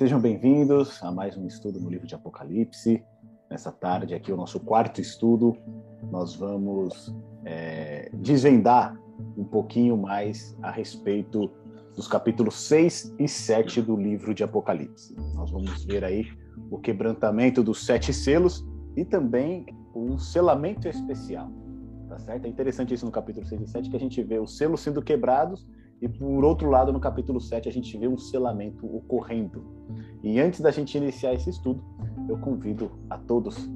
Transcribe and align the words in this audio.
Sejam 0.00 0.18
bem-vindos 0.18 0.98
a 1.02 1.12
mais 1.12 1.36
um 1.36 1.46
estudo 1.46 1.78
no 1.78 1.90
livro 1.90 2.06
de 2.06 2.14
Apocalipse. 2.14 3.04
Nessa 3.50 3.70
tarde, 3.70 4.14
aqui, 4.14 4.32
o 4.32 4.36
nosso 4.38 4.58
quarto 4.58 4.98
estudo, 4.98 5.54
nós 6.10 6.34
vamos 6.34 7.14
é, 7.44 8.10
desvendar 8.14 8.98
um 9.36 9.44
pouquinho 9.44 9.98
mais 9.98 10.56
a 10.62 10.70
respeito 10.70 11.50
dos 11.94 12.08
capítulos 12.08 12.54
6 12.66 13.14
e 13.18 13.28
7 13.28 13.82
do 13.82 13.94
livro 13.94 14.32
de 14.32 14.42
Apocalipse. 14.42 15.14
Nós 15.34 15.50
vamos 15.50 15.84
ver 15.84 16.02
aí 16.02 16.24
o 16.70 16.78
quebrantamento 16.78 17.62
dos 17.62 17.84
sete 17.84 18.10
selos 18.10 18.66
e 18.96 19.04
também 19.04 19.66
um 19.94 20.18
selamento 20.18 20.88
especial. 20.88 21.52
Tá 22.08 22.18
certo? 22.18 22.46
É 22.46 22.48
interessante 22.48 22.94
isso 22.94 23.04
no 23.04 23.12
capítulo 23.12 23.44
6 23.44 23.60
e 23.60 23.66
7, 23.66 23.90
que 23.90 23.96
a 23.96 24.00
gente 24.00 24.22
vê 24.22 24.38
os 24.38 24.56
selos 24.56 24.80
sendo 24.80 25.02
quebrados 25.02 25.68
e 26.00 26.08
por 26.08 26.44
outro 26.44 26.70
lado, 26.70 26.92
no 26.92 26.98
capítulo 26.98 27.40
7, 27.40 27.68
a 27.68 27.72
gente 27.72 27.96
vê 27.98 28.08
um 28.08 28.16
selamento 28.16 28.86
ocorrendo. 28.86 29.62
E 30.22 30.40
antes 30.40 30.60
da 30.60 30.70
gente 30.70 30.96
iniciar 30.96 31.34
esse 31.34 31.50
estudo, 31.50 31.84
eu 32.28 32.38
convido 32.38 32.90
a 33.10 33.18
todos 33.18 33.68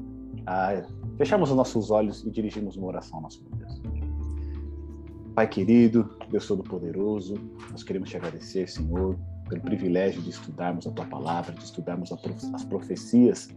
a 0.47 0.83
fecharmos 1.19 1.51
os 1.51 1.57
nossos 1.57 1.91
olhos 1.91 2.25
e 2.25 2.31
dirigirmos 2.31 2.77
uma 2.77 2.87
oração 2.87 3.17
ao 3.17 3.23
nosso 3.23 3.45
Deus. 3.57 3.83
Pai 5.35 5.49
querido, 5.49 6.17
Deus 6.31 6.47
Todo-Poderoso, 6.47 7.35
nós 7.71 7.83
queremos 7.83 8.09
te 8.09 8.17
agradecer, 8.17 8.69
Senhor, 8.69 9.19
pelo 9.49 9.61
privilégio 9.61 10.23
de 10.23 10.31
estudarmos 10.31 10.87
a 10.87 10.93
tua 10.93 11.05
palavra, 11.05 11.53
de 11.53 11.63
estudarmos 11.63 12.11
as 12.13 12.65
profecias. 12.65 13.49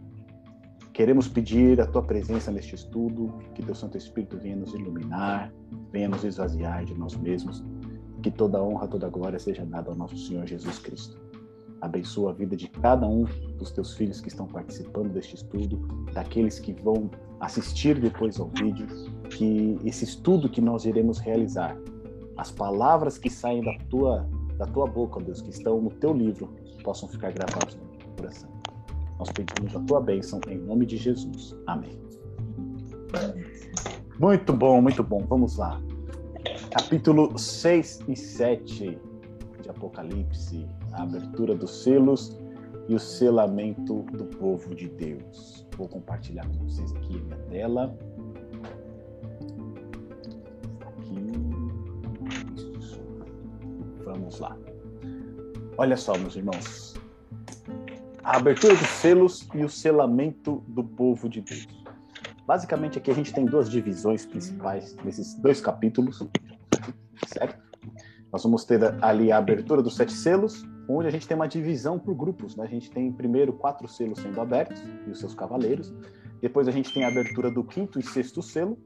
Queremos 0.92 1.28
pedir 1.28 1.80
a 1.80 1.86
tua 1.86 2.02
presença 2.02 2.50
neste 2.50 2.74
estudo, 2.74 3.32
que 3.54 3.62
teu 3.62 3.74
Santo 3.74 3.96
Espírito 3.96 4.36
venha 4.36 4.56
nos 4.56 4.74
iluminar, 4.74 5.52
venha 5.90 6.08
nos 6.08 6.24
esvaziar 6.24 6.84
de 6.84 6.94
nós 6.94 7.16
mesmos 7.16 7.64
que 8.22 8.30
toda 8.30 8.62
honra, 8.62 8.88
toda 8.88 9.08
glória 9.08 9.38
seja 9.38 9.64
dada 9.64 9.90
ao 9.90 9.96
nosso 9.96 10.16
Senhor 10.16 10.46
Jesus 10.46 10.78
Cristo. 10.78 11.18
Abençoa 11.80 12.30
a 12.30 12.34
vida 12.34 12.56
de 12.56 12.68
cada 12.68 13.06
um 13.06 13.24
dos 13.56 13.70
teus 13.70 13.94
filhos 13.94 14.20
que 14.20 14.28
estão 14.28 14.46
participando 14.46 15.12
deste 15.12 15.36
estudo, 15.36 15.76
daqueles 16.12 16.58
que 16.58 16.72
vão 16.72 17.08
assistir 17.38 18.00
depois 18.00 18.40
ao 18.40 18.48
vídeo, 18.48 18.86
que 19.30 19.78
esse 19.84 20.04
estudo 20.04 20.48
que 20.48 20.60
nós 20.60 20.84
iremos 20.84 21.18
realizar, 21.18 21.76
as 22.36 22.50
palavras 22.50 23.16
que 23.16 23.30
saem 23.30 23.62
da 23.62 23.76
tua, 23.88 24.28
da 24.56 24.66
tua 24.66 24.86
boca, 24.86 25.20
Deus, 25.20 25.40
que 25.40 25.50
estão 25.50 25.80
no 25.80 25.90
teu 25.90 26.12
livro, 26.12 26.52
possam 26.82 27.08
ficar 27.08 27.32
gravados 27.32 27.76
no 27.76 27.98
teu 27.98 28.08
coração. 28.16 28.50
Nós 29.16 29.30
pedimos 29.30 29.74
a 29.76 29.80
tua 29.80 30.00
bênção 30.00 30.40
em 30.48 30.58
nome 30.58 30.84
de 30.84 30.96
Jesus. 30.96 31.56
Amém. 31.66 32.00
Muito 34.18 34.52
bom, 34.52 34.82
muito 34.82 35.02
bom. 35.04 35.24
Vamos 35.28 35.56
lá 35.56 35.80
capítulo 36.70 37.38
6 37.38 38.00
e 38.08 38.16
7 38.16 38.98
de 39.62 39.70
Apocalipse, 39.70 40.66
a 40.92 41.02
abertura 41.02 41.54
dos 41.54 41.82
selos 41.82 42.36
e 42.88 42.94
o 42.94 42.98
selamento 42.98 44.02
do 44.12 44.24
povo 44.24 44.74
de 44.74 44.88
Deus. 44.88 45.66
Vou 45.76 45.88
compartilhar 45.88 46.46
com 46.46 46.64
vocês 46.64 46.92
aqui 46.96 47.16
a 47.16 47.22
minha 47.22 47.36
tela. 47.50 47.98
Aqui. 50.86 51.26
Vamos 54.04 54.40
lá. 54.40 54.56
Olha 55.76 55.96
só, 55.96 56.16
meus 56.18 56.34
irmãos. 56.34 56.94
A 58.24 58.36
abertura 58.36 58.74
dos 58.74 58.88
selos 58.88 59.48
e 59.54 59.64
o 59.64 59.68
selamento 59.68 60.62
do 60.68 60.82
povo 60.82 61.28
de 61.28 61.40
Deus. 61.40 61.66
Basicamente, 62.48 62.96
aqui 62.96 63.10
a 63.10 63.14
gente 63.14 63.30
tem 63.30 63.44
duas 63.44 63.68
divisões 63.68 64.24
principais 64.24 64.96
nesses 65.04 65.34
dois 65.34 65.60
capítulos 65.60 66.26
certo? 67.26 67.58
Nós 68.32 68.42
vamos 68.42 68.64
ter 68.64 68.80
ali 69.02 69.30
a 69.30 69.36
abertura 69.36 69.82
dos 69.82 69.96
sete 69.96 70.12
selos, 70.12 70.66
onde 70.88 71.06
a 71.06 71.10
gente 71.10 71.28
tem 71.28 71.34
uma 71.34 71.46
divisão 71.46 71.98
por 71.98 72.14
grupos. 72.14 72.56
Né? 72.56 72.64
A 72.64 72.68
gente 72.68 72.90
tem 72.90 73.12
primeiro 73.12 73.52
quatro 73.52 73.86
selos 73.86 74.20
sendo 74.20 74.40
abertos 74.40 74.82
e 75.06 75.10
os 75.10 75.20
seus 75.20 75.34
cavaleiros. 75.34 75.92
Depois 76.40 76.66
a 76.66 76.70
gente 76.70 76.90
tem 76.92 77.04
a 77.04 77.08
abertura 77.08 77.50
do 77.50 77.62
quinto 77.62 77.98
e 77.98 78.02
sexto 78.02 78.40
selo. 78.40 78.78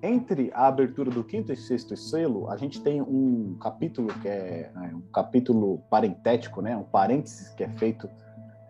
Entre 0.00 0.52
a 0.54 0.68
abertura 0.68 1.10
do 1.10 1.24
quinto 1.24 1.52
e 1.52 1.56
sexto 1.56 1.96
selo, 1.96 2.48
a 2.48 2.56
gente 2.56 2.80
tem 2.80 3.02
um 3.02 3.56
capítulo 3.60 4.08
que 4.20 4.28
é 4.28 4.70
né, 4.74 4.92
um 4.94 5.00
capítulo 5.12 5.78
parentético, 5.90 6.62
né? 6.62 6.76
um 6.76 6.84
parênteses 6.84 7.48
que 7.50 7.64
é 7.64 7.68
feito 7.68 8.08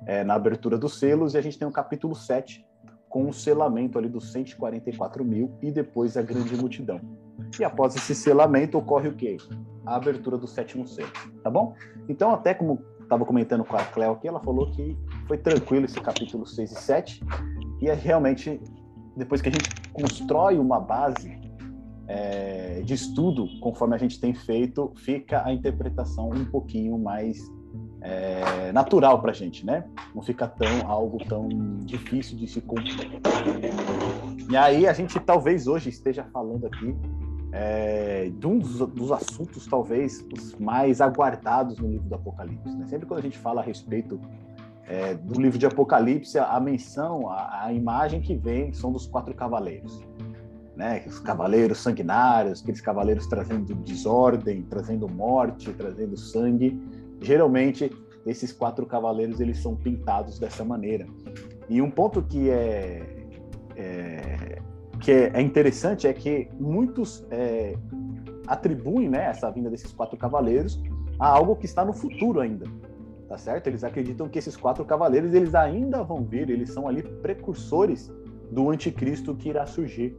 é, 0.07 0.25
na 0.25 0.35
abertura 0.35 0.79
dos 0.79 0.99
selos, 0.99 1.35
e 1.35 1.39
a 1.39 1.43
gente 1.43 1.59
tem 1.59 1.69
o 1.69 1.73
capítulo 1.73 2.15
7, 2.15 2.65
com 3.13 3.29
o 3.29 3.33
selamento 3.33 3.99
ali 3.99 4.09
dos 4.09 4.33
144 4.33 5.23
mil 5.23 5.53
e 5.61 5.71
depois 5.71 6.17
a 6.17 6.23
grande 6.23 6.57
multidão. 6.57 6.99
E 7.61 7.63
após 7.63 7.95
esse 7.95 8.15
selamento 8.15 8.79
ocorre 8.79 9.09
o 9.09 9.15
quê? 9.15 9.37
A 9.85 9.97
abertura 9.97 10.39
do 10.39 10.47
sétimo 10.47 10.89
selo, 10.89 11.11
tá 11.45 11.51
bom? 11.51 11.75
Então, 12.09 12.33
até 12.33 12.55
como 12.55 12.83
estava 13.03 13.27
comentando 13.27 13.65
com 13.65 13.77
a 13.77 13.85
Cleo 13.85 14.13
aqui, 14.13 14.27
ela 14.27 14.41
falou 14.41 14.71
que 14.71 14.97
foi 15.29 15.37
tranquilo 15.37 15.85
esse 15.85 16.01
capítulo 16.01 16.47
6 16.47 16.73
e 16.73 16.75
7, 16.75 17.25
e 17.83 17.91
é 17.91 17.95
realmente, 17.95 18.59
depois 19.15 19.43
que 19.43 19.51
a 19.51 19.53
gente 19.53 19.69
constrói 19.93 20.59
uma 20.59 20.81
base 20.81 21.39
é, 22.09 22.81
de 22.81 22.95
estudo, 22.95 23.47
conforme 23.61 23.95
a 23.95 23.99
gente 23.99 24.19
tem 24.19 24.33
feito, 24.33 24.91
fica 24.97 25.45
a 25.45 25.53
interpretação 25.53 26.31
um 26.31 26.47
pouquinho 26.47 26.97
mais 26.99 27.39
é, 28.03 28.73
natural 28.73 29.21
para 29.21 29.31
a 29.31 29.35
gente, 29.35 29.65
né? 29.65 29.85
Não 30.15 30.23
fica 30.23 30.49
tão 30.49 30.91
algo 30.91 31.25
tão 31.25 31.49
difícil 31.85 32.37
de 32.37 32.49
se 32.49 32.61
cumprir. 32.61 33.11
E 34.51 34.57
aí 34.57 34.87
a 34.87 34.93
gente 34.93 35.19
talvez 35.21 35.67
hoje 35.69 35.89
esteja 35.89 36.25
falando 36.33 36.67
aqui 36.67 36.95
é, 37.53 38.31
de 38.31 38.47
um 38.47 38.59
dos, 38.59 38.79
dos, 38.89 39.13
assuntos 39.13 39.67
talvez 39.67 40.27
os 40.33 40.55
mais 40.57 41.01
aguardados 41.01 41.79
no 41.79 41.89
livro 41.89 42.09
do 42.09 42.15
Apocalipse. 42.15 42.77
Né? 42.77 42.87
Sempre 42.87 43.07
quando 43.07 43.21
a 43.21 43.23
gente 43.23 43.39
fala 43.39 43.61
a 43.61 43.65
respeito 43.65 44.19
é, 44.87 45.15
do 45.15 45.41
livro 45.41 45.59
de 45.59 45.67
Apocalipse, 45.67 46.39
a, 46.39 46.59
menção, 46.59 47.31
a, 47.31 47.67
a, 47.67 47.73
imagem 47.73 48.21
que 48.21 48.35
vem 48.35 48.73
são 48.73 48.91
dos 48.91 49.07
quatro 49.07 49.35
cavaleiros. 49.35 50.03
Né? 50.75 51.05
Os 51.07 51.21
cavaleiros 51.21 51.79
sanguinários, 51.79 52.63
aqueles 52.63 52.81
cavaleiros 52.81 53.27
trazendo 53.27 53.75
desordem, 53.75 54.63
trazendo 54.63 55.09
morte, 55.09 55.73
trazendo 55.75 56.17
sangue 56.17 56.81
geralmente 57.23 57.91
esses 58.27 58.53
quatro 58.53 58.87
cavaleiros 58.87 59.41
eles 59.41 59.59
são 59.59 59.75
pintados 59.75 60.39
dessa 60.39 60.65
maneira. 60.65 61.07
E 61.69 61.81
um 61.81 61.91
ponto 61.91 62.23
que 62.23 62.51
é, 62.51 63.03
é 63.77 64.59
que 65.01 65.11
é, 65.11 65.41
interessante 65.41 66.07
é 66.07 66.13
que 66.13 66.49
muitos 66.61 67.27
é, 67.31 67.77
atribuem 68.47 69.09
né, 69.09 69.27
essa 69.27 69.51
vinda 69.51 69.69
desses 69.69 69.93
quatro 69.93 70.17
cavaleiros 70.17 70.81
a 71.19 71.27
algo 71.27 71.57
que 71.57 71.67
está 71.67 71.85
no 71.85 71.93
futuro 71.93 72.41
ainda, 72.41 72.67
tá 73.29 73.37
certo? 73.37 73.67
Eles 73.67 73.83
acreditam 73.83 74.29
que 74.29 74.39
esses 74.39 74.57
quatro 74.57 74.85
cavaleiros 74.85 75.35
eles 75.35 75.55
ainda 75.55 76.05
vão 76.05 76.23
vir, 76.25 76.49
eles 76.51 76.71
são 76.71 76.87
ali 76.87 77.03
precursores 77.03 78.13
do 78.51 78.71
anticristo 78.71 79.35
que 79.35 79.49
irá 79.49 79.67
surgir, 79.67 80.17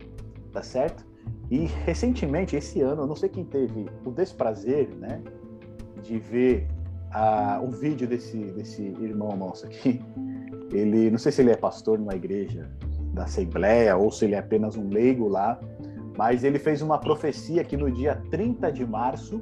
tá 0.52 0.62
certo? 0.62 1.06
E 1.50 1.66
recentemente, 1.85 2.56
esse 2.56 2.81
ano, 2.81 3.03
eu 3.03 3.08
não 3.08 3.16
sei 3.16 3.30
quem 3.30 3.46
teve 3.46 3.85
o 4.03 4.12
desprazer, 4.12 4.90
né, 4.96 5.22
de 6.02 6.20
ver 6.20 6.68
a, 7.13 7.62
um 7.62 7.69
vídeo 7.69 8.07
desse, 8.07 8.38
desse 8.38 8.81
irmão 8.81 9.38
nosso 9.38 9.66
aqui. 9.66 10.01
Ele, 10.72 11.12
não 11.12 11.19
sei 11.19 11.31
se 11.31 11.40
ele 11.40 11.51
é 11.51 11.56
pastor 11.56 12.00
numa 12.00 12.16
igreja 12.16 12.68
da 13.13 13.25
Assembleia 13.25 13.96
ou 13.96 14.09
se 14.09 14.25
ele 14.25 14.34
é 14.34 14.40
apenas 14.40 14.75
um 14.75 14.90
leigo 14.90 15.28
lá, 15.28 15.59
mas 16.18 16.44
ele 16.44 16.57
fez 16.57 16.81
uma 16.81 16.97
profecia 16.97 17.63
que 17.63 17.78
no 17.78 17.91
dia 17.91 18.19
30 18.31 18.72
de 18.72 18.84
março 18.84 19.40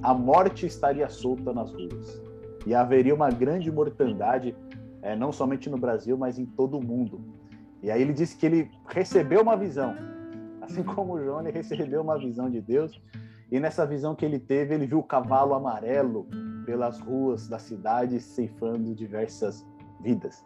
a 0.00 0.14
morte 0.14 0.66
estaria 0.66 1.08
solta 1.08 1.52
nas 1.52 1.72
ruas 1.72 2.22
e 2.64 2.72
haveria 2.72 3.12
uma 3.12 3.30
grande 3.30 3.68
mortandade, 3.68 4.54
é, 5.02 5.16
não 5.16 5.32
somente 5.32 5.68
no 5.68 5.76
Brasil, 5.76 6.16
mas 6.16 6.38
em 6.38 6.46
todo 6.46 6.78
o 6.78 6.84
mundo. 6.84 7.20
E 7.82 7.90
aí 7.90 8.00
ele 8.00 8.12
disse 8.12 8.36
que 8.36 8.46
ele 8.46 8.70
recebeu 8.86 9.42
uma 9.42 9.56
visão, 9.56 9.96
assim 10.62 10.84
como 10.84 11.14
o 11.14 11.24
João, 11.24 11.40
ele 11.40 11.50
recebeu 11.50 12.00
uma 12.00 12.16
visão 12.16 12.48
de 12.48 12.60
Deus, 12.60 13.02
e 13.50 13.58
nessa 13.58 13.84
visão 13.84 14.14
que 14.14 14.24
ele 14.24 14.38
teve, 14.38 14.74
ele 14.74 14.86
viu 14.86 15.00
o 15.00 15.02
cavalo 15.02 15.52
amarelo 15.52 16.28
pelas 16.64 17.00
ruas 17.00 17.48
da 17.48 17.58
cidade 17.58 18.20
ceifando 18.20 18.94
diversas 18.94 19.66
vidas. 20.02 20.44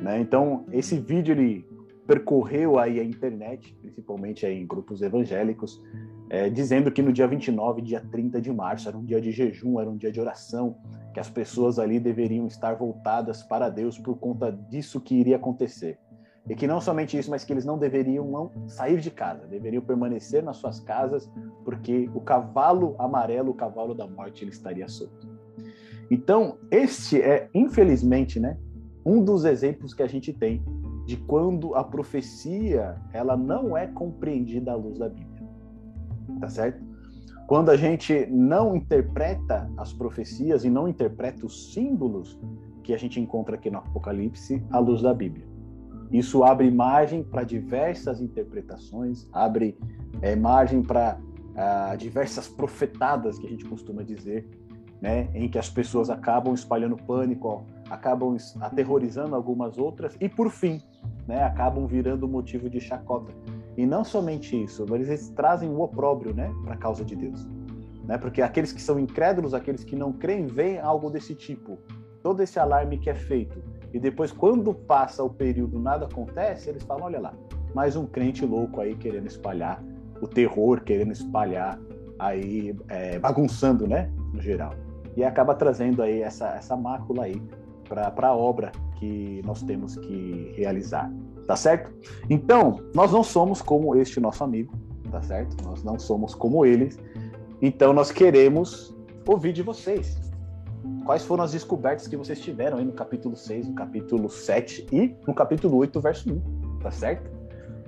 Né? 0.00 0.20
Então, 0.20 0.64
esse 0.70 0.98
vídeo 0.98 1.32
ele 1.32 1.66
percorreu 2.06 2.78
aí 2.78 3.00
a 3.00 3.04
internet, 3.04 3.76
principalmente 3.80 4.46
aí 4.46 4.60
em 4.60 4.66
grupos 4.66 5.02
evangélicos, 5.02 5.82
é, 6.30 6.48
dizendo 6.48 6.90
que 6.90 7.02
no 7.02 7.12
dia 7.12 7.26
29 7.26 7.82
dia 7.82 8.00
30 8.00 8.40
de 8.40 8.52
março 8.52 8.88
era 8.88 8.96
um 8.96 9.04
dia 9.04 9.20
de 9.20 9.32
jejum, 9.32 9.80
era 9.80 9.90
um 9.90 9.96
dia 9.96 10.12
de 10.12 10.20
oração, 10.20 10.76
que 11.12 11.20
as 11.20 11.30
pessoas 11.30 11.78
ali 11.78 11.98
deveriam 11.98 12.46
estar 12.46 12.74
voltadas 12.74 13.42
para 13.42 13.68
Deus 13.68 13.98
por 13.98 14.18
conta 14.18 14.52
disso 14.52 15.00
que 15.00 15.14
iria 15.14 15.36
acontecer. 15.36 15.98
E 16.48 16.54
que 16.54 16.66
não 16.66 16.80
somente 16.80 17.18
isso, 17.18 17.30
mas 17.30 17.44
que 17.44 17.52
eles 17.52 17.64
não 17.64 17.76
deveriam 17.76 18.50
sair 18.68 19.00
de 19.00 19.10
casa, 19.10 19.46
deveriam 19.46 19.82
permanecer 19.82 20.42
nas 20.42 20.58
suas 20.58 20.78
casas, 20.78 21.30
porque 21.64 22.08
o 22.14 22.20
cavalo 22.20 22.94
amarelo, 22.98 23.50
o 23.50 23.54
cavalo 23.54 23.94
da 23.94 24.06
morte, 24.06 24.44
ele 24.44 24.52
estaria 24.52 24.88
solto. 24.88 25.28
Então, 26.10 26.58
este 26.70 27.20
é, 27.20 27.48
infelizmente, 27.52 28.38
né, 28.38 28.56
um 29.04 29.24
dos 29.24 29.44
exemplos 29.44 29.92
que 29.92 30.02
a 30.02 30.06
gente 30.06 30.32
tem 30.32 30.64
de 31.04 31.16
quando 31.16 31.74
a 31.74 31.84
profecia 31.84 33.00
ela 33.12 33.36
não 33.36 33.76
é 33.76 33.86
compreendida 33.86 34.72
à 34.72 34.74
luz 34.74 34.98
da 34.98 35.08
Bíblia. 35.08 35.46
Tá 36.40 36.48
certo? 36.48 36.84
Quando 37.46 37.70
a 37.70 37.76
gente 37.76 38.26
não 38.26 38.74
interpreta 38.74 39.70
as 39.76 39.92
profecias 39.92 40.64
e 40.64 40.70
não 40.70 40.88
interpreta 40.88 41.46
os 41.46 41.72
símbolos 41.72 42.38
que 42.82 42.92
a 42.92 42.96
gente 42.96 43.20
encontra 43.20 43.54
aqui 43.54 43.70
no 43.70 43.78
Apocalipse 43.78 44.64
à 44.70 44.80
luz 44.80 45.00
da 45.00 45.14
Bíblia. 45.14 45.55
Isso 46.10 46.44
abre 46.44 46.70
margem 46.70 47.22
para 47.22 47.42
diversas 47.42 48.20
interpretações, 48.20 49.28
abre 49.32 49.76
é, 50.22 50.34
margem 50.36 50.82
para 50.82 51.18
uh, 51.18 51.96
diversas 51.96 52.48
profetadas 52.48 53.38
que 53.38 53.46
a 53.46 53.50
gente 53.50 53.64
costuma 53.64 54.02
dizer, 54.02 54.48
né, 55.00 55.28
em 55.34 55.48
que 55.48 55.58
as 55.58 55.68
pessoas 55.68 56.08
acabam 56.08 56.54
espalhando 56.54 56.96
pânico, 56.96 57.66
acabam 57.90 58.36
aterrorizando 58.60 59.34
algumas 59.34 59.78
outras 59.78 60.16
e, 60.20 60.28
por 60.28 60.50
fim, 60.50 60.80
né, 61.26 61.44
acabam 61.44 61.86
virando 61.86 62.26
motivo 62.26 62.70
de 62.70 62.80
chacota. 62.80 63.32
E 63.76 63.84
não 63.84 64.04
somente 64.04 64.60
isso, 64.60 64.86
mas 64.88 65.06
eles 65.08 65.28
trazem 65.30 65.68
o 65.68 65.80
opróbrio 65.80 66.34
né, 66.34 66.50
para 66.64 66.74
a 66.74 66.78
causa 66.78 67.04
de 67.04 67.14
Deus. 67.14 67.46
Né? 68.04 68.16
Porque 68.16 68.40
aqueles 68.40 68.72
que 68.72 68.80
são 68.80 68.98
incrédulos, 68.98 69.52
aqueles 69.52 69.84
que 69.84 69.96
não 69.96 70.12
creem, 70.12 70.46
veem 70.46 70.78
algo 70.78 71.10
desse 71.10 71.34
tipo. 71.34 71.78
Todo 72.22 72.42
esse 72.42 72.58
alarme 72.58 72.98
que 72.98 73.10
é 73.10 73.14
feito. 73.14 73.62
E 73.92 73.98
depois, 73.98 74.32
quando 74.32 74.74
passa 74.74 75.22
o 75.22 75.30
período, 75.30 75.78
nada 75.78 76.06
acontece, 76.06 76.68
eles 76.68 76.82
falam: 76.82 77.04
olha 77.04 77.20
lá, 77.20 77.34
mais 77.74 77.96
um 77.96 78.06
crente 78.06 78.44
louco 78.44 78.80
aí 78.80 78.94
querendo 78.94 79.26
espalhar 79.26 79.82
o 80.20 80.26
terror, 80.26 80.82
querendo 80.82 81.12
espalhar 81.12 81.78
aí, 82.18 82.74
é, 82.88 83.18
bagunçando, 83.18 83.86
né, 83.86 84.10
no 84.32 84.40
geral. 84.40 84.72
E 85.16 85.24
acaba 85.24 85.54
trazendo 85.54 86.02
aí 86.02 86.22
essa, 86.22 86.48
essa 86.50 86.76
mácula 86.76 87.24
aí 87.24 87.40
para 87.88 88.28
a 88.28 88.34
obra 88.34 88.72
que 88.98 89.40
nós 89.44 89.62
temos 89.62 89.96
que 89.96 90.52
realizar, 90.56 91.10
tá 91.46 91.56
certo? 91.56 91.90
Então, 92.28 92.80
nós 92.94 93.12
não 93.12 93.22
somos 93.22 93.62
como 93.62 93.94
este 93.94 94.20
nosso 94.20 94.42
amigo, 94.42 94.72
tá 95.10 95.22
certo? 95.22 95.56
Nós 95.64 95.82
não 95.84 95.98
somos 95.98 96.34
como 96.34 96.64
eles. 96.64 96.98
Então, 97.62 97.92
nós 97.92 98.10
queremos 98.10 98.94
ouvir 99.26 99.52
de 99.52 99.62
vocês. 99.62 100.25
Quais 101.06 101.24
foram 101.24 101.44
as 101.44 101.52
descobertas 101.52 102.08
que 102.08 102.16
vocês 102.16 102.40
tiveram 102.40 102.78
aí 102.78 102.84
no 102.84 102.90
capítulo 102.90 103.36
6, 103.36 103.68
no 103.68 103.74
capítulo 103.76 104.28
7 104.28 104.88
e 104.90 105.14
no 105.24 105.32
capítulo 105.32 105.76
8, 105.76 106.00
verso 106.00 106.34
1, 106.34 106.78
tá 106.80 106.90
certo? 106.90 107.30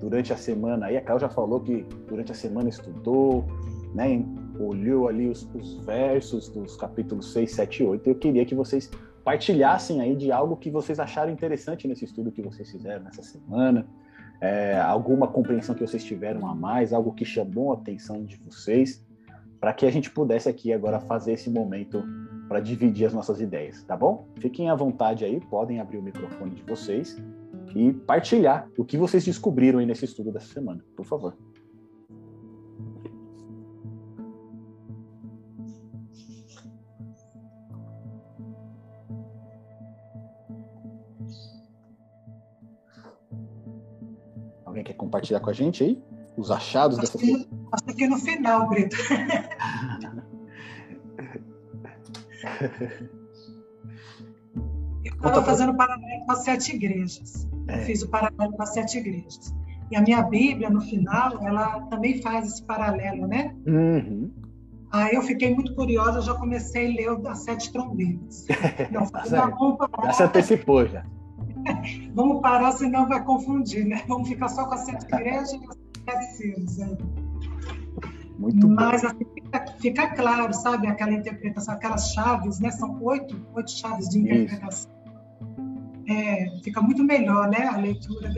Durante 0.01 0.33
a 0.33 0.37
semana 0.37 0.87
aí, 0.87 0.97
a 0.97 1.01
Carol 1.01 1.19
já 1.19 1.29
falou 1.29 1.61
que 1.61 1.85
durante 2.07 2.31
a 2.31 2.35
semana 2.35 2.69
estudou, 2.69 3.45
né, 3.93 4.25
olhou 4.61 5.09
ali 5.09 5.29
os, 5.29 5.43
os 5.53 5.85
versos 5.85 6.49
dos 6.49 6.77
capítulos 6.77 7.33
6, 7.33 7.51
7 7.51 7.83
e 7.83 7.87
8. 7.87 8.09
Eu 8.09 8.15
queria 8.15 8.47
que 8.47 8.55
vocês 8.55 8.89
partilhassem 9.25 10.01
aí 10.01 10.15
de 10.15 10.31
algo 10.31 10.57
que 10.57 10.71
vocês 10.71 11.01
acharam 11.01 11.33
interessante 11.33 11.89
nesse 11.89 12.05
estudo 12.05 12.31
que 12.31 12.41
vocês 12.41 12.71
fizeram 12.71 13.03
nessa 13.03 13.25
semana, 13.25 13.85
é, 14.41 14.79
alguma 14.79 15.27
compreensão 15.27 15.75
que 15.75 15.85
vocês 15.85 16.05
tiveram 16.05 16.47
a 16.47 16.55
mais, 16.55 16.93
algo 16.93 17.13
que 17.13 17.25
chamou 17.25 17.73
a 17.73 17.75
atenção 17.75 18.25
de 18.25 18.37
vocês, 18.37 19.05
para 19.59 19.73
que 19.73 19.85
a 19.85 19.91
gente 19.91 20.09
pudesse 20.09 20.49
aqui 20.49 20.73
agora 20.73 21.01
fazer 21.01 21.33
esse 21.33 21.51
momento 21.51 22.05
para 22.49 22.61
dividir 22.61 23.07
as 23.07 23.13
nossas 23.13 23.41
ideias, 23.41 23.83
tá 23.83 23.95
bom? 23.95 24.27
Fiquem 24.39 24.71
à 24.71 24.75
vontade 24.75 25.25
aí, 25.25 25.39
podem 25.39 25.81
abrir 25.81 25.99
o 25.99 26.03
microfone 26.03 26.55
de 26.55 26.63
vocês 26.63 27.17
e 27.77 27.93
partilhar 27.93 28.69
o 28.77 28.85
que 28.85 28.97
vocês 28.97 29.25
descobriram 29.25 29.79
aí 29.79 29.87
nesse 29.87 30.07
estudo 30.07 30.33
dessa 30.33 30.53
semana, 30.53 30.83
por 30.97 31.05
favor. 31.05 31.37
Alguém 44.65 44.83
quer 44.83 44.95
compartilhar 44.95 45.41
com 45.41 45.51
a 45.51 45.53
gente 45.53 45.85
aí 45.85 46.03
os 46.37 46.51
achados 46.51 46.97
dessa 46.99 47.19
que, 47.19 47.49
Acho 47.73 47.97
que 47.97 48.07
no 48.07 48.17
final, 48.17 48.69
Brito. 48.69 48.97
estava 55.05 55.43
fazendo 55.43 55.75
paralelo 55.75 56.25
com 56.27 56.33
as 56.33 56.45
sete 56.45 56.75
igrejas. 56.75 57.49
É. 57.69 57.79
Fiz 57.79 58.03
o 58.03 58.09
paralelo 58.09 58.53
com 58.53 58.63
as 58.63 58.73
sete 58.73 58.99
igrejas. 58.99 59.55
E 59.91 59.97
a 59.97 60.03
minha 60.03 60.23
Bíblia, 60.23 60.69
no 60.71 60.81
final, 60.81 61.39
ela 61.43 61.81
também 61.83 62.21
faz 62.21 62.47
esse 62.47 62.63
paralelo, 62.63 63.27
né? 63.27 63.55
Uhum. 63.67 64.31
Aí 64.91 65.15
eu 65.15 65.23
fiquei 65.23 65.55
muito 65.55 65.75
curiosa, 65.75 66.23
já 66.23 66.35
comecei 66.35 66.87
a 66.87 67.13
ler 67.13 67.27
as 67.29 67.39
sete 67.41 67.73
trombetas. 67.73 68.47
Então, 68.89 69.07
tá 69.07 69.25
já 69.27 70.13
se 70.13 70.23
antecipou 70.23 70.87
já. 70.87 71.05
Vamos 72.15 72.41
parar, 72.41 72.73
senão 72.73 73.07
vai 73.09 73.23
confundir, 73.25 73.87
né? 73.87 74.03
Vamos 74.07 74.29
ficar 74.29 74.49
só 74.49 74.67
com 74.67 74.75
as 74.75 74.85
sete 74.85 75.05
igrejas 75.05 75.53
e 75.53 75.57
as 75.57 75.77
sete 76.05 76.37
selos. 76.37 76.79
Né? 76.79 76.97
Muito 78.39 78.69
Mas 78.69 79.05
assim, 79.05 79.25
fica, 79.49 79.67
fica, 79.79 80.15
claro, 80.15 80.53
sabe, 80.53 80.87
aquela 80.87 81.13
interpretação, 81.13 81.75
aquelas 81.75 82.13
chaves, 82.13 82.61
né? 82.61 82.71
São 82.71 83.03
oito, 83.03 83.37
oito 83.55 83.71
chaves 83.71 84.09
de 84.09 84.19
interpretação. 84.19 84.91
É, 86.09 86.49
fica 86.63 86.81
muito 86.81 87.05
melhor, 87.05 87.49
né? 87.49 87.67
A 87.67 87.77
leitura, 87.77 88.33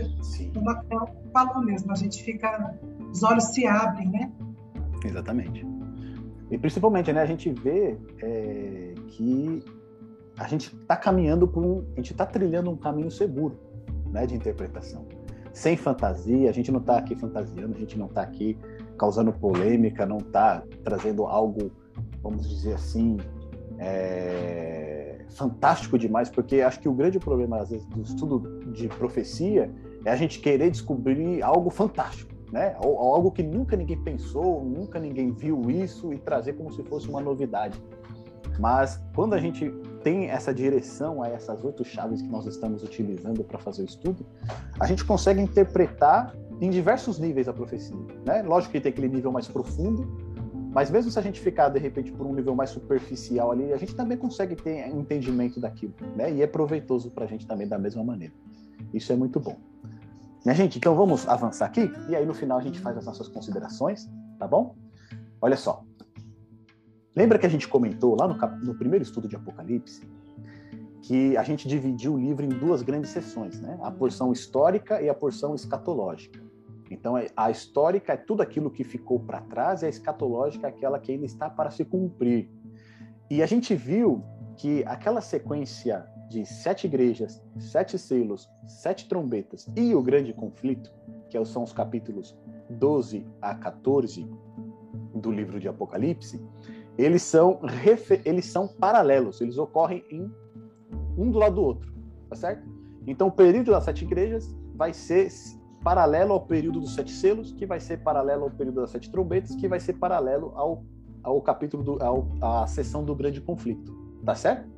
como 0.54 0.70
até 0.70 0.96
falou 1.32 1.64
mesmo, 1.64 1.92
a 1.92 1.94
gente 1.94 2.22
fica, 2.22 2.74
os 3.12 3.22
olhos 3.22 3.44
se 3.44 3.66
abrem, 3.66 4.08
né? 4.08 4.30
Exatamente. 5.04 5.64
E 6.50 6.58
principalmente, 6.58 7.12
né? 7.12 7.22
A 7.22 7.26
gente 7.26 7.52
vê 7.52 7.96
é, 8.22 8.94
que 9.08 9.64
a 10.36 10.48
gente 10.48 10.74
está 10.74 10.96
caminhando 10.96 11.46
por 11.46 11.64
um, 11.64 11.84
a 11.92 11.96
gente 11.96 12.12
está 12.12 12.26
trilhando 12.26 12.70
um 12.70 12.76
caminho 12.76 13.10
seguro, 13.10 13.58
né, 14.10 14.26
de 14.26 14.34
interpretação, 14.34 15.06
sem 15.52 15.76
fantasia. 15.76 16.48
A 16.48 16.52
gente 16.52 16.72
não 16.72 16.80
está 16.80 16.96
aqui 16.96 17.14
fantasiando, 17.14 17.76
a 17.76 17.78
gente 17.78 17.98
não 17.98 18.06
está 18.06 18.22
aqui 18.22 18.58
causando 19.00 19.32
polêmica, 19.32 20.04
não 20.04 20.18
está 20.18 20.62
trazendo 20.84 21.24
algo, 21.24 21.72
vamos 22.22 22.46
dizer 22.46 22.74
assim, 22.74 23.16
é, 23.78 25.24
fantástico 25.30 25.98
demais, 25.98 26.28
porque 26.28 26.60
acho 26.60 26.78
que 26.80 26.88
o 26.88 26.92
grande 26.92 27.18
problema 27.18 27.62
às 27.62 27.70
vezes 27.70 27.86
do 27.86 28.02
estudo 28.02 28.70
de 28.72 28.88
profecia 28.88 29.70
é 30.04 30.10
a 30.10 30.16
gente 30.16 30.38
querer 30.38 30.70
descobrir 30.70 31.42
algo 31.42 31.70
fantástico, 31.70 32.30
né? 32.52 32.76
Ou, 32.84 32.98
algo 32.98 33.30
que 33.30 33.42
nunca 33.42 33.74
ninguém 33.74 33.96
pensou, 33.96 34.62
nunca 34.62 35.00
ninguém 35.00 35.32
viu 35.32 35.70
isso 35.70 36.12
e 36.12 36.18
trazer 36.18 36.52
como 36.52 36.70
se 36.70 36.82
fosse 36.82 37.08
uma 37.08 37.22
novidade. 37.22 37.82
Mas 38.58 39.00
quando 39.14 39.32
a 39.32 39.38
gente 39.38 39.70
tem 40.04 40.28
essa 40.28 40.52
direção 40.52 41.22
a 41.22 41.28
essas 41.28 41.64
oito 41.64 41.82
chaves 41.86 42.20
que 42.20 42.28
nós 42.28 42.44
estamos 42.44 42.82
utilizando 42.82 43.42
para 43.44 43.58
fazer 43.58 43.80
o 43.80 43.86
estudo, 43.86 44.26
a 44.78 44.86
gente 44.86 45.06
consegue 45.06 45.40
interpretar 45.40 46.34
em 46.60 46.70
diversos 46.70 47.18
níveis 47.18 47.48
a 47.48 47.52
profecia. 47.52 47.96
Né? 48.24 48.42
Lógico 48.42 48.72
que 48.72 48.80
tem 48.80 48.90
aquele 48.90 49.08
nível 49.08 49.32
mais 49.32 49.48
profundo, 49.48 50.06
mas 50.72 50.90
mesmo 50.90 51.10
se 51.10 51.18
a 51.18 51.22
gente 51.22 51.40
ficar 51.40 51.68
de 51.68 51.78
repente 51.78 52.12
por 52.12 52.26
um 52.26 52.34
nível 52.34 52.54
mais 52.54 52.70
superficial 52.70 53.50
ali, 53.50 53.72
a 53.72 53.76
gente 53.76 53.94
também 53.94 54.16
consegue 54.16 54.54
ter 54.54 54.88
entendimento 54.88 55.58
daquilo, 55.60 55.94
né? 56.14 56.32
E 56.32 56.42
é 56.42 56.46
proveitoso 56.46 57.10
para 57.10 57.24
a 57.24 57.28
gente 57.28 57.46
também 57.46 57.66
da 57.66 57.76
mesma 57.76 58.04
maneira. 58.04 58.32
Isso 58.94 59.12
é 59.12 59.16
muito 59.16 59.40
bom. 59.40 59.56
Minha 60.44 60.54
gente, 60.54 60.78
então 60.78 60.94
vamos 60.94 61.28
avançar 61.28 61.66
aqui 61.66 61.90
e 62.08 62.14
aí 62.14 62.24
no 62.24 62.34
final 62.34 62.58
a 62.58 62.62
gente 62.62 62.78
faz 62.78 62.96
as 62.96 63.04
nossas 63.04 63.26
considerações, 63.26 64.08
tá 64.38 64.46
bom? 64.46 64.76
Olha 65.42 65.56
só, 65.56 65.82
Lembra 67.14 67.38
que 67.38 67.46
a 67.46 67.50
gente 67.50 67.66
comentou 67.66 68.16
lá 68.18 68.28
no, 68.28 68.36
no, 68.64 68.74
primeiro 68.74 69.02
estudo 69.02 69.26
de 69.26 69.34
Apocalipse 69.34 70.00
que 71.02 71.36
a 71.36 71.42
gente 71.42 71.66
dividiu 71.66 72.14
o 72.14 72.18
livro 72.18 72.44
em 72.44 72.48
duas 72.48 72.82
grandes 72.82 73.10
seções, 73.10 73.60
né? 73.60 73.78
A 73.82 73.90
porção 73.90 74.32
histórica 74.32 75.02
e 75.02 75.08
a 75.08 75.14
porção 75.14 75.54
escatológica. 75.54 76.40
Então, 76.90 77.16
é, 77.16 77.28
a 77.36 77.50
histórica 77.50 78.14
é 78.14 78.16
tudo 78.16 78.42
aquilo 78.42 78.70
que 78.70 78.82
ficou 78.82 79.20
para 79.20 79.40
trás 79.42 79.82
e 79.82 79.86
a 79.86 79.88
escatológica 79.88 80.66
é 80.66 80.70
aquela 80.70 80.98
que 80.98 81.12
ainda 81.12 81.24
está 81.24 81.48
para 81.48 81.70
se 81.70 81.84
cumprir. 81.84 82.50
E 83.30 83.42
a 83.42 83.46
gente 83.46 83.74
viu 83.76 84.24
que 84.56 84.84
aquela 84.84 85.20
sequência 85.20 86.04
de 86.28 86.44
sete 86.44 86.86
igrejas, 86.86 87.42
sete 87.58 87.96
selos, 87.96 88.48
sete 88.66 89.08
trombetas 89.08 89.68
e 89.76 89.94
o 89.94 90.02
grande 90.02 90.32
conflito, 90.34 90.92
que 91.28 91.42
são 91.44 91.62
os 91.62 91.72
capítulos 91.72 92.36
12 92.68 93.26
a 93.40 93.54
14 93.54 94.28
do 95.14 95.30
livro 95.30 95.60
de 95.60 95.68
Apocalipse, 95.68 96.44
eles 96.98 97.22
são, 97.22 97.60
eles 98.24 98.46
são 98.46 98.66
paralelos, 98.66 99.40
eles 99.40 99.58
ocorrem 99.58 100.04
em 100.10 100.30
um 101.16 101.30
do 101.30 101.38
lado 101.38 101.54
do 101.56 101.62
outro, 101.62 101.92
tá 102.28 102.36
certo? 102.36 102.68
Então, 103.06 103.28
o 103.28 103.32
período 103.32 103.70
das 103.70 103.84
sete 103.84 104.04
igrejas 104.04 104.54
vai 104.74 104.92
ser 104.92 105.30
paralelo 105.82 106.32
ao 106.32 106.40
período 106.40 106.80
dos 106.80 106.94
sete 106.94 107.10
selos, 107.12 107.52
que 107.52 107.66
vai 107.66 107.80
ser 107.80 107.98
paralelo 107.98 108.44
ao 108.44 108.50
período 108.50 108.80
das 108.80 108.90
sete 108.90 109.10
trombetas, 109.10 109.54
que 109.54 109.68
vai 109.68 109.80
ser 109.80 109.94
paralelo 109.94 110.52
ao, 110.54 110.84
ao 111.22 111.40
capítulo, 111.40 111.82
do, 111.82 112.02
ao, 112.02 112.26
à 112.40 112.66
sessão 112.66 113.04
do 113.04 113.14
grande 113.14 113.40
conflito, 113.40 113.92
tá 114.24 114.34
certo? 114.34 114.68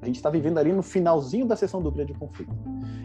A 0.00 0.06
gente 0.06 0.16
está 0.16 0.28
vivendo 0.28 0.58
ali 0.58 0.72
no 0.72 0.82
finalzinho 0.82 1.46
da 1.46 1.56
sessão 1.56 1.80
do 1.80 1.90
grande 1.90 2.12
conflito. 2.12 2.54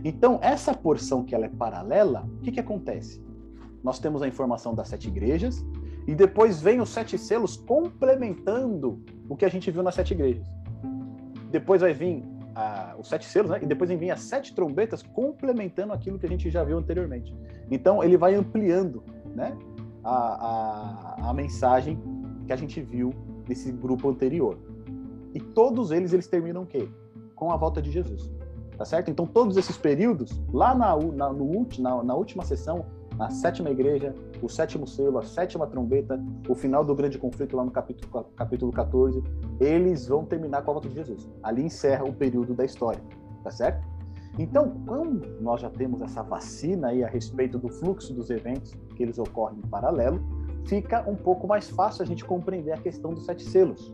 Então, 0.04 0.38
essa 0.42 0.74
porção 0.74 1.24
que 1.24 1.34
ela 1.34 1.46
é 1.46 1.50
paralela, 1.50 2.28
o 2.38 2.42
que, 2.42 2.52
que 2.52 2.60
acontece? 2.60 3.24
Nós 3.82 4.00
temos 4.00 4.22
a 4.22 4.28
informação 4.28 4.76
das 4.76 4.90
sete 4.90 5.08
igrejas, 5.08 5.66
e 6.06 6.16
depois 6.16 6.60
vem 6.60 6.82
os 6.82 6.90
sete 6.90 7.18
selos 7.18 7.56
complementando 7.56 9.02
o 9.30 9.36
que 9.36 9.46
a 9.46 9.50
gente 9.50 9.70
viu 9.72 9.84
nas 9.84 9.96
sete 9.96 10.14
igrejas. 10.14 10.46
Depois 11.52 11.82
vai 11.82 11.94
vir 11.94 12.24
ah, 12.60 12.96
os 12.98 13.08
sete 13.08 13.26
selos, 13.26 13.52
né? 13.52 13.60
E 13.62 13.66
depois 13.66 13.90
as 13.92 14.22
sete 14.22 14.54
trombetas 14.54 15.02
complementando 15.02 15.94
aquilo 15.94 16.20
que 16.20 16.26
a 16.26 16.30
gente 16.30 16.50
já 16.50 16.64
viu 16.64 16.78
anteriormente. 16.78 17.36
Então 17.70 18.04
ele 18.04 18.18
vai 18.18 18.36
ampliando, 18.36 19.04
né? 19.36 19.58
A, 20.04 21.26
a, 21.26 21.30
a 21.30 21.34
mensagem 21.34 22.00
que 22.46 22.54
a 22.54 22.56
gente 22.56 22.82
viu 22.82 23.14
nesse 23.48 23.72
grupo 23.72 24.10
anterior. 24.10 24.58
E 25.34 25.40
todos 25.40 25.92
eles 25.92 26.14
eles 26.14 26.28
terminam 26.28 26.64
o 26.64 26.66
quê? 26.66 26.88
com 27.40 27.52
a 27.52 27.56
volta 27.56 27.82
de 27.82 27.90
Jesus. 27.90 28.30
Tá 28.78 28.84
certo? 28.84 29.10
Então, 29.10 29.26
todos 29.26 29.56
esses 29.58 29.78
períodos, 29.78 30.42
lá 30.54 30.76
na, 30.76 30.96
na, 30.98 31.34
no, 31.34 31.68
na, 31.80 32.04
na 32.04 32.14
última 32.14 32.44
sessão, 32.44 32.86
a 33.18 33.30
sétima 33.30 33.70
igreja, 33.70 34.14
o 34.42 34.50
sétimo 34.50 34.88
selo, 34.88 35.18
a 35.18 35.24
sétima 35.24 35.68
trombeta, 35.68 36.22
o 36.48 36.56
final 36.56 36.84
do 36.84 36.96
grande 36.96 37.18
conflito 37.18 37.56
lá 37.56 37.64
no 37.64 37.72
capítulo, 37.72 38.26
capítulo 38.36 38.72
14, 38.72 39.24
eles 39.60 40.08
vão 40.08 40.26
terminar 40.26 40.64
com 40.64 40.72
a 40.72 40.74
volta 40.76 40.90
de 40.90 40.96
Jesus. 40.96 41.30
Ali 41.44 41.64
encerra 41.64 42.04
o 42.06 42.14
período 42.14 42.54
da 42.54 42.66
história, 42.66 43.02
tá 43.44 43.52
certo? 43.52 43.86
Então, 44.38 44.72
quando 44.86 45.42
nós 45.42 45.62
já 45.62 45.70
temos 45.70 46.02
essa 46.02 46.22
vacina 46.24 46.90
aí 46.90 47.04
a 47.04 47.08
respeito 47.08 47.58
do 47.58 47.68
fluxo 47.68 48.14
dos 48.14 48.30
eventos, 48.30 48.74
que 48.96 49.04
eles 49.04 49.18
ocorrem 49.20 49.58
em 49.58 49.68
paralelo, 49.68 50.22
fica 50.66 51.08
um 51.10 51.16
pouco 51.16 51.48
mais 51.48 51.70
fácil 51.70 52.04
a 52.04 52.06
gente 52.06 52.24
compreender 52.24 52.72
a 52.72 52.78
questão 52.78 53.14
dos 53.14 53.26
sete 53.26 53.44
selos, 53.44 53.94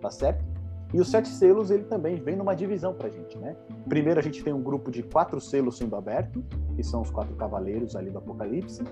tá 0.00 0.10
certo? 0.10 0.44
E 0.92 1.00
os 1.00 1.10
sete 1.10 1.28
selos, 1.28 1.70
ele 1.70 1.84
também 1.84 2.16
vem 2.16 2.36
numa 2.36 2.54
divisão 2.54 2.92
para 2.92 3.06
a 3.06 3.10
gente, 3.10 3.38
né? 3.38 3.56
Primeiro 3.88 4.20
a 4.20 4.22
gente 4.22 4.44
tem 4.44 4.52
um 4.52 4.62
grupo 4.62 4.90
de 4.90 5.02
quatro 5.02 5.40
selos 5.40 5.78
sendo 5.78 5.96
aberto, 5.96 6.44
que 6.76 6.82
são 6.82 7.00
os 7.00 7.10
quatro 7.10 7.34
cavaleiros 7.34 7.96
ali 7.96 8.10
do 8.10 8.18
Apocalipse. 8.18 8.82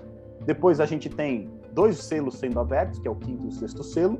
Depois 0.45 0.79
a 0.79 0.85
gente 0.85 1.09
tem 1.09 1.49
dois 1.73 1.97
selos 1.97 2.35
sendo 2.35 2.59
abertos, 2.59 2.99
que 2.99 3.07
é 3.07 3.11
o 3.11 3.15
quinto 3.15 3.45
e 3.45 3.47
o 3.47 3.51
sexto 3.51 3.83
selo. 3.83 4.19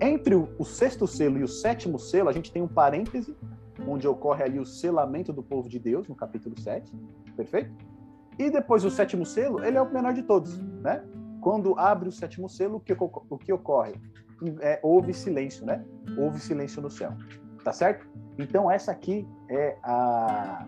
Entre 0.00 0.34
o, 0.34 0.64
sexto 0.64 1.06
selo 1.06 1.38
e 1.38 1.42
o 1.42 1.48
sétimo 1.48 1.98
selo, 1.98 2.28
a 2.28 2.32
gente 2.32 2.52
tem 2.52 2.62
um 2.62 2.68
parêntese, 2.68 3.36
onde 3.86 4.06
ocorre 4.06 4.42
ali 4.42 4.58
o 4.58 4.66
selamento 4.66 5.32
do 5.32 5.42
povo 5.42 5.68
de 5.68 5.78
Deus, 5.78 6.08
no 6.08 6.14
capítulo 6.14 6.58
7, 6.58 6.92
perfeito? 7.36 7.72
E 8.38 8.50
depois 8.50 8.84
o 8.84 8.90
sétimo 8.90 9.24
selo, 9.24 9.64
ele 9.64 9.76
é 9.76 9.82
o 9.82 9.92
menor 9.92 10.12
de 10.12 10.22
todos, 10.22 10.58
né? 10.58 11.04
Quando 11.40 11.78
abre 11.78 12.08
o 12.08 12.12
sétimo 12.12 12.48
selo, 12.48 12.76
o 12.76 12.80
que, 12.80 12.92
o 12.92 13.38
que 13.38 13.52
ocorre? 13.52 13.94
é, 14.60 14.80
houve 14.82 15.12
silêncio, 15.12 15.64
né? 15.64 15.84
Houve 16.18 16.40
silêncio 16.40 16.82
no 16.82 16.90
céu, 16.90 17.12
tá 17.62 17.72
certo? 17.72 18.06
Então 18.38 18.70
essa 18.70 18.92
aqui 18.92 19.26
é 19.48 19.76
a, 19.82 20.66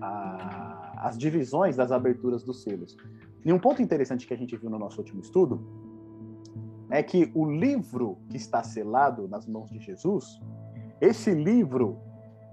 a, 0.00 0.92
as 1.08 1.18
divisões 1.18 1.76
das 1.76 1.90
aberturas 1.90 2.42
dos 2.42 2.62
selos. 2.62 2.96
E 3.44 3.52
um 3.52 3.58
ponto 3.58 3.82
interessante 3.82 4.26
que 4.26 4.34
a 4.34 4.36
gente 4.36 4.56
viu 4.56 4.70
no 4.70 4.78
nosso 4.78 4.98
último 4.98 5.20
estudo 5.20 5.60
é 6.90 7.02
que 7.02 7.30
o 7.34 7.50
livro 7.50 8.18
que 8.28 8.36
está 8.36 8.62
selado 8.62 9.26
nas 9.26 9.46
mãos 9.46 9.70
de 9.70 9.78
Jesus, 9.80 10.40
esse 11.00 11.32
livro, 11.32 11.98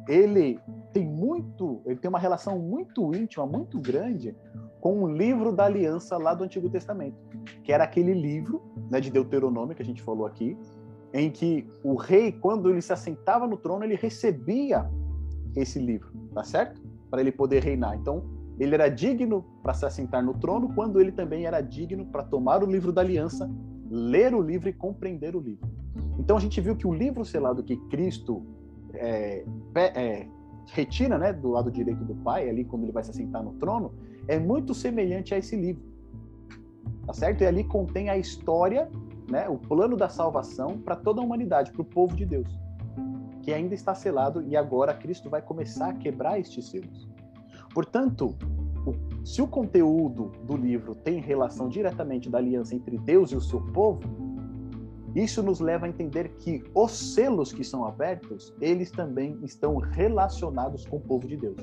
ele 0.08 0.60
tem 0.94 1.06
muito, 1.06 1.82
ele 1.86 1.98
tem 1.98 2.10
uma 2.10 2.20
relação 2.20 2.58
muito 2.58 3.14
íntima, 3.14 3.46
muito 3.46 3.80
grande 3.80 4.36
com 4.80 5.04
o 5.04 5.08
livro 5.08 5.52
da 5.52 5.66
aliança 5.66 6.18
lá 6.18 6.34
do 6.34 6.44
Antigo 6.44 6.70
Testamento, 6.70 7.18
que 7.64 7.72
era 7.72 7.84
aquele 7.84 8.14
livro 8.14 8.62
né, 8.90 9.00
de 9.00 9.12
Deuteronômio 9.12 9.76
que 9.76 9.82
a 9.82 9.86
gente 9.86 10.02
falou 10.02 10.26
aqui, 10.26 10.58
em 11.14 11.30
que 11.30 11.68
o 11.84 11.96
rei, 11.96 12.32
quando 12.32 12.70
ele 12.70 12.82
se 12.82 12.94
assentava 12.94 13.46
no 13.46 13.58
trono, 13.58 13.84
ele 13.84 13.96
recebia 13.96 14.90
esse 15.56 15.80
livro, 15.80 16.12
tá 16.34 16.44
certo? 16.44 16.82
Para 17.10 17.22
ele 17.22 17.32
poder 17.32 17.64
reinar. 17.64 17.96
Então, 17.96 18.24
ele 18.60 18.76
era 18.76 18.90
digno 18.90 19.46
para 19.64 19.74
se 19.74 19.86
assentar 19.86 20.24
no 20.24 20.34
trono, 20.34 20.74
quando 20.76 21.00
ele 21.00 21.12
também 21.12 21.46
era 21.46 21.62
digno 21.62 22.06
para 22.06 22.24
tomar 22.24 22.62
o 22.62 22.66
livro 22.66 22.92
da 22.92 23.02
aliança, 23.02 23.50
ler 23.90 24.34
o 24.36 24.42
livro 24.42 24.68
e 24.70 24.74
compreender 24.74 25.36
o 25.36 25.40
livro. 25.40 25.68
Então, 26.20 26.36
a 26.36 26.40
gente 26.40 26.60
viu 26.60 26.76
que 26.76 26.86
o 26.86 26.94
livro 26.94 27.24
selado 27.24 27.64
que 27.64 27.78
Cristo 27.88 28.46
é, 28.94 29.46
é, 29.76 30.28
retira 30.68 31.18
né, 31.18 31.32
do 31.32 31.50
lado 31.50 31.72
direito 31.72 32.04
do 32.04 32.16
Pai, 32.16 32.50
ali 32.50 32.66
quando 32.66 32.84
ele 32.84 32.92
vai 32.92 33.04
se 33.04 33.12
assentar 33.12 33.42
no 33.42 33.54
trono, 33.54 33.94
é 34.28 34.38
muito 34.38 34.74
semelhante 34.74 35.34
a 35.34 35.38
esse 35.38 35.56
livro. 35.56 35.84
Tá 37.06 37.14
certo? 37.14 37.42
E 37.42 37.48
ali 37.48 37.64
contém 37.64 38.10
a 38.10 38.18
história, 38.18 38.90
né, 39.32 39.48
o 39.48 39.58
plano 39.58 39.96
da 39.96 40.10
salvação 40.10 40.78
para 40.78 40.96
toda 40.96 41.22
a 41.22 41.24
humanidade, 41.24 41.72
para 41.72 41.82
o 41.82 41.86
povo 41.86 42.16
de 42.16 42.26
Deus, 42.26 42.48
que 43.42 43.54
ainda 43.54 43.74
está 43.74 43.96
selado 43.96 44.44
e 44.44 44.56
agora 44.56 44.94
Cristo 44.94 45.30
vai 45.30 45.42
começar 45.42 45.90
a 45.90 45.94
quebrar 45.94 46.40
estes 46.40 46.70
selos. 46.70 47.09
Portanto, 47.80 48.36
o, 48.86 49.26
se 49.26 49.42
o 49.42 49.48
conteúdo 49.48 50.34
do 50.44 50.58
livro 50.58 50.94
tem 50.94 51.22
relação 51.22 51.70
diretamente 51.70 52.30
da 52.30 52.38
aliança 52.38 52.76
entre 52.76 52.98
Deus 52.98 53.32
e 53.32 53.38
o 53.38 53.42
seu 53.42 53.62
povo, 53.72 54.02
isso 55.16 55.42
nos 55.42 55.62
leva 55.62 55.86
a 55.86 55.90
entender 55.90 56.28
que 56.40 56.62
os 56.76 56.92
selos 57.14 57.54
que 57.54 57.64
são 57.64 57.86
abertos, 57.86 58.54
eles 58.60 58.92
também 58.92 59.40
estão 59.44 59.78
relacionados 59.78 60.86
com 60.86 60.98
o 60.98 61.00
povo 61.00 61.26
de 61.26 61.38
Deus. 61.38 61.56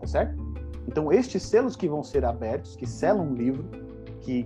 Tá 0.00 0.08
certo? 0.08 0.42
Então, 0.88 1.12
estes 1.12 1.44
selos 1.44 1.76
que 1.76 1.88
vão 1.88 2.02
ser 2.02 2.24
abertos, 2.24 2.74
que 2.74 2.84
selam 2.84 3.28
um 3.28 3.34
livro, 3.34 3.64
que 4.22 4.44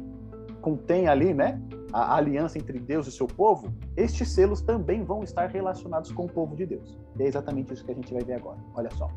contém 0.60 1.08
ali, 1.08 1.32
né, 1.32 1.58
a 1.90 2.16
aliança 2.16 2.58
entre 2.58 2.78
Deus 2.78 3.06
e 3.06 3.12
seu 3.12 3.26
povo, 3.26 3.72
estes 3.96 4.28
selos 4.28 4.60
também 4.60 5.02
vão 5.04 5.24
estar 5.24 5.46
relacionados 5.46 6.12
com 6.12 6.26
o 6.26 6.28
povo 6.28 6.54
de 6.54 6.66
Deus. 6.66 6.98
E 7.18 7.22
é 7.22 7.28
exatamente 7.28 7.72
isso 7.72 7.82
que 7.82 7.92
a 7.92 7.94
gente 7.94 8.12
vai 8.12 8.22
ver 8.22 8.34
agora. 8.34 8.58
Olha 8.74 8.90
só. 8.90 9.08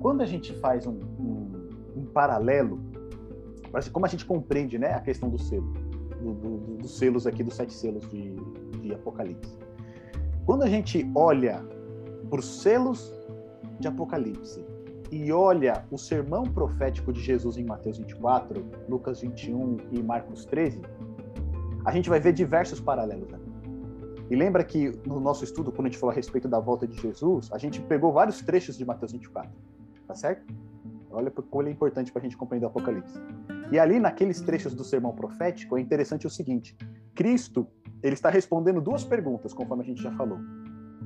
Quando 0.00 0.22
a 0.22 0.26
gente 0.26 0.52
faz 0.54 0.86
um, 0.86 0.98
um, 1.18 1.68
um 1.96 2.04
paralelo, 2.06 2.80
como 3.92 4.06
a 4.06 4.08
gente 4.08 4.24
compreende 4.24 4.78
né, 4.78 4.94
a 4.94 5.00
questão 5.00 5.28
do 5.28 5.38
selo, 5.38 5.72
do, 6.20 6.32
do, 6.34 6.76
dos 6.78 6.98
selos 6.98 7.26
aqui, 7.26 7.42
dos 7.42 7.54
sete 7.54 7.72
selos 7.72 8.08
de, 8.10 8.34
de 8.80 8.94
Apocalipse. 8.94 9.56
Quando 10.44 10.62
a 10.62 10.68
gente 10.68 11.08
olha 11.14 11.64
para 12.28 12.40
os 12.40 12.62
selos 12.62 13.12
de 13.78 13.88
Apocalipse 13.88 14.64
e 15.10 15.32
olha 15.32 15.84
o 15.90 15.98
sermão 15.98 16.44
profético 16.44 17.12
de 17.12 17.20
Jesus 17.20 17.56
em 17.56 17.64
Mateus 17.64 17.98
24, 17.98 18.64
Lucas 18.88 19.20
21 19.20 19.76
e 19.92 20.02
Marcos 20.02 20.44
13, 20.46 20.80
a 21.84 21.92
gente 21.92 22.08
vai 22.08 22.20
ver 22.20 22.32
diversos 22.32 22.80
paralelos. 22.80 23.28
Né? 23.30 23.38
E 24.32 24.34
lembra 24.34 24.64
que 24.64 24.98
no 25.06 25.20
nosso 25.20 25.44
estudo, 25.44 25.70
quando 25.70 25.88
a 25.88 25.90
gente 25.90 25.98
falou 25.98 26.10
a 26.10 26.16
respeito 26.16 26.48
da 26.48 26.58
volta 26.58 26.88
de 26.88 26.98
Jesus, 26.98 27.52
a 27.52 27.58
gente 27.58 27.82
pegou 27.82 28.10
vários 28.14 28.40
trechos 28.40 28.78
de 28.78 28.82
Mateus 28.82 29.12
24, 29.12 29.52
tá 30.08 30.14
certo? 30.14 30.50
Olha 31.10 31.30
como 31.30 31.60
ele 31.60 31.68
é 31.68 31.72
importante 31.74 32.10
para 32.10 32.20
a 32.20 32.22
gente 32.22 32.34
compreender 32.34 32.64
o 32.64 32.70
Apocalipse. 32.70 33.20
E 33.70 33.78
ali, 33.78 34.00
naqueles 34.00 34.40
trechos 34.40 34.74
do 34.74 34.84
sermão 34.84 35.14
profético, 35.14 35.76
é 35.76 35.82
interessante 35.82 36.26
o 36.26 36.30
seguinte: 36.30 36.74
Cristo 37.14 37.66
ele 38.02 38.14
está 38.14 38.30
respondendo 38.30 38.80
duas 38.80 39.04
perguntas, 39.04 39.52
conforme 39.52 39.82
a 39.82 39.86
gente 39.86 40.02
já 40.02 40.12
falou. 40.12 40.38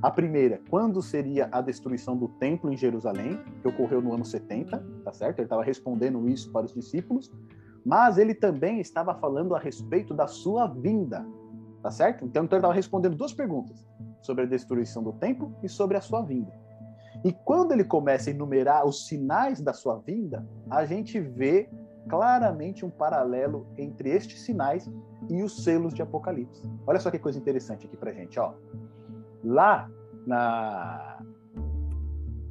A 0.01 0.09
primeira, 0.09 0.61
quando 0.69 1.01
seria 1.01 1.49
a 1.51 1.59
destruição 1.59 2.15
do 2.15 2.29
templo 2.29 2.71
em 2.71 2.77
Jerusalém, 2.77 3.37
que 3.61 3.67
ocorreu 3.67 4.01
no 4.01 4.13
ano 4.13 4.23
70, 4.23 4.81
tá 5.03 5.11
certo? 5.11 5.39
Ele 5.39 5.47
estava 5.47 5.65
respondendo 5.65 6.29
isso 6.29 6.49
para 6.49 6.65
os 6.65 6.73
discípulos, 6.73 7.29
mas 7.85 8.17
ele 8.17 8.33
também 8.33 8.79
estava 8.79 9.13
falando 9.15 9.53
a 9.53 9.59
respeito 9.59 10.13
da 10.13 10.27
sua 10.27 10.65
vinda, 10.65 11.27
tá 11.81 11.91
certo? 11.91 12.25
Então, 12.25 12.43
então 12.43 12.57
ele 12.57 12.61
estava 12.61 12.73
respondendo 12.73 13.15
duas 13.15 13.33
perguntas, 13.33 13.85
sobre 14.21 14.43
a 14.43 14.47
destruição 14.47 15.03
do 15.03 15.13
templo 15.13 15.55
e 15.63 15.69
sobre 15.69 15.97
a 15.97 16.01
sua 16.01 16.21
vinda. 16.21 16.51
E 17.23 17.31
quando 17.31 17.71
ele 17.71 17.83
começa 17.83 18.29
a 18.29 18.33
enumerar 18.33 18.85
os 18.85 19.07
sinais 19.07 19.59
da 19.61 19.73
sua 19.73 19.97
vinda, 19.99 20.47
a 20.69 20.85
gente 20.85 21.19
vê 21.19 21.69
claramente 22.07 22.85
um 22.85 22.89
paralelo 22.89 23.67
entre 23.77 24.09
estes 24.09 24.41
sinais 24.41 24.89
e 25.29 25.43
os 25.43 25.63
selos 25.63 25.93
de 25.93 26.01
Apocalipse. 26.01 26.61
Olha 26.85 26.99
só 26.99 27.11
que 27.11 27.19
coisa 27.19 27.37
interessante 27.37 27.85
aqui 27.85 27.97
pra 27.97 28.13
gente, 28.13 28.39
ó. 28.39 28.53
Lá 29.43 29.89
na 30.25 31.19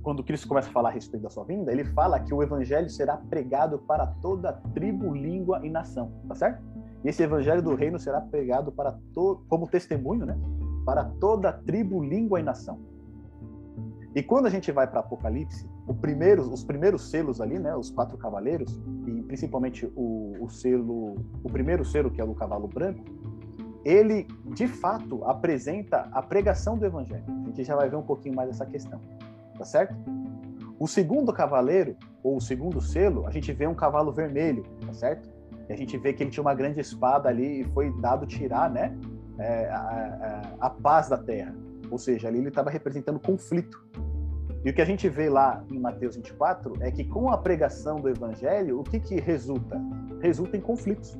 quando 0.02 0.22
Cristo 0.22 0.46
começa 0.46 0.68
a 0.68 0.72
falar 0.72 0.90
a 0.90 0.92
respeito 0.92 1.24
da 1.24 1.30
sua 1.30 1.42
vinda, 1.42 1.72
ele 1.72 1.84
fala 1.84 2.20
que 2.20 2.32
o 2.32 2.40
evangelho 2.40 2.88
será 2.88 3.16
pregado 3.16 3.80
para 3.80 4.06
toda 4.06 4.52
tribo, 4.72 5.12
língua 5.12 5.66
e 5.66 5.68
nação, 5.68 6.12
tá 6.28 6.34
certo? 6.36 6.62
Esse 7.06 7.22
evangelho 7.22 7.62
do 7.62 7.74
reino 7.76 8.00
será 8.00 8.20
pregado 8.20 8.72
para 8.72 8.98
todo, 9.14 9.44
como 9.48 9.68
testemunho, 9.68 10.26
né? 10.26 10.36
Para 10.84 11.04
toda 11.04 11.52
tribo, 11.52 12.02
língua 12.02 12.40
e 12.40 12.42
nação. 12.42 12.80
E 14.12 14.22
quando 14.22 14.46
a 14.46 14.50
gente 14.50 14.72
vai 14.72 14.88
para 14.88 15.00
Apocalipse, 15.00 15.68
primeiro, 16.00 16.42
os 16.42 16.64
primeiros 16.64 17.10
selos 17.10 17.40
ali, 17.40 17.58
né, 17.58 17.76
os 17.76 17.90
quatro 17.90 18.16
cavaleiros, 18.16 18.80
e 19.06 19.22
principalmente 19.22 19.86
o, 19.94 20.34
o 20.40 20.48
selo, 20.48 21.16
o 21.44 21.50
primeiro 21.50 21.84
selo 21.84 22.10
que 22.10 22.20
é 22.20 22.24
o 22.24 22.34
cavalo 22.34 22.66
branco, 22.66 23.04
ele, 23.84 24.26
de 24.46 24.66
fato, 24.66 25.22
apresenta 25.24 26.08
a 26.10 26.20
pregação 26.22 26.76
do 26.76 26.84
evangelho. 26.84 27.24
A 27.28 27.46
gente 27.48 27.64
já 27.64 27.76
vai 27.76 27.88
ver 27.88 27.96
um 27.96 28.02
pouquinho 28.02 28.34
mais 28.34 28.48
dessa 28.48 28.66
questão, 28.66 29.00
tá 29.56 29.64
certo? 29.64 29.94
O 30.78 30.88
segundo 30.88 31.32
cavaleiro, 31.32 31.94
ou 32.22 32.36
o 32.36 32.40
segundo 32.40 32.80
selo, 32.80 33.26
a 33.26 33.30
gente 33.30 33.52
vê 33.52 33.66
um 33.66 33.74
cavalo 33.74 34.12
vermelho, 34.12 34.64
tá 34.84 34.92
certo? 34.92 35.35
E 35.68 35.72
a 35.72 35.76
gente 35.76 35.96
vê 35.98 36.12
que 36.12 36.22
ele 36.22 36.30
tinha 36.30 36.42
uma 36.42 36.54
grande 36.54 36.80
espada 36.80 37.28
ali 37.28 37.60
e 37.60 37.64
foi 37.64 37.92
dado 38.00 38.26
tirar, 38.26 38.70
né, 38.70 38.96
é, 39.38 39.68
a, 39.68 40.52
a, 40.60 40.66
a 40.66 40.70
paz 40.70 41.08
da 41.08 41.18
terra. 41.18 41.54
Ou 41.90 41.98
seja, 41.98 42.28
ali 42.28 42.38
ele 42.38 42.48
estava 42.48 42.70
representando 42.70 43.18
conflito. 43.18 43.84
E 44.64 44.70
o 44.70 44.74
que 44.74 44.82
a 44.82 44.84
gente 44.84 45.08
vê 45.08 45.28
lá 45.28 45.64
em 45.70 45.78
Mateus 45.78 46.16
24 46.16 46.74
é 46.80 46.90
que 46.90 47.04
com 47.04 47.30
a 47.30 47.38
pregação 47.38 47.96
do 47.96 48.08
evangelho, 48.08 48.80
o 48.80 48.82
que, 48.82 48.98
que 48.98 49.20
resulta? 49.20 49.80
Resulta 50.20 50.56
em 50.56 50.60
conflitos. 50.60 51.16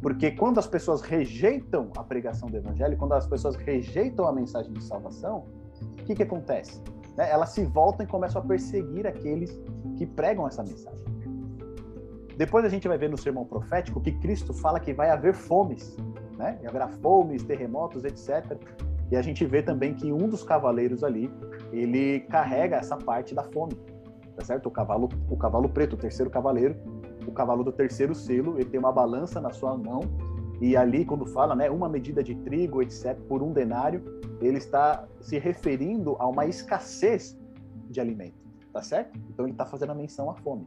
Porque 0.00 0.30
quando 0.32 0.58
as 0.58 0.66
pessoas 0.66 1.00
rejeitam 1.00 1.90
a 1.96 2.04
pregação 2.04 2.48
do 2.48 2.56
evangelho, 2.56 2.96
quando 2.96 3.14
as 3.14 3.26
pessoas 3.26 3.56
rejeitam 3.56 4.26
a 4.26 4.32
mensagem 4.32 4.72
de 4.72 4.84
salvação, 4.84 5.46
o 5.80 6.04
que, 6.04 6.14
que 6.14 6.22
acontece? 6.22 6.80
Né? 7.16 7.30
Elas 7.30 7.50
se 7.50 7.64
voltam 7.64 8.04
e 8.04 8.08
começam 8.08 8.42
a 8.42 8.44
perseguir 8.44 9.06
aqueles 9.06 9.58
que 9.96 10.06
pregam 10.06 10.46
essa 10.46 10.62
mensagem. 10.62 11.13
Depois 12.36 12.64
a 12.64 12.68
gente 12.68 12.88
vai 12.88 12.98
ver 12.98 13.08
no 13.08 13.16
sermão 13.16 13.44
profético 13.44 14.00
que 14.00 14.12
Cristo 14.12 14.52
fala 14.52 14.80
que 14.80 14.92
vai 14.92 15.10
haver 15.10 15.34
fomes, 15.34 15.96
né? 16.36 16.58
E 16.62 16.66
haverá 16.66 16.88
fomes, 16.88 17.42
terremotos, 17.44 18.04
etc. 18.04 18.58
E 19.10 19.16
a 19.16 19.22
gente 19.22 19.44
vê 19.44 19.62
também 19.62 19.94
que 19.94 20.12
um 20.12 20.28
dos 20.28 20.42
cavaleiros 20.42 21.04
ali, 21.04 21.30
ele 21.72 22.20
carrega 22.20 22.76
essa 22.76 22.96
parte 22.96 23.34
da 23.34 23.44
fome, 23.44 23.74
tá 24.36 24.44
certo? 24.44 24.66
O 24.66 24.70
cavalo, 24.70 25.08
o 25.30 25.36
cavalo 25.36 25.68
preto, 25.68 25.92
o 25.94 25.96
terceiro 25.96 26.30
cavaleiro, 26.30 26.76
o 27.26 27.32
cavalo 27.32 27.62
do 27.62 27.72
terceiro 27.72 28.14
selo, 28.14 28.58
ele 28.58 28.68
tem 28.68 28.80
uma 28.80 28.92
balança 28.92 29.40
na 29.40 29.50
sua 29.50 29.76
mão 29.76 30.00
e 30.60 30.76
ali 30.76 31.04
quando 31.04 31.26
fala, 31.26 31.54
né, 31.54 31.70
uma 31.70 31.88
medida 31.88 32.22
de 32.22 32.34
trigo, 32.36 32.82
etc, 32.82 33.16
por 33.28 33.42
um 33.42 33.52
denário, 33.52 34.02
ele 34.40 34.58
está 34.58 35.06
se 35.20 35.38
referindo 35.38 36.16
a 36.18 36.26
uma 36.26 36.46
escassez 36.46 37.38
de 37.90 38.00
alimento, 38.00 38.38
tá 38.72 38.82
certo? 38.82 39.18
Então 39.30 39.44
ele 39.44 39.52
está 39.52 39.66
fazendo 39.66 39.90
a 39.90 39.94
menção 39.94 40.30
à 40.30 40.34
fome. 40.34 40.66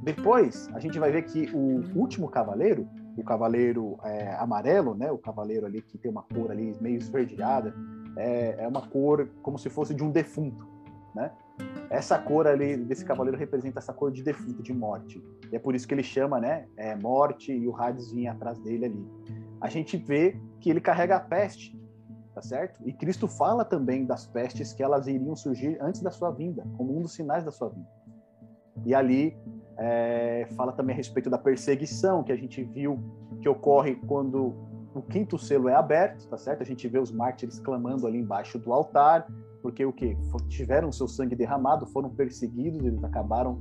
Depois, 0.00 0.68
a 0.74 0.78
gente 0.78 0.98
vai 0.98 1.10
ver 1.10 1.22
que 1.22 1.50
o 1.52 1.98
último 1.98 2.28
cavaleiro, 2.28 2.88
o 3.16 3.24
cavaleiro 3.24 3.98
é, 4.04 4.34
amarelo, 4.36 4.94
né, 4.94 5.10
o 5.10 5.18
cavaleiro 5.18 5.66
ali 5.66 5.82
que 5.82 5.98
tem 5.98 6.10
uma 6.10 6.22
cor 6.22 6.50
ali 6.50 6.76
meio 6.80 6.96
esverdeada, 6.96 7.74
é, 8.16 8.64
é 8.64 8.68
uma 8.68 8.86
cor 8.86 9.28
como 9.42 9.58
se 9.58 9.68
fosse 9.68 9.94
de 9.94 10.04
um 10.04 10.10
defunto, 10.10 10.66
né? 11.14 11.32
Essa 11.90 12.18
cor 12.18 12.46
ali 12.46 12.76
desse 12.76 13.04
cavaleiro 13.04 13.36
representa 13.36 13.80
essa 13.80 13.92
cor 13.92 14.12
de 14.12 14.22
defunto, 14.22 14.62
de 14.62 14.72
morte. 14.72 15.20
E 15.50 15.56
é 15.56 15.58
por 15.58 15.74
isso 15.74 15.88
que 15.88 15.94
ele 15.94 16.02
chama, 16.02 16.40
né, 16.40 16.66
é, 16.76 16.94
morte 16.94 17.52
e 17.52 17.66
o 17.66 17.76
Hades 17.76 18.12
vinha 18.12 18.32
atrás 18.32 18.58
dele 18.60 18.84
ali. 18.84 19.06
A 19.60 19.68
gente 19.68 19.96
vê 19.96 20.40
que 20.60 20.70
ele 20.70 20.80
carrega 20.80 21.16
a 21.16 21.20
peste, 21.20 21.76
tá 22.32 22.40
certo? 22.40 22.80
E 22.86 22.92
Cristo 22.92 23.26
fala 23.26 23.64
também 23.64 24.06
das 24.06 24.26
pestes 24.28 24.72
que 24.72 24.82
elas 24.82 25.08
iriam 25.08 25.34
surgir 25.34 25.76
antes 25.80 26.00
da 26.00 26.10
sua 26.12 26.30
vinda, 26.30 26.64
como 26.76 26.96
um 26.96 27.02
dos 27.02 27.14
sinais 27.14 27.44
da 27.44 27.50
sua 27.50 27.68
vinda. 27.68 27.97
E 28.84 28.94
ali 28.94 29.36
é, 29.78 30.46
fala 30.56 30.72
também 30.72 30.94
a 30.94 30.96
respeito 30.96 31.30
da 31.30 31.38
perseguição 31.38 32.22
que 32.22 32.32
a 32.32 32.36
gente 32.36 32.62
viu 32.62 32.98
que 33.40 33.48
ocorre 33.48 33.94
quando 34.06 34.54
o 34.94 35.02
quinto 35.02 35.38
selo 35.38 35.68
é 35.68 35.74
aberto, 35.74 36.26
tá 36.28 36.36
certo? 36.36 36.62
A 36.62 36.66
gente 36.66 36.88
vê 36.88 36.98
os 36.98 37.12
mártires 37.12 37.60
clamando 37.60 38.06
ali 38.06 38.18
embaixo 38.18 38.58
do 38.58 38.72
altar, 38.72 39.26
porque 39.62 39.84
o 39.84 39.92
que 39.92 40.16
tiveram 40.48 40.90
seu 40.90 41.06
sangue 41.06 41.36
derramado, 41.36 41.86
foram 41.86 42.10
perseguidos, 42.10 42.84
eles 42.84 43.02
acabaram 43.04 43.60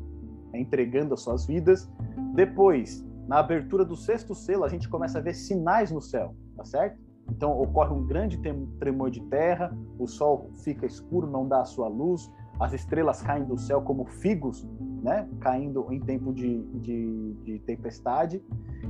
é, 0.53 0.59
entregando 0.59 1.13
as 1.13 1.21
suas 1.21 1.45
vidas. 1.45 1.89
Depois, 2.33 3.05
na 3.27 3.39
abertura 3.39 3.86
do 3.86 3.95
sexto 3.95 4.33
selo, 4.33 4.63
a 4.63 4.69
gente 4.69 4.89
começa 4.89 5.19
a 5.19 5.21
ver 5.21 5.33
sinais 5.33 5.91
no 5.91 6.01
céu, 6.01 6.36
tá 6.55 6.63
certo? 6.65 6.97
Então 7.29 7.59
ocorre 7.59 7.93
um 7.93 8.05
grande 8.05 8.39
tremor 8.79 9.12
de 9.12 9.21
terra, 9.25 9.77
o 10.00 10.07
sol 10.07 10.50
fica 10.63 10.86
escuro, 10.86 11.29
não 11.29 11.47
dá 11.47 11.62
a 11.62 11.65
sua 11.65 11.88
luz, 11.88 12.31
as 12.59 12.73
estrelas 12.73 13.21
caem 13.21 13.43
do 13.45 13.57
céu 13.57 13.81
como 13.81 14.05
figos, 14.05 14.67
né? 15.03 15.27
caindo 15.39 15.87
em 15.91 15.99
tempo 15.99 16.33
de, 16.33 16.63
de, 16.79 17.33
de, 17.43 17.59
tempestade. 17.59 18.43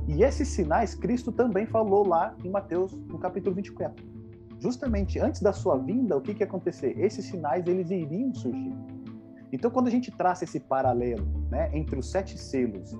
E 0.06 0.22
esses 0.22 0.48
sinais 0.48 0.94
Cristo 0.94 1.30
também 1.30 1.66
falou 1.66 2.06
lá 2.06 2.34
em 2.42 2.50
Mateus, 2.50 2.92
no 2.92 3.18
capítulo 3.18 3.54
24. 3.54 4.04
Justamente 4.58 5.20
antes 5.20 5.40
da 5.40 5.52
sua 5.52 5.76
vinda, 5.76 6.16
o 6.16 6.20
que, 6.20 6.34
que 6.34 6.42
ia 6.42 6.46
acontecer? 6.46 6.98
Esses 6.98 7.26
sinais 7.26 7.66
eles 7.66 7.90
iriam 7.90 8.34
surgir. 8.34 8.74
Então, 9.52 9.70
quando 9.70 9.88
a 9.88 9.90
gente 9.90 10.10
traça 10.10 10.44
esse 10.44 10.60
paralelo 10.60 11.26
né, 11.50 11.70
entre 11.72 11.98
os 11.98 12.10
sete 12.10 12.36
selos 12.38 12.94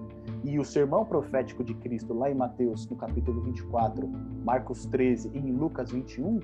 e 0.44 0.58
o 0.58 0.64
sermão 0.64 1.04
profético 1.04 1.62
de 1.62 1.75
Cristo 1.75 2.14
lá 2.14 2.30
em 2.30 2.34
Mateus, 2.34 2.88
no 2.88 2.96
capítulo 2.96 3.42
24, 3.42 4.08
Marcos 4.44 4.87
13 4.87 5.30
e 5.34 5.38
em 5.38 5.52
Lucas 5.52 5.90
21, 5.90 6.40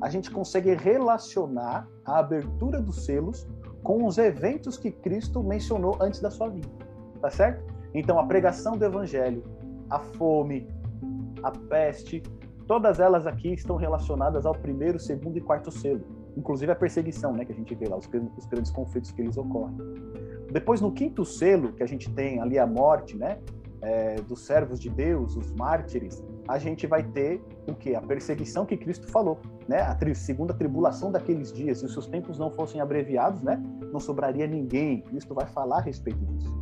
a 0.00 0.08
gente 0.08 0.30
consegue 0.30 0.74
relacionar 0.74 1.88
a 2.04 2.18
abertura 2.18 2.80
dos 2.80 3.04
selos 3.04 3.46
com 3.82 4.06
os 4.06 4.18
eventos 4.18 4.76
que 4.76 4.90
Cristo 4.90 5.42
mencionou 5.42 5.96
antes 6.00 6.20
da 6.20 6.30
sua 6.30 6.48
vinda. 6.48 6.68
Tá 7.20 7.30
certo? 7.30 7.64
Então, 7.94 8.18
a 8.18 8.26
pregação 8.26 8.76
do 8.76 8.84
evangelho, 8.84 9.42
a 9.88 9.98
fome, 9.98 10.68
a 11.42 11.50
peste, 11.50 12.22
todas 12.66 13.00
elas 13.00 13.26
aqui 13.26 13.52
estão 13.52 13.76
relacionadas 13.76 14.46
ao 14.46 14.54
primeiro, 14.54 14.98
segundo 14.98 15.36
e 15.36 15.40
quarto 15.40 15.70
selo. 15.70 16.02
Inclusive 16.36 16.70
a 16.70 16.76
perseguição, 16.76 17.32
né, 17.32 17.44
que 17.44 17.52
a 17.52 17.54
gente 17.54 17.74
vê 17.74 17.88
lá, 17.88 17.96
os, 17.96 18.08
os 18.36 18.46
grandes 18.46 18.70
conflitos 18.70 19.10
que 19.10 19.20
eles 19.20 19.36
ocorrem. 19.36 19.76
Depois, 20.52 20.80
no 20.80 20.92
quinto 20.92 21.24
selo, 21.24 21.72
que 21.72 21.82
a 21.82 21.86
gente 21.86 22.10
tem 22.10 22.40
ali 22.40 22.58
a 22.58 22.66
morte, 22.66 23.16
né, 23.16 23.38
é, 23.82 24.16
dos 24.16 24.46
servos 24.46 24.78
de 24.78 24.88
Deus, 24.88 25.36
os 25.36 25.52
mártires, 25.52 26.22
a 26.50 26.58
gente 26.58 26.84
vai 26.84 27.04
ter 27.04 27.40
o 27.68 27.74
que? 27.76 27.94
A 27.94 28.00
perseguição 28.00 28.66
que 28.66 28.76
Cristo 28.76 29.06
falou, 29.06 29.38
né? 29.68 29.82
A 29.82 29.94
tri 29.94 30.12
segunda 30.16 30.52
tribulação 30.52 31.12
daqueles 31.12 31.52
dias, 31.52 31.78
se 31.78 31.84
os 31.84 31.92
seus 31.92 32.08
tempos 32.08 32.40
não 32.40 32.50
fossem 32.50 32.80
abreviados, 32.80 33.40
né? 33.40 33.62
Não 33.92 34.00
sobraria 34.00 34.48
ninguém. 34.48 35.00
Cristo 35.02 35.32
vai 35.32 35.46
falar 35.46 35.78
a 35.78 35.80
respeito 35.80 36.18
disso. 36.26 36.52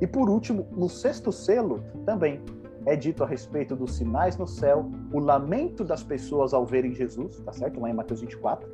E 0.00 0.06
por 0.06 0.30
último, 0.30 0.66
no 0.74 0.88
sexto 0.88 1.30
selo, 1.30 1.84
também 2.06 2.40
é 2.86 2.96
dito 2.96 3.22
a 3.22 3.26
respeito 3.26 3.76
dos 3.76 3.96
sinais 3.96 4.38
no 4.38 4.46
céu, 4.46 4.90
o 5.12 5.18
lamento 5.18 5.84
das 5.84 6.02
pessoas 6.02 6.54
ao 6.54 6.64
verem 6.64 6.94
Jesus, 6.94 7.38
tá 7.40 7.52
certo? 7.52 7.78
Lá 7.78 7.90
em 7.90 7.94
Mateus 7.94 8.22
24. 8.22 8.66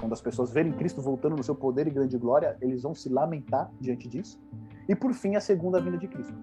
Quando 0.00 0.14
as 0.14 0.22
pessoas 0.22 0.50
verem 0.50 0.72
Cristo 0.72 1.02
voltando 1.02 1.36
no 1.36 1.44
seu 1.44 1.54
poder 1.54 1.86
e 1.86 1.90
grande 1.90 2.16
glória, 2.16 2.56
eles 2.62 2.82
vão 2.84 2.94
se 2.94 3.10
lamentar 3.10 3.70
diante 3.78 4.08
disso. 4.08 4.40
E 4.88 4.94
por 4.94 5.12
fim, 5.12 5.36
a 5.36 5.40
segunda 5.40 5.78
vinda 5.78 5.98
de 5.98 6.08
Cristo. 6.08 6.34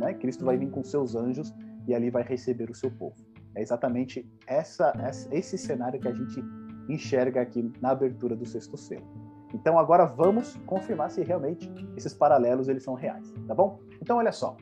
Né? 0.00 0.14
Cristo 0.14 0.42
vai 0.42 0.56
vir 0.56 0.70
com 0.70 0.82
seus 0.82 1.14
anjos 1.14 1.52
e 1.88 1.94
ali 1.94 2.10
vai 2.10 2.22
receber 2.22 2.70
o 2.70 2.74
seu 2.74 2.90
povo. 2.90 3.16
É 3.54 3.62
exatamente 3.62 4.30
essa, 4.46 4.92
esse 5.32 5.58
cenário 5.58 5.98
que 5.98 6.06
a 6.06 6.12
gente 6.12 6.40
enxerga 6.88 7.40
aqui 7.40 7.72
na 7.80 7.90
abertura 7.90 8.36
do 8.36 8.46
sexto 8.46 8.76
selo. 8.76 9.06
Então 9.52 9.78
agora 9.78 10.04
vamos 10.04 10.56
confirmar 10.66 11.10
se 11.10 11.22
realmente 11.22 11.68
esses 11.96 12.12
paralelos 12.12 12.68
eles 12.68 12.84
são 12.84 12.94
reais, 12.94 13.32
tá 13.46 13.54
bom? 13.54 13.80
Então 14.00 14.18
olha 14.18 14.30
só, 14.30 14.56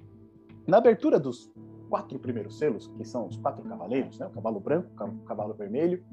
na 0.67 0.79
abertura 0.79 1.19
dos 1.19 1.53
quatro 1.89 2.19
primeiros 2.19 2.59
selos, 2.59 2.87
que 2.97 3.05
são 3.05 3.27
os 3.27 3.37
quatro 3.37 3.63
cavaleiros, 3.65 4.19
né? 4.19 4.27
o 4.27 4.31
cavalo 4.31 4.61
branco, 4.61 4.89
o 5.05 5.25
cavalo 5.25 5.55
vermelho, 5.55 6.05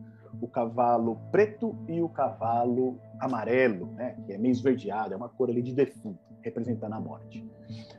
o 0.42 0.48
cavalo 0.48 1.20
preto 1.32 1.76
e 1.88 2.02
o 2.02 2.10
cavalo 2.10 3.00
amarelo, 3.20 3.88
né? 3.94 4.16
que 4.26 4.34
é 4.34 4.38
meio 4.38 4.52
esverdeado, 4.52 5.14
é 5.14 5.18
uma 5.18 5.30
cor 5.30 5.50
ali 5.50 5.62
de 5.62 5.74
defunto, 5.74 6.20
representando 6.42 6.94
a 6.94 7.00
morte 7.00 7.46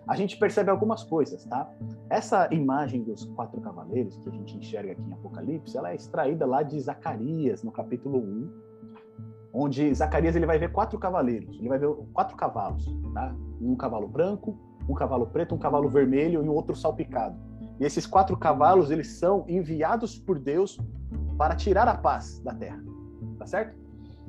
a 0.07 0.17
gente 0.17 0.37
percebe 0.37 0.71
algumas 0.71 1.03
coisas, 1.03 1.45
tá? 1.45 1.71
Essa 2.11 2.53
imagem 2.53 3.03
dos 3.03 3.25
quatro 3.25 3.61
cavaleiros 3.61 4.17
que 4.19 4.29
a 4.29 4.33
gente 4.33 4.57
enxerga 4.57 4.93
aqui 4.93 5.03
em 5.03 5.13
Apocalipse, 5.13 5.77
ela 5.77 5.91
é 5.91 5.95
extraída 5.95 6.45
lá 6.47 6.63
de 6.63 6.79
Zacarias, 6.79 7.63
no 7.63 7.73
capítulo 7.73 8.19
1, 8.19 8.53
onde 9.53 9.95
Zacarias 9.95 10.37
ele 10.37 10.47
vai 10.47 10.59
ver 10.59 10.73
quatro 10.73 10.99
cavaleiros, 10.99 11.59
ele 11.59 11.69
vai 11.69 11.79
ver 11.79 11.89
quatro 12.13 12.37
cavalos, 12.37 12.85
tá? 13.15 13.35
Um 13.61 13.75
cavalo 13.75 14.07
branco, 14.07 14.59
um 14.89 14.95
cavalo 14.95 15.27
preto, 15.27 15.55
um 15.55 15.59
cavalo 15.59 15.89
vermelho 15.89 16.45
e 16.45 16.49
um 16.49 16.53
outro 16.53 16.77
salpicado. 16.77 17.39
E 17.81 17.85
esses 17.85 18.07
quatro 18.07 18.37
cavalos, 18.37 18.91
eles 18.91 19.19
são 19.19 19.45
enviados 19.49 20.19
por 20.19 20.39
Deus 20.39 20.79
para 21.37 21.55
tirar 21.55 21.89
a 21.89 21.95
paz 21.97 22.39
da 22.41 22.55
terra, 22.55 22.83
tá 23.39 23.47
certo? 23.47 23.85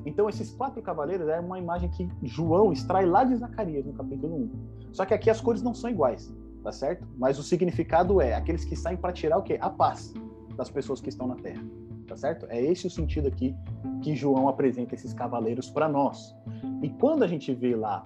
Então, 0.06 0.30
esses 0.30 0.52
quatro 0.52 0.82
cavaleiros 0.82 1.28
é 1.28 1.40
uma 1.40 1.58
imagem 1.58 1.90
que 1.90 2.08
João 2.24 2.72
extrai 2.72 3.06
lá 3.06 3.24
de 3.24 3.36
Zacarias, 3.36 3.86
no 3.86 3.94
capítulo 3.94 4.36
1. 4.36 4.52
Só 4.94 5.06
que 5.06 5.14
aqui 5.14 5.30
as 5.30 5.42
cores 5.42 5.62
não 5.62 5.74
são 5.74 5.90
iguais, 5.90 6.34
tá 6.64 6.72
certo? 6.72 7.08
Mas 7.18 7.40
o 7.40 7.44
significado 7.44 8.22
é 8.22 8.34
aqueles 8.34 8.64
que 8.64 8.76
saem 8.76 8.98
para 8.98 9.12
tirar 9.12 9.38
o 9.38 9.44
quê? 9.44 9.58
A 9.60 9.70
paz 9.70 10.14
das 10.56 10.70
pessoas 10.70 11.02
que 11.02 11.10
estão 11.10 11.28
na 11.28 11.36
terra, 11.36 11.64
tá 12.08 12.16
certo? 12.16 12.46
É 12.50 12.62
esse 12.62 12.86
o 12.86 12.90
sentido 12.90 13.28
aqui 13.28 13.56
que 14.02 14.16
João 14.16 14.48
apresenta 14.48 14.94
esses 14.94 15.14
cavaleiros 15.14 15.70
para 15.70 15.90
nós. 15.90 16.36
E 16.82 16.90
quando 16.90 17.24
a 17.24 17.28
gente 17.28 17.54
vê 17.54 17.76
lá, 17.76 18.04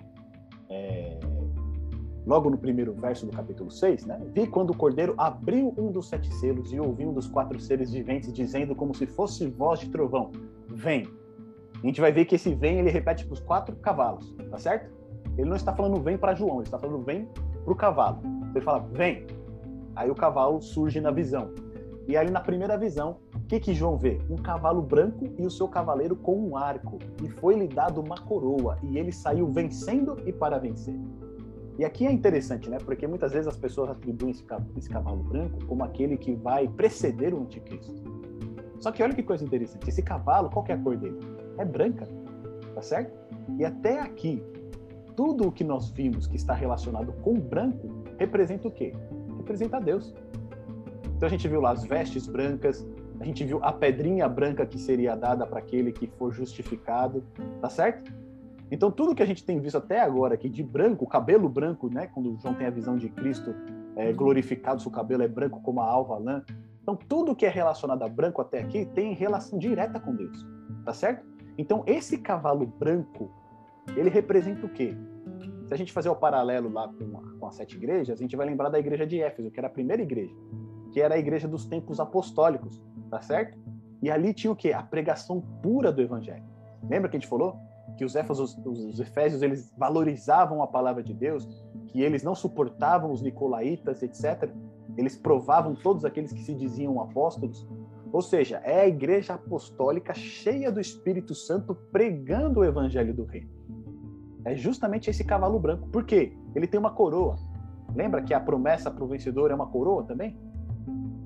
é, 0.70 1.20
logo 2.30 2.50
no 2.50 2.58
primeiro 2.58 2.94
verso 2.94 3.26
do 3.26 3.32
capítulo 3.32 3.72
6, 3.72 4.06
né? 4.06 4.22
Vi 4.34 4.46
quando 4.46 4.70
o 4.70 4.78
cordeiro 4.78 5.16
abriu 5.18 5.74
um 5.76 5.92
dos 5.92 6.08
sete 6.08 6.32
selos 6.36 6.72
e 6.72 6.80
ouvi 6.80 7.06
um 7.06 7.14
dos 7.14 7.28
quatro 7.28 7.60
seres 7.60 7.92
viventes 7.92 8.32
dizendo 8.32 8.76
como 8.76 8.94
se 8.94 9.08
fosse 9.08 9.48
voz 9.48 9.80
de 9.80 9.90
trovão: 9.90 10.32
Vem 10.68 11.08
a 11.84 11.88
gente 11.88 12.02
vai 12.02 12.12
ver 12.12 12.26
que 12.26 12.36
esse 12.36 12.54
vem 12.54 12.80
ele 12.80 12.90
repete 12.90 13.26
para 13.26 13.34
os 13.34 13.40
quatro 13.40 13.76
cavalos, 13.78 14.36
tá 14.52 14.58
certo? 14.58 14.92
Ele 15.38 15.50
não 15.50 15.56
está 15.56 15.74
falando 15.74 16.02
vem 16.02 16.18
para 16.18 16.36
João, 16.36 16.56
ele 16.56 16.64
está 16.64 16.78
falando 16.78 17.04
vem 17.04 17.28
para 17.64 17.72
o 17.72 17.76
cavalo. 17.76 18.22
Ele 18.54 18.64
fala 18.64 18.80
vem, 18.80 19.26
aí 19.96 20.12
o 20.12 20.16
cavalo 20.16 20.62
surge 20.62 21.00
na 21.00 21.10
visão. 21.10 21.54
E 22.06 22.18
ali 22.18 22.32
na 22.32 22.42
primeira 22.42 22.78
visão, 22.78 23.18
o 23.34 23.40
que 23.48 23.60
que 23.60 23.74
João 23.74 23.96
vê? 23.98 24.20
Um 24.30 24.36
cavalo 24.36 24.82
branco 24.82 25.30
e 25.38 25.46
o 25.46 25.50
seu 25.50 25.68
cavaleiro 25.70 26.16
com 26.18 26.36
um 26.36 26.58
arco. 26.58 26.98
E 27.24 27.30
foi-lhe 27.30 27.68
dado 27.68 28.02
uma 28.02 28.18
coroa, 28.18 28.78
e 28.84 28.98
ele 28.98 29.12
saiu 29.12 29.48
vencendo 29.48 30.18
e 30.26 30.34
para 30.34 30.58
vencer. 30.58 31.00
E 31.80 31.86
aqui 31.86 32.06
é 32.06 32.12
interessante, 32.12 32.70
né? 32.70 32.78
Porque 32.78 33.08
muitas 33.08 33.32
vezes 33.32 33.48
as 33.48 33.58
pessoas 33.58 33.90
atribuem 33.90 34.32
esse 34.32 34.90
cavalo 34.90 35.24
branco 35.24 35.66
como 35.66 35.84
aquele 35.84 36.18
que 36.18 36.36
vai 36.36 36.68
preceder 36.68 37.34
o 37.34 37.42
anticristo. 37.42 37.96
Só 38.80 38.92
que 38.92 39.02
olha 39.02 39.16
que 39.16 39.24
coisa 39.24 39.44
interessante. 39.44 39.90
Esse 39.90 40.04
cavalo, 40.04 40.50
qual 40.50 40.66
é 40.68 40.74
a 40.74 40.78
cor 40.78 40.96
dele? 40.96 41.18
é 41.60 41.66
branca, 41.66 42.08
tá 42.74 42.82
certo? 42.82 43.18
E 43.58 43.66
até 43.66 44.00
aqui, 44.00 44.42
tudo 45.16 45.48
o 45.48 45.52
que 45.52 45.64
nós 45.64 45.90
vimos 45.90 46.26
que 46.26 46.38
está 46.38 46.54
relacionado 46.54 47.12
com 47.22 47.34
branco 47.34 48.04
representa 48.18 48.68
o 48.68 48.72
quê? 48.72 48.94
Representa 49.38 49.80
Deus. 49.80 50.16
Então 51.16 51.28
a 51.28 51.30
gente 51.30 51.48
viu 51.48 51.60
lá 51.60 51.72
as 51.72 51.84
vestes 51.84 52.28
brancas, 52.28 52.88
a 53.20 53.26
gente 53.26 53.44
viu 53.44 53.60
a 53.62 53.74
pedrinha 53.74 54.28
branca 54.30 54.66
que 54.66 54.80
seria 54.80 55.16
dada 55.16 55.46
para 55.46 55.60
aquele 55.60 55.92
que 55.92 56.08
for 56.08 56.32
justificado, 56.32 57.24
tá 57.62 57.70
certo? 57.70 58.12
Então 58.72 58.92
tudo 58.92 59.16
que 59.16 59.24
a 59.24 59.26
gente 59.26 59.44
tem 59.44 59.60
visto 59.60 59.78
até 59.78 60.00
agora 60.00 60.36
aqui 60.36 60.50
de 60.50 60.64
branco, 60.64 61.08
cabelo 61.08 61.50
branco, 61.50 61.90
né? 61.90 62.08
Quando 62.08 62.38
João 62.40 62.54
tem 62.54 62.68
a 62.68 62.72
visão 62.72 62.98
de 62.98 63.10
Cristo 63.10 63.54
é, 63.96 64.14
glorificado, 64.14 64.82
seu 64.82 64.92
cabelo 64.92 65.24
é 65.24 65.28
branco 65.28 65.62
como 65.62 65.82
a 65.82 65.86
alva 65.86 66.18
lã. 66.18 66.44
Então 66.82 66.96
tudo 66.96 67.36
que 67.36 67.46
é 67.46 67.50
relacionado 67.50 68.04
a 68.04 68.10
branco 68.10 68.42
até 68.42 68.60
aqui 68.60 68.86
tem 68.86 69.14
relação 69.14 69.58
direta 69.58 70.00
com 70.00 70.16
Deus. 70.16 70.46
Tá 70.86 70.94
certo? 70.94 71.26
Então, 71.60 71.84
esse 71.86 72.18
cavalo 72.18 72.66
branco, 72.66 73.30
ele 73.98 74.10
representa 74.10 74.66
o 74.66 74.70
quê? 74.70 74.96
Se 75.68 75.74
a 75.74 75.78
gente 75.78 75.92
fazer 75.92 76.08
o 76.08 76.16
paralelo 76.16 76.72
lá 76.72 76.88
com, 76.88 77.18
a, 77.18 77.38
com 77.38 77.46
as 77.48 77.56
sete 77.56 77.76
igrejas, 77.76 78.18
a 78.18 78.22
gente 78.22 78.34
vai 78.34 78.48
lembrar 78.48 78.70
da 78.70 78.80
igreja 78.80 79.06
de 79.06 79.22
Éfeso, 79.22 79.52
que 79.52 79.60
era 79.60 79.68
a 79.68 79.70
primeira 79.70 80.02
igreja, 80.02 80.34
que 80.94 81.02
era 81.02 81.16
a 81.16 81.18
igreja 81.18 81.50
dos 81.50 81.66
tempos 81.66 82.00
apostólicos, 82.00 82.82
tá 83.10 83.20
certo? 83.20 83.58
E 84.02 84.10
ali 84.10 84.34
tinha 84.34 84.54
o 84.54 84.56
quê? 84.56 84.72
A 84.72 84.82
pregação 84.82 85.42
pura 85.62 85.92
do 85.92 86.02
evangelho. 86.02 86.46
Lembra 86.90 87.10
que 87.10 87.18
a 87.18 87.20
gente 87.20 87.30
falou? 87.30 87.60
Que 88.00 88.06
os 88.06 88.16
Éfesos, 88.16 88.58
os 88.66 88.98
Efésios, 88.98 89.42
eles 89.42 89.74
valorizavam 89.78 90.64
a 90.64 90.68
palavra 90.68 91.04
de 91.04 91.14
Deus, 91.14 91.46
que 91.88 92.02
eles 92.02 92.24
não 92.24 92.34
suportavam 92.34 93.12
os 93.12 93.22
nicolaítas, 93.22 94.02
etc. 94.02 94.50
Eles 94.96 95.18
provavam 95.18 95.76
todos 95.76 96.06
aqueles 96.06 96.32
que 96.32 96.42
se 96.42 96.56
diziam 96.56 97.02
apóstolos. 97.02 97.68
Ou 98.10 98.22
seja, 98.22 98.62
é 98.64 98.84
a 98.84 98.88
igreja 98.88 99.34
apostólica 99.34 100.14
cheia 100.14 100.72
do 100.72 100.80
Espírito 100.80 101.36
Santo 101.36 101.76
pregando 101.76 102.62
o 102.62 102.64
evangelho 102.64 103.14
do 103.14 103.26
reino. 103.26 103.50
É 104.46 104.56
justamente 104.56 105.10
esse 105.10 105.26
cavalo 105.26 105.60
branco. 105.60 105.90
Por 105.90 106.06
quê? 106.06 106.32
Ele 106.56 106.68
tem 106.68 106.80
uma 106.80 106.92
coroa. 106.92 107.36
Lembra 107.94 108.22
que 108.22 108.34
a 108.34 108.40
promessa 108.40 108.90
para 108.90 109.04
o 109.04 109.08
vencedor 109.10 109.52
é 109.52 109.56
uma 109.56 109.68
coroa 109.68 110.06
também? 110.06 110.40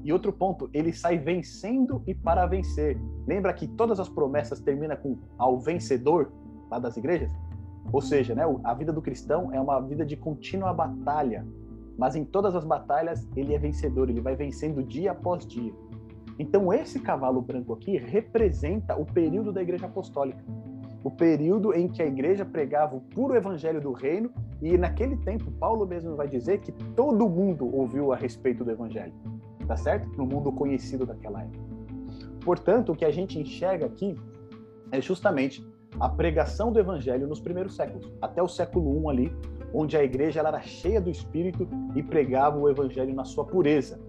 E 0.03 0.12
outro 0.12 0.33
ponto, 0.33 0.71
ele 0.73 0.91
sai 0.91 1.19
vencendo 1.19 2.01
e 2.07 2.15
para 2.15 2.47
vencer. 2.47 2.99
Lembra 3.27 3.53
que 3.53 3.67
todas 3.67 3.99
as 3.99 4.09
promessas 4.09 4.59
terminam 4.59 4.97
com 4.97 5.19
ao 5.38 5.59
vencedor 5.59 6.33
lá 6.73 6.79
das 6.79 6.97
igrejas? 6.97 7.31
Ou 7.91 8.01
seja, 8.01 8.33
né, 8.33 8.43
a 8.63 8.73
vida 8.73 8.91
do 8.91 9.01
cristão 9.01 9.53
é 9.53 9.59
uma 9.59 9.79
vida 9.81 10.05
de 10.05 10.15
contínua 10.15 10.73
batalha, 10.73 11.45
mas 11.97 12.15
em 12.15 12.23
todas 12.23 12.55
as 12.55 12.65
batalhas 12.65 13.27
ele 13.36 13.53
é 13.53 13.59
vencedor, 13.59 14.09
ele 14.09 14.21
vai 14.21 14.36
vencendo 14.36 14.83
dia 14.83 15.12
após 15.12 15.45
dia. 15.45 15.73
Então 16.39 16.73
esse 16.73 16.99
cavalo 16.99 17.41
branco 17.41 17.73
aqui 17.73 17.97
representa 17.97 18.95
o 18.95 19.05
período 19.05 19.51
da 19.51 19.62
igreja 19.62 19.86
apostólica, 19.86 20.43
o 21.03 21.12
período 21.12 21.73
em 21.73 21.88
que 21.88 22.01
a 22.01 22.05
igreja 22.05 22.45
pregava 22.45 22.95
o 22.95 23.01
puro 23.01 23.36
evangelho 23.36 23.81
do 23.81 23.91
reino 23.91 24.31
e 24.62 24.77
naquele 24.77 25.17
tempo 25.17 25.51
Paulo 25.51 25.86
mesmo 25.86 26.15
vai 26.15 26.27
dizer 26.27 26.59
que 26.62 26.71
todo 26.95 27.29
mundo 27.29 27.69
ouviu 27.75 28.13
a 28.13 28.15
respeito 28.15 28.63
do 28.63 28.71
evangelho 28.71 29.13
tá 29.65 29.77
certo? 29.77 30.07
No 30.17 30.25
mundo 30.25 30.51
conhecido 30.51 31.05
daquela 31.05 31.41
época. 31.41 31.63
Portanto, 32.43 32.91
o 32.91 32.95
que 32.95 33.05
a 33.05 33.12
gente 33.12 33.39
enxerga 33.39 33.86
aqui 33.86 34.15
é 34.91 35.01
justamente 35.01 35.65
a 35.99 36.10
pregação 36.10 36.71
do 36.71 36.79
evangelho 36.79 37.27
nos 37.27 37.39
primeiros 37.39 37.75
séculos, 37.75 38.12
até 38.21 38.41
o 38.41 38.47
século 38.47 39.10
I 39.10 39.10
ali, 39.10 39.38
onde 39.73 39.97
a 39.97 40.03
igreja 40.03 40.39
era 40.39 40.62
cheia 40.62 41.01
do 41.01 41.10
espírito 41.10 41.67
e 41.95 42.03
pregava 42.03 42.58
o 42.58 42.69
evangelho 42.69 43.13
na 43.13 43.25
sua 43.25 43.45
pureza. 43.45 43.99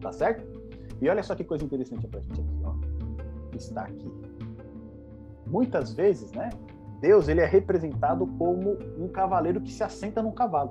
Tá 0.00 0.12
certo? 0.12 0.46
E 1.00 1.08
olha 1.08 1.22
só 1.22 1.34
que 1.34 1.44
coisa 1.44 1.64
interessante 1.64 2.06
pra 2.06 2.20
gente 2.20 2.40
aqui, 2.40 2.62
ó. 2.64 2.74
Está 3.56 3.82
aqui. 3.82 4.10
Muitas 5.46 5.92
vezes, 5.94 6.32
né, 6.32 6.50
Deus 7.00 7.28
ele 7.28 7.40
é 7.40 7.46
representado 7.46 8.26
como 8.38 8.76
um 8.98 9.08
cavaleiro 9.08 9.60
que 9.60 9.72
se 9.72 9.82
assenta 9.82 10.22
num 10.22 10.32
cavalo. 10.32 10.70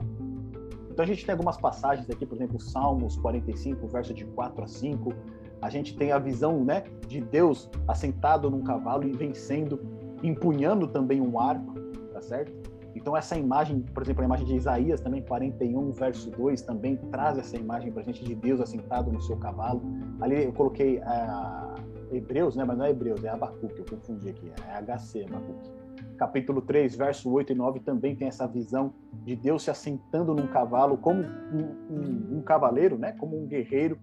Então 0.89 1.03
a 1.03 1.07
gente 1.07 1.25
tem 1.25 1.33
algumas 1.33 1.57
passagens 1.57 2.09
aqui, 2.09 2.25
por 2.25 2.35
exemplo, 2.35 2.59
Salmos 2.59 3.17
45, 3.17 3.87
verso 3.87 4.13
de 4.13 4.25
4 4.25 4.63
a 4.63 4.67
5. 4.67 5.13
A 5.61 5.69
gente 5.69 5.95
tem 5.95 6.11
a 6.11 6.19
visão 6.19 6.63
né, 6.63 6.83
de 7.07 7.21
Deus 7.21 7.69
assentado 7.87 8.49
num 8.49 8.63
cavalo 8.63 9.07
e 9.07 9.11
vencendo, 9.11 9.79
empunhando 10.23 10.87
também 10.87 11.21
um 11.21 11.39
arco, 11.39 11.73
tá 12.13 12.21
certo? 12.21 12.51
Então 12.95 13.15
essa 13.15 13.37
imagem, 13.37 13.81
por 13.93 14.01
exemplo, 14.01 14.23
a 14.23 14.25
imagem 14.25 14.45
de 14.45 14.55
Isaías 14.55 14.99
também 14.99 15.21
41 15.21 15.91
verso 15.91 16.31
2 16.31 16.61
também 16.63 16.97
traz 17.11 17.37
essa 17.37 17.55
imagem 17.55 17.91
para 17.91 18.01
a 18.01 18.05
gente 18.05 18.23
de 18.23 18.33
Deus 18.33 18.59
assentado 18.59 19.11
no 19.11 19.21
seu 19.21 19.37
cavalo. 19.37 19.81
Ali 20.19 20.43
eu 20.43 20.51
coloquei 20.51 20.97
uh, 20.97 22.15
Hebreus, 22.15 22.55
né? 22.55 22.63
Mas 22.65 22.77
não 22.77 22.85
é 22.85 22.89
Hebreus, 22.89 23.23
é 23.23 23.29
Abacuque, 23.29 23.79
eu 23.79 23.85
confundi 23.85 24.29
aqui, 24.29 24.51
é 24.67 24.81
HC 24.81 25.25
Abacuque 25.25 25.87
capítulo 26.17 26.61
3, 26.61 26.95
verso 26.95 27.31
8 27.31 27.53
e 27.53 27.55
9, 27.55 27.79
também 27.81 28.15
tem 28.15 28.27
essa 28.27 28.47
visão 28.47 28.93
de 29.23 29.35
Deus 29.35 29.63
se 29.63 29.71
assentando 29.71 30.33
num 30.33 30.47
cavalo 30.47 30.97
como 30.97 31.21
um, 31.21 31.75
um, 31.89 32.37
um 32.37 32.41
cavaleiro, 32.41 32.97
né? 32.97 33.13
como 33.13 33.39
um 33.39 33.45
guerreiro 33.45 33.97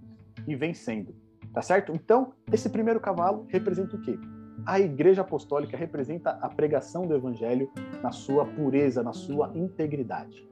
e 0.47 0.55
vencendo. 0.55 1.15
Tá 1.53 1.61
certo? 1.61 1.93
Então, 1.95 2.33
esse 2.53 2.69
primeiro 2.69 2.99
cavalo 3.01 3.47
representa 3.49 3.97
o 3.97 4.01
quê? 4.01 4.19
A 4.67 4.81
igreja 4.81 5.23
apostólica 5.23 5.77
representa 5.77 6.31
a 6.41 6.49
pregação 6.49 7.07
do 7.07 7.15
evangelho 7.15 7.71
na 8.03 8.11
sua 8.11 8.45
pureza, 8.45 9.03
na 9.03 9.13
sua 9.13 9.51
integridade. 9.55 10.49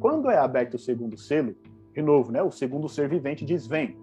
Quando 0.00 0.30
é 0.30 0.36
aberto 0.36 0.74
o 0.74 0.78
segundo 0.78 1.16
selo, 1.16 1.54
de 1.94 2.02
novo, 2.02 2.32
né, 2.32 2.42
o 2.42 2.50
segundo 2.50 2.88
ser 2.88 3.08
vivente 3.08 3.44
diz: 3.44 3.66
Vem. 3.66 3.96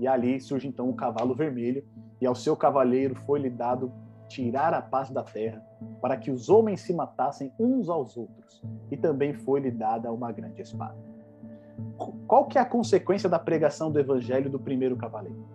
E 0.00 0.08
ali 0.08 0.40
surge 0.40 0.66
então 0.66 0.88
o 0.88 0.94
cavalo 0.94 1.34
vermelho, 1.34 1.84
e 2.20 2.26
ao 2.26 2.34
seu 2.34 2.56
cavaleiro 2.56 3.14
foi-lhe 3.14 3.50
dado 3.50 3.92
tirar 4.28 4.74
a 4.74 4.82
paz 4.82 5.10
da 5.10 5.22
terra, 5.22 5.62
para 6.00 6.16
que 6.16 6.30
os 6.30 6.48
homens 6.48 6.80
se 6.80 6.92
matassem 6.92 7.52
uns 7.58 7.88
aos 7.88 8.16
outros, 8.16 8.62
e 8.90 8.96
também 8.96 9.34
foi-lhe 9.34 9.70
dada 9.70 10.10
uma 10.10 10.32
grande 10.32 10.62
espada. 10.62 10.96
Qual 12.26 12.46
que 12.46 12.58
é 12.58 12.60
a 12.60 12.66
consequência 12.66 13.28
da 13.28 13.38
pregação 13.38 13.92
do 13.92 14.00
evangelho 14.00 14.50
do 14.50 14.58
primeiro 14.58 14.96
cavaleiro? 14.96 15.53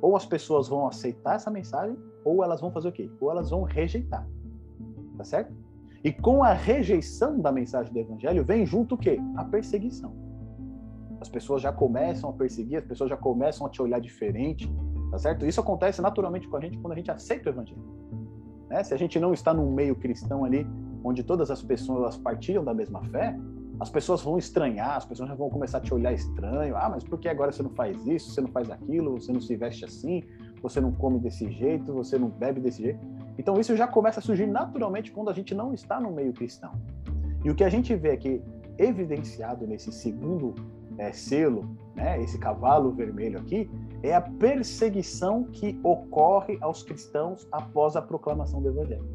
Ou 0.00 0.16
as 0.16 0.26
pessoas 0.26 0.68
vão 0.68 0.86
aceitar 0.86 1.36
essa 1.36 1.50
mensagem, 1.50 1.96
ou 2.24 2.42
elas 2.44 2.60
vão 2.60 2.70
fazer 2.70 2.88
o 2.88 2.92
quê? 2.92 3.10
Ou 3.20 3.30
elas 3.30 3.50
vão 3.50 3.62
rejeitar. 3.62 4.28
Tá 5.16 5.24
certo? 5.24 5.54
E 6.04 6.12
com 6.12 6.44
a 6.44 6.52
rejeição 6.52 7.40
da 7.40 7.50
mensagem 7.50 7.92
do 7.92 7.98
evangelho 7.98 8.44
vem 8.44 8.64
junto 8.64 8.94
o 8.94 8.98
quê? 8.98 9.18
A 9.36 9.44
perseguição. 9.44 10.14
As 11.20 11.28
pessoas 11.28 11.62
já 11.62 11.72
começam 11.72 12.30
a 12.30 12.32
perseguir, 12.32 12.78
as 12.78 12.84
pessoas 12.84 13.10
já 13.10 13.16
começam 13.16 13.66
a 13.66 13.70
te 13.70 13.80
olhar 13.80 14.00
diferente, 14.00 14.70
Tá 15.10 15.18
certo? 15.18 15.46
Isso 15.46 15.60
acontece 15.60 16.02
naturalmente 16.02 16.48
com 16.48 16.56
a 16.56 16.60
gente 16.60 16.78
quando 16.78 16.92
a 16.92 16.96
gente 16.96 17.10
aceita 17.10 17.48
o 17.48 17.52
evangelho. 17.52 17.82
Né? 18.68 18.82
Se 18.82 18.92
a 18.92 18.96
gente 18.96 19.18
não 19.18 19.32
está 19.32 19.54
num 19.54 19.72
meio 19.72 19.94
cristão 19.94 20.44
ali, 20.44 20.66
onde 21.04 21.22
todas 21.22 21.50
as 21.50 21.62
pessoas 21.62 22.16
partilham 22.16 22.64
da 22.64 22.74
mesma 22.74 23.02
fé, 23.04 23.34
as 23.78 23.90
pessoas 23.90 24.22
vão 24.22 24.38
estranhar, 24.38 24.96
as 24.96 25.04
pessoas 25.04 25.28
vão 25.36 25.50
começar 25.50 25.78
a 25.78 25.80
te 25.80 25.92
olhar 25.92 26.12
estranho. 26.12 26.76
Ah, 26.76 26.88
mas 26.88 27.04
por 27.04 27.18
que 27.18 27.28
agora 27.28 27.52
você 27.52 27.62
não 27.62 27.70
faz 27.70 28.06
isso, 28.06 28.30
você 28.30 28.40
não 28.40 28.48
faz 28.48 28.70
aquilo, 28.70 29.20
você 29.20 29.32
não 29.32 29.40
se 29.40 29.54
veste 29.54 29.84
assim, 29.84 30.22
você 30.62 30.80
não 30.80 30.92
come 30.92 31.18
desse 31.18 31.50
jeito, 31.50 31.92
você 31.92 32.18
não 32.18 32.28
bebe 32.28 32.60
desse 32.60 32.82
jeito? 32.82 33.00
Então 33.38 33.60
isso 33.60 33.76
já 33.76 33.86
começa 33.86 34.20
a 34.20 34.22
surgir 34.22 34.46
naturalmente 34.46 35.12
quando 35.12 35.28
a 35.28 35.32
gente 35.32 35.54
não 35.54 35.74
está 35.74 36.00
no 36.00 36.10
meio 36.10 36.32
cristão. 36.32 36.72
E 37.44 37.50
o 37.50 37.54
que 37.54 37.64
a 37.64 37.68
gente 37.68 37.94
vê 37.94 38.12
aqui 38.12 38.42
evidenciado 38.78 39.66
nesse 39.66 39.92
segundo 39.92 40.54
é, 40.98 41.12
selo, 41.12 41.76
né, 41.94 42.20
esse 42.20 42.38
cavalo 42.38 42.90
vermelho 42.90 43.38
aqui, 43.38 43.70
é 44.02 44.14
a 44.14 44.20
perseguição 44.20 45.44
que 45.44 45.78
ocorre 45.82 46.56
aos 46.60 46.82
cristãos 46.82 47.46
após 47.52 47.94
a 47.96 48.02
proclamação 48.02 48.62
do 48.62 48.68
evangelho. 48.68 49.06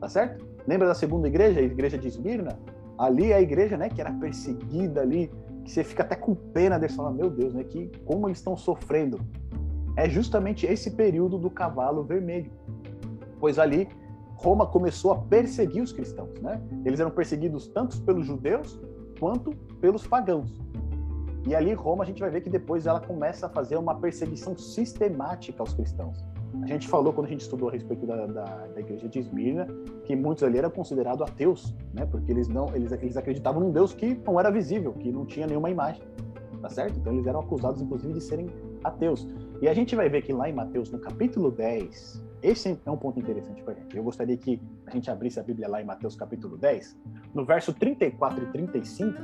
Tá 0.00 0.08
certo? 0.08 0.46
Lembra 0.66 0.88
da 0.88 0.94
segunda 0.94 1.28
igreja, 1.28 1.60
a 1.60 1.62
igreja 1.62 1.98
de 1.98 2.08
Esmirna? 2.08 2.58
Ali 2.98 3.32
é 3.32 3.36
a 3.36 3.40
igreja, 3.40 3.76
né, 3.76 3.88
que 3.88 4.00
era 4.00 4.12
perseguida 4.12 5.02
ali, 5.02 5.30
que 5.64 5.70
você 5.70 5.84
fica 5.84 6.02
até 6.02 6.14
com 6.14 6.34
pena 6.34 6.78
deles, 6.78 6.94
fala, 6.94 7.10
meu 7.10 7.28
Deus, 7.28 7.52
né, 7.52 7.64
que 7.64 7.90
como 8.04 8.28
eles 8.28 8.38
estão 8.38 8.56
sofrendo. 8.56 9.20
É 9.96 10.08
justamente 10.08 10.66
esse 10.66 10.90
período 10.90 11.38
do 11.38 11.50
cavalo 11.50 12.02
vermelho. 12.02 12.50
Pois 13.38 13.58
ali 13.58 13.88
Roma 14.36 14.66
começou 14.66 15.12
a 15.12 15.16
perseguir 15.16 15.82
os 15.82 15.92
cristãos, 15.92 16.38
né? 16.40 16.60
Eles 16.84 17.00
eram 17.00 17.10
perseguidos 17.10 17.66
tanto 17.68 18.00
pelos 18.02 18.26
judeus 18.26 18.78
quanto 19.18 19.50
pelos 19.80 20.06
pagãos. 20.06 20.60
E 21.46 21.54
ali 21.54 21.72
Roma 21.72 22.04
a 22.04 22.06
gente 22.06 22.20
vai 22.20 22.30
ver 22.30 22.42
que 22.42 22.50
depois 22.50 22.86
ela 22.86 23.00
começa 23.00 23.46
a 23.46 23.48
fazer 23.48 23.76
uma 23.76 23.94
perseguição 23.94 24.56
sistemática 24.56 25.62
aos 25.62 25.72
cristãos. 25.72 26.22
A 26.62 26.66
gente 26.66 26.88
falou 26.88 27.12
quando 27.12 27.26
a 27.26 27.30
gente 27.30 27.42
estudou 27.42 27.68
a 27.68 27.72
respeito 27.72 28.06
da, 28.06 28.26
da, 28.26 28.44
da 28.44 28.80
igreja 28.80 29.08
de 29.08 29.18
Esmirna 29.18 29.66
que 30.04 30.16
muitos 30.16 30.42
ali 30.42 30.58
eram 30.58 30.70
considerados 30.70 31.22
ateus, 31.22 31.74
né? 31.92 32.06
Porque 32.06 32.30
eles 32.30 32.48
não 32.48 32.74
eles, 32.74 32.90
eles 32.92 33.16
acreditavam 33.16 33.60
num 33.60 33.70
Deus 33.70 33.92
que 33.92 34.20
não 34.26 34.38
era 34.38 34.50
visível, 34.50 34.92
que 34.92 35.12
não 35.12 35.26
tinha 35.26 35.46
nenhuma 35.46 35.70
imagem, 35.70 36.02
tá 36.60 36.68
certo? 36.68 36.98
Então 36.98 37.12
eles 37.12 37.26
eram 37.26 37.40
acusados 37.40 37.80
inclusive 37.82 38.12
de 38.12 38.20
serem 38.20 38.50
ateus. 38.82 39.26
E 39.60 39.68
a 39.68 39.74
gente 39.74 39.94
vai 39.94 40.08
ver 40.08 40.22
que 40.22 40.32
lá 40.32 40.48
em 40.48 40.52
Mateus 40.52 40.90
no 40.90 40.98
capítulo 40.98 41.50
10, 41.50 42.22
esse 42.42 42.78
é 42.84 42.90
um 42.90 42.96
ponto 42.96 43.18
interessante 43.18 43.62
para 43.62 43.74
a 43.74 43.76
gente. 43.76 43.96
Eu 43.96 44.04
gostaria 44.04 44.36
que 44.36 44.60
a 44.86 44.90
gente 44.90 45.10
abrisse 45.10 45.40
a 45.40 45.42
Bíblia 45.42 45.68
lá 45.68 45.80
em 45.80 45.84
Mateus 45.84 46.14
capítulo 46.14 46.56
10, 46.56 46.96
no 47.34 47.44
verso 47.44 47.72
34 47.72 48.44
e 48.44 48.46
35, 48.52 49.22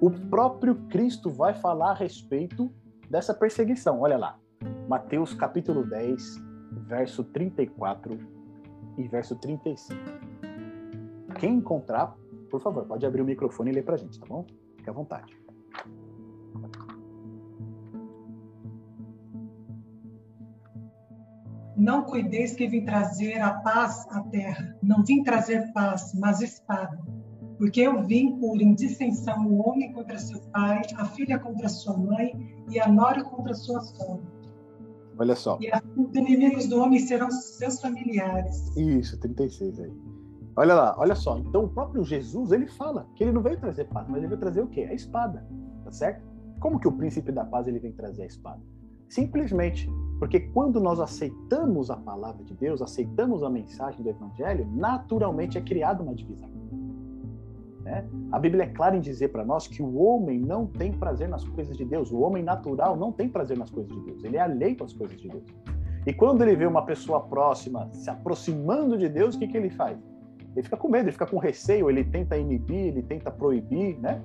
o 0.00 0.10
próprio 0.10 0.74
Cristo 0.88 1.30
vai 1.30 1.54
falar 1.54 1.90
a 1.90 1.94
respeito 1.94 2.70
dessa 3.08 3.32
perseguição. 3.32 4.00
Olha 4.00 4.18
lá, 4.18 4.38
Mateus 4.88 5.34
capítulo 5.34 5.84
10, 5.84 6.42
verso 6.86 7.24
34 7.24 8.18
e 8.98 9.08
verso 9.08 9.36
35. 9.36 10.00
Quem 11.38 11.56
encontrar, 11.56 12.16
por 12.50 12.60
favor, 12.60 12.84
pode 12.84 13.04
abrir 13.04 13.22
o 13.22 13.24
microfone 13.24 13.70
e 13.70 13.74
ler 13.74 13.84
para 13.84 13.94
a 13.94 13.98
gente, 13.98 14.18
tá 14.18 14.26
bom? 14.26 14.46
Fique 14.76 14.88
à 14.88 14.92
vontade. 14.92 15.36
Não 21.76 22.04
cuideis 22.04 22.54
que 22.54 22.68
vim 22.68 22.84
trazer 22.84 23.40
a 23.40 23.54
paz 23.54 24.06
à 24.10 24.20
terra. 24.22 24.76
Não 24.80 25.04
vim 25.04 25.24
trazer 25.24 25.72
paz, 25.72 26.14
mas 26.14 26.40
espada. 26.40 26.98
Porque 27.58 27.80
eu 27.80 28.02
vim 28.04 28.38
por 28.38 28.60
indissensão 28.62 29.46
o 29.46 29.68
homem 29.68 29.92
contra 29.92 30.18
seu 30.18 30.40
pai, 30.52 30.82
a 30.96 31.04
filha 31.06 31.38
contra 31.38 31.68
sua 31.68 31.96
mãe 31.96 32.32
e 32.70 32.78
a 32.78 32.88
nora 32.88 33.24
contra 33.24 33.54
sua 33.54 33.80
sogra. 33.80 34.33
Olha 35.18 35.36
só. 35.36 35.58
E 35.60 35.70
os 35.96 36.14
inimigos 36.14 36.68
do 36.68 36.80
homem 36.80 36.98
serão 36.98 37.30
seus 37.30 37.80
familiares. 37.80 38.76
Isso, 38.76 39.18
36 39.20 39.80
aí. 39.80 39.92
Olha 40.56 40.74
lá, 40.74 40.94
olha 40.98 41.14
só. 41.14 41.38
Então 41.38 41.64
o 41.64 41.68
próprio 41.68 42.04
Jesus, 42.04 42.52
ele 42.52 42.66
fala 42.66 43.08
que 43.16 43.24
ele 43.24 43.32
não 43.32 43.42
veio 43.42 43.58
trazer 43.58 43.84
paz, 43.86 44.06
mas 44.08 44.18
ele 44.18 44.28
veio 44.28 44.40
trazer 44.40 44.60
o 44.62 44.68
quê? 44.68 44.82
A 44.82 44.94
espada, 44.94 45.46
tá 45.84 45.90
certo? 45.90 46.22
Como 46.60 46.78
que 46.78 46.88
o 46.88 46.92
príncipe 46.92 47.32
da 47.32 47.44
paz 47.44 47.66
ele 47.66 47.78
vem 47.78 47.92
trazer 47.92 48.22
a 48.22 48.26
espada? 48.26 48.60
Simplesmente 49.08 49.88
porque 50.18 50.40
quando 50.40 50.80
nós 50.80 51.00
aceitamos 51.00 51.90
a 51.90 51.96
palavra 51.96 52.42
de 52.44 52.54
Deus, 52.54 52.80
aceitamos 52.80 53.42
a 53.42 53.50
mensagem 53.50 54.02
do 54.02 54.08
evangelho, 54.08 54.66
naturalmente 54.72 55.58
é 55.58 55.60
criada 55.60 56.02
uma 56.02 56.14
divisão. 56.14 56.48
Né? 57.84 58.08
A 58.32 58.38
Bíblia 58.38 58.64
é 58.64 58.66
clara 58.66 58.96
em 58.96 59.00
dizer 59.00 59.28
para 59.28 59.44
nós 59.44 59.66
que 59.66 59.82
o 59.82 59.96
homem 59.98 60.40
não 60.40 60.66
tem 60.66 60.90
prazer 60.90 61.28
nas 61.28 61.44
coisas 61.44 61.76
de 61.76 61.84
Deus. 61.84 62.10
O 62.10 62.20
homem 62.20 62.42
natural 62.42 62.96
não 62.96 63.12
tem 63.12 63.28
prazer 63.28 63.58
nas 63.58 63.70
coisas 63.70 63.94
de 63.94 64.00
Deus. 64.00 64.24
Ele 64.24 64.38
é 64.38 64.40
alheio 64.40 64.82
às 64.82 64.94
coisas 64.94 65.20
de 65.20 65.28
Deus. 65.28 65.44
E 66.06 66.12
quando 66.12 66.42
ele 66.42 66.56
vê 66.56 66.66
uma 66.66 66.84
pessoa 66.84 67.20
próxima 67.20 67.88
se 67.92 68.08
aproximando 68.08 68.96
de 68.96 69.08
Deus, 69.08 69.34
o 69.34 69.38
que, 69.38 69.46
que 69.46 69.56
ele 69.56 69.70
faz? 69.70 69.98
Ele 70.54 70.62
fica 70.62 70.76
com 70.76 70.88
medo, 70.88 71.04
ele 71.04 71.12
fica 71.12 71.26
com 71.26 71.38
receio, 71.38 71.90
ele 71.90 72.04
tenta 72.04 72.38
inibir, 72.38 72.86
ele 72.86 73.02
tenta 73.02 73.30
proibir, 73.30 73.98
né? 74.00 74.22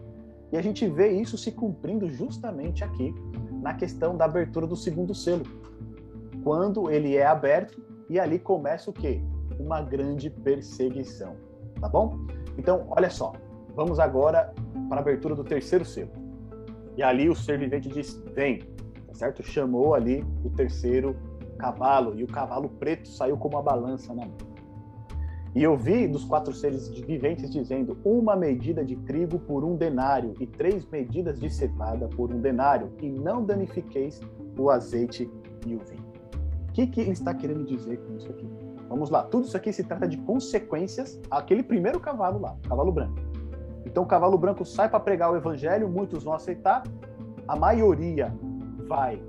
E 0.52 0.58
a 0.58 0.62
gente 0.62 0.88
vê 0.88 1.10
isso 1.10 1.38
se 1.38 1.52
cumprindo 1.52 2.10
justamente 2.10 2.84
aqui 2.84 3.14
na 3.62 3.74
questão 3.74 4.16
da 4.16 4.26
abertura 4.26 4.66
do 4.66 4.76
segundo 4.76 5.14
selo. 5.14 5.44
Quando 6.44 6.90
ele 6.90 7.16
é 7.16 7.26
aberto 7.26 7.82
e 8.10 8.20
ali 8.20 8.40
começa 8.40 8.90
o 8.90 8.94
quê? 8.94 9.22
Uma 9.60 9.82
grande 9.82 10.30
perseguição, 10.30 11.36
tá 11.80 11.90
bom? 11.90 12.26
Então, 12.58 12.88
olha 12.90 13.10
só, 13.10 13.34
vamos 13.76 14.00
agora 14.00 14.54
para 14.88 14.98
a 14.98 15.02
abertura 15.02 15.36
do 15.36 15.44
terceiro 15.44 15.86
selo. 15.86 16.12
E 16.98 17.04
ali 17.04 17.30
o 17.30 17.36
ser 17.36 17.58
vivente 17.60 17.90
diz: 17.90 18.22
"Vem", 18.36 18.60
tá 19.08 19.14
certo? 19.14 19.44
Chamou 19.44 19.94
ali 19.94 20.26
o 20.44 20.50
terceiro 20.50 21.16
cavalo 21.58 22.18
e 22.18 22.24
o 22.24 22.28
cavalo 22.28 22.70
preto 22.70 23.08
saiu 23.08 23.38
como 23.38 23.56
uma 23.56 23.64
balança 23.64 24.14
na 24.14 24.26
mão. 24.26 24.50
E 25.56 25.64
eu 25.64 25.76
vi 25.76 26.08
dos 26.08 26.24
quatro 26.24 26.54
seres 26.54 26.88
viventes 26.90 27.50
dizendo: 27.50 27.98
uma 28.04 28.36
medida 28.36 28.84
de 28.84 28.96
trigo 28.96 29.40
por 29.40 29.64
um 29.64 29.76
denário 29.76 30.34
e 30.40 30.46
três 30.46 30.86
medidas 30.90 31.40
de 31.40 31.50
cevada 31.50 32.08
por 32.08 32.34
um 32.34 32.40
denário, 32.40 32.92
e 33.02 33.10
não 33.10 33.44
danifiqueis 33.44 34.22
o 34.58 34.70
azeite 34.70 35.30
e 35.66 35.76
o 35.76 35.80
vinho. 35.80 36.10
O 36.70 36.72
que, 36.72 36.88
que 36.88 37.02
ele 37.02 37.12
está 37.12 37.34
querendo 37.34 37.66
dizer 37.66 37.98
com 37.98 38.16
isso 38.16 38.30
aqui? 38.30 38.48
Vamos 38.88 39.10
lá, 39.10 39.24
tudo 39.24 39.46
isso 39.46 39.58
aqui 39.58 39.74
se 39.74 39.84
trata 39.84 40.08
de 40.08 40.18
consequências 40.18 41.20
àquele 41.30 41.62
primeiro 41.62 42.00
cavalo 42.00 42.40
lá, 42.40 42.56
cavalo 42.68 42.92
branco. 42.92 43.29
Então 43.90 44.04
o 44.04 44.06
cavalo 44.06 44.38
branco 44.38 44.64
sai 44.64 44.88
para 44.88 45.00
pregar 45.00 45.32
o 45.32 45.36
evangelho, 45.36 45.90
muitos 45.90 46.24
vão 46.24 46.34
aceitar, 46.34 46.84
a 47.48 47.56
maioria 47.56 48.32
vai 48.88 49.22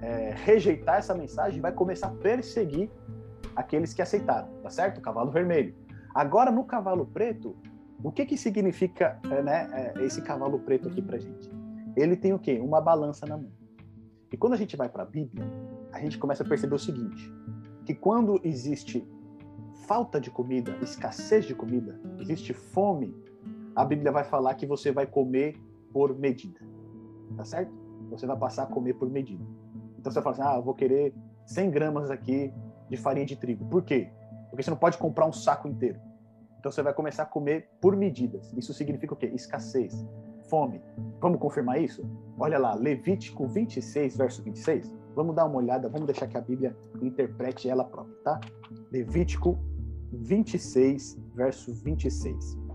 é, 0.00 0.34
rejeitar 0.34 0.96
essa 0.96 1.14
mensagem, 1.14 1.60
vai 1.60 1.72
começar 1.72 2.06
a 2.06 2.10
perseguir 2.10 2.90
aqueles 3.54 3.92
que 3.92 4.00
aceitaram, 4.00 4.48
tá 4.62 4.70
certo? 4.70 5.02
Cavalo 5.02 5.30
vermelho. 5.30 5.74
Agora, 6.14 6.50
no 6.50 6.64
cavalo 6.64 7.04
preto, 7.06 7.54
o 8.02 8.10
que 8.10 8.24
que 8.24 8.38
significa 8.38 9.18
é, 9.30 9.42
né, 9.42 9.92
é, 9.96 10.02
esse 10.02 10.22
cavalo 10.22 10.58
preto 10.60 10.88
aqui 10.88 11.02
pra 11.02 11.18
gente? 11.18 11.50
Ele 11.94 12.16
tem 12.16 12.32
o 12.32 12.38
quê? 12.38 12.58
Uma 12.58 12.80
balança 12.80 13.26
na 13.26 13.36
mão. 13.36 13.52
E 14.32 14.36
quando 14.36 14.54
a 14.54 14.56
gente 14.56 14.76
vai 14.76 14.88
para 14.88 15.02
a 15.02 15.06
Bíblia, 15.06 15.46
a 15.92 16.00
gente 16.00 16.16
começa 16.18 16.42
a 16.42 16.46
perceber 16.46 16.74
o 16.74 16.78
seguinte, 16.78 17.32
que 17.84 17.94
quando 17.94 18.40
existe 18.42 19.06
falta 19.86 20.18
de 20.18 20.30
comida, 20.30 20.74
escassez 20.80 21.44
de 21.44 21.54
comida, 21.54 22.00
existe 22.18 22.52
fome, 22.52 23.14
a 23.76 23.84
Bíblia 23.84 24.10
vai 24.10 24.24
falar 24.24 24.54
que 24.54 24.64
você 24.64 24.90
vai 24.90 25.06
comer 25.06 25.54
por 25.92 26.18
medida. 26.18 26.58
Tá 27.36 27.44
certo? 27.44 27.70
Você 28.10 28.26
vai 28.26 28.36
passar 28.36 28.62
a 28.62 28.66
comer 28.66 28.94
por 28.94 29.10
medida. 29.10 29.44
Então 29.98 30.10
você 30.10 30.22
fala 30.22 30.34
assim, 30.34 30.42
ah, 30.42 30.56
eu 30.56 30.62
vou 30.62 30.74
querer 30.74 31.14
100 31.44 31.70
gramas 31.70 32.10
aqui 32.10 32.52
de 32.88 32.96
farinha 32.96 33.26
de 33.26 33.36
trigo. 33.36 33.66
Por 33.66 33.82
quê? 33.82 34.10
Porque 34.48 34.62
você 34.62 34.70
não 34.70 34.78
pode 34.78 34.96
comprar 34.96 35.26
um 35.26 35.32
saco 35.32 35.68
inteiro. 35.68 36.00
Então 36.58 36.72
você 36.72 36.82
vai 36.82 36.94
começar 36.94 37.24
a 37.24 37.26
comer 37.26 37.68
por 37.78 37.94
medidas. 37.94 38.50
Isso 38.54 38.72
significa 38.72 39.12
o 39.12 39.16
quê? 39.16 39.26
Escassez, 39.26 40.06
fome. 40.48 40.80
Vamos 41.20 41.38
confirmar 41.38 41.80
isso? 41.80 42.02
Olha 42.38 42.58
lá, 42.58 42.74
Levítico 42.74 43.46
26, 43.46 44.16
verso 44.16 44.42
26. 44.42 44.94
Vamos 45.14 45.34
dar 45.34 45.44
uma 45.44 45.58
olhada, 45.58 45.88
vamos 45.88 46.06
deixar 46.06 46.26
que 46.26 46.36
a 46.36 46.40
Bíblia 46.40 46.74
interprete 47.02 47.68
ela 47.68 47.84
própria, 47.84 48.16
tá? 48.22 48.40
Levítico 48.90 49.58
26, 50.12 51.18
verso 51.34 51.74
26. 51.74 52.65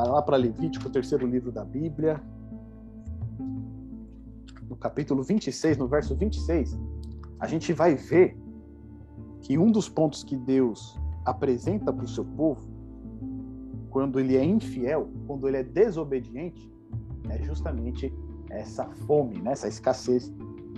Vai 0.00 0.08
lá 0.08 0.22
para 0.22 0.38
Levítico, 0.38 0.88
o 0.88 0.90
terceiro 0.90 1.26
livro 1.26 1.52
da 1.52 1.62
Bíblia. 1.62 2.22
No 4.66 4.74
capítulo 4.74 5.22
26, 5.22 5.76
no 5.76 5.86
verso 5.86 6.16
26, 6.16 6.74
a 7.38 7.46
gente 7.46 7.74
vai 7.74 7.94
ver 7.96 8.34
que 9.42 9.58
um 9.58 9.70
dos 9.70 9.90
pontos 9.90 10.24
que 10.24 10.38
Deus 10.38 10.98
apresenta 11.22 11.92
para 11.92 12.06
o 12.06 12.08
seu 12.08 12.24
povo, 12.24 12.66
quando 13.90 14.18
ele 14.18 14.38
é 14.38 14.42
infiel, 14.42 15.10
quando 15.26 15.46
ele 15.46 15.58
é 15.58 15.62
desobediente, 15.62 16.72
é 17.28 17.42
justamente 17.42 18.10
essa 18.48 18.86
fome, 19.06 19.38
né? 19.42 19.52
essa 19.52 19.68
escassez 19.68 20.32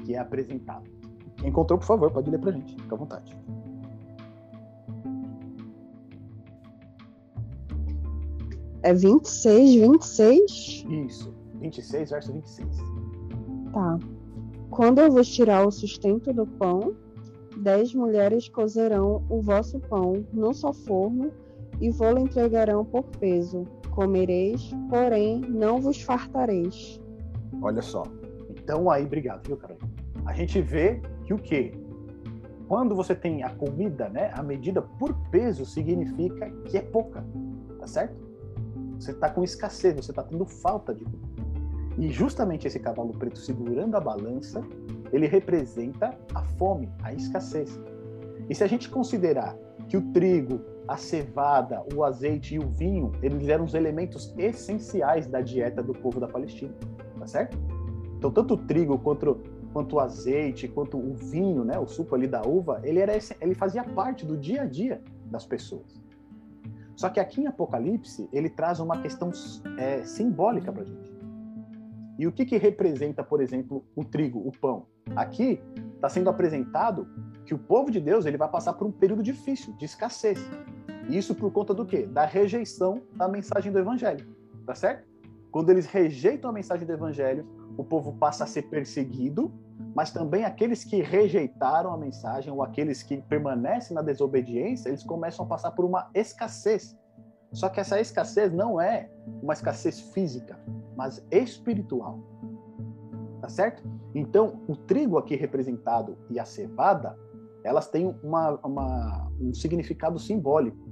que 0.05 0.17
é 0.17 0.19
apresentada. 0.19 0.91
Quem 1.37 1.51
encontrou, 1.51 1.79
por 1.79 1.87
favor, 1.87 2.11
pode 2.11 2.29
ler 2.29 2.41
para 2.41 2.51
a 2.51 2.55
gente, 2.55 2.75
fica 2.75 2.97
à 2.97 2.99
vontade. 2.99 3.39
É 8.83 8.93
26, 8.93 9.75
26? 9.75 10.85
Isso, 10.89 11.35
26, 11.61 12.11
verso 12.11 12.33
26. 12.33 12.69
Tá. 13.73 13.99
Quando 14.71 15.01
eu 15.01 15.11
vos 15.11 15.29
tirar 15.29 15.67
o 15.67 15.71
sustento 15.71 16.33
do 16.33 16.47
pão, 16.47 16.97
dez 17.59 17.95
mulheres 17.95 18.49
cozerão 18.49 19.25
o 19.29 19.41
vosso 19.41 19.79
pão 19.79 20.25
num 20.33 20.53
só 20.53 20.73
forno 20.73 21.31
e 21.81 21.91
vô-lo 21.91 22.19
entregarão 22.19 22.85
por 22.85 23.05
peso. 23.21 23.67
Comereis, 23.91 24.71
porém 24.89 25.41
não 25.41 25.81
vos 25.81 26.01
fartareis. 26.03 27.01
Olha 27.61 27.83
só. 27.83 28.03
Então 28.51 28.91
aí, 28.91 29.05
obrigado, 29.05 29.47
viu, 29.47 29.57
Carolina? 29.57 29.91
A 30.25 30.33
gente 30.33 30.61
vê 30.61 31.01
que 31.25 31.35
o 31.35 31.39
quê? 31.39 31.73
Quando 32.67 32.95
você 32.95 33.15
tem 33.15 33.43
a 33.43 33.51
comida, 33.51 34.09
né, 34.09 34.31
a 34.35 34.43
medida 34.43 34.81
por 34.81 35.15
peso 35.31 35.65
significa 35.67 36.51
que 36.65 36.79
é 36.79 36.83
pouca, 36.83 37.25
tá 37.79 37.87
certo? 37.87 38.32
Você 39.03 39.11
está 39.11 39.29
com 39.29 39.43
escassez, 39.43 39.97
você 39.97 40.13
está 40.13 40.23
tendo 40.23 40.47
falta 40.47 40.95
de 40.95 41.05
comida. 41.05 41.43
E 41.99 42.09
justamente 42.09 42.69
esse 42.69 42.79
cavalo 42.79 43.13
preto 43.13 43.37
segurando 43.37 43.97
a 43.97 44.01
balança, 44.01 44.63
ele 45.13 45.27
representa 45.27 46.17
a 46.33 46.45
fome, 46.45 46.89
a 47.03 47.13
escassez. 47.13 47.81
E 48.49 48.55
se 48.55 48.63
a 48.63 48.67
gente 48.69 48.89
considerar 48.89 49.59
que 49.89 49.97
o 49.97 50.13
trigo, 50.13 50.61
a 50.87 50.97
cevada, 50.97 51.83
o 51.93 52.05
azeite 52.05 52.55
e 52.55 52.61
o 52.61 52.69
vinho, 52.69 53.11
eles 53.21 53.49
eram 53.49 53.65
os 53.65 53.75
elementos 53.75 54.33
essenciais 54.39 55.27
da 55.27 55.41
dieta 55.41 55.83
do 55.83 55.93
povo 55.93 56.21
da 56.21 56.29
Palestina, 56.29 56.73
tá 57.19 57.27
certo? 57.27 57.59
Então, 58.17 58.31
tanto 58.31 58.55
o 58.55 58.57
trigo 58.57 58.97
quanto, 59.01 59.41
quanto 59.73 59.97
o 59.97 60.01
azeite, 60.01 60.69
quanto 60.69 60.97
o 60.97 61.13
vinho, 61.15 61.65
né, 61.65 61.77
o 61.77 61.89
suco 61.89 62.15
ali 62.15 62.29
da 62.29 62.43
uva, 62.43 62.81
ele, 62.85 63.01
era, 63.01 63.19
ele 63.41 63.55
fazia 63.57 63.83
parte 63.83 64.25
do 64.25 64.37
dia 64.37 64.63
a 64.63 64.65
dia 64.65 65.03
das 65.27 65.45
pessoas. 65.45 66.02
Só 67.03 67.09
que 67.09 67.19
aqui 67.19 67.41
em 67.41 67.49
Apocalipse, 67.49 68.29
ele 68.33 68.49
traz 68.49 68.79
uma 68.79 69.03
questão 69.03 69.33
é, 69.77 70.05
simbólica 70.05 70.71
para 70.71 70.83
a 70.83 70.85
gente. 70.85 71.13
E 72.17 72.29
o 72.29 72.31
que, 72.31 72.47
que 72.47 72.57
representa, 72.57 73.25
por 73.25 73.41
exemplo, 73.41 73.85
o 73.97 74.05
trigo, 74.05 74.39
o 74.39 74.53
pão? 74.53 74.87
Aqui 75.17 75.61
está 75.97 76.09
sendo 76.09 76.31
apresentado 76.31 77.09
que 77.45 77.53
o 77.53 77.59
povo 77.59 77.91
de 77.91 77.99
Deus 77.99 78.25
ele 78.25 78.37
vai 78.37 78.49
passar 78.49 78.75
por 78.75 78.87
um 78.87 78.93
período 78.93 79.21
difícil, 79.21 79.75
de 79.77 79.85
escassez. 79.85 80.39
Isso 81.09 81.35
por 81.35 81.51
conta 81.51 81.75
do 81.75 81.85
quê? 81.85 82.07
Da 82.07 82.25
rejeição 82.25 83.03
da 83.17 83.27
mensagem 83.27 83.73
do 83.73 83.81
evangelho. 83.81 84.25
Tá 84.65 84.77
certo? 84.77 85.05
Quando 85.51 85.71
eles 85.71 85.87
rejeitam 85.87 86.51
a 86.51 86.53
mensagem 86.53 86.87
do 86.87 86.93
evangelho, 86.93 87.45
o 87.77 87.85
povo 87.85 88.13
passa 88.15 88.45
a 88.45 88.47
ser 88.47 88.63
perseguido, 88.63 89.53
mas 89.95 90.11
também 90.11 90.45
aqueles 90.45 90.85
que 90.85 91.03
rejeitaram 91.03 91.93
a 91.93 91.97
mensagem 91.97 92.53
ou 92.53 92.63
aqueles 92.63 93.03
que 93.03 93.21
permanecem 93.23 93.95
na 93.95 94.03
desobediência, 94.03 94.89
eles 94.89 95.03
começam 95.03 95.45
a 95.45 95.49
passar 95.49 95.73
por 95.73 95.85
uma 95.85 96.11
escassez. 96.15 96.97
Só 97.53 97.69
que 97.69 97.81
essa 97.81 98.01
escassez 98.01 98.53
não 98.53 98.81
é 98.81 99.11
uma 99.43 99.53
escassez 99.53 100.01
física, 100.01 100.59
mas 100.97 101.25
espiritual. 101.31 102.19
Tá 103.41 103.49
certo? 103.49 103.83
Então, 104.15 104.63
o 104.69 104.77
trigo 104.77 105.19
aqui 105.19 105.35
representado 105.35 106.17
e 106.31 106.39
a 106.39 106.45
cevada, 106.45 107.19
elas 107.65 107.89
têm 107.89 108.15
uma, 108.23 108.59
uma, 108.65 109.31
um 109.41 109.53
significado 109.53 110.19
simbólico, 110.19 110.89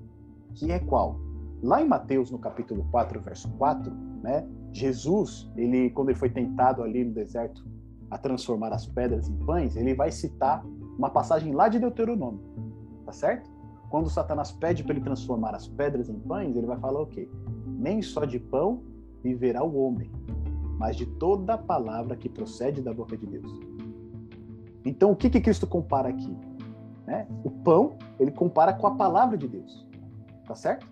que 0.54 0.70
é 0.70 0.78
qual? 0.78 1.18
Lá 1.62 1.80
em 1.80 1.86
Mateus, 1.86 2.30
no 2.30 2.38
capítulo 2.38 2.86
4, 2.90 3.20
verso 3.20 3.50
4, 3.56 3.92
né, 4.22 4.46
Jesus, 4.72 5.50
ele, 5.56 5.90
quando 5.90 6.10
ele 6.10 6.18
foi 6.18 6.30
tentado 6.30 6.82
ali 6.82 7.04
no 7.04 7.12
deserto 7.12 7.64
a 8.10 8.18
transformar 8.18 8.72
as 8.72 8.86
pedras 8.86 9.28
em 9.28 9.36
pães, 9.44 9.76
ele 9.76 9.94
vai 9.94 10.10
citar 10.10 10.64
uma 10.98 11.10
passagem 11.10 11.52
lá 11.52 11.68
de 11.68 11.78
Deuteronômio, 11.78 12.40
tá 13.04 13.12
certo? 13.12 13.50
Quando 13.88 14.08
Satanás 14.08 14.52
pede 14.52 14.84
para 14.84 14.94
ele 14.94 15.04
transformar 15.04 15.54
as 15.54 15.66
pedras 15.66 16.08
em 16.08 16.18
pães, 16.20 16.54
ele 16.56 16.66
vai 16.66 16.78
falar 16.78 17.00
o 17.00 17.06
quê? 17.06 17.28
Nem 17.66 18.00
só 18.02 18.24
de 18.24 18.38
pão 18.38 18.82
viverá 19.22 19.64
o 19.64 19.76
homem, 19.76 20.10
mas 20.78 20.96
de 20.96 21.06
toda 21.06 21.54
a 21.54 21.58
palavra 21.58 22.16
que 22.16 22.28
procede 22.28 22.80
da 22.80 22.92
boca 22.92 23.16
de 23.16 23.26
Deus. 23.26 23.60
Então, 24.84 25.10
o 25.10 25.16
que, 25.16 25.28
que 25.28 25.40
Cristo 25.40 25.66
compara 25.66 26.08
aqui? 26.08 26.36
Né? 27.06 27.26
O 27.44 27.50
pão, 27.50 27.96
ele 28.18 28.30
compara 28.30 28.72
com 28.72 28.86
a 28.86 28.92
palavra 28.92 29.36
de 29.36 29.48
Deus. 29.48 29.86
Tá 30.46 30.54
certo? 30.54 30.86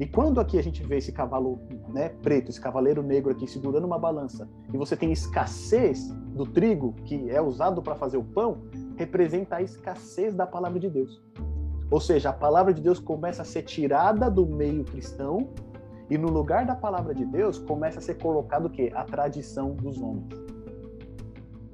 E 0.00 0.06
quando 0.06 0.40
aqui 0.40 0.58
a 0.58 0.62
gente 0.62 0.82
vê 0.82 0.98
esse 0.98 1.12
cavalo 1.12 1.60
né, 1.88 2.08
preto, 2.08 2.50
esse 2.50 2.60
cavaleiro 2.60 3.02
negro 3.02 3.30
aqui 3.30 3.46
segurando 3.46 3.84
uma 3.84 3.98
balança, 3.98 4.48
e 4.72 4.76
você 4.76 4.96
tem 4.96 5.12
escassez 5.12 6.08
do 6.34 6.46
trigo 6.46 6.94
que 7.04 7.30
é 7.30 7.40
usado 7.40 7.82
para 7.82 7.94
fazer 7.94 8.16
o 8.16 8.24
pão, 8.24 8.62
representa 8.96 9.56
a 9.56 9.62
escassez 9.62 10.34
da 10.34 10.46
palavra 10.46 10.80
de 10.80 10.88
Deus. 10.88 11.22
Ou 11.90 12.00
seja, 12.00 12.30
a 12.30 12.32
palavra 12.32 12.72
de 12.72 12.80
Deus 12.80 12.98
começa 12.98 13.42
a 13.42 13.44
ser 13.44 13.62
tirada 13.62 14.30
do 14.30 14.46
meio 14.46 14.82
cristão 14.84 15.50
e 16.08 16.16
no 16.16 16.28
lugar 16.28 16.64
da 16.64 16.74
palavra 16.74 17.14
de 17.14 17.24
Deus 17.24 17.58
começa 17.58 17.98
a 17.98 18.02
ser 18.02 18.14
colocado 18.14 18.66
o 18.66 18.70
quê? 18.70 18.90
A 18.94 19.04
tradição 19.04 19.74
dos 19.74 20.00
homens. 20.00 20.26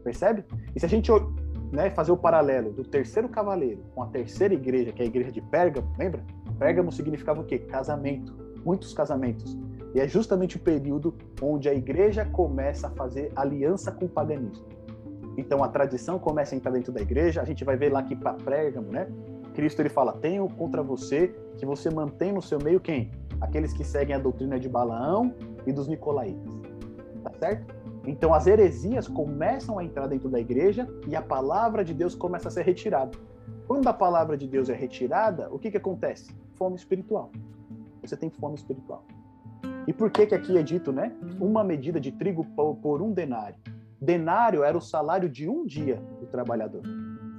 Percebe? 0.02 0.44
E 0.74 0.80
se 0.80 0.86
a 0.86 0.88
gente 0.88 1.10
né, 1.72 1.90
fazer 1.90 2.12
o 2.12 2.16
paralelo 2.16 2.72
do 2.72 2.82
terceiro 2.82 3.28
cavaleiro 3.28 3.82
com 3.94 4.02
a 4.02 4.06
terceira 4.06 4.54
igreja, 4.54 4.92
que 4.92 5.02
é 5.02 5.04
a 5.04 5.08
igreja 5.08 5.30
de 5.30 5.40
Pérgamo, 5.40 5.92
lembra? 5.98 6.24
Pérgamo 6.58 6.90
significava 6.90 7.40
o 7.40 7.44
quê? 7.44 7.58
Casamento, 7.58 8.34
muitos 8.64 8.92
casamentos. 8.92 9.56
E 9.94 10.00
é 10.00 10.08
justamente 10.08 10.56
o 10.56 10.60
período 10.60 11.14
onde 11.40 11.68
a 11.68 11.74
igreja 11.74 12.24
começa 12.24 12.88
a 12.88 12.90
fazer 12.90 13.32
aliança 13.34 13.90
com 13.90 14.06
o 14.06 14.08
paganismo. 14.08 14.66
Então 15.36 15.62
a 15.62 15.68
tradição 15.68 16.18
começa 16.18 16.54
a 16.54 16.58
entrar 16.58 16.72
dentro 16.72 16.92
da 16.92 17.00
igreja. 17.00 17.40
A 17.40 17.44
gente 17.44 17.64
vai 17.64 17.76
ver 17.76 17.92
lá 17.92 18.02
que 18.02 18.14
para 18.14 18.34
Pérgamo, 18.34 18.90
né? 18.90 19.08
Cristo 19.54 19.80
ele 19.80 19.88
fala: 19.88 20.12
"Tenho 20.12 20.48
contra 20.48 20.82
você 20.82 21.28
que 21.56 21.64
você 21.64 21.88
mantém 21.90 22.32
no 22.32 22.42
seu 22.42 22.58
meio 22.58 22.80
quem? 22.80 23.10
Aqueles 23.40 23.72
que 23.72 23.84
seguem 23.84 24.14
a 24.14 24.18
doutrina 24.18 24.58
de 24.58 24.68
Balaão 24.68 25.32
e 25.66 25.72
dos 25.72 25.86
nicolaítas". 25.86 26.52
Tá 27.22 27.32
certo? 27.38 27.74
Então 28.06 28.34
as 28.34 28.46
heresias 28.46 29.06
começam 29.06 29.78
a 29.78 29.84
entrar 29.84 30.06
dentro 30.06 30.28
da 30.28 30.40
igreja 30.40 30.88
e 31.06 31.14
a 31.14 31.22
palavra 31.22 31.84
de 31.84 31.94
Deus 31.94 32.14
começa 32.14 32.48
a 32.48 32.50
ser 32.50 32.64
retirada. 32.64 33.16
Quando 33.66 33.86
a 33.86 33.92
palavra 33.92 34.36
de 34.36 34.48
Deus 34.48 34.68
é 34.68 34.74
retirada, 34.74 35.48
o 35.52 35.58
que 35.58 35.70
que 35.70 35.76
acontece? 35.76 36.34
Fome 36.58 36.76
espiritual. 36.76 37.30
Você 38.02 38.16
tem 38.16 38.28
fome 38.28 38.56
espiritual. 38.56 39.04
E 39.86 39.92
por 39.92 40.10
que 40.10 40.26
que 40.26 40.34
aqui 40.34 40.58
é 40.58 40.62
dito, 40.62 40.92
né? 40.92 41.16
Uma 41.40 41.64
medida 41.64 42.00
de 42.00 42.12
trigo 42.12 42.44
por 42.82 43.00
um 43.00 43.12
denário. 43.12 43.56
Denário 44.00 44.62
era 44.62 44.76
o 44.76 44.80
salário 44.80 45.28
de 45.28 45.48
um 45.48 45.64
dia 45.64 45.96
do 46.20 46.26
trabalhador. 46.26 46.82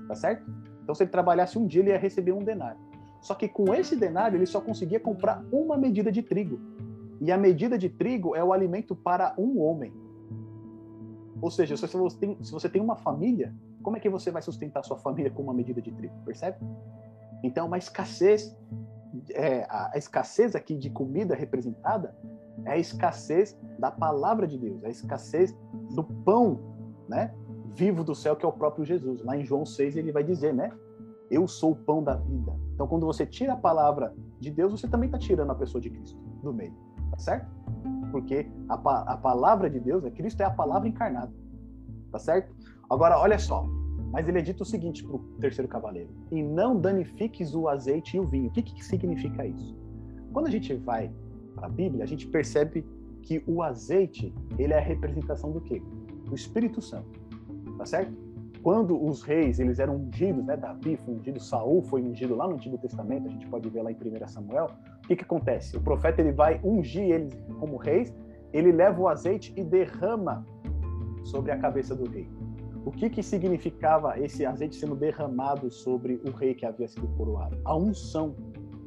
Tá 0.07 0.15
certo? 0.15 0.49
Então, 0.81 0.95
se 0.95 1.03
ele 1.03 1.11
trabalhasse 1.11 1.59
um 1.59 1.67
dia, 1.67 1.81
ele 1.81 1.91
ia 1.91 1.97
receber 1.97 2.31
um 2.31 2.43
denário. 2.43 2.79
Só 3.21 3.35
que 3.35 3.47
com 3.47 3.73
esse 3.73 3.95
denário, 3.95 4.37
ele 4.37 4.45
só 4.45 4.59
conseguia 4.61 4.99
comprar 4.99 5.43
uma 5.51 5.77
medida 5.77 6.11
de 6.11 6.23
trigo. 6.23 6.59
E 7.21 7.31
a 7.31 7.37
medida 7.37 7.77
de 7.77 7.89
trigo 7.89 8.35
é 8.35 8.43
o 8.43 8.53
alimento 8.53 8.95
para 8.95 9.35
um 9.37 9.59
homem. 9.61 9.93
Ou 11.41 11.51
seja, 11.51 11.75
se 11.77 11.85
você 11.85 12.17
tem, 12.17 12.37
se 12.41 12.51
você 12.51 12.69
tem 12.69 12.81
uma 12.81 12.95
família, 12.95 13.53
como 13.83 13.97
é 13.97 13.99
que 13.99 14.09
você 14.09 14.31
vai 14.31 14.41
sustentar 14.41 14.83
sua 14.83 14.97
família 14.97 15.29
com 15.29 15.43
uma 15.43 15.53
medida 15.53 15.81
de 15.81 15.91
trigo? 15.91 16.13
Percebe? 16.25 16.57
Então, 17.43 17.67
uma 17.67 17.77
escassez, 17.77 18.55
é, 19.31 19.65
a 19.69 19.91
escassez 19.95 20.55
aqui 20.55 20.77
de 20.77 20.89
comida 20.89 21.35
representada 21.35 22.15
é 22.65 22.71
a 22.71 22.77
escassez 22.77 23.57
da 23.77 23.89
palavra 23.89 24.47
de 24.47 24.57
Deus, 24.57 24.83
a 24.83 24.89
escassez 24.89 25.55
do 25.95 26.03
pão, 26.03 26.59
né? 27.07 27.33
Vivo 27.73 28.03
do 28.03 28.13
céu, 28.13 28.35
que 28.35 28.45
é 28.45 28.49
o 28.49 28.51
próprio 28.51 28.83
Jesus. 28.83 29.23
Lá 29.23 29.37
em 29.37 29.45
João 29.45 29.65
6 29.65 29.95
ele 29.95 30.11
vai 30.11 30.23
dizer, 30.23 30.53
né? 30.53 30.71
Eu 31.29 31.47
sou 31.47 31.71
o 31.71 31.75
pão 31.75 32.03
da 32.03 32.15
vida. 32.15 32.53
Então, 32.73 32.87
quando 32.87 33.05
você 33.05 33.25
tira 33.25 33.53
a 33.53 33.57
palavra 33.57 34.13
de 34.39 34.51
Deus, 34.51 34.71
você 34.71 34.87
também 34.87 35.07
está 35.07 35.17
tirando 35.17 35.51
a 35.51 35.55
pessoa 35.55 35.81
de 35.81 35.89
Cristo 35.89 36.17
do 36.41 36.53
meio, 36.53 36.73
tá 37.11 37.17
certo? 37.17 37.47
Porque 38.11 38.49
a, 38.67 38.73
a 38.73 39.17
palavra 39.17 39.69
de 39.69 39.79
Deus, 39.79 40.03
é 40.03 40.09
Cristo 40.09 40.41
é 40.41 40.45
a 40.45 40.51
palavra 40.51 40.87
encarnada, 40.87 41.31
tá 42.11 42.17
certo? 42.17 42.55
Agora, 42.89 43.19
olha 43.19 43.37
só, 43.37 43.67
mas 44.11 44.27
ele 44.27 44.39
é 44.39 44.41
dito 44.41 44.61
o 44.61 44.65
seguinte 44.65 45.03
para 45.03 45.15
o 45.15 45.19
terceiro 45.39 45.67
cavaleiro: 45.67 46.09
e 46.31 46.41
não 46.41 46.79
danifiques 46.79 47.53
o 47.53 47.67
azeite 47.67 48.17
e 48.17 48.19
o 48.19 48.25
vinho. 48.25 48.49
O 48.49 48.51
que, 48.51 48.61
que 48.61 48.83
significa 48.83 49.45
isso? 49.45 49.77
Quando 50.33 50.47
a 50.47 50.51
gente 50.51 50.73
vai 50.75 51.11
para 51.55 51.67
a 51.67 51.69
Bíblia, 51.69 52.03
a 52.03 52.07
gente 52.07 52.27
percebe 52.27 52.85
que 53.21 53.43
o 53.45 53.61
azeite 53.61 54.33
ele 54.57 54.73
é 54.73 54.77
a 54.77 54.81
representação 54.81 55.51
do 55.51 55.61
quê? 55.61 55.81
Do 56.25 56.35
Espírito 56.35 56.81
Santo, 56.81 57.19
tá 57.77 57.85
certo? 57.85 58.13
Quando 58.61 59.01
os 59.01 59.21
reis 59.21 59.59
eles 59.59 59.79
eram 59.79 59.95
ungidos, 59.95 60.45
né? 60.45 60.57
Davi 60.57 60.97
foi 60.97 61.13
ungido, 61.13 61.39
Saul 61.39 61.81
foi 61.83 62.01
ungido 62.01 62.35
lá 62.35 62.47
no 62.47 62.55
Antigo 62.55 62.77
Testamento, 62.77 63.27
a 63.27 63.31
gente 63.31 63.47
pode 63.47 63.69
ver 63.69 63.81
lá 63.81 63.91
em 63.91 63.95
1 63.95 64.27
Samuel. 64.27 64.67
O 65.03 65.07
que, 65.07 65.15
que 65.15 65.23
acontece? 65.23 65.77
O 65.77 65.81
profeta 65.81 66.21
ele 66.21 66.33
vai 66.33 66.59
ungir 66.63 67.09
eles 67.09 67.33
como 67.59 67.77
reis, 67.77 68.13
ele 68.51 68.71
leva 68.71 68.99
o 68.99 69.07
azeite 69.07 69.53
e 69.55 69.63
derrama 69.63 70.45
sobre 71.23 71.51
a 71.51 71.57
cabeça 71.57 71.95
do 71.95 72.09
rei. 72.09 72.27
O 72.85 72.91
que, 72.91 73.09
que 73.09 73.21
significava 73.21 74.17
esse 74.19 74.45
azeite 74.45 74.75
sendo 74.75 74.95
derramado 74.95 75.69
sobre 75.69 76.21
o 76.25 76.31
rei 76.31 76.53
que 76.53 76.65
havia 76.65 76.87
sido 76.87 77.07
coroado? 77.09 77.57
A 77.65 77.75
unção. 77.75 78.35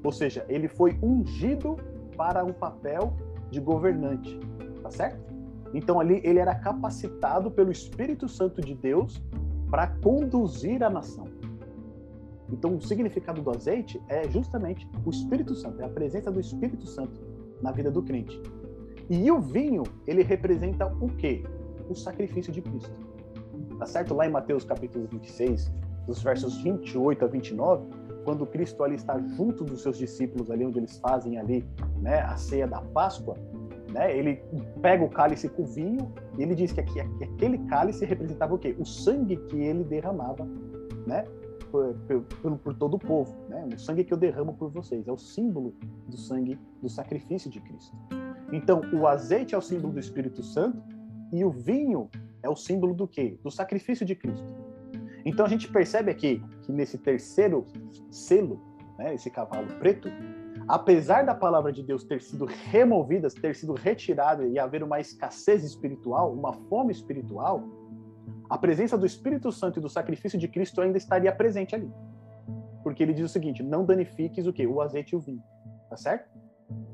Ou 0.02 0.10
seja, 0.10 0.44
ele 0.48 0.66
foi 0.66 0.98
ungido 1.02 1.76
para 2.16 2.44
um 2.44 2.52
papel 2.52 3.14
de 3.50 3.60
governante, 3.60 4.38
tá 4.82 4.90
certo? 4.90 5.32
Então 5.74 6.00
ali 6.00 6.20
ele 6.24 6.38
era 6.38 6.54
capacitado 6.54 7.50
pelo 7.50 7.70
Espírito 7.70 8.28
Santo 8.28 8.60
de 8.60 8.74
Deus 8.74 9.22
para 9.70 9.86
conduzir 9.86 10.82
a 10.82 10.90
nação. 10.90 11.26
Então 12.50 12.76
o 12.76 12.80
significado 12.80 13.40
do 13.40 13.50
azeite 13.50 14.00
é 14.08 14.28
justamente 14.28 14.88
o 15.04 15.10
Espírito 15.10 15.54
Santo, 15.54 15.80
é 15.80 15.84
a 15.84 15.88
presença 15.88 16.30
do 16.30 16.40
Espírito 16.40 16.86
Santo 16.86 17.20
na 17.62 17.72
vida 17.72 17.90
do 17.90 18.02
crente. 18.02 18.40
E 19.08 19.30
o 19.30 19.40
vinho, 19.40 19.82
ele 20.06 20.22
representa 20.22 20.86
o 20.86 21.08
quê? 21.08 21.44
O 21.88 21.94
sacrifício 21.94 22.52
de 22.52 22.60
Cristo. 22.60 23.11
Tá 23.82 23.86
certo? 23.86 24.14
Lá 24.14 24.24
em 24.24 24.30
Mateus 24.30 24.64
capítulo 24.64 25.08
26, 25.10 25.68
dos 26.06 26.22
versos 26.22 26.56
28 26.62 27.24
a 27.24 27.26
29, 27.26 27.84
quando 28.24 28.46
Cristo 28.46 28.84
ali 28.84 28.94
está 28.94 29.18
junto 29.18 29.64
dos 29.64 29.82
seus 29.82 29.98
discípulos 29.98 30.52
ali 30.52 30.64
onde 30.64 30.78
eles 30.78 30.98
fazem 30.98 31.36
ali, 31.36 31.68
né, 32.00 32.20
a 32.20 32.36
ceia 32.36 32.68
da 32.68 32.80
Páscoa, 32.80 33.36
né, 33.92 34.16
ele 34.16 34.40
pega 34.80 35.02
o 35.04 35.10
cálice 35.10 35.48
com 35.48 35.64
vinho 35.64 36.12
e 36.38 36.44
ele 36.44 36.54
diz 36.54 36.70
que, 36.70 36.80
aquele 36.80 37.58
cálice 37.66 38.04
representava 38.04 38.54
o 38.54 38.58
quê? 38.58 38.72
O 38.78 38.86
sangue 38.86 39.36
que 39.48 39.56
ele 39.56 39.82
derramava, 39.82 40.46
né, 41.04 41.24
por, 41.72 41.92
por, 42.40 42.58
por, 42.58 42.74
todo 42.74 42.94
o 42.94 42.98
povo, 43.00 43.34
né? 43.48 43.66
O 43.74 43.78
sangue 43.80 44.04
que 44.04 44.14
eu 44.14 44.16
derramo 44.16 44.54
por 44.54 44.70
vocês 44.70 45.08
é 45.08 45.12
o 45.12 45.18
símbolo 45.18 45.74
do 46.06 46.16
sangue 46.16 46.56
do 46.80 46.88
sacrifício 46.88 47.50
de 47.50 47.60
Cristo. 47.60 47.96
Então, 48.52 48.80
o 48.92 49.08
azeite 49.08 49.56
é 49.56 49.58
o 49.58 49.62
símbolo 49.62 49.94
do 49.94 49.98
Espírito 49.98 50.40
Santo 50.40 50.80
e 51.32 51.44
o 51.44 51.50
vinho 51.50 52.08
é 52.42 52.48
o 52.48 52.56
símbolo 52.56 52.94
do 52.94 53.06
quê? 53.06 53.38
Do 53.42 53.50
sacrifício 53.50 54.04
de 54.04 54.14
Cristo. 54.14 54.46
Então 55.24 55.46
a 55.46 55.48
gente 55.48 55.68
percebe 55.68 56.10
aqui 56.10 56.42
que 56.62 56.72
nesse 56.72 56.98
terceiro 56.98 57.66
selo, 58.10 58.60
né, 58.98 59.14
esse 59.14 59.30
cavalo 59.30 59.68
preto, 59.78 60.08
apesar 60.68 61.24
da 61.24 61.34
palavra 61.34 61.72
de 61.72 61.82
Deus 61.82 62.04
ter 62.04 62.20
sido 62.20 62.44
removida, 62.44 63.28
ter 63.28 63.54
sido 63.54 63.72
retirada 63.72 64.46
e 64.46 64.58
haver 64.58 64.82
uma 64.82 65.00
escassez 65.00 65.62
espiritual, 65.64 66.32
uma 66.32 66.52
fome 66.52 66.92
espiritual, 66.92 67.62
a 68.50 68.58
presença 68.58 68.98
do 68.98 69.06
Espírito 69.06 69.50
Santo 69.50 69.78
e 69.78 69.82
do 69.82 69.88
sacrifício 69.88 70.38
de 70.38 70.48
Cristo 70.48 70.80
ainda 70.80 70.98
estaria 70.98 71.32
presente 71.32 71.74
ali. 71.74 71.90
Porque 72.82 73.02
ele 73.02 73.14
diz 73.14 73.24
o 73.24 73.28
seguinte: 73.28 73.62
não 73.62 73.84
danifiques 73.84 74.46
o 74.46 74.52
que? 74.52 74.66
O 74.66 74.80
azeite 74.80 75.14
e 75.14 75.16
o 75.16 75.20
vinho. 75.20 75.42
Tá 75.88 75.96
certo? 75.96 76.28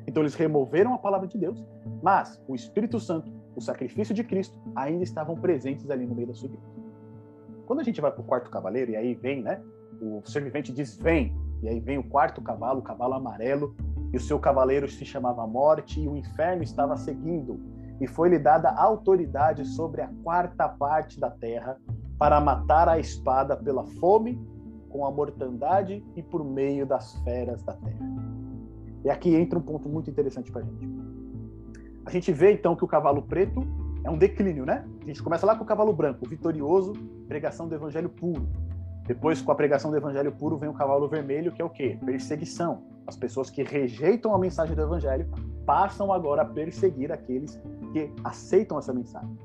Então 0.07 0.23
eles 0.23 0.35
removeram 0.35 0.95
a 0.95 0.99
palavra 0.99 1.27
de 1.27 1.37
Deus, 1.37 1.65
mas 2.03 2.43
o 2.47 2.55
Espírito 2.55 2.99
Santo, 2.99 3.31
o 3.59 3.61
sacrifício 3.61 4.15
de 4.15 4.23
Cristo 4.23 4.57
ainda 4.75 5.03
estavam 5.03 5.37
presentes 5.37 5.91
ali 5.91 6.07
no 6.07 6.15
meio 6.15 6.29
da 6.29 6.35
sua. 6.35 6.49
Quando 7.67 7.81
a 7.81 7.83
gente 7.83 8.01
vai 8.01 8.11
para 8.11 8.21
o 8.21 8.25
quarto 8.25 8.51
cavaleiro, 8.51 8.93
e 8.93 8.97
aí 8.97 9.15
vem, 9.15 9.43
né? 9.43 9.61
O 10.01 10.23
servente 10.25 10.73
diz: 10.73 10.97
Vem. 10.97 11.37
E 11.61 11.69
aí 11.69 11.81
vem 11.81 11.99
o 11.99 12.05
quarto 12.05 12.41
cavalo, 12.41 12.79
o 12.79 12.83
cavalo 12.83 13.15
amarelo, 13.15 13.75
e 14.13 14.17
o 14.17 14.21
seu 14.21 14.39
cavaleiro 14.39 14.89
se 14.89 15.05
chamava 15.05 15.45
Morte, 15.45 16.01
e 16.01 16.09
o 16.09 16.17
inferno 16.17 16.63
estava 16.63 16.97
seguindo. 16.97 17.61
E 18.01 18.07
foi-lhe 18.07 18.39
dada 18.39 18.71
autoridade 18.71 19.65
sobre 19.65 20.03
a 20.03 20.09
quarta 20.23 20.69
parte 20.69 21.19
da 21.19 21.29
terra 21.29 21.77
para 22.17 22.41
matar 22.41 22.89
a 22.89 22.97
espada 22.97 23.57
pela 23.57 23.85
fome, 23.85 24.41
com 24.89 25.05
a 25.05 25.11
mortandade 25.11 26.03
e 26.15 26.23
por 26.23 26.45
meio 26.45 26.87
das 26.87 27.17
feras 27.23 27.61
da 27.65 27.73
terra. 27.73 28.07
E 29.05 29.11
aqui 29.11 29.35
entra 29.35 29.59
um 29.59 29.63
ponto 29.63 29.89
muito 29.89 30.09
interessante 30.09 30.51
para 30.53 30.63
a 30.63 30.65
gente. 30.65 31.08
A 32.09 32.11
gente 32.11 32.33
vê 32.33 32.53
então 32.53 32.75
que 32.75 32.83
o 32.83 32.89
cavalo 32.89 33.21
preto 33.21 33.63
é 34.03 34.09
um 34.09 34.17
declínio, 34.17 34.65
né? 34.65 34.83
A 35.03 35.05
gente 35.05 35.23
começa 35.23 35.45
lá 35.45 35.55
com 35.55 35.63
o 35.63 35.67
cavalo 35.67 35.93
branco, 35.93 36.27
vitorioso, 36.27 36.95
pregação 37.29 37.69
do 37.69 37.75
evangelho 37.75 38.09
puro. 38.09 38.49
Depois, 39.07 39.43
com 39.43 39.53
a 39.53 39.55
pregação 39.55 39.91
do 39.91 39.97
evangelho 39.99 40.33
puro, 40.33 40.57
vem 40.57 40.71
o 40.71 40.73
cavalo 40.73 41.07
vermelho, 41.07 41.53
que 41.53 41.61
é 41.61 41.65
o 41.67 41.69
quê? 41.69 41.99
Perseguição. 42.03 42.83
As 43.07 43.15
pessoas 43.15 43.51
que 43.51 43.63
rejeitam 43.63 44.35
a 44.35 44.39
mensagem 44.39 44.75
do 44.75 44.81
evangelho 44.81 45.29
passam 45.67 46.11
agora 46.11 46.41
a 46.41 46.45
perseguir 46.47 47.13
aqueles 47.13 47.61
que 47.93 48.11
aceitam 48.25 48.79
essa 48.79 48.95
mensagem. 48.95 49.37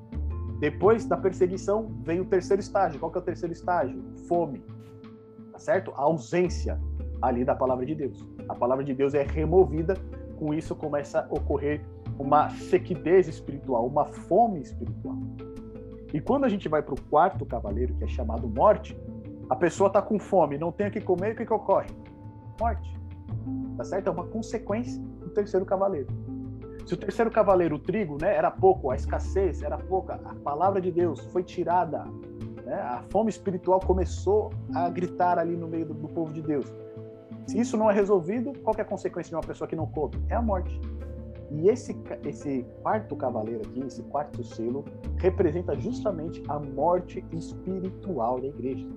Depois 0.61 1.05
da 1.05 1.17
perseguição, 1.17 1.91
vem 2.01 2.21
o 2.21 2.25
terceiro 2.25 2.61
estágio. 2.61 2.97
Qual 2.97 3.11
que 3.11 3.17
é 3.17 3.21
o 3.21 3.25
terceiro 3.25 3.51
estágio? 3.51 4.01
Fome. 4.25 4.63
Tá 5.51 5.59
certo? 5.59 5.91
A 5.97 6.03
ausência 6.03 6.79
ali 7.21 7.43
da 7.43 7.55
palavra 7.55 7.85
de 7.85 7.93
Deus. 7.93 8.25
A 8.47 8.55
palavra 8.55 8.85
de 8.85 8.93
Deus 8.93 9.13
é 9.13 9.23
removida, 9.23 9.97
com 10.39 10.53
isso 10.53 10.73
começa 10.73 11.27
a 11.29 11.33
ocorrer 11.33 11.83
uma 12.17 12.49
sequidez 12.49 13.27
espiritual, 13.27 13.85
uma 13.85 14.05
fome 14.05 14.61
espiritual. 14.61 15.17
E 16.13 16.21
quando 16.21 16.45
a 16.45 16.49
gente 16.49 16.69
vai 16.69 16.81
para 16.81 16.93
o 16.93 17.01
quarto 17.09 17.45
cavaleiro, 17.45 17.93
que 17.95 18.03
é 18.03 18.07
chamado 18.07 18.47
morte, 18.47 18.97
a 19.49 19.55
pessoa 19.55 19.87
está 19.87 20.01
com 20.01 20.19
fome, 20.19 20.57
não 20.57 20.71
tem 20.71 20.87
o 20.87 20.91
que 20.91 21.01
comer, 21.01 21.33
o 21.33 21.35
que, 21.35 21.45
que 21.45 21.53
ocorre? 21.53 21.89
Morte. 22.59 22.97
Tá 23.77 23.83
certo? 23.83 24.07
É 24.07 24.11
uma 24.11 24.25
consequência 24.25 25.01
do 25.01 25.29
terceiro 25.29 25.65
cavaleiro. 25.65 26.07
Se 26.85 26.93
o 26.93 26.97
terceiro 26.97 27.31
cavaleiro, 27.31 27.75
o 27.75 27.79
trigo, 27.79 28.17
né, 28.21 28.35
era 28.35 28.51
pouco, 28.51 28.91
a 28.91 28.95
escassez 28.95 29.63
era 29.63 29.77
pouca, 29.77 30.19
a 30.25 30.35
palavra 30.35 30.81
de 30.81 30.91
Deus 30.91 31.19
foi 31.27 31.41
tirada, 31.41 32.03
né, 32.65 32.75
a 32.75 33.01
fome 33.09 33.29
espiritual 33.29 33.79
começou 33.79 34.51
a 34.75 34.89
gritar 34.89 35.39
ali 35.39 35.55
no 35.55 35.67
meio 35.67 35.85
do, 35.85 35.93
do 35.93 36.07
povo 36.09 36.33
de 36.33 36.41
Deus. 36.41 36.65
Se 37.47 37.59
isso 37.59 37.77
não 37.77 37.89
é 37.89 37.93
resolvido, 37.93 38.53
qual 38.63 38.75
é 38.77 38.81
a 38.81 38.85
consequência 38.85 39.29
de 39.29 39.35
uma 39.35 39.41
pessoa 39.41 39.67
que 39.67 39.75
não 39.75 39.85
come? 39.85 40.15
É 40.29 40.35
a 40.35 40.41
morte. 40.41 40.79
E 41.53 41.69
esse, 41.69 41.95
esse 42.25 42.65
quarto 42.81 43.15
cavaleiro 43.15 43.61
aqui, 43.61 43.81
esse 43.81 44.01
quarto 44.03 44.43
selo, 44.43 44.83
representa 45.17 45.79
justamente 45.79 46.43
a 46.47 46.59
morte 46.59 47.23
espiritual 47.31 48.41
da 48.41 48.47
igreja. 48.47 48.87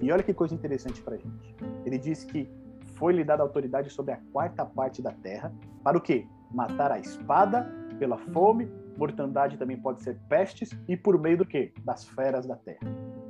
E 0.00 0.10
olha 0.10 0.22
que 0.22 0.32
coisa 0.32 0.54
interessante 0.54 1.02
para 1.02 1.16
gente. 1.16 1.54
Ele 1.84 1.98
diz 1.98 2.24
que 2.24 2.48
foi-lhe 2.94 3.22
dada 3.22 3.42
autoridade 3.42 3.90
sobre 3.90 4.14
a 4.14 4.20
quarta 4.32 4.64
parte 4.64 5.02
da 5.02 5.12
terra, 5.12 5.52
para 5.84 5.98
o 5.98 6.00
quê? 6.00 6.26
Matar 6.50 6.90
a 6.90 6.98
espada, 6.98 7.70
pela 7.98 8.16
fome, 8.16 8.70
mortandade 8.96 9.58
também 9.58 9.76
pode 9.76 10.02
ser 10.02 10.18
pestes, 10.28 10.70
e 10.88 10.96
por 10.96 11.20
meio 11.20 11.38
do 11.38 11.46
quê? 11.46 11.72
Das 11.84 12.04
feras 12.08 12.46
da 12.46 12.56
terra. 12.56 12.80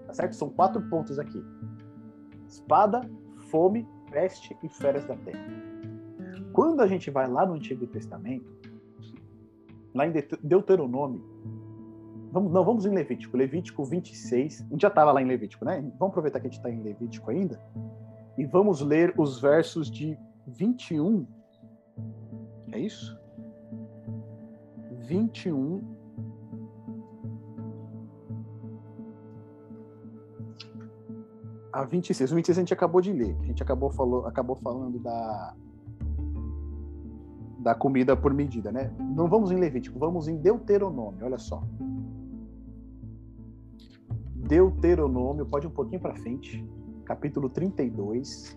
Tá 0.06 0.12
certo? 0.12 0.36
São 0.36 0.50
quatro 0.50 0.80
pontos 0.88 1.18
aqui: 1.18 1.42
espada, 2.46 3.00
fome, 3.50 3.88
peste 4.10 4.56
e 4.62 4.68
feras 4.68 5.04
da 5.04 5.16
terra. 5.16 5.65
Quando 6.56 6.80
a 6.80 6.86
gente 6.86 7.10
vai 7.10 7.28
lá 7.28 7.44
no 7.44 7.52
Antigo 7.52 7.86
Testamento, 7.86 8.50
lá 9.94 10.06
em 10.06 10.12
Deuteronômio, 10.42 11.22
vamos, 12.32 12.50
não, 12.50 12.64
vamos 12.64 12.86
em 12.86 12.94
Levítico, 12.94 13.36
Levítico 13.36 13.84
26, 13.84 14.62
a 14.62 14.72
gente 14.72 14.80
já 14.80 14.88
estava 14.88 15.12
lá 15.12 15.20
em 15.20 15.26
Levítico, 15.26 15.66
né? 15.66 15.82
Vamos 15.98 16.12
aproveitar 16.12 16.40
que 16.40 16.46
a 16.46 16.48
gente 16.48 16.56
está 16.56 16.70
em 16.70 16.82
Levítico 16.82 17.30
ainda, 17.30 17.60
e 18.38 18.46
vamos 18.46 18.80
ler 18.80 19.12
os 19.18 19.38
versos 19.38 19.90
de 19.90 20.18
21, 20.46 21.26
é 22.72 22.78
isso? 22.78 23.20
21 24.92 25.82
a 31.70 31.84
26. 31.84 32.32
O 32.32 32.34
26 32.34 32.56
a 32.56 32.60
gente 32.62 32.72
acabou 32.72 33.02
de 33.02 33.12
ler. 33.12 33.36
A 33.42 33.44
gente 33.44 33.62
acabou, 33.62 33.90
falou, 33.90 34.24
acabou 34.26 34.56
falando 34.56 34.98
da, 34.98 35.54
da 37.66 37.74
comida 37.74 38.16
por 38.16 38.32
medida, 38.32 38.70
né? 38.70 38.92
Não 38.96 39.26
vamos 39.26 39.50
em 39.50 39.56
Levítico, 39.56 39.98
vamos 39.98 40.28
em 40.28 40.36
Deuteronômio, 40.36 41.26
olha 41.26 41.36
só. 41.36 41.64
Deuteronômio, 44.36 45.44
pode 45.44 45.66
um 45.66 45.70
pouquinho 45.70 46.00
para 46.00 46.14
frente, 46.14 46.64
capítulo 47.04 47.48
32. 47.48 48.56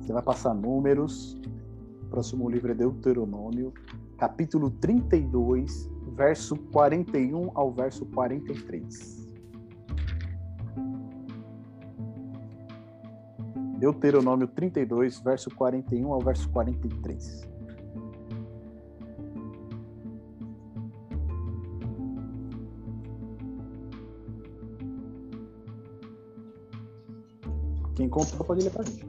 Você 0.00 0.12
vai 0.12 0.22
passar 0.22 0.52
números. 0.54 1.40
O 2.02 2.08
próximo 2.10 2.50
livro 2.50 2.72
é 2.72 2.74
Deuteronômio, 2.74 3.72
capítulo 4.16 4.68
32, 4.68 5.88
verso 6.16 6.56
41 6.72 7.52
ao 7.54 7.70
verso 7.70 8.06
43. 8.06 9.27
Deuteronômio 13.78 14.48
32, 14.48 15.20
verso 15.20 15.50
41 15.54 16.12
ao 16.12 16.20
verso 16.20 16.48
43. 16.50 17.48
Quem 27.94 28.06
encontrou 28.06 28.44
pode 28.44 28.64
ler 28.64 28.70
para 28.70 28.82
a 28.82 28.84
gente. 28.84 29.06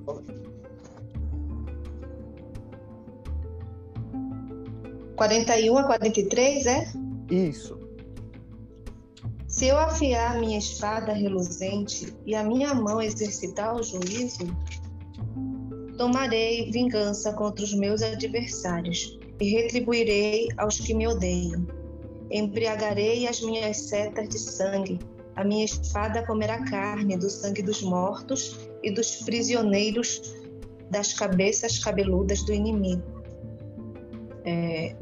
Quarenta 5.16 5.60
e 5.60 5.70
um 5.70 5.78
a 5.78 5.84
quarenta 5.84 6.20
e 6.20 6.30
três, 6.30 6.66
é? 6.66 6.86
Isso. 7.30 7.79
Se 9.60 9.68
eu 9.68 9.78
afiar 9.78 10.40
minha 10.40 10.58
espada 10.58 11.12
reluzente 11.12 12.16
e 12.26 12.34
a 12.34 12.42
minha 12.42 12.74
mão 12.74 13.02
exercitar 13.02 13.76
o 13.76 13.84
juízo, 13.84 14.56
tomarei 15.98 16.72
vingança 16.72 17.34
contra 17.34 17.66
os 17.66 17.74
meus 17.74 18.02
adversários 18.02 19.20
e 19.38 19.52
retribuirei 19.52 20.48
aos 20.58 20.80
que 20.80 20.94
me 20.94 21.06
odeiam. 21.10 21.68
Embriagarei 22.32 23.28
as 23.28 23.42
minhas 23.42 23.76
setas 23.82 24.30
de 24.30 24.40
sangue, 24.40 24.98
a 25.36 25.44
minha 25.44 25.66
espada 25.66 26.26
comerá 26.26 26.64
carne 26.64 27.18
do 27.18 27.30
sangue 27.30 27.62
dos 27.62 27.82
mortos 27.82 28.58
e 28.82 28.90
dos 28.90 29.18
prisioneiros 29.18 30.22
das 30.90 31.12
cabeças 31.12 31.80
cabeludas 31.80 32.44
do 32.44 32.54
inimigo. 32.54 33.04
É, 34.46 34.96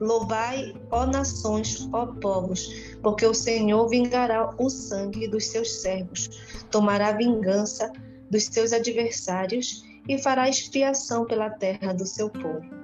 Louvai, 0.00 0.74
ó 0.90 1.06
nações, 1.06 1.88
ó 1.92 2.06
povos, 2.06 2.68
porque 3.02 3.26
o 3.26 3.34
Senhor 3.34 3.88
vingará 3.88 4.54
o 4.58 4.70
sangue 4.70 5.26
dos 5.26 5.46
seus 5.46 5.80
servos, 5.80 6.28
tomará 6.70 7.12
vingança 7.12 7.92
dos 8.30 8.44
seus 8.44 8.72
adversários 8.72 9.84
e 10.08 10.18
fará 10.18 10.48
expiação 10.48 11.24
pela 11.26 11.50
terra 11.50 11.92
do 11.92 12.06
seu 12.06 12.30
povo. 12.30 12.78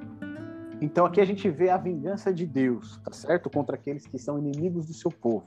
Então 0.81 1.07
aqui 1.07 1.21
a 1.21 1.25
gente 1.25 1.49
vê 1.49 1.71
a 1.71 1.77
vingança 1.77 2.33
de 2.33 2.47
Deus, 2.47 3.01
tá 3.05 3.13
certo? 3.13 3.49
Contra 3.49 3.77
aqueles 3.77 4.07
que 4.07 4.19
são 4.19 4.39
inimigos 4.39 4.87
do 4.87 4.93
seu 4.93 5.11
povo. 5.11 5.47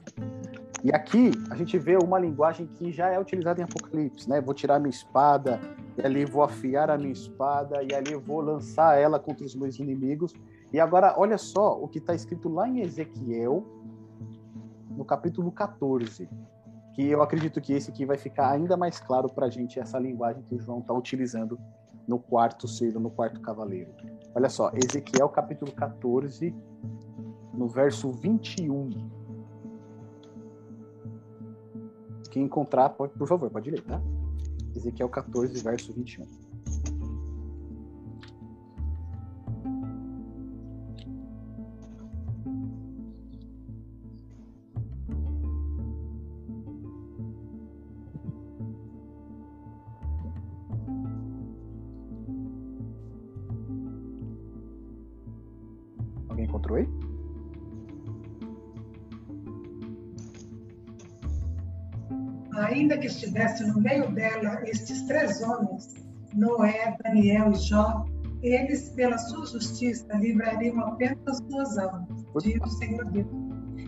E 0.82 0.90
aqui 0.92 1.30
a 1.50 1.54
gente 1.54 1.78
vê 1.78 1.96
uma 1.96 2.18
linguagem 2.18 2.66
que 2.66 2.90
já 2.90 3.08
é 3.08 3.20
utilizada 3.20 3.60
em 3.60 3.64
Apocalipse, 3.64 4.28
né? 4.28 4.40
Vou 4.40 4.54
tirar 4.54 4.80
minha 4.80 4.90
espada, 4.90 5.60
e 5.96 6.04
ali 6.04 6.24
vou 6.24 6.42
afiar 6.42 6.90
a 6.90 6.96
minha 6.96 7.12
espada, 7.12 7.82
e 7.82 7.94
ali 7.94 8.14
vou 8.14 8.40
lançar 8.40 8.98
ela 8.98 9.18
contra 9.18 9.44
os 9.44 9.54
meus 9.54 9.78
inimigos. 9.78 10.32
E 10.72 10.78
agora, 10.78 11.14
olha 11.16 11.38
só 11.38 11.80
o 11.80 11.88
que 11.88 11.98
está 11.98 12.14
escrito 12.14 12.48
lá 12.48 12.68
em 12.68 12.80
Ezequiel, 12.80 13.64
no 14.90 15.04
capítulo 15.04 15.50
14, 15.50 16.28
que 16.94 17.06
eu 17.06 17.22
acredito 17.22 17.60
que 17.60 17.72
esse 17.72 17.90
aqui 17.90 18.04
vai 18.04 18.18
ficar 18.18 18.50
ainda 18.50 18.76
mais 18.76 19.00
claro 19.00 19.28
para 19.28 19.46
a 19.46 19.50
gente, 19.50 19.80
essa 19.80 19.98
linguagem 19.98 20.42
que 20.42 20.54
o 20.54 20.60
João 20.60 20.80
está 20.80 20.92
utilizando 20.92 21.58
no 22.06 22.18
quarto 22.18 22.66
selo, 22.66 22.98
no 22.98 23.10
quarto 23.10 23.40
cavaleiro. 23.40 23.92
Olha 24.34 24.48
só, 24.48 24.70
Ezequiel 24.74 25.28
capítulo 25.28 25.72
14, 25.72 26.54
no 27.54 27.68
verso 27.68 28.10
21. 28.12 28.90
Quem 32.30 32.44
encontrar, 32.44 32.90
pode, 32.90 33.14
por 33.14 33.26
favor, 33.26 33.50
pode 33.50 33.70
ler, 33.70 33.82
tá? 33.82 34.00
Ezequiel 34.74 35.08
14, 35.08 35.62
verso 35.62 35.92
21. 35.92 36.26
Ainda 62.88 62.98
que 62.98 63.06
estivesse 63.06 63.66
no 63.66 63.80
meio 63.80 64.10
dela 64.12 64.62
estes 64.64 65.02
três 65.02 65.42
homens, 65.42 65.94
Noé, 66.34 66.96
Daniel 67.04 67.52
e 67.52 67.56
Jó, 67.56 68.06
eles, 68.42 68.88
pela 68.90 69.18
sua 69.18 69.44
justiça, 69.46 70.06
livrariam 70.16 70.80
apenas 70.80 71.18
as 71.26 71.36
suas 71.38 71.76
almas, 71.76 72.24
diz 72.42 72.58
o 72.62 72.68
Senhor 72.78 73.04
Deus. 73.10 73.26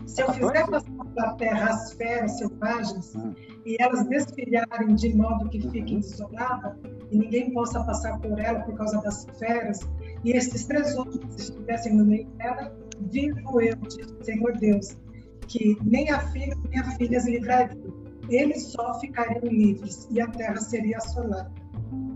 Se 0.05 0.21
eu 0.21 0.31
fizer 0.33 0.67
passar 0.67 1.05
pela 1.15 1.33
terra 1.35 1.69
as 1.69 1.93
feras 1.93 2.37
selvagens 2.37 3.15
hum. 3.15 3.33
e 3.65 3.77
elas 3.79 4.05
desfilharem 4.07 4.93
de 4.95 5.15
modo 5.15 5.49
que 5.49 5.61
fiquem 5.61 5.95
uhum. 5.95 6.01
desoladas 6.01 6.77
e 7.11 7.17
ninguém 7.17 7.53
possa 7.53 7.83
passar 7.83 8.19
por 8.19 8.37
ela 8.39 8.59
por 8.59 8.75
causa 8.75 9.01
das 9.01 9.25
feras, 9.39 9.79
e 10.23 10.31
estes 10.31 10.65
três 10.65 10.95
homens 10.97 11.35
estivessem 11.37 11.95
no 11.95 12.05
meio 12.05 12.27
dela, 12.31 12.75
vivo 13.09 13.61
eu, 13.61 13.75
diz 13.77 14.11
o 14.11 14.23
Senhor 14.23 14.57
Deus, 14.57 14.97
que 15.47 15.77
nem 15.83 16.09
a 16.11 16.19
filha 16.27 16.55
nem 16.69 16.79
a 16.79 16.91
filha 16.97 17.17
as 17.17 17.25
livrariam 17.25 18.00
eles 18.35 18.63
só 18.63 18.99
ficariam 18.99 19.41
livres 19.43 20.07
e 20.09 20.21
a 20.21 20.27
terra 20.27 20.57
seria 20.57 20.97
assolada. 20.97 21.51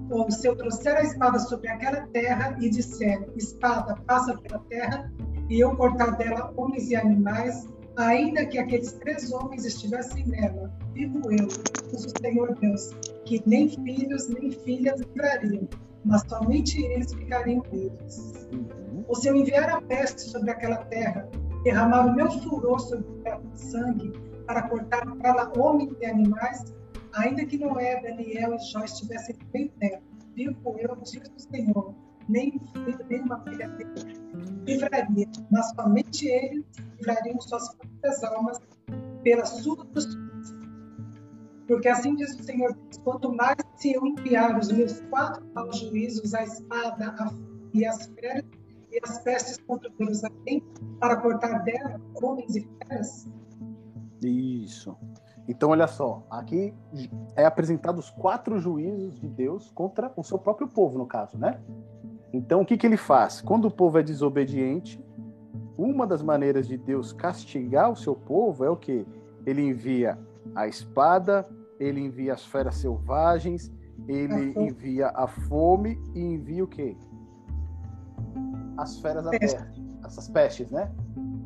Ou 0.09 0.29
se 0.31 0.47
eu 0.47 0.55
trouxer 0.55 0.95
a 0.95 1.01
espada 1.01 1.39
sobre 1.39 1.67
aquela 1.67 2.07
terra 2.07 2.55
e 2.61 2.69
disser, 2.69 3.27
espada, 3.35 3.95
passa 4.05 4.37
pela 4.37 4.59
terra, 4.69 5.11
e 5.49 5.59
eu 5.59 5.75
cortar 5.75 6.11
dela 6.17 6.53
homens 6.55 6.89
e 6.89 6.95
animais, 6.95 7.67
ainda 7.97 8.45
que 8.45 8.57
aqueles 8.57 8.93
três 8.93 9.31
homens 9.31 9.65
estivessem 9.65 10.25
nela, 10.27 10.71
vivo 10.93 11.31
eu, 11.31 11.47
diz 11.47 12.05
o 12.05 12.19
Senhor 12.21 12.55
Deus, 12.55 12.91
que 13.25 13.41
nem 13.45 13.69
filhos 13.69 14.27
nem 14.29 14.51
filhas 14.51 15.01
livrariam, 15.01 15.67
mas 16.03 16.21
somente 16.29 16.81
eles 16.81 17.13
ficariam 17.13 17.63
livres. 17.71 18.47
Uhum. 18.51 19.03
Ou 19.07 19.15
se 19.15 19.27
eu 19.27 19.35
enviar 19.35 19.69
a 19.69 19.81
peste 19.81 20.21
sobre 20.21 20.51
aquela 20.51 20.77
terra, 20.85 21.27
derramar 21.63 22.07
o 22.07 22.15
meu 22.15 22.29
furor 22.31 22.79
sobre 22.79 23.05
o 23.07 23.57
sangue 23.57 24.13
para 24.45 24.67
cortar 24.69 25.05
para 25.17 25.51
homens 25.57 25.93
e 25.99 26.05
animais, 26.05 26.75
ainda 27.13 27.45
que 27.45 27.57
Noé, 27.57 28.01
Daniel 28.01 28.55
e 28.55 28.59
Jó 28.59 28.83
estivessem 28.83 29.35
bem 29.51 29.69
perto. 29.79 30.03
Vivo 30.35 30.75
eu, 30.79 30.95
diz 30.97 31.21
o 31.35 31.39
Senhor, 31.39 31.93
nem 32.27 32.59
filho, 32.73 33.05
nem 33.09 33.21
uma 33.21 33.39
filha 33.43 33.69
dele 33.69 34.25
livraria, 34.65 35.27
mas 35.51 35.69
somente 35.71 36.27
eles 36.27 36.65
livrariam 36.97 37.39
suas 37.39 37.73
próprias 37.75 38.23
almas 38.23 38.59
pela 39.23 39.45
sua 39.45 39.85
justiça. 39.93 40.55
Porque 41.67 41.87
assim 41.87 42.15
diz 42.15 42.35
o 42.35 42.43
Senhor, 42.43 42.77
quanto 43.03 43.33
mais 43.33 43.57
se 43.77 43.93
eu 43.93 44.05
enviar 44.05 44.57
os 44.59 44.71
meus 44.71 45.01
quatro 45.09 45.43
maus 45.53 45.79
juízos, 45.79 46.33
a 46.33 46.43
espada 46.43 47.15
a, 47.17 47.31
e 47.73 47.85
as 47.85 48.05
feras 48.19 48.45
e 48.91 48.99
as 49.03 49.19
pestes 49.23 49.57
contra 49.67 49.91
Jerusalém, 49.99 50.63
para 50.99 51.17
cortar 51.17 51.63
dela 51.63 51.99
homens 52.21 52.55
e 52.55 52.67
feras. 52.87 53.27
Isso. 54.23 54.95
Então, 55.47 55.69
olha 55.69 55.87
só, 55.87 56.23
aqui 56.29 56.73
é 57.35 57.45
apresentado 57.45 57.99
os 57.99 58.09
quatro 58.09 58.59
juízos 58.59 59.19
de 59.19 59.27
Deus 59.27 59.71
contra 59.71 60.11
o 60.15 60.23
seu 60.23 60.39
próprio 60.39 60.67
povo, 60.67 60.97
no 60.97 61.05
caso, 61.05 61.37
né? 61.37 61.59
Então, 62.33 62.61
o 62.61 62.65
que, 62.65 62.77
que 62.77 62.85
ele 62.85 62.97
faz? 62.97 63.41
Quando 63.41 63.65
o 63.65 63.71
povo 63.71 63.99
é 63.99 64.03
desobediente, 64.03 65.03
uma 65.77 66.07
das 66.07 66.21
maneiras 66.21 66.67
de 66.67 66.77
Deus 66.77 67.13
castigar 67.13 67.91
o 67.91 67.95
seu 67.95 68.15
povo 68.15 68.63
é 68.65 68.69
o 68.69 68.75
que? 68.75 69.05
Ele 69.45 69.61
envia 69.61 70.17
a 70.55 70.67
espada, 70.67 71.45
ele 71.79 71.99
envia 71.99 72.33
as 72.33 72.45
feras 72.45 72.75
selvagens, 72.75 73.71
ele 74.07 74.53
envia 74.57 75.09
a 75.09 75.27
fome 75.27 75.99
e 76.13 76.19
envia 76.19 76.63
o 76.63 76.67
quê? 76.67 76.97
As 78.77 78.99
feras 78.99 79.23
da 79.23 79.31
terra, 79.31 79.71
essas 80.03 80.27
pestes, 80.27 80.69
né? 80.69 80.91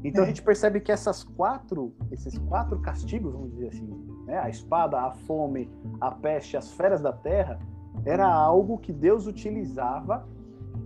Então 0.03 0.23
a 0.23 0.25
é. 0.25 0.29
gente 0.29 0.41
percebe 0.41 0.79
que 0.79 0.91
essas 0.91 1.23
quatro, 1.23 1.93
esses 2.11 2.37
quatro 2.37 2.79
castigos, 2.79 3.33
vamos 3.33 3.51
dizer 3.51 3.67
assim, 3.67 3.87
né? 4.25 4.39
a 4.39 4.49
espada, 4.49 4.99
a 4.99 5.11
fome, 5.11 5.69
a 5.99 6.11
peste, 6.11 6.55
as 6.55 6.71
feras 6.71 7.01
da 7.01 7.11
terra, 7.11 7.59
era 8.05 8.25
algo 8.27 8.77
que 8.77 8.93
Deus 8.93 9.27
utilizava 9.27 10.27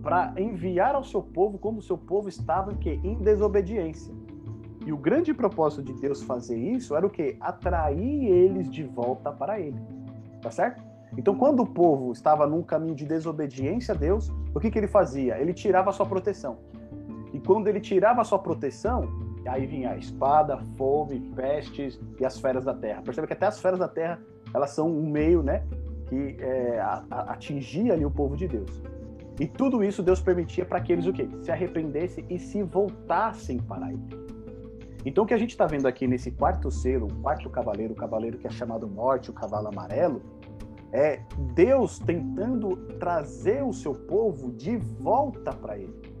para 0.02 0.34
enviar 0.36 0.94
ao 0.94 1.04
seu 1.04 1.22
povo 1.22 1.58
como 1.58 1.78
o 1.78 1.82
seu 1.82 1.96
povo 1.96 2.28
estava 2.28 2.74
que 2.74 2.90
em 2.90 3.16
desobediência. 3.18 4.14
E 4.84 4.92
o 4.92 4.96
grande 4.98 5.32
propósito 5.32 5.82
de 5.82 5.94
Deus 5.94 6.22
fazer 6.22 6.58
isso 6.58 6.94
era 6.94 7.06
o 7.06 7.10
que? 7.10 7.36
Atrair 7.40 8.26
eles 8.26 8.68
de 8.70 8.82
volta 8.82 9.32
para 9.32 9.58
ele. 9.58 9.80
Tá 10.42 10.50
certo? 10.50 10.82
Então, 11.16 11.34
quando 11.34 11.60
o 11.60 11.66
povo 11.66 12.12
estava 12.12 12.46
num 12.46 12.62
caminho 12.62 12.94
de 12.94 13.06
desobediência 13.06 13.94
a 13.94 13.96
Deus, 13.96 14.30
o 14.54 14.60
que, 14.60 14.70
que 14.70 14.78
ele 14.78 14.88
fazia? 14.88 15.38
Ele 15.38 15.54
tirava 15.54 15.90
a 15.90 15.92
sua 15.92 16.04
proteção. 16.04 16.58
E 17.34 17.40
quando 17.40 17.66
ele 17.66 17.80
tirava 17.80 18.20
a 18.20 18.24
sua 18.24 18.38
proteção, 18.38 19.08
aí 19.46 19.66
vinha 19.66 19.90
a 19.90 19.96
espada, 19.96 20.56
fome, 20.76 21.20
pestes 21.34 22.00
e 22.18 22.24
as 22.24 22.38
feras 22.38 22.64
da 22.64 22.72
terra. 22.72 23.02
Percebe 23.02 23.26
que 23.26 23.32
até 23.32 23.46
as 23.46 23.60
feras 23.60 23.80
da 23.80 23.88
terra, 23.88 24.20
elas 24.54 24.70
são 24.70 24.88
um 24.88 25.10
meio, 25.10 25.42
né, 25.42 25.64
que 26.06 26.36
é, 26.38 26.78
a, 26.78 27.04
a, 27.10 27.20
atingia 27.32 27.92
ali 27.92 28.04
o 28.04 28.10
povo 28.10 28.36
de 28.36 28.46
Deus. 28.46 28.80
E 29.40 29.48
tudo 29.48 29.82
isso 29.82 30.00
Deus 30.00 30.20
permitia 30.20 30.64
para 30.64 30.80
que 30.80 30.92
eles 30.92 31.06
o 31.06 31.12
quê? 31.12 31.28
Se 31.42 31.50
arrependessem 31.50 32.24
e 32.30 32.38
se 32.38 32.62
voltassem 32.62 33.58
para 33.58 33.92
ele. 33.92 34.24
Então 35.04 35.24
o 35.24 35.26
que 35.26 35.34
a 35.34 35.38
gente 35.38 35.50
está 35.50 35.66
vendo 35.66 35.88
aqui 35.88 36.06
nesse 36.06 36.30
quarto 36.30 36.70
selo, 36.70 37.08
o 37.08 37.14
quarto 37.16 37.50
cavaleiro, 37.50 37.94
o 37.94 37.96
cavaleiro 37.96 38.38
que 38.38 38.46
é 38.46 38.50
chamado 38.50 38.86
Norte, 38.86 39.28
o 39.28 39.32
cavalo 39.32 39.66
amarelo, 39.66 40.22
é 40.92 41.20
Deus 41.52 41.98
tentando 41.98 42.76
trazer 43.00 43.64
o 43.64 43.72
seu 43.72 43.92
povo 43.92 44.52
de 44.52 44.76
volta 44.76 45.52
para 45.52 45.76
ele. 45.76 46.13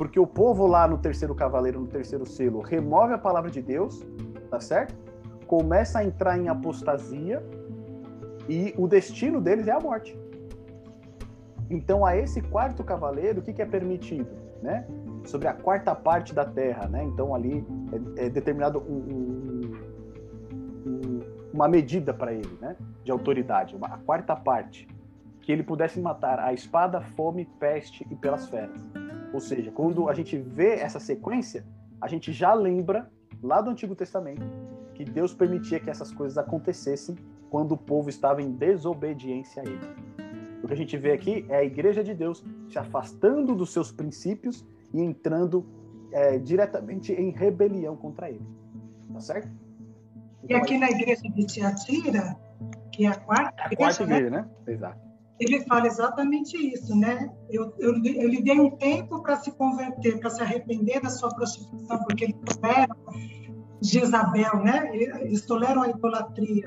Porque 0.00 0.18
o 0.18 0.26
povo 0.26 0.66
lá 0.66 0.88
no 0.88 0.96
terceiro 0.96 1.34
cavaleiro, 1.34 1.78
no 1.78 1.86
terceiro 1.86 2.24
selo, 2.24 2.62
remove 2.62 3.12
a 3.12 3.18
palavra 3.18 3.50
de 3.50 3.60
Deus, 3.60 4.02
tá 4.50 4.58
certo? 4.58 4.94
Começa 5.46 5.98
a 5.98 6.04
entrar 6.04 6.38
em 6.38 6.48
apostasia 6.48 7.44
e 8.48 8.72
o 8.78 8.88
destino 8.88 9.42
deles 9.42 9.68
é 9.68 9.72
a 9.72 9.78
morte. 9.78 10.18
Então, 11.68 12.06
a 12.06 12.16
esse 12.16 12.40
quarto 12.40 12.82
cavaleiro, 12.82 13.40
o 13.40 13.42
que, 13.42 13.52
que 13.52 13.60
é 13.60 13.66
permitido? 13.66 14.30
Né? 14.62 14.86
Sobre 15.26 15.48
a 15.48 15.52
quarta 15.52 15.94
parte 15.94 16.34
da 16.34 16.46
terra. 16.46 16.88
Né? 16.88 17.04
Então, 17.04 17.34
ali 17.34 17.62
é, 18.16 18.24
é 18.24 18.30
determinado 18.30 18.78
um, 18.78 18.94
um, 18.94 19.70
um, 20.86 21.20
uma 21.52 21.68
medida 21.68 22.14
para 22.14 22.32
ele 22.32 22.56
né? 22.58 22.74
de 23.04 23.12
autoridade, 23.12 23.76
uma, 23.76 23.88
a 23.88 23.98
quarta 23.98 24.34
parte. 24.34 24.88
Que 25.42 25.52
ele 25.52 25.62
pudesse 25.62 26.00
matar 26.00 26.40
a 26.40 26.54
espada, 26.54 27.02
fome, 27.02 27.44
peste 27.60 28.06
e 28.10 28.16
pelas 28.16 28.48
feras. 28.48 28.80
Ou 29.32 29.40
seja, 29.40 29.70
quando 29.70 30.08
a 30.08 30.14
gente 30.14 30.36
vê 30.36 30.74
essa 30.74 30.98
sequência, 30.98 31.64
a 32.00 32.08
gente 32.08 32.32
já 32.32 32.52
lembra 32.52 33.10
lá 33.42 33.60
do 33.60 33.70
Antigo 33.70 33.94
Testamento 33.94 34.42
que 34.94 35.04
Deus 35.04 35.32
permitia 35.32 35.80
que 35.80 35.88
essas 35.88 36.12
coisas 36.12 36.36
acontecessem 36.36 37.16
quando 37.48 37.72
o 37.72 37.76
povo 37.76 38.08
estava 38.08 38.42
em 38.42 38.52
desobediência 38.52 39.62
a 39.62 39.66
ele. 39.66 39.80
O 40.62 40.66
que 40.66 40.74
a 40.74 40.76
gente 40.76 40.96
vê 40.96 41.12
aqui 41.12 41.46
é 41.48 41.56
a 41.56 41.64
igreja 41.64 42.04
de 42.04 42.14
Deus 42.14 42.44
se 42.68 42.78
afastando 42.78 43.54
dos 43.54 43.72
seus 43.72 43.90
princípios 43.90 44.66
e 44.92 45.00
entrando 45.00 45.66
é, 46.12 46.38
diretamente 46.38 47.12
em 47.12 47.30
rebelião 47.30 47.96
contra 47.96 48.28
ele. 48.28 48.46
Tá 49.12 49.20
certo? 49.20 49.50
Então, 50.44 50.58
e 50.58 50.60
aqui 50.60 50.78
na 50.78 50.90
igreja 50.90 51.22
de 51.22 51.46
Tiatira, 51.46 52.36
que 52.92 53.06
é 53.06 53.08
a 53.08 53.18
quarta, 53.18 53.62
a 53.62 53.66
igreja, 53.66 53.76
quarta 53.76 54.02
igreja, 54.02 54.30
né? 54.30 54.42
né? 54.42 54.72
Exato. 54.72 55.09
Ele 55.40 55.64
fala 55.64 55.86
exatamente 55.86 56.54
isso, 56.56 56.94
né? 56.94 57.32
Eu, 57.48 57.72
eu, 57.78 57.94
eu 58.04 58.28
lhe 58.28 58.42
dei 58.42 58.60
um 58.60 58.76
tempo 58.76 59.22
para 59.22 59.36
se 59.36 59.50
converter, 59.52 60.20
para 60.20 60.28
se 60.28 60.42
arrepender 60.42 61.00
da 61.00 61.08
sua 61.08 61.30
prostituição, 61.30 61.98
porque 62.04 62.24
eles 62.24 62.36
toleram 62.60 62.96
Jezabel, 63.82 64.62
né? 64.62 64.90
Eles 64.94 65.46
toleram 65.46 65.82
a 65.82 65.88
idolatria. 65.88 66.66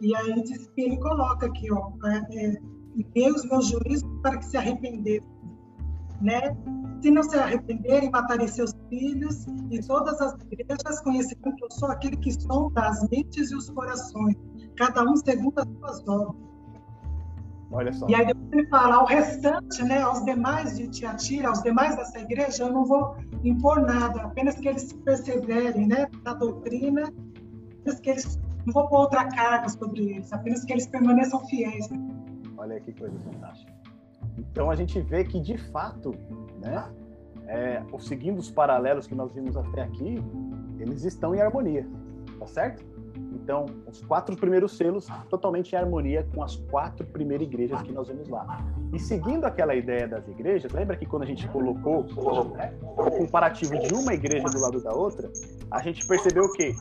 E 0.00 0.14
aí 0.14 0.42
diz 0.42 0.68
que 0.68 0.82
ele 0.82 0.96
coloca 0.98 1.46
aqui, 1.46 1.72
ó, 1.72 1.90
é, 2.06 2.58
é 3.16 3.30
os 3.30 3.44
meus 3.44 3.66
juízos 3.66 4.08
para 4.22 4.38
que 4.38 4.44
se 4.44 4.56
arrependessem. 4.56 5.30
Né? 6.20 6.56
Se 7.00 7.10
não 7.10 7.24
se 7.24 7.36
arrependerem, 7.36 8.08
matarei 8.08 8.46
seus 8.46 8.72
filhos, 8.88 9.44
e 9.72 9.80
todas 9.80 10.20
as 10.20 10.34
igrejas 10.50 11.00
conhecerão 11.02 11.56
que 11.56 11.64
eu 11.64 11.70
sou 11.72 11.90
aquele 11.90 12.16
que 12.16 12.30
sonda 12.30 12.82
as 12.82 13.08
mentes 13.10 13.50
e 13.50 13.56
os 13.56 13.68
corações, 13.70 14.36
cada 14.76 15.02
um 15.02 15.16
segundo 15.16 15.58
as 15.58 15.66
suas 15.66 16.08
obras. 16.08 16.51
Olha 17.72 17.92
só. 17.92 18.06
E 18.08 18.14
aí 18.14 18.26
depois 18.26 18.52
ele 18.52 18.66
fala, 18.68 18.96
ao 18.96 19.06
restante, 19.06 19.82
né, 19.82 20.02
aos 20.02 20.22
demais 20.24 20.76
de 20.76 20.88
Tiatira, 20.88 21.48
aos 21.48 21.62
demais 21.62 21.96
dessa 21.96 22.18
igreja, 22.18 22.64
eu 22.64 22.72
não 22.72 22.84
vou 22.84 23.16
impor 23.42 23.80
nada, 23.80 24.22
apenas 24.22 24.56
que 24.56 24.68
eles 24.68 24.92
perseverem 24.92 25.86
né, 25.86 26.06
na 26.22 26.34
doutrina, 26.34 27.10
apenas 27.80 28.00
que 28.00 28.10
eles, 28.10 28.40
não 28.66 28.72
vou 28.74 28.88
pôr 28.88 29.00
outra 29.00 29.24
carga 29.24 29.68
sobre 29.70 30.10
eles, 30.10 30.32
apenas 30.32 30.64
que 30.64 30.72
eles 30.72 30.86
permaneçam 30.86 31.40
fiéis. 31.46 31.88
Olha 32.58 32.78
que 32.78 32.92
coisa 32.92 33.18
fantástica. 33.20 33.72
Então 34.36 34.70
a 34.70 34.76
gente 34.76 35.00
vê 35.00 35.24
que 35.24 35.40
de 35.40 35.56
fato, 35.56 36.14
né, 36.62 36.84
é, 37.46 37.82
seguindo 38.00 38.38
os 38.38 38.50
paralelos 38.50 39.06
que 39.06 39.14
nós 39.14 39.32
vimos 39.32 39.56
até 39.56 39.82
aqui, 39.82 40.22
eles 40.78 41.04
estão 41.04 41.34
em 41.34 41.40
harmonia, 41.40 41.88
tá 42.38 42.46
certo? 42.46 42.84
Então, 43.16 43.66
os 43.86 44.00
quatro 44.04 44.36
primeiros 44.36 44.76
selos 44.76 45.08
totalmente 45.28 45.72
em 45.72 45.76
harmonia 45.76 46.26
com 46.32 46.42
as 46.42 46.56
quatro 46.56 47.04
primeiras 47.04 47.46
igrejas 47.46 47.82
que 47.82 47.92
nós 47.92 48.08
vemos 48.08 48.28
lá. 48.28 48.64
E 48.92 48.98
seguindo 49.00 49.44
aquela 49.44 49.74
ideia 49.74 50.06
das 50.06 50.26
igrejas, 50.28 50.72
lembra 50.72 50.96
que 50.96 51.04
quando 51.04 51.22
a 51.22 51.26
gente 51.26 51.48
colocou 51.48 52.04
né, 52.54 52.72
o 52.82 53.10
comparativo 53.10 53.78
de 53.78 53.94
uma 53.94 54.14
igreja 54.14 54.44
do 54.44 54.60
lado 54.60 54.80
da 54.80 54.92
outra, 54.92 55.28
a 55.70 55.82
gente 55.82 56.06
percebeu 56.06 56.44
o 56.44 56.52
quê? 56.52 56.72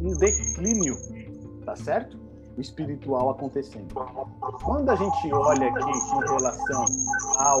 Um 0.00 0.12
declínio, 0.18 0.96
tá 1.64 1.76
certo? 1.76 2.18
espiritual 2.58 3.30
acontecendo. 3.30 3.94
Quando 4.62 4.90
a 4.90 4.94
gente 4.94 5.32
olha 5.32 5.68
aqui 5.68 5.90
em 5.90 6.20
relação 6.28 6.84
ao, 7.38 7.60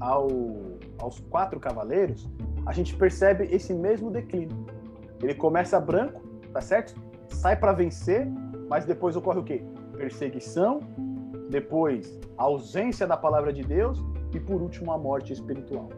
ao, 0.00 0.28
aos 0.98 1.20
quatro 1.28 1.60
cavaleiros, 1.60 2.28
a 2.66 2.72
gente 2.72 2.94
percebe 2.96 3.44
esse 3.50 3.74
mesmo 3.74 4.10
declínio. 4.10 4.66
Ele 5.22 5.34
começa 5.34 5.78
branco, 5.80 6.22
tá 6.52 6.60
certo? 6.60 6.94
Sai 7.28 7.56
para 7.56 7.72
vencer, 7.72 8.26
mas 8.68 8.84
depois 8.84 9.16
ocorre 9.16 9.38
o 9.38 9.44
quê? 9.44 9.62
Perseguição, 9.96 10.80
depois 11.50 12.18
a 12.36 12.44
ausência 12.44 13.06
da 13.06 13.16
palavra 13.16 13.52
de 13.52 13.62
Deus 13.62 13.98
e 14.34 14.38
por 14.38 14.60
último 14.60 14.92
a 14.92 14.98
morte 14.98 15.32
espiritual. 15.32 15.88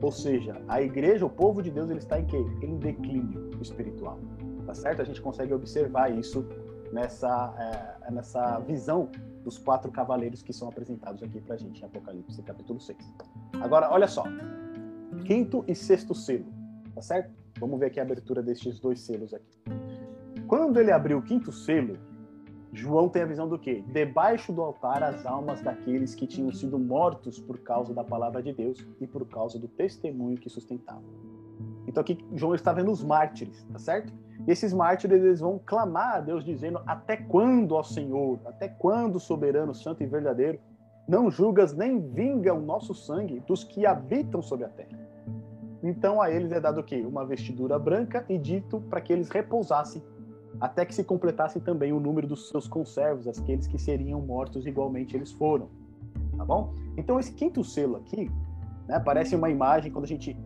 Ou 0.00 0.12
seja, 0.12 0.60
a 0.68 0.82
igreja, 0.82 1.24
o 1.24 1.30
povo 1.30 1.62
de 1.62 1.70
Deus, 1.70 1.88
ele 1.88 2.00
está 2.00 2.20
em 2.20 2.26
quê? 2.26 2.36
Em 2.62 2.78
declínio 2.78 3.50
espiritual. 3.60 4.18
Tá 4.66 4.74
certo? 4.74 5.00
A 5.00 5.04
gente 5.04 5.22
consegue 5.22 5.54
observar 5.54 6.10
isso 6.10 6.46
nessa, 6.92 7.54
é, 8.06 8.10
nessa 8.10 8.58
visão 8.60 9.08
dos 9.42 9.58
quatro 9.58 9.90
cavaleiros 9.90 10.42
que 10.42 10.52
são 10.52 10.68
apresentados 10.68 11.22
aqui 11.22 11.40
para 11.40 11.54
a 11.54 11.58
gente 11.58 11.80
em 11.80 11.84
Apocalipse 11.84 12.42
capítulo 12.42 12.80
6. 12.80 12.98
Agora, 13.60 13.90
olha 13.90 14.08
só. 14.08 14.24
Quinto 15.24 15.64
e 15.66 15.74
sexto 15.74 16.14
selo, 16.14 16.46
tá 16.94 17.00
certo? 17.00 17.30
Vamos 17.58 17.78
ver 17.78 17.86
aqui 17.86 18.00
a 18.00 18.02
abertura 18.02 18.42
destes 18.42 18.78
dois 18.80 19.00
selos 19.00 19.32
aqui. 19.32 19.95
Quando 20.48 20.78
ele 20.78 20.92
abriu 20.92 21.18
o 21.18 21.22
quinto 21.22 21.50
selo, 21.50 21.96
João 22.72 23.08
tem 23.08 23.22
a 23.22 23.26
visão 23.26 23.48
do 23.48 23.58
quê? 23.58 23.82
Debaixo 23.88 24.52
do 24.52 24.62
altar 24.62 25.02
as 25.02 25.26
almas 25.26 25.60
daqueles 25.60 26.14
que 26.14 26.26
tinham 26.26 26.52
sido 26.52 26.78
mortos 26.78 27.40
por 27.40 27.58
causa 27.58 27.92
da 27.92 28.04
palavra 28.04 28.42
de 28.42 28.52
Deus 28.52 28.86
e 29.00 29.06
por 29.06 29.26
causa 29.26 29.58
do 29.58 29.66
testemunho 29.66 30.36
que 30.36 30.48
sustentavam. 30.48 31.02
Então 31.86 32.00
aqui 32.00 32.18
João 32.34 32.54
está 32.54 32.72
vendo 32.72 32.92
os 32.92 33.02
mártires, 33.02 33.64
tá 33.72 33.78
certo? 33.78 34.12
E 34.46 34.50
esses 34.50 34.72
mártires 34.72 35.22
eles 35.22 35.40
vão 35.40 35.58
clamar 35.64 36.16
a 36.16 36.20
Deus 36.20 36.44
dizendo: 36.44 36.80
Até 36.86 37.16
quando, 37.16 37.72
ó 37.72 37.82
Senhor? 37.82 38.38
Até 38.44 38.68
quando, 38.68 39.18
soberano, 39.18 39.74
santo 39.74 40.02
e 40.02 40.06
verdadeiro, 40.06 40.60
não 41.08 41.30
julgas 41.30 41.74
nem 41.74 42.00
vinga 42.00 42.52
o 42.54 42.60
nosso 42.60 42.94
sangue 42.94 43.40
dos 43.48 43.64
que 43.64 43.86
habitam 43.86 44.42
sobre 44.42 44.66
a 44.66 44.68
terra? 44.68 44.98
Então 45.82 46.20
a 46.20 46.30
eles 46.30 46.52
é 46.52 46.60
dado 46.60 46.80
o 46.80 46.84
quê? 46.84 47.04
Uma 47.06 47.24
vestidura 47.24 47.78
branca 47.78 48.24
e 48.28 48.38
dito 48.38 48.80
para 48.90 49.00
que 49.00 49.12
eles 49.12 49.28
repousassem, 49.28 50.02
até 50.60 50.84
que 50.84 50.94
se 50.94 51.04
completasse 51.04 51.60
também 51.60 51.92
o 51.92 52.00
número 52.00 52.26
dos 52.26 52.48
seus 52.48 52.66
conservos, 52.66 53.26
aqueles 53.26 53.66
que 53.66 53.78
seriam 53.78 54.20
mortos 54.20 54.66
igualmente 54.66 55.16
eles 55.16 55.32
foram. 55.32 55.68
Tá 56.36 56.44
bom? 56.44 56.74
Então 56.96 57.18
esse 57.18 57.32
quinto 57.32 57.62
selo 57.64 57.96
aqui, 57.96 58.30
né, 58.86 59.00
parece 59.00 59.34
uma 59.34 59.50
imagem 59.50 59.90
quando 59.90 60.04
a 60.04 60.08
gente 60.08 60.36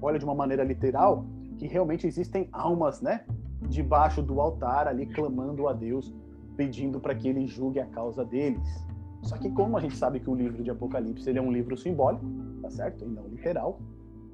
olha 0.00 0.18
de 0.18 0.24
uma 0.24 0.34
maneira 0.34 0.64
literal, 0.64 1.24
que 1.58 1.66
realmente 1.66 2.06
existem 2.06 2.48
almas, 2.52 3.00
né, 3.00 3.24
debaixo 3.68 4.22
do 4.22 4.40
altar 4.40 4.88
ali 4.88 5.06
clamando 5.06 5.68
a 5.68 5.72
Deus, 5.72 6.14
pedindo 6.56 7.00
para 7.00 7.14
que 7.14 7.28
ele 7.28 7.46
julgue 7.46 7.80
a 7.80 7.86
causa 7.86 8.24
deles. 8.24 8.84
Só 9.22 9.36
que 9.36 9.50
como 9.50 9.76
a 9.76 9.80
gente 9.80 9.96
sabe 9.96 10.20
que 10.20 10.30
o 10.30 10.34
livro 10.34 10.62
de 10.62 10.70
Apocalipse 10.70 11.28
ele 11.28 11.38
é 11.38 11.42
um 11.42 11.52
livro 11.52 11.76
simbólico, 11.76 12.24
tá 12.62 12.70
certo? 12.70 13.04
E 13.04 13.08
não 13.08 13.26
literal, 13.28 13.78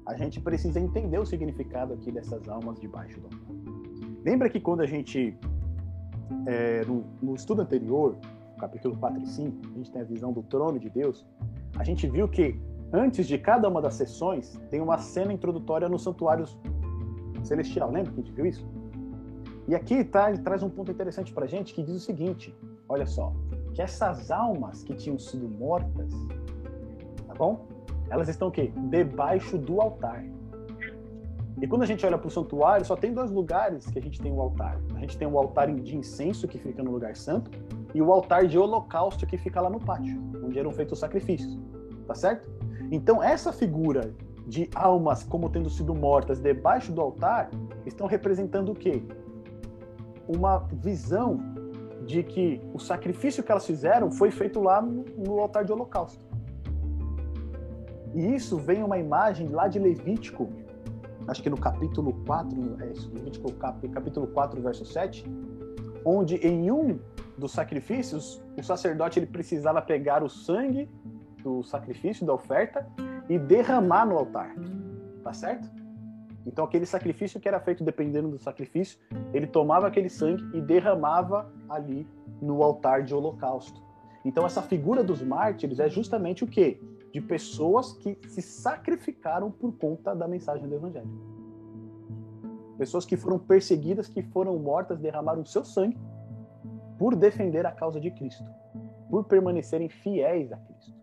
a 0.05 0.15
gente 0.15 0.39
precisa 0.39 0.79
entender 0.79 1.19
o 1.19 1.25
significado 1.25 1.93
aqui 1.93 2.11
dessas 2.11 2.47
almas 2.47 2.79
debaixo 2.79 3.19
do 3.19 3.25
altar. 3.25 3.46
Lembra 4.27 4.49
que 4.49 4.59
quando 4.59 4.81
a 4.81 4.85
gente, 4.85 5.39
é, 6.45 6.83
no, 6.83 7.05
no 7.21 7.33
estudo 7.33 7.61
anterior, 7.61 8.17
capítulo 8.59 8.97
4 8.97 9.23
e 9.23 9.25
5, 9.25 9.57
a 9.63 9.77
gente 9.77 9.89
tem 9.89 10.01
a 10.01 10.03
visão 10.03 10.33
do 10.33 10.43
trono 10.43 10.77
de 10.77 10.89
Deus, 10.89 11.25
a 11.77 11.83
gente 11.85 12.05
viu 12.09 12.27
que 12.27 12.59
antes 12.91 13.25
de 13.25 13.37
cada 13.37 13.69
uma 13.69 13.81
das 13.81 13.93
sessões 13.93 14.59
tem 14.69 14.81
uma 14.81 14.97
cena 14.97 15.31
introdutória 15.31 15.87
no 15.87 15.97
santuário 15.97 16.43
celestial. 17.41 17.89
Lembra 17.89 18.11
que 18.11 18.19
a 18.19 18.23
gente 18.23 18.33
viu 18.33 18.45
isso? 18.45 18.67
E 19.65 19.73
aqui 19.73 20.03
tá, 20.03 20.29
traz 20.33 20.61
um 20.61 20.69
ponto 20.69 20.91
interessante 20.91 21.31
para 21.31 21.45
a 21.45 21.47
gente 21.47 21.73
que 21.73 21.81
diz 21.81 21.95
o 21.95 22.01
seguinte: 22.01 22.53
olha 22.89 23.05
só, 23.05 23.33
que 23.73 23.81
essas 23.81 24.29
almas 24.29 24.83
que 24.83 24.93
tinham 24.93 25.17
sido 25.17 25.47
mortas, 25.47 26.11
tá 27.25 27.33
bom? 27.33 27.65
elas 28.09 28.27
estão 28.27 28.49
o 28.49 28.51
quê? 28.51 28.73
Debaixo 28.89 29.57
do 29.57 29.79
altar. 29.79 30.21
E 31.59 31.67
quando 31.67 31.81
a 31.81 31.85
gente 31.85 32.05
olha 32.05 32.17
para 32.17 32.27
o 32.27 32.31
santuário, 32.31 32.85
só 32.85 32.95
tem 32.95 33.13
dois 33.13 33.31
lugares 33.31 33.87
que 33.87 33.97
a 33.97 34.01
gente 34.01 34.21
tem 34.21 34.31
o 34.31 34.39
altar. 34.39 34.79
A 34.95 34.99
gente 34.99 35.17
tem 35.17 35.27
o 35.27 35.37
altar 35.37 35.73
de 35.73 35.97
incenso, 35.97 36.47
que 36.47 36.59
fica 36.59 36.83
no 36.83 36.91
lugar 36.91 37.15
santo, 37.15 37.49
e 37.95 38.01
o 38.01 38.11
altar 38.11 38.45
de 38.45 38.57
holocausto, 38.57 39.25
que 39.25 39.37
fica 39.37 39.59
lá 39.59 39.69
no 39.69 39.79
pátio, 39.79 40.21
onde 40.43 40.59
eram 40.59 40.71
feitos 40.71 40.93
os 40.93 40.99
sacrifícios. 40.99 41.57
Tá 42.05 42.13
certo? 42.13 42.47
Então, 42.91 43.23
essa 43.23 43.51
figura 43.51 44.13
de 44.47 44.69
almas 44.73 45.23
como 45.23 45.49
tendo 45.49 45.69
sido 45.69 45.93
mortas 45.93 46.39
debaixo 46.39 46.91
do 46.91 47.01
altar 47.01 47.49
estão 47.85 48.07
representando 48.07 48.71
o 48.71 48.75
quê? 48.75 49.03
Uma 50.27 50.59
visão 50.71 51.39
de 52.05 52.23
que 52.23 52.61
o 52.73 52.79
sacrifício 52.79 53.43
que 53.43 53.51
elas 53.51 53.65
fizeram 53.65 54.09
foi 54.09 54.31
feito 54.31 54.61
lá 54.61 54.81
no, 54.81 55.39
altar 55.39 55.65
de 55.65 55.73
holocausto. 55.73 56.25
E 58.15 58.33
isso 58.33 58.57
vem 58.57 58.81
uma 58.81 58.97
imagem 58.97 59.49
lá 59.49 59.67
de 59.67 59.77
Levítico, 59.77 60.49
acho 61.27 61.43
que 61.43 61.49
no 61.49 61.57
capítulo 61.57 62.13
4, 62.25 62.77
é 62.81 62.91
isso, 62.91 63.11
Levítico 63.13 63.51
capítulo 63.53 64.27
4, 64.27 64.61
verso 64.61 64.85
7, 64.85 65.25
onde 66.05 66.35
em 66.35 66.71
um 66.71 66.99
dos 67.37 67.51
sacrifícios, 67.51 68.41
o 68.57 68.63
sacerdote 68.63 69.19
ele 69.19 69.27
precisava 69.27 69.81
pegar 69.81 70.23
o 70.23 70.29
sangue 70.29 70.89
do 71.43 71.61
sacrifício, 71.63 72.25
da 72.25 72.33
oferta, 72.33 72.87
e 73.29 73.37
derramar 73.37 74.05
no 74.05 74.17
altar. 74.17 74.55
Tá 75.23 75.33
certo? 75.33 75.69
Então 76.45 76.63
aquele 76.63 76.85
sacrifício 76.85 77.39
que 77.39 77.47
era 77.47 77.59
feito 77.59 77.83
dependendo 77.83 78.29
do 78.29 78.39
sacrifício, 78.39 78.97
ele 79.33 79.45
tomava 79.45 79.87
aquele 79.87 80.09
sangue 80.09 80.43
e 80.57 80.61
derramava 80.61 81.51
ali 81.69 82.07
no 82.41 82.63
altar 82.63 83.03
de 83.03 83.13
holocausto. 83.13 83.81
Então 84.23 84.45
essa 84.45 84.61
figura 84.61 85.03
dos 85.03 85.21
mártires 85.21 85.79
é 85.79 85.89
justamente 85.89 86.43
o 86.43 86.47
quê? 86.47 86.79
De 87.11 87.21
pessoas 87.21 87.93
que 87.93 88.17
se 88.27 88.41
sacrificaram 88.41 89.51
por 89.51 89.77
conta 89.77 90.15
da 90.15 90.27
mensagem 90.27 90.67
do 90.67 90.75
Evangelho. 90.75 91.09
Pessoas 92.77 93.05
que 93.05 93.17
foram 93.17 93.39
perseguidas, 93.39 94.07
que 94.07 94.21
foram 94.21 94.57
mortas, 94.59 94.99
derramaram 94.99 95.43
seu 95.45 95.65
sangue 95.65 95.97
por 96.97 97.15
defender 97.15 97.65
a 97.65 97.71
causa 97.71 97.99
de 97.99 98.11
Cristo, 98.11 98.43
por 99.09 99.23
permanecerem 99.25 99.89
fiéis 99.89 100.51
a 100.51 100.57
Cristo. 100.57 100.95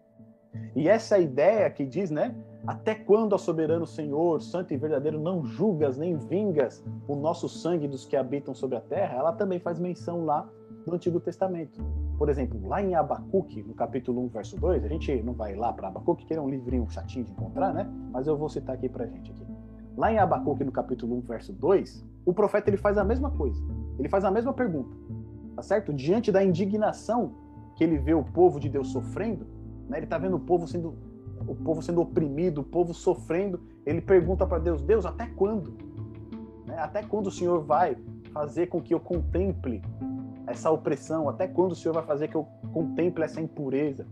E 0.76 0.88
essa 0.88 1.18
ideia 1.18 1.70
que 1.70 1.84
diz, 1.84 2.10
né? 2.10 2.34
Até 2.66 2.94
quando, 2.94 3.34
ó 3.34 3.38
soberano 3.38 3.86
Senhor, 3.86 4.40
santo 4.40 4.72
e 4.72 4.76
verdadeiro, 4.76 5.20
não 5.20 5.44
julgas 5.44 5.98
nem 5.98 6.16
vingas 6.16 6.82
o 7.06 7.14
nosso 7.14 7.48
sangue 7.48 7.86
dos 7.86 8.04
que 8.04 8.16
habitam 8.16 8.54
sobre 8.54 8.76
a 8.76 8.80
terra, 8.80 9.18
ela 9.18 9.32
também 9.32 9.58
faz 9.58 9.78
menção 9.78 10.24
lá 10.24 10.48
no 10.86 10.94
Antigo 10.94 11.20
Testamento. 11.20 11.80
Por 12.18 12.28
exemplo, 12.28 12.60
lá 12.68 12.80
em 12.80 12.94
Abacuque, 12.94 13.62
no 13.62 13.74
capítulo 13.74 14.22
1, 14.24 14.28
verso 14.28 14.58
2, 14.58 14.84
a 14.84 14.88
gente 14.88 15.22
não 15.22 15.32
vai 15.32 15.54
lá 15.54 15.72
para 15.72 15.88
Abacuque, 15.88 16.24
que 16.24 16.34
é 16.34 16.40
um 16.40 16.48
livrinho 16.48 16.88
chatinho 16.88 17.24
de 17.24 17.32
encontrar, 17.32 17.72
né? 17.74 17.90
Mas 18.12 18.26
eu 18.26 18.36
vou 18.36 18.48
citar 18.48 18.76
aqui 18.76 18.88
para 18.88 19.06
gente 19.06 19.30
aqui. 19.32 19.44
Lá 19.96 20.12
em 20.12 20.18
Abacuque, 20.18 20.64
no 20.64 20.72
capítulo 20.72 21.16
1, 21.18 21.20
verso 21.22 21.52
2, 21.52 22.04
o 22.24 22.32
profeta 22.32 22.70
ele 22.70 22.76
faz 22.76 22.98
a 22.98 23.04
mesma 23.04 23.30
coisa. 23.30 23.60
Ele 23.98 24.08
faz 24.08 24.24
a 24.24 24.30
mesma 24.30 24.52
pergunta, 24.52 24.96
tá 25.56 25.62
certo? 25.62 25.92
Diante 25.92 26.30
da 26.30 26.42
indignação 26.42 27.32
que 27.76 27.82
ele 27.82 27.98
vê 27.98 28.14
o 28.14 28.22
povo 28.22 28.60
de 28.60 28.68
Deus 28.68 28.88
sofrendo, 28.88 29.46
né? 29.88 29.98
Ele 29.98 30.06
está 30.06 30.18
vendo 30.18 30.36
o 30.36 30.40
povo 30.40 30.66
sendo 30.66 30.96
o 31.46 31.54
povo 31.54 31.82
sendo 31.82 32.00
oprimido, 32.00 32.62
o 32.62 32.64
povo 32.64 32.94
sofrendo. 32.94 33.60
Ele 33.84 34.00
pergunta 34.00 34.46
para 34.46 34.58
Deus: 34.58 34.80
Deus, 34.82 35.04
até 35.04 35.26
quando? 35.26 35.74
Né? 36.66 36.76
Até 36.78 37.02
quando 37.02 37.26
o 37.26 37.30
Senhor 37.30 37.62
vai 37.62 37.96
fazer 38.32 38.66
com 38.66 38.80
que 38.80 38.94
eu 38.94 39.00
contemple 39.00 39.82
essa 40.46 40.70
opressão? 40.70 41.28
Até 41.28 41.46
quando 41.46 41.72
o 41.72 41.74
Senhor 41.74 41.94
vai 41.94 42.04
fazer 42.04 42.28
que 42.28 42.34
eu 42.34 42.46
contemple 42.72 43.24
essa 43.24 43.40
impureza? 43.40 44.06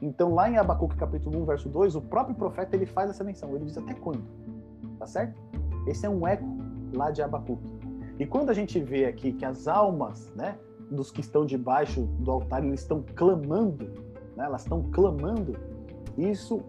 Então, 0.00 0.34
lá 0.34 0.50
em 0.50 0.56
Abacuque 0.56 0.96
capítulo 0.96 1.40
1, 1.42 1.44
verso 1.44 1.68
2, 1.68 1.94
o 1.94 2.00
próprio 2.00 2.34
profeta 2.34 2.74
ele 2.74 2.86
faz 2.86 3.10
essa 3.10 3.22
menção. 3.22 3.54
Ele 3.54 3.66
diz 3.66 3.78
até 3.78 3.94
quando? 3.94 4.24
Tá 4.98 5.06
certo? 5.06 5.38
Esse 5.86 6.06
é 6.06 6.08
um 6.08 6.26
eco 6.26 6.44
lá 6.92 7.10
de 7.10 7.22
Abacuque. 7.22 7.62
E 8.18 8.26
quando 8.26 8.50
a 8.50 8.54
gente 8.54 8.80
vê 8.80 9.06
aqui 9.06 9.32
que 9.32 9.44
as 9.44 9.68
almas, 9.68 10.32
né, 10.34 10.58
dos 10.90 11.10
que 11.10 11.20
estão 11.20 11.46
debaixo 11.46 12.02
do 12.18 12.30
altar, 12.30 12.64
eles 12.64 12.80
estão 12.80 13.04
clamando, 13.14 13.86
né, 14.36 14.44
elas 14.44 14.62
estão 14.62 14.82
clamando, 14.90 15.56
isso 16.18 16.62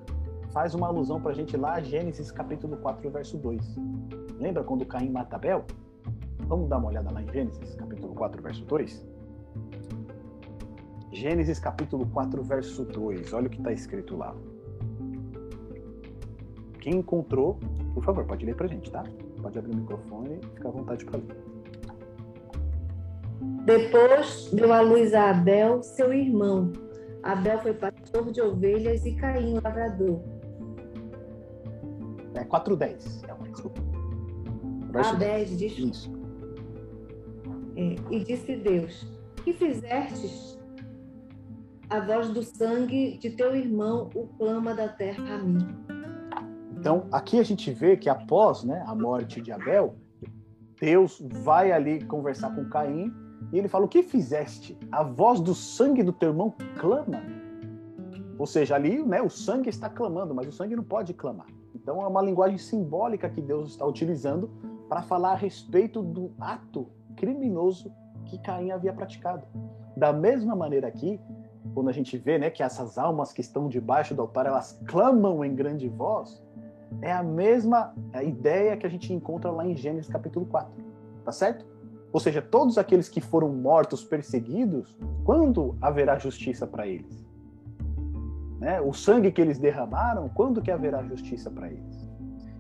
faz 0.52 0.76
uma 0.76 0.88
alusão 0.88 1.20
para 1.20 1.32
a 1.32 1.34
gente 1.34 1.58
lá, 1.58 1.82
Gênesis 1.82 2.32
capítulo 2.32 2.78
4, 2.78 3.10
verso 3.10 3.38
2. 3.38 3.76
Lembra 4.40 4.64
quando 4.64 4.86
Caim 4.86 5.10
mata 5.10 5.36
Abel? 5.36 5.66
Vamos 6.48 6.70
dar 6.70 6.78
uma 6.78 6.90
olhada 6.90 7.12
lá 7.12 7.22
em 7.22 7.32
Gênesis, 7.32 7.76
capítulo 7.76 8.14
4, 8.14 8.42
verso 8.42 8.66
2. 8.66 9.08
Gênesis, 11.12 11.60
capítulo 11.60 12.06
4, 12.08 12.44
verso 12.44 12.86
2. 12.86 13.34
Olha 13.34 13.48
o 13.48 13.50
que 13.50 13.58
está 13.58 13.72
escrito 13.72 14.16
lá. 14.16 14.36
Quem 16.80 16.96
encontrou, 16.98 17.60
por 17.94 18.04
favor, 18.04 18.26
pode 18.26 18.46
ler 18.46 18.56
para 18.56 18.66
a 18.66 18.70
gente, 18.70 18.92
tá? 18.92 19.04
Pode 19.42 19.58
abrir 19.58 19.74
o 19.74 19.78
microfone 19.78 20.40
e 20.42 20.48
ficar 20.48 20.70
à 20.70 20.72
vontade 20.72 21.06
para 21.06 21.18
ler. 21.20 21.38
Depois 23.66 24.50
deu 24.52 24.74
à 24.74 24.82
luz 24.82 25.14
a 25.14 25.30
Abel, 25.30 25.82
seu 25.82 26.12
irmão. 26.12 26.74
Abel 27.22 27.60
foi 27.60 27.74
pastor 27.74 28.32
de 28.32 28.42
ovelhas 28.42 29.06
e 29.06 29.16
Caim 29.16 29.60
lavrador. 29.64 30.20
É 32.34 32.44
4.10. 32.44 33.24
É, 33.30 33.50
desculpa. 33.50 33.82
Verso 34.92 35.16
10, 35.16 35.58
diz. 35.58 35.78
Isso. 35.78 36.23
É, 37.76 37.96
e 38.12 38.24
disse 38.24 38.56
Deus: 38.56 39.06
Que 39.44 39.54
fizestes? 39.54 40.60
A 41.90 42.00
voz 42.00 42.30
do 42.30 42.42
sangue 42.42 43.18
de 43.18 43.32
teu 43.32 43.56
irmão 43.56 44.10
o 44.16 44.28
clama 44.28 44.74
da 44.74 44.88
terra 44.88 45.36
a 45.36 45.38
mim. 45.38 45.68
Então, 46.80 47.08
aqui 47.12 47.40
a 47.40 47.44
gente 47.44 47.72
vê 47.72 47.96
que 47.96 48.10
após 48.10 48.64
né, 48.64 48.84
a 48.88 48.96
morte 48.96 49.40
de 49.40 49.52
Abel, 49.52 49.96
Deus 50.80 51.24
vai 51.44 51.72
ali 51.72 52.04
conversar 52.04 52.54
com 52.56 52.68
Caim 52.70 53.14
e 53.52 53.58
ele 53.58 53.68
fala: 53.68 53.86
O 53.86 53.88
que 53.88 54.04
fizeste? 54.04 54.78
A 54.92 55.04
voz 55.04 55.40
do 55.40 55.54
sangue 55.54 56.04
do 56.04 56.12
teu 56.12 56.30
irmão 56.30 56.54
clama. 56.80 57.24
Ou 58.38 58.48
seja, 58.48 58.76
ali 58.76 59.04
né, 59.04 59.22
o 59.22 59.30
sangue 59.30 59.70
está 59.70 59.90
clamando, 59.90 60.34
mas 60.34 60.48
o 60.48 60.52
sangue 60.52 60.76
não 60.76 60.84
pode 60.84 61.14
clamar. 61.14 61.48
Então 61.76 62.02
é 62.02 62.08
uma 62.08 62.22
linguagem 62.22 62.58
simbólica 62.58 63.30
que 63.30 63.42
Deus 63.42 63.72
está 63.72 63.86
utilizando 63.86 64.50
para 64.90 65.02
falar 65.02 65.34
a 65.34 65.36
respeito 65.36 66.02
do 66.02 66.32
ato 66.40 66.90
criminoso 67.24 67.90
que 68.26 68.38
Caim 68.38 68.72
havia 68.72 68.92
praticado. 68.92 69.48
Da 69.96 70.12
mesma 70.12 70.58
maneira 70.58 70.90
aqui, 70.90 71.22
quando 71.74 71.88
a 71.88 71.94
gente 71.94 72.18
vê 72.18 72.38
né, 72.38 72.50
que 72.50 72.62
essas 72.62 72.98
almas 72.98 73.32
que 73.32 73.40
estão 73.40 73.70
debaixo 73.70 74.14
do 74.14 74.22
altar, 74.22 74.46
elas 74.46 74.78
clamam 74.86 75.46
em 75.46 75.56
grande 75.56 75.88
voz, 75.88 76.44
é 77.02 77.14
a 77.14 77.24
mesma 77.24 77.94
ideia 78.22 78.76
que 78.76 78.86
a 78.86 78.90
gente 78.90 79.14
encontra 79.14 79.50
lá 79.50 79.66
em 79.66 79.74
Gênesis 79.74 80.12
capítulo 80.12 80.46
4. 80.48 80.70
Tá 81.24 81.32
certo? 81.32 81.66
Ou 82.12 82.20
seja, 82.20 82.42
todos 82.42 82.78
aqueles 82.78 83.08
que 83.08 83.22
foram 83.22 83.48
mortos, 83.50 84.04
perseguidos, 84.04 84.98
quando 85.24 85.78
haverá 85.82 86.20
justiça 86.20 86.68
para 86.68 86.86
eles? 86.86 87.26
Né? 88.60 88.82
O 88.82 88.92
sangue 88.92 89.32
que 89.32 89.42
eles 89.42 89.58
derramaram, 89.58 90.28
quando 90.28 90.62
que 90.62 90.70
haverá 90.70 91.02
justiça 91.04 91.50
para 91.50 91.70
eles? 91.70 92.10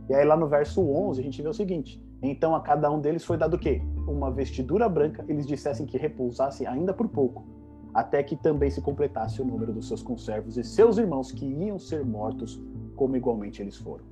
E 0.09 0.14
aí 0.16 0.26
lá 0.26 0.38
no 0.38 0.47
verso 0.47 0.82
11 0.82 1.20
a 1.20 1.24
gente 1.24 1.41
vê 1.41 1.49
o 1.49 1.53
seguinte: 1.53 2.01
então 2.30 2.55
a 2.55 2.61
cada 2.61 2.89
um 2.89 2.99
deles 2.99 3.24
foi 3.24 3.38
dado 3.38 3.55
o 3.55 3.59
quê? 3.59 3.82
Uma 4.07 4.32
vestidura 4.32 4.88
branca, 4.88 5.26
eles 5.28 5.45
dissessem 5.45 5.86
que 5.86 5.97
repousasse 5.97 6.65
ainda 6.65 6.93
por 6.93 7.07
pouco, 7.09 7.45
até 7.93 8.24
que 8.24 8.36
também 8.36 8.71
se 8.71 8.82
completasse 8.82 9.41
o 9.41 9.45
número 9.45 9.74
dos 9.74 9.88
seus 9.88 10.01
conservos 10.01 10.57
e 10.57 10.63
seus 10.63 10.97
irmãos 10.97 11.32
que 11.32 11.45
iam 11.45 11.78
ser 11.78 12.05
mortos, 12.05 12.61
como 12.95 13.15
igualmente 13.15 13.61
eles 13.61 13.78
foram. 13.78 14.05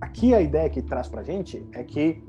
Aqui 0.00 0.34
a 0.34 0.40
ideia 0.40 0.68
que 0.68 0.82
traz 0.82 1.08
para 1.08 1.22
gente 1.22 1.66
é 1.72 1.82
que 1.82 2.22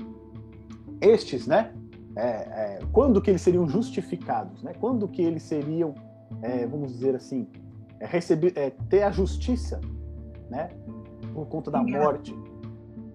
estes, 1.00 1.46
né, 1.46 1.72
é, 2.18 2.20
é, 2.20 2.78
quando 2.92 3.22
que 3.22 3.30
eles 3.30 3.42
seriam 3.42 3.68
justificados, 3.68 4.62
né? 4.62 4.72
Quando 4.80 5.06
que 5.06 5.22
eles 5.22 5.44
seriam, 5.44 5.94
é, 6.42 6.66
vamos 6.66 6.92
dizer 6.92 7.14
assim, 7.14 7.46
é, 8.00 8.06
receber, 8.06 8.52
é, 8.56 8.70
ter 8.88 9.02
a 9.02 9.10
justiça, 9.10 9.80
né? 10.50 10.70
Por 11.32 11.46
conta 11.46 11.70
da 11.70 11.80
morte 11.80 12.36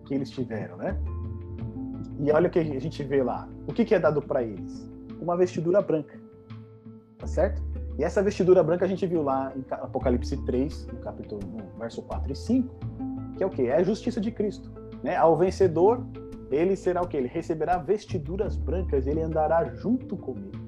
que 0.05 0.13
eles 0.13 0.29
tiveram, 0.29 0.77
né? 0.77 0.97
E 2.19 2.31
olha 2.31 2.47
o 2.47 2.49
que 2.51 2.59
a 2.59 2.63
gente 2.63 3.03
vê 3.03 3.23
lá. 3.23 3.47
O 3.67 3.73
que, 3.73 3.85
que 3.85 3.95
é 3.95 3.99
dado 3.99 4.21
para 4.21 4.43
eles? 4.43 4.89
Uma 5.21 5.35
vestidura 5.35 5.81
branca, 5.81 6.19
tá 7.17 7.27
certo? 7.27 7.61
E 7.97 8.03
essa 8.03 8.21
vestidura 8.23 8.63
branca 8.63 8.85
a 8.85 8.87
gente 8.87 9.05
viu 9.05 9.21
lá 9.21 9.53
em 9.55 9.63
Apocalipse 9.69 10.37
3, 10.45 10.87
no 10.87 10.99
capítulo 10.99 11.41
no 11.45 11.79
verso 11.79 12.01
4 12.01 12.31
e 12.31 12.35
5, 12.35 12.75
que 13.37 13.43
é 13.43 13.45
o 13.45 13.49
que? 13.49 13.67
É 13.67 13.77
a 13.77 13.83
justiça 13.83 14.19
de 14.19 14.31
Cristo. 14.31 14.71
Né? 15.03 15.15
Ao 15.15 15.35
vencedor, 15.35 16.03
ele 16.49 16.75
será 16.75 17.01
o 17.01 17.07
que? 17.07 17.17
Ele 17.17 17.27
receberá 17.27 17.77
vestiduras 17.77 18.55
brancas, 18.55 19.05
ele 19.05 19.21
andará 19.21 19.65
junto 19.65 20.17
comigo. 20.17 20.63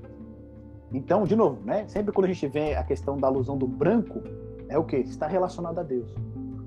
Então, 0.93 1.24
de 1.24 1.36
novo, 1.36 1.62
né? 1.66 1.88
Sempre 1.88 2.14
quando 2.14 2.26
a 2.26 2.34
gente 2.34 2.48
vê 2.48 2.76
a 2.76 2.84
questão 2.84 3.18
da 3.18 3.28
alusão 3.28 3.58
do 3.58 3.68
branco, 3.68 4.22
é 4.70 4.78
o 4.78 4.84
que? 4.84 4.98
Está 4.98 5.28
relacionado 5.28 5.80
a 5.80 5.84
Deus. 5.84 6.14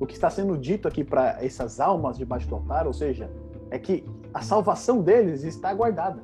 O 0.01 0.07
que 0.07 0.15
está 0.15 0.29
sendo 0.29 0.57
dito 0.57 0.87
aqui 0.87 1.03
para 1.03 1.43
essas 1.43 1.81
almas 1.81 2.19
debaixo 2.19 2.49
do 2.49 2.55
altar, 2.57 2.87
ou 2.87 2.93
seja, 2.93 3.31
é 3.71 3.79
que 3.79 4.05
a 4.33 4.43
salvação 4.43 5.03
deles 5.03 5.45
está 5.45 5.73
guardada. 5.73 6.23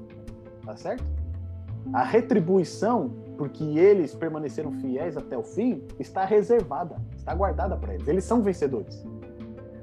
Tá 0.65 0.77
certo? 0.77 1.05
A 1.93 2.03
retribuição, 2.03 3.11
porque 3.37 3.63
eles 3.63 4.15
permaneceram 4.15 4.73
fiéis 4.73 5.17
até 5.17 5.37
o 5.37 5.43
fim, 5.43 5.83
está 5.99 6.25
reservada, 6.25 6.97
está 7.17 7.35
guardada 7.35 7.77
para 7.77 7.95
eles. 7.95 8.09
Eles 8.09 8.25
são 8.25 8.43
vencedores. 8.43 9.05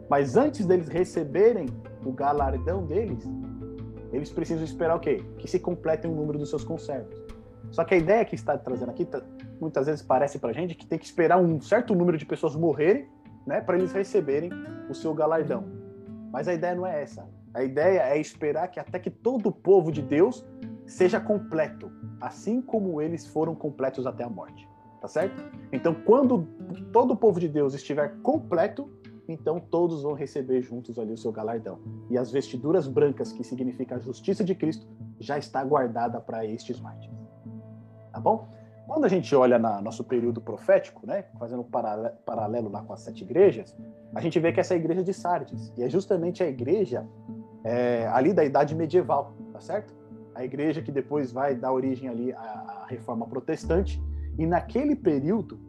Mas 0.10 0.36
antes 0.36 0.66
deles 0.66 0.88
receberem 0.88 1.68
o 2.06 2.12
galardão 2.12 2.86
deles, 2.86 3.24
eles 4.12 4.32
precisam 4.32 4.64
esperar 4.64 4.96
o 4.96 5.00
quê? 5.00 5.24
Que 5.38 5.48
se 5.48 5.60
completem 5.60 6.12
o 6.12 6.16
número 6.16 6.38
dos 6.38 6.50
seus 6.50 6.64
conservos. 6.64 7.16
Só 7.72 7.86
que 7.86 7.94
a 7.94 7.98
ideia 7.98 8.26
que 8.26 8.36
está 8.36 8.58
trazendo 8.58 8.90
aqui, 8.90 9.06
tá, 9.06 9.22
muitas 9.60 9.86
vezes 9.86 10.02
parece 10.02 10.38
para 10.38 10.52
gente 10.52 10.76
que 10.76 10.86
tem 10.86 11.00
que 11.00 11.06
esperar 11.06 11.38
um 11.40 11.62
certo 11.62 11.96
número 11.96 12.18
de 12.18 12.26
pessoas 12.26 12.56
morrerem, 12.56 13.08
né, 13.48 13.62
para 13.62 13.78
eles 13.78 13.94
receberem 13.94 14.52
o 14.90 14.94
seu 14.94 15.14
galardão. 15.14 15.64
Mas 16.32 16.48
a 16.48 16.54
ideia 16.54 16.76
não 16.76 16.86
é 16.86 17.02
essa. 17.02 17.26
A 17.54 17.64
ideia 17.64 18.02
é 18.02 18.18
esperar 18.20 18.70
que 18.70 18.80
até 18.80 19.00
que 19.00 19.10
todo 19.10 19.50
o 19.50 19.52
povo 19.52 19.92
de 19.92 20.02
Deus 20.02 20.46
seja 20.86 21.20
completo, 21.20 21.92
assim 22.20 22.62
como 22.62 23.02
eles 23.02 23.28
foram 23.28 23.56
completos 23.56 24.06
até 24.06 24.24
a 24.24 24.30
morte. 24.30 24.68
Tá 25.02 25.08
certo? 25.08 25.44
Então, 25.72 25.96
quando 26.06 26.48
todo 26.94 27.14
o 27.14 27.18
povo 27.18 27.40
de 27.40 27.48
Deus 27.48 27.74
estiver 27.74 28.16
completo, 28.22 28.90
então 29.28 29.60
todos 29.60 30.04
vão 30.04 30.14
receber 30.14 30.62
juntos 30.62 31.00
ali 31.00 31.12
o 31.12 31.18
seu 31.18 31.32
galardão. 31.32 31.80
E 32.10 32.18
as 32.18 32.32
vestiduras 32.32 32.88
brancas, 32.88 33.32
que 33.32 33.44
significa 33.44 33.96
a 33.96 34.00
justiça 34.00 34.44
de 34.44 34.54
Cristo, 34.54 34.88
já 35.20 35.38
está 35.38 35.64
guardada 35.64 36.20
para 36.22 36.46
estes 36.46 36.80
mártires. 36.80 37.18
Tá 38.12 38.20
bom? 38.20 38.48
Quando 38.88 39.06
a 39.06 39.08
gente 39.08 39.34
olha 39.34 39.58
no 39.58 39.82
nosso 39.82 40.04
período 40.04 40.42
profético, 40.42 41.08
né, 41.08 41.24
fazendo 41.40 41.62
um 41.62 42.22
paralelo 42.26 42.70
lá 42.70 42.84
com 42.84 42.94
as 42.94 43.02
sete 43.02 43.24
igrejas, 43.24 43.76
a 44.14 44.20
gente 44.20 44.40
vê 44.40 44.52
que 44.52 44.60
essa 44.60 44.74
é 44.74 44.78
a 44.78 44.80
igreja 44.80 45.04
de 45.04 45.14
Sardes, 45.14 45.74
e 45.78 45.84
é 45.84 45.90
justamente 45.90 46.44
a 46.44 46.48
igreja 46.48 47.08
é, 47.64 48.08
ali 48.08 48.34
da 48.34 48.44
idade 48.44 48.76
medieval, 48.76 49.34
tá 49.54 49.60
certo? 49.60 49.94
A 50.34 50.44
igreja 50.44 50.82
que 50.82 50.92
depois 50.92 51.32
vai 51.32 51.56
dar 51.56 51.72
origem 51.72 52.10
ali 52.10 52.34
à, 52.34 52.40
à 52.84 52.86
reforma 52.88 53.26
protestante, 53.28 54.02
e 54.38 54.46
naquele 54.46 54.96
período 54.96 55.60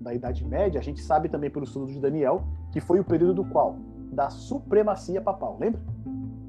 da 0.00 0.14
Idade 0.14 0.44
Média, 0.44 0.80
a 0.80 0.82
gente 0.82 1.00
sabe 1.00 1.28
também 1.28 1.50
pelo 1.50 1.64
estudo 1.64 1.86
de 1.86 2.00
Daniel, 2.00 2.44
que 2.72 2.80
foi 2.80 3.00
o 3.00 3.04
período 3.04 3.34
do 3.34 3.44
qual? 3.44 3.76
Da 4.12 4.30
supremacia 4.30 5.20
papal, 5.20 5.56
lembra? 5.58 5.80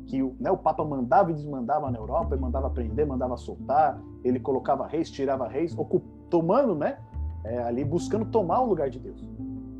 Que 0.06 0.22
né, 0.40 0.50
o 0.52 0.58
Papa 0.58 0.84
mandava 0.86 1.32
e 1.32 1.34
desmandava 1.34 1.92
na 1.92 1.98
Europa, 1.98 2.34
ele 2.36 2.42
mandava 2.42 2.70
prender, 2.70 3.06
mandava 3.06 3.36
soltar, 3.36 4.00
ele 4.24 4.40
colocava 4.40 4.88
reis, 4.88 5.12
tirava 5.12 5.48
reis, 5.48 5.76
tomando, 6.30 6.76
né? 6.76 6.98
É, 7.44 7.60
ali 7.60 7.84
buscando 7.84 8.26
tomar 8.26 8.62
o 8.62 8.66
lugar 8.66 8.90
de 8.90 9.00
Deus. 9.00 9.22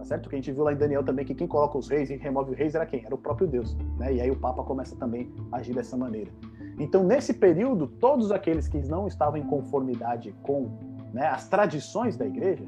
Certo? 0.08 0.30
Que 0.30 0.36
a 0.36 0.38
gente 0.38 0.54
viu 0.54 0.64
lá 0.64 0.72
em 0.72 0.78
Daniel 0.78 1.04
também 1.04 1.26
que 1.26 1.36
quem 1.36 1.46
coloca 1.46 1.78
os 1.78 1.90
reis 1.90 2.10
e 2.10 2.16
remove 2.16 2.52
os 2.52 2.58
reis 2.58 2.74
era 2.74 2.86
quem? 2.86 3.06
Era 3.06 3.14
o 3.14 3.18
próprio 3.18 3.46
Deus. 3.46 3.76
Né? 4.00 4.14
E 4.14 4.22
aí 4.22 4.32
o 4.32 4.38
Papa 4.38 4.64
começa 4.64 4.96
também 4.96 5.30
a 5.52 5.58
agir 5.58 5.76
dessa 5.76 5.98
maneira. 5.98 6.32
Então, 6.80 7.04
nesse 7.04 7.34
período, 7.34 7.88
todos 7.88 8.32
aqueles 8.32 8.70
que 8.70 8.78
não 8.88 9.06
estavam 9.06 9.38
em 9.38 9.44
conformidade 9.44 10.34
com 10.44 10.70
né, 11.12 11.28
as 11.28 11.50
tradições 11.50 12.16
da 12.16 12.26
igreja, 12.26 12.64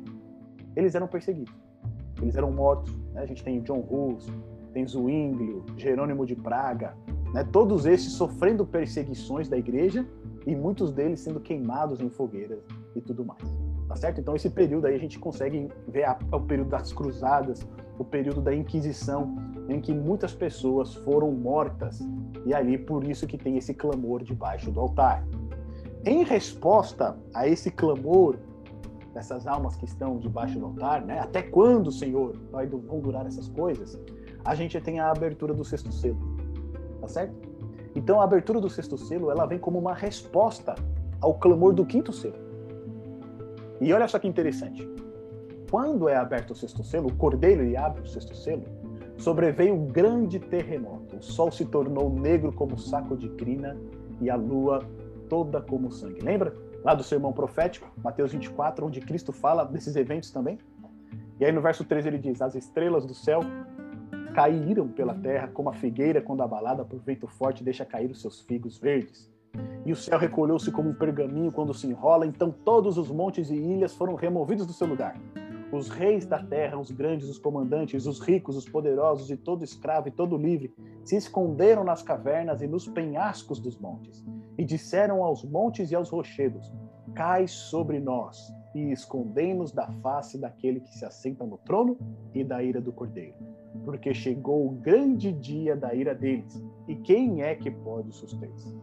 eles 0.75 0.95
eram 0.95 1.07
perseguidos. 1.07 1.55
Eles 2.21 2.35
eram 2.35 2.51
mortos. 2.51 2.93
Né? 3.13 3.21
A 3.21 3.25
gente 3.25 3.41
tem 3.41 3.61
John 3.61 3.87
Hus, 3.89 4.27
tem 4.73 4.85
Zwinglio, 4.85 5.63
Jerônimo 5.77 6.25
de 6.25 6.35
Praga, 6.35 6.93
né? 7.33 7.47
todos 7.53 7.85
esses 7.85 8.11
sofrendo 8.11 8.65
perseguições 8.65 9.47
da 9.47 9.57
igreja 9.57 10.05
e 10.45 10.53
muitos 10.57 10.91
deles 10.91 11.21
sendo 11.21 11.39
queimados 11.39 12.01
em 12.01 12.09
fogueiras 12.09 12.59
e 12.93 12.99
tudo 12.99 13.23
mais. 13.23 13.68
Tá 13.89 13.95
certo? 13.95 14.21
Então 14.21 14.35
esse 14.35 14.51
período 14.51 14.85
aí 14.85 14.93
a 14.93 14.99
gente 14.99 15.17
consegue 15.17 15.67
ver 15.87 16.03
a, 16.03 16.15
o 16.31 16.41
período 16.41 16.69
das 16.69 16.93
cruzadas, 16.93 17.67
o 17.97 18.05
período 18.05 18.39
da 18.39 18.53
Inquisição, 18.53 19.35
em 19.67 19.81
que 19.81 19.91
muitas 19.91 20.31
pessoas 20.31 20.93
foram 20.93 21.31
mortas 21.31 21.99
e 22.45 22.53
ali 22.53 22.77
por 22.77 23.03
isso 23.03 23.25
que 23.25 23.35
tem 23.35 23.57
esse 23.57 23.73
clamor 23.73 24.23
debaixo 24.23 24.69
do 24.69 24.79
altar. 24.79 25.25
Em 26.05 26.23
resposta 26.23 27.17
a 27.33 27.47
esse 27.47 27.71
clamor 27.71 28.37
dessas 29.11 29.47
almas 29.47 29.75
que 29.75 29.85
estão 29.85 30.19
debaixo 30.19 30.59
do 30.59 30.67
altar, 30.67 31.03
né? 31.03 31.19
Até 31.19 31.41
quando, 31.41 31.91
Senhor, 31.91 32.37
vai, 32.51 32.67
vão 32.67 32.99
durar 32.99 33.25
essas 33.25 33.49
coisas? 33.49 33.99
A 34.45 34.53
gente 34.53 34.79
tem 34.79 34.99
a 34.99 35.09
abertura 35.09 35.51
do 35.51 35.65
sexto 35.65 35.91
selo, 35.91 36.19
tá 37.01 37.07
certo? 37.07 37.33
Então 37.95 38.21
a 38.21 38.23
abertura 38.23 38.61
do 38.61 38.69
sexto 38.69 38.99
selo, 38.99 39.31
ela 39.31 39.47
vem 39.47 39.57
como 39.57 39.79
uma 39.79 39.95
resposta 39.95 40.75
ao 41.19 41.33
clamor 41.33 41.73
do 41.73 41.83
quinto 41.85 42.13
selo. 42.13 42.48
E 43.79 43.93
olha 43.93 44.07
só 44.07 44.19
que 44.19 44.27
interessante. 44.27 44.87
Quando 45.69 46.09
é 46.09 46.15
aberto 46.15 46.51
o 46.51 46.55
sexto 46.55 46.83
selo, 46.83 47.09
o 47.09 47.15
cordeiro 47.15 47.61
ele 47.61 47.77
abre 47.77 48.01
o 48.01 48.07
sexto 48.07 48.35
selo, 48.35 48.63
sobreveio 49.17 49.75
um 49.75 49.87
grande 49.87 50.39
terremoto. 50.39 51.17
O 51.17 51.23
sol 51.23 51.51
se 51.51 51.65
tornou 51.65 52.09
negro 52.09 52.51
como 52.51 52.77
saco 52.77 53.15
de 53.15 53.29
crina 53.29 53.77
e 54.19 54.29
a 54.29 54.35
lua 54.35 54.83
toda 55.29 55.61
como 55.61 55.91
sangue. 55.91 56.21
Lembra? 56.21 56.53
lá 56.83 56.93
do 56.93 57.03
sermão 57.03 57.31
profético, 57.31 57.91
Mateus 58.03 58.31
24, 58.31 58.85
onde 58.85 59.01
Cristo 59.01 59.31
fala 59.31 59.63
desses 59.63 59.95
eventos 59.95 60.31
também. 60.31 60.57
E 61.39 61.45
aí 61.45 61.51
no 61.51 61.61
verso 61.61 61.83
13 61.83 62.07
ele 62.07 62.17
diz: 62.17 62.41
As 62.41 62.55
estrelas 62.55 63.05
do 63.05 63.13
céu 63.13 63.41
caíram 64.33 64.87
pela 64.87 65.13
terra 65.13 65.47
como 65.47 65.69
a 65.69 65.73
figueira 65.73 66.21
quando 66.21 66.41
abalada 66.41 66.85
por 66.85 66.99
vento 66.99 67.27
forte 67.27 67.63
deixa 67.63 67.85
cair 67.85 68.09
os 68.09 68.21
seus 68.21 68.41
figos 68.41 68.77
verdes. 68.77 69.29
E 69.85 69.91
o 69.91 69.95
céu 69.95 70.17
recolheu-se 70.19 70.71
como 70.71 70.89
um 70.89 70.93
pergaminho 70.93 71.51
quando 71.51 71.73
se 71.73 71.87
enrola, 71.87 72.25
então 72.25 72.51
todos 72.51 72.97
os 72.97 73.09
montes 73.09 73.49
e 73.49 73.55
ilhas 73.55 73.95
foram 73.95 74.15
removidos 74.15 74.65
do 74.65 74.73
seu 74.73 74.87
lugar. 74.87 75.19
Os 75.71 75.87
reis 75.87 76.25
da 76.25 76.41
terra, 76.43 76.79
os 76.79 76.89
grandes, 76.89 77.29
os 77.29 77.37
comandantes, 77.37 78.07
os 78.07 78.19
ricos, 78.19 78.57
os 78.57 78.67
poderosos 78.67 79.29
e 79.29 79.37
todo 79.37 79.63
escravo 79.63 80.07
e 80.07 80.11
todo 80.11 80.37
livre 80.37 80.73
se 81.03 81.15
esconderam 81.15 81.83
nas 81.83 82.01
cavernas 82.01 82.61
e 82.61 82.67
nos 82.67 82.87
penhascos 82.87 83.59
dos 83.59 83.77
montes 83.77 84.25
e 84.57 84.65
disseram 84.65 85.23
aos 85.23 85.43
montes 85.45 85.89
e 85.89 85.95
aos 85.95 86.09
rochedos: 86.09 86.73
Cai 87.15 87.47
sobre 87.47 87.99
nós 87.99 88.53
e 88.75 88.91
escondei-nos 88.91 89.71
da 89.71 89.87
face 90.01 90.37
daquele 90.37 90.81
que 90.81 90.93
se 90.93 91.05
assenta 91.05 91.45
no 91.45 91.57
trono 91.59 91.97
e 92.33 92.43
da 92.43 92.61
ira 92.61 92.81
do 92.81 92.91
cordeiro. 92.91 93.35
Porque 93.85 94.13
chegou 94.13 94.67
o 94.67 94.71
grande 94.71 95.31
dia 95.31 95.75
da 95.75 95.93
ira 95.93 96.13
deles, 96.13 96.61
e 96.87 96.95
quem 96.95 97.41
é 97.41 97.55
que 97.55 97.71
pode 97.71 98.11
suster-se? 98.11 98.75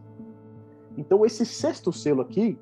Então, 0.97 1.25
esse 1.25 1.45
sexto 1.45 1.93
selo 1.93 2.21
aqui 2.21 2.59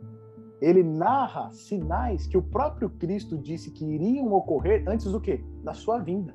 ele 0.62 0.84
narra 0.84 1.52
sinais 1.52 2.28
que 2.28 2.38
o 2.38 2.42
próprio 2.42 2.90
Cristo 2.90 3.38
disse 3.38 3.72
que 3.72 3.86
iriam 3.86 4.32
ocorrer 4.34 4.84
antes 4.88 5.12
do 5.12 5.20
quê? 5.20 5.44
Da 5.64 5.74
sua 5.74 6.00
vinda. 6.00 6.34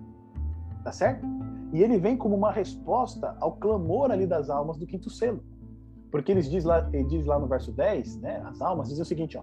Tá 0.85 0.93
certo? 0.93 1.27
E 1.73 1.83
ele 1.83 1.99
vem 1.99 2.17
como 2.17 2.37
uma 2.37 2.53
resposta 2.53 3.37
ao 3.41 3.53
clamor 3.53 4.11
ali 4.11 4.27
das 4.27 4.51
almas 4.51 4.77
do 4.77 4.87
quinto 4.87 5.11
selo. 5.11 5.43
Porque 6.11 6.33
ele 6.33 6.43
diz 6.43 6.65
lá, 6.65 6.89
ele 6.93 7.05
diz 7.05 7.25
lá 7.25 7.39
no 7.39 7.47
verso 7.47 7.73
10, 7.73 8.21
né, 8.21 8.43
as 8.45 8.61
almas 8.61 8.89
dizem 8.89 9.03
o 9.03 9.07
seguinte, 9.07 9.39
ó: 9.39 9.43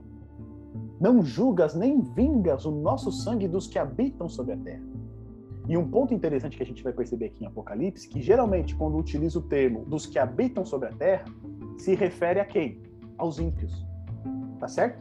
Não 1.00 1.24
julgas 1.24 1.74
nem 1.74 2.02
vingas 2.02 2.66
o 2.66 2.72
nosso 2.72 3.12
sangue 3.12 3.48
dos 3.48 3.68
que 3.68 3.80
habitam 3.80 4.28
sobre 4.28 4.54
a 4.54 4.58
terra. 4.58 4.84
E 5.68 5.78
um 5.78 5.90
ponto 5.90 6.14
interessante 6.14 6.56
que 6.56 6.64
a 6.64 6.66
gente 6.66 6.84
vai 6.84 6.94
perceber 6.94 7.26
aqui 7.26 7.44
em 7.44 7.48
Apocalipse, 7.48 8.08
que 8.08 8.22
geralmente 8.22 8.76
quando 8.76 8.98
utiliza 8.98 9.40
o 9.40 9.42
termo 9.42 9.86
dos 9.86 10.06
que 10.06 10.18
habitam 10.18 10.66
sobre 10.66 10.90
a 10.90 10.94
terra, 10.94 11.26
se 11.78 11.96
refere 11.96 12.40
a 12.40 12.46
quem? 12.46 12.82
Aos 13.18 13.40
ímpios 13.40 13.88
Tá 14.60 14.68
certo? 14.68 15.00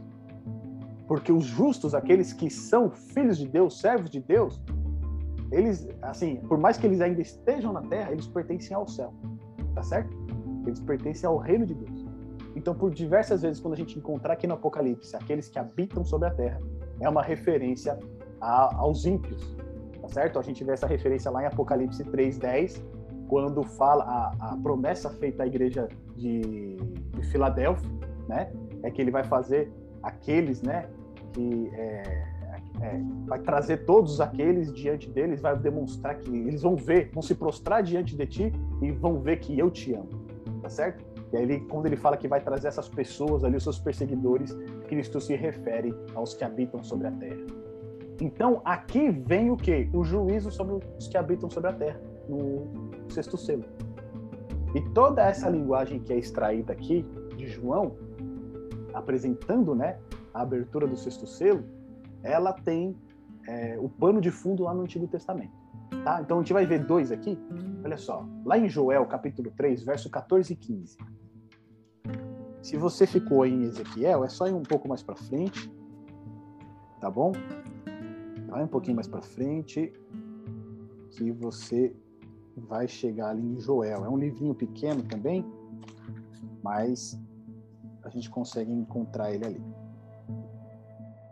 Porque 1.07 1.33
os 1.33 1.45
justos, 1.45 1.95
aqueles 1.95 2.33
que 2.33 2.51
são 2.51 2.91
filhos 2.91 3.39
de 3.39 3.49
Deus, 3.49 3.81
servos 3.81 4.11
de 4.11 4.21
Deus, 4.21 4.61
eles, 5.53 5.89
assim, 6.03 6.37
por 6.49 6.59
mais 6.59 6.77
que 6.77 6.87
eles 6.87 7.01
ainda 7.01 7.23
estejam 7.23 7.73
na 7.73 7.83
terra, 7.83 8.13
eles 8.13 8.27
pertencem 8.27 8.77
ao 8.77 8.87
céu, 8.89 9.15
tá 9.75 9.83
certo? 9.83 10.11
Eles 10.67 10.81
pertencem 10.81 11.29
ao 11.29 11.39
reino 11.39 11.65
de 11.65 11.75
Deus. 11.75 12.05
Então, 12.57 12.75
por 12.75 12.93
diversas 12.93 13.43
vezes, 13.43 13.61
quando 13.61 13.75
a 13.75 13.77
gente 13.77 13.97
encontrar 13.99 14.33
aqui 14.33 14.47
no 14.47 14.55
Apocalipse 14.55 15.15
aqueles 15.15 15.49
que 15.49 15.59
habitam 15.59 16.05
sobre 16.05 16.29
a 16.29 16.35
terra, 16.35 16.61
é 17.01 17.09
uma 17.09 17.23
referência 17.23 17.99
a, 18.41 18.75
aos 18.77 19.07
ímpios, 19.07 19.57
tá 20.01 20.09
certo? 20.09 20.39
A 20.39 20.43
gente 20.43 20.65
vê 20.65 20.73
essa 20.73 20.87
referência 20.87 21.31
lá 21.31 21.43
em 21.43 21.47
Apocalipse 21.47 22.03
3:10, 22.05 22.83
quando 23.29 23.63
fala 23.63 24.05
a, 24.05 24.53
a, 24.53 24.57
promessa 24.57 25.11
feita 25.11 25.43
à 25.43 25.47
igreja 25.47 25.89
de, 26.17 26.77
de 26.77 27.23
Filadélfia, 27.31 27.91
né? 28.29 28.53
É 28.83 28.91
que 28.91 29.01
ele 29.01 29.11
vai 29.11 29.25
fazer 29.25 29.73
aqueles, 30.03 30.63
né? 30.63 30.89
Que 31.33 31.71
é, 31.75 32.27
é, 32.81 33.01
vai 33.27 33.39
trazer 33.39 33.85
todos 33.85 34.21
aqueles 34.21 34.73
diante 34.73 35.09
deles, 35.11 35.41
vai 35.41 35.57
demonstrar 35.57 36.17
que 36.19 36.31
eles 36.31 36.63
vão 36.63 36.77
ver, 36.77 37.11
vão 37.13 37.23
se 37.23 37.35
prostrar 37.35 37.83
diante 37.83 38.17
de 38.17 38.27
ti 38.27 38.53
e 38.83 38.91
vão 38.91 39.21
ver 39.21 39.39
que 39.39 39.59
eu 39.59 39.71
te 39.71 39.95
amo, 39.95 40.09
tá 40.63 40.69
certo? 40.69 41.05
E 41.33 41.37
aí, 41.37 41.43
ele, 41.43 41.61
quando 41.61 41.87
ele 41.87 41.97
fala 41.97 42.17
que 42.17 42.29
vai 42.29 42.41
trazer 42.41 42.69
essas 42.69 42.89
pessoas 42.89 43.45
ali, 43.45 43.57
os 43.57 43.63
seus 43.63 43.79
perseguidores, 43.79 44.57
Cristo 44.89 45.21
se 45.21 45.35
refere 45.35 45.95
aos 46.15 46.35
que 46.35 46.45
habitam 46.45 46.83
sobre 46.85 47.09
a 47.09 47.11
terra. 47.11 47.45
Então, 48.21 48.63
aqui 48.65 49.11
vem 49.11 49.51
o 49.51 49.57
que? 49.57 49.91
O 49.93 50.05
juízo 50.05 50.51
sobre 50.51 50.79
os 50.99 51.09
que 51.09 51.19
habitam 51.19 51.51
sobre 51.51 51.71
a 51.71 51.73
terra, 51.73 52.01
no 52.29 52.86
sexto 53.13 53.37
selo. 53.37 53.65
E 54.75 54.81
toda 54.91 55.23
essa 55.23 55.49
linguagem 55.49 56.01
que 56.01 56.13
é 56.13 56.19
extraída 56.19 56.73
aqui 56.73 57.05
de 57.37 57.47
João, 57.47 57.97
apresentando 58.93 59.75
né, 59.75 59.99
a 60.35 60.43
abertura 60.43 60.87
do 60.87 60.97
sexto 60.97 61.27
selo, 61.27 61.65
ela 62.23 62.53
tem 62.53 62.97
é, 63.47 63.79
o 63.79 63.89
pano 63.89 64.21
de 64.21 64.31
fundo 64.31 64.65
lá 64.65 64.75
no 64.75 64.83
Antigo 64.83 65.07
Testamento. 65.07 65.53
Tá? 66.05 66.21
Então 66.21 66.39
a 66.39 66.41
gente 66.41 66.53
vai 66.53 66.67
ver 66.67 66.85
dois 66.85 67.11
aqui. 67.11 67.39
Olha 67.85 67.97
só, 67.97 68.27
lá 68.45 68.59
em 68.59 68.69
Joel, 68.69 69.07
capítulo 69.07 69.51
3, 69.57 69.85
verso 69.85 70.11
14 70.11 70.53
e 70.53 70.57
15. 70.57 70.99
Se 72.63 72.77
você 72.77 73.07
ficou 73.07 73.47
em 73.47 73.63
Ezequiel, 73.63 74.25
é 74.25 74.29
só 74.29 74.49
ir 74.49 74.53
um 74.53 74.63
pouco 74.63 74.89
mais 74.89 75.03
para 75.03 75.15
frente. 75.15 75.73
Tá 77.01 77.11
bom? 77.11 77.33
Vai 78.49 78.65
um 78.65 78.69
pouquinho 78.69 78.97
mais 78.97 79.07
para 79.07 79.23
frente 79.23 79.93
que 81.11 81.31
você 81.31 81.95
vai 82.57 82.89
chegar 82.89 83.31
ali 83.31 83.43
em 83.43 83.61
Joel. 83.61 84.05
É 84.05 84.09
um 84.09 84.17
livrinho 84.17 84.55
pequeno 84.55 85.03
também, 85.03 85.45
mas 86.63 87.19
a 88.03 88.09
gente 88.09 88.31
consegue 88.31 88.73
encontrar 88.73 89.33
ele 89.33 89.45
ali. 89.45 89.65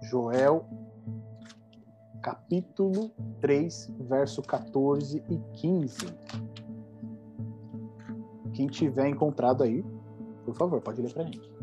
Joel, 0.02 0.66
capítulo 2.22 3.10
3, 3.40 3.92
verso 4.00 4.42
14 4.42 5.22
e 5.28 5.38
15. 5.54 5.96
Quem 8.52 8.66
tiver 8.66 9.08
encontrado 9.08 9.62
aí, 9.62 9.84
por 10.44 10.54
favor, 10.54 10.80
pode 10.80 11.02
ler 11.02 11.12
para 11.12 11.24
gente. 11.24 11.53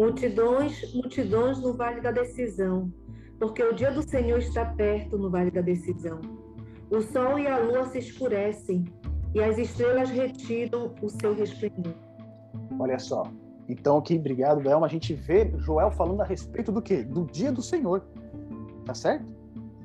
Multidões, 0.00 0.94
multidões 0.94 1.60
no 1.60 1.74
vale 1.74 2.00
da 2.00 2.10
decisão, 2.10 2.90
porque 3.38 3.62
o 3.62 3.74
dia 3.74 3.90
do 3.90 4.00
Senhor 4.00 4.38
está 4.38 4.64
perto 4.64 5.18
no 5.18 5.28
vale 5.28 5.50
da 5.50 5.60
decisão. 5.60 6.22
O 6.90 7.02
sol 7.02 7.38
e 7.38 7.46
a 7.46 7.58
lua 7.58 7.84
se 7.84 7.98
escurecem 7.98 8.86
e 9.34 9.42
as 9.42 9.58
estrelas 9.58 10.08
retiram 10.08 10.94
o 11.02 11.08
seu 11.10 11.34
resplendor. 11.34 11.92
Olha 12.78 12.98
só. 12.98 13.24
Então 13.68 13.98
aqui, 13.98 14.16
obrigado, 14.16 14.62
Belma, 14.62 14.86
a 14.86 14.88
gente 14.88 15.12
vê 15.12 15.52
Joel 15.58 15.90
falando 15.90 16.22
a 16.22 16.24
respeito 16.24 16.72
do 16.72 16.80
quê? 16.80 17.02
Do 17.02 17.26
dia 17.26 17.52
do 17.52 17.60
Senhor. 17.60 18.02
Tá 18.86 18.94
certo? 18.94 19.26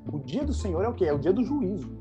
O 0.09 0.17
dia 0.19 0.45
do 0.45 0.53
Senhor 0.53 0.81
é 0.81 0.87
o 0.87 0.93
quê? 0.93 1.07
É 1.07 1.13
o 1.13 1.19
dia 1.19 1.33
do 1.33 1.43
juízo. 1.43 1.91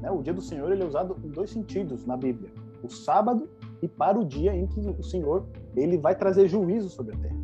Né? 0.00 0.12
O 0.12 0.22
dia 0.22 0.32
do 0.32 0.40
Senhor 0.40 0.70
ele 0.70 0.84
é 0.84 0.86
usado 0.86 1.16
em 1.24 1.28
dois 1.28 1.50
sentidos 1.50 2.06
na 2.06 2.16
Bíblia. 2.16 2.52
O 2.84 2.88
sábado 2.88 3.50
e 3.82 3.88
para 3.88 4.16
o 4.16 4.24
dia 4.24 4.54
em 4.54 4.64
que 4.64 4.78
o 4.78 5.02
Senhor 5.02 5.44
ele 5.74 5.98
vai 5.98 6.14
trazer 6.14 6.46
juízo 6.46 6.88
sobre 6.88 7.16
a 7.16 7.18
terra. 7.18 7.43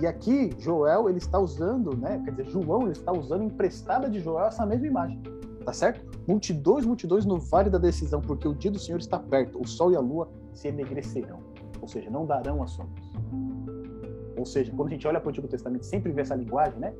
E 0.00 0.06
aqui, 0.06 0.50
Joel, 0.58 1.08
ele 1.08 1.18
está 1.18 1.38
usando, 1.38 1.96
né? 1.96 2.20
Quer 2.24 2.30
dizer, 2.30 2.46
João, 2.50 2.82
ele 2.82 2.92
está 2.92 3.12
usando 3.12 3.44
emprestada 3.44 4.08
de 4.08 4.20
Joel 4.20 4.46
essa 4.46 4.64
mesma 4.64 4.86
imagem. 4.86 5.20
Tá 5.64 5.72
certo? 5.72 6.04
Multidões, 6.26 6.84
multidões 6.84 7.24
no 7.24 7.38
vale 7.38 7.70
da 7.70 7.78
decisão, 7.78 8.20
porque 8.20 8.48
o 8.48 8.54
dia 8.54 8.70
do 8.70 8.78
Senhor 8.78 8.98
está 8.98 9.18
perto. 9.18 9.60
O 9.60 9.66
sol 9.66 9.92
e 9.92 9.96
a 9.96 10.00
lua 10.00 10.28
se 10.52 10.68
enegrecerão. 10.68 11.38
Ou 11.80 11.86
seja, 11.86 12.10
não 12.10 12.26
darão 12.26 12.62
a 12.62 12.64
luz. 12.64 12.80
Ou 14.36 14.46
seja, 14.46 14.72
quando 14.74 14.88
a 14.88 14.90
gente 14.90 15.06
olha 15.06 15.20
para 15.20 15.28
o 15.28 15.30
Antigo 15.30 15.46
Testamento, 15.46 15.84
sempre 15.84 16.10
vê 16.10 16.22
essa 16.22 16.34
linguagem, 16.34 16.78
né? 16.80 16.92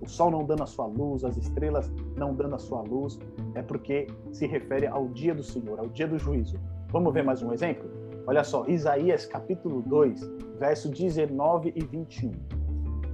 O 0.00 0.08
sol 0.08 0.30
não 0.30 0.44
dando 0.44 0.62
a 0.62 0.66
sua 0.66 0.86
luz, 0.86 1.24
as 1.24 1.36
estrelas 1.36 1.90
não 2.16 2.34
dando 2.34 2.54
a 2.54 2.58
sua 2.58 2.82
luz, 2.82 3.18
é 3.54 3.62
porque 3.62 4.06
se 4.32 4.46
refere 4.46 4.86
ao 4.86 5.08
dia 5.08 5.34
do 5.34 5.42
Senhor, 5.42 5.78
ao 5.78 5.86
dia 5.86 6.06
do 6.06 6.18
juízo. 6.18 6.58
Vamos 6.90 7.12
ver 7.12 7.24
mais 7.24 7.42
um 7.42 7.52
exemplo? 7.52 7.88
Olha 8.26 8.42
só, 8.42 8.66
Isaías 8.66 9.26
capítulo 9.26 9.82
2, 9.82 10.20
verso 10.58 10.88
19 10.88 11.72
e 11.76 11.84
21. 11.84 12.32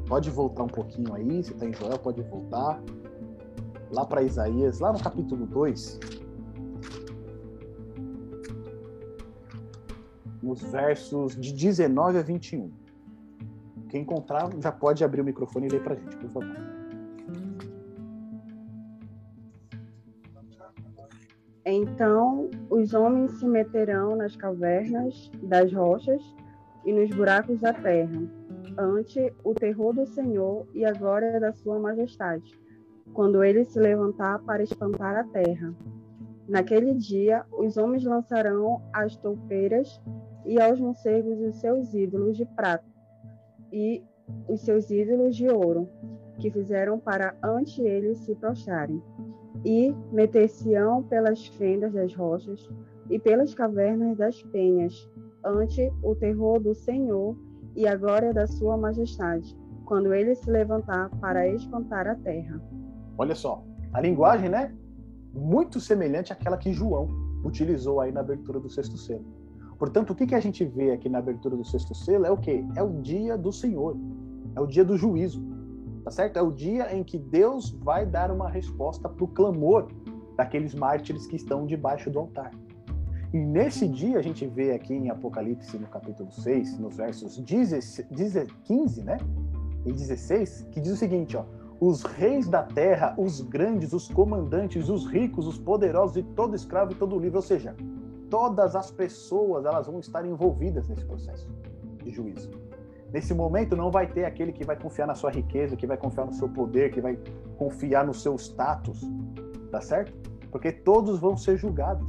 Pode 0.06 0.30
voltar 0.30 0.64
um 0.64 0.68
pouquinho 0.68 1.12
aí, 1.14 1.42
se 1.42 1.52
está 1.52 1.66
em 1.66 1.72
Joel, 1.72 1.98
pode 1.98 2.22
voltar. 2.22 2.80
Lá 3.90 4.06
para 4.06 4.22
Isaías, 4.22 4.78
lá 4.78 4.92
no 4.92 5.02
capítulo 5.02 5.46
2. 5.46 5.98
Nos 10.40 10.62
versos 10.62 11.36
de 11.36 11.52
19 11.52 12.18
a 12.18 12.22
21. 12.22 12.70
Quem 13.88 14.02
encontrar 14.02 14.48
já 14.60 14.70
pode 14.70 15.02
abrir 15.02 15.22
o 15.22 15.24
microfone 15.24 15.66
e 15.66 15.70
ler 15.70 15.82
para 15.82 15.96
gente, 15.96 16.16
por 16.16 16.30
favor. 16.30 16.79
Então 21.64 22.48
os 22.70 22.94
homens 22.94 23.32
se 23.32 23.46
meterão 23.46 24.16
nas 24.16 24.34
cavernas 24.34 25.30
das 25.42 25.72
rochas 25.72 26.22
e 26.84 26.92
nos 26.92 27.10
buracos 27.10 27.60
da 27.60 27.72
terra, 27.72 28.22
ante 28.78 29.32
o 29.44 29.54
terror 29.54 29.92
do 29.94 30.06
Senhor 30.06 30.66
e 30.74 30.84
a 30.84 30.92
glória 30.92 31.38
da 31.38 31.52
sua 31.52 31.78
majestade, 31.78 32.58
quando 33.12 33.44
ele 33.44 33.64
se 33.64 33.78
levantar 33.78 34.38
para 34.40 34.62
espantar 34.62 35.16
a 35.16 35.24
terra. 35.24 35.74
Naquele 36.48 36.94
dia, 36.94 37.44
os 37.52 37.76
homens 37.76 38.04
lançarão 38.04 38.82
as 38.92 39.16
toupeiras 39.16 40.00
e 40.46 40.60
aos 40.60 40.80
morcegos 40.80 41.38
os 41.40 41.56
seus 41.60 41.92
ídolos 41.92 42.36
de 42.36 42.46
prata 42.46 42.84
e 43.70 44.02
os 44.48 44.62
seus 44.62 44.90
ídolos 44.90 45.36
de 45.36 45.48
ouro, 45.48 45.88
que 46.40 46.50
fizeram 46.50 46.98
para 46.98 47.36
ante 47.44 47.82
eles 47.82 48.18
se 48.18 48.34
prostrarem, 48.34 49.00
e 49.64 49.94
meter-se-ão 50.10 51.02
pelas 51.02 51.46
fendas 51.46 51.92
das 51.92 52.14
rochas 52.14 52.68
e 53.10 53.18
pelas 53.18 53.54
cavernas 53.54 54.16
das 54.16 54.42
penhas, 54.44 55.08
ante 55.44 55.92
o 56.02 56.14
terror 56.14 56.58
do 56.58 56.74
Senhor 56.74 57.36
e 57.76 57.86
a 57.86 57.94
glória 57.94 58.32
da 58.32 58.46
sua 58.46 58.76
majestade, 58.76 59.56
quando 59.84 60.14
ele 60.14 60.34
se 60.34 60.50
levantar 60.50 61.10
para 61.20 61.46
espantar 61.48 62.06
a 62.06 62.14
terra. 62.14 62.60
Olha 63.18 63.34
só, 63.34 63.62
a 63.92 64.00
linguagem, 64.00 64.48
né? 64.48 64.74
Muito 65.34 65.78
semelhante 65.78 66.32
àquela 66.32 66.56
que 66.56 66.72
João 66.72 67.08
utilizou 67.44 68.00
aí 68.00 68.10
na 68.10 68.20
abertura 68.20 68.58
do 68.58 68.68
sexto 68.68 68.96
selo. 68.96 69.24
Portanto, 69.78 70.10
o 70.10 70.14
que, 70.14 70.26
que 70.26 70.34
a 70.34 70.40
gente 70.40 70.64
vê 70.64 70.92
aqui 70.92 71.08
na 71.08 71.18
abertura 71.18 71.56
do 71.56 71.64
sexto 71.64 71.94
selo 71.94 72.26
é 72.26 72.30
o 72.30 72.36
quê? 72.36 72.64
É 72.76 72.82
o 72.82 73.00
dia 73.00 73.36
do 73.36 73.52
Senhor, 73.52 73.96
é 74.54 74.60
o 74.60 74.66
dia 74.66 74.84
do 74.84 74.96
juízo, 74.96 75.42
tá 76.04 76.10
certo? 76.10 76.38
É 76.38 76.42
o 76.42 76.50
dia 76.50 76.94
em 76.94 77.02
que 77.02 77.18
Deus 77.18 77.70
vai 77.70 78.06
dar 78.06 78.30
uma 78.30 78.48
resposta 78.48 79.08
para 79.08 79.24
o 79.24 79.28
clamor 79.28 79.88
daqueles 80.36 80.74
mártires 80.74 81.26
que 81.26 81.36
estão 81.36 81.66
debaixo 81.66 82.10
do 82.10 82.18
altar. 82.18 82.50
E 83.32 83.38
nesse 83.38 83.86
dia 83.86 84.18
a 84.18 84.22
gente 84.22 84.46
vê 84.46 84.72
aqui 84.72 84.92
em 84.92 85.08
Apocalipse, 85.08 85.78
no 85.78 85.86
capítulo 85.86 86.32
6, 86.32 86.78
nos 86.78 86.96
versos 86.96 87.36
15 88.64 89.04
né? 89.04 89.18
e 89.86 89.92
16, 89.92 90.68
que 90.72 90.80
diz 90.80 90.92
o 90.92 90.96
seguinte, 90.96 91.36
ó, 91.36 91.44
os 91.80 92.02
reis 92.02 92.48
da 92.48 92.62
terra, 92.62 93.14
os 93.16 93.40
grandes, 93.40 93.92
os 93.92 94.08
comandantes, 94.08 94.88
os 94.88 95.06
ricos, 95.06 95.46
os 95.46 95.58
poderosos 95.58 96.16
e 96.16 96.22
todo 96.22 96.54
escravo 96.54 96.92
e 96.92 96.94
todo 96.94 97.18
livre, 97.18 97.36
ou 97.36 97.42
seja, 97.42 97.74
todas 98.28 98.76
as 98.76 98.90
pessoas 98.90 99.64
elas 99.64 99.86
vão 99.86 100.00
estar 100.00 100.26
envolvidas 100.26 100.88
nesse 100.88 101.04
processo 101.04 101.48
de 102.02 102.10
juízo. 102.10 102.50
Nesse 103.12 103.34
momento 103.34 103.76
não 103.76 103.90
vai 103.90 104.06
ter 104.06 104.24
aquele 104.24 104.52
que 104.52 104.64
vai 104.64 104.76
confiar 104.76 105.06
na 105.06 105.14
sua 105.14 105.30
riqueza, 105.30 105.76
que 105.76 105.86
vai 105.86 105.96
confiar 105.96 106.26
no 106.26 106.32
seu 106.32 106.48
poder, 106.48 106.92
que 106.92 107.00
vai 107.00 107.18
confiar 107.58 108.06
no 108.06 108.14
seu 108.14 108.36
status, 108.36 109.02
tá 109.70 109.80
certo? 109.80 110.12
Porque 110.50 110.70
todos 110.70 111.18
vão 111.18 111.36
ser 111.36 111.56
julgados 111.56 112.06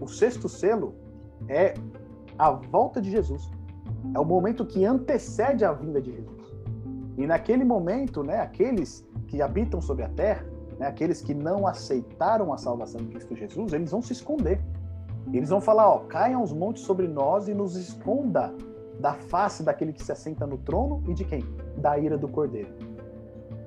o 0.00 0.08
sexto 0.08 0.48
selo 0.48 0.94
é 1.46 1.74
a 2.38 2.50
volta 2.50 3.00
de 3.00 3.10
Jesus. 3.10 3.50
É 4.14 4.18
o 4.18 4.24
momento 4.24 4.64
que 4.64 4.84
antecede 4.84 5.64
a 5.64 5.72
vinda 5.72 6.00
de 6.00 6.10
Jesus. 6.10 6.40
E 7.18 7.26
naquele 7.26 7.64
momento, 7.64 8.22
né, 8.22 8.40
aqueles 8.40 9.06
que 9.26 9.42
habitam 9.42 9.80
sobre 9.80 10.04
a 10.04 10.08
terra, 10.08 10.46
né, 10.78 10.86
aqueles 10.86 11.20
que 11.20 11.34
não 11.34 11.66
aceitaram 11.66 12.50
a 12.52 12.56
salvação 12.56 13.00
de 13.02 13.08
Cristo 13.08 13.36
Jesus, 13.36 13.74
eles 13.74 13.90
vão 13.90 14.00
se 14.00 14.14
esconder. 14.14 14.58
Eles 15.32 15.50
vão 15.50 15.60
falar, 15.60 15.86
ó, 15.86 15.98
caiam 15.98 16.42
os 16.42 16.52
montes 16.52 16.82
sobre 16.82 17.06
nós 17.06 17.46
e 17.46 17.52
nos 17.52 17.76
esconda 17.76 18.54
da 19.00 19.14
face 19.14 19.62
daquele 19.62 19.92
que 19.92 20.02
se 20.02 20.12
assenta 20.12 20.46
no 20.46 20.58
trono 20.58 21.02
e 21.08 21.14
de 21.14 21.24
quem? 21.24 21.42
Da 21.78 21.98
ira 21.98 22.18
do 22.18 22.28
Cordeiro. 22.28 22.68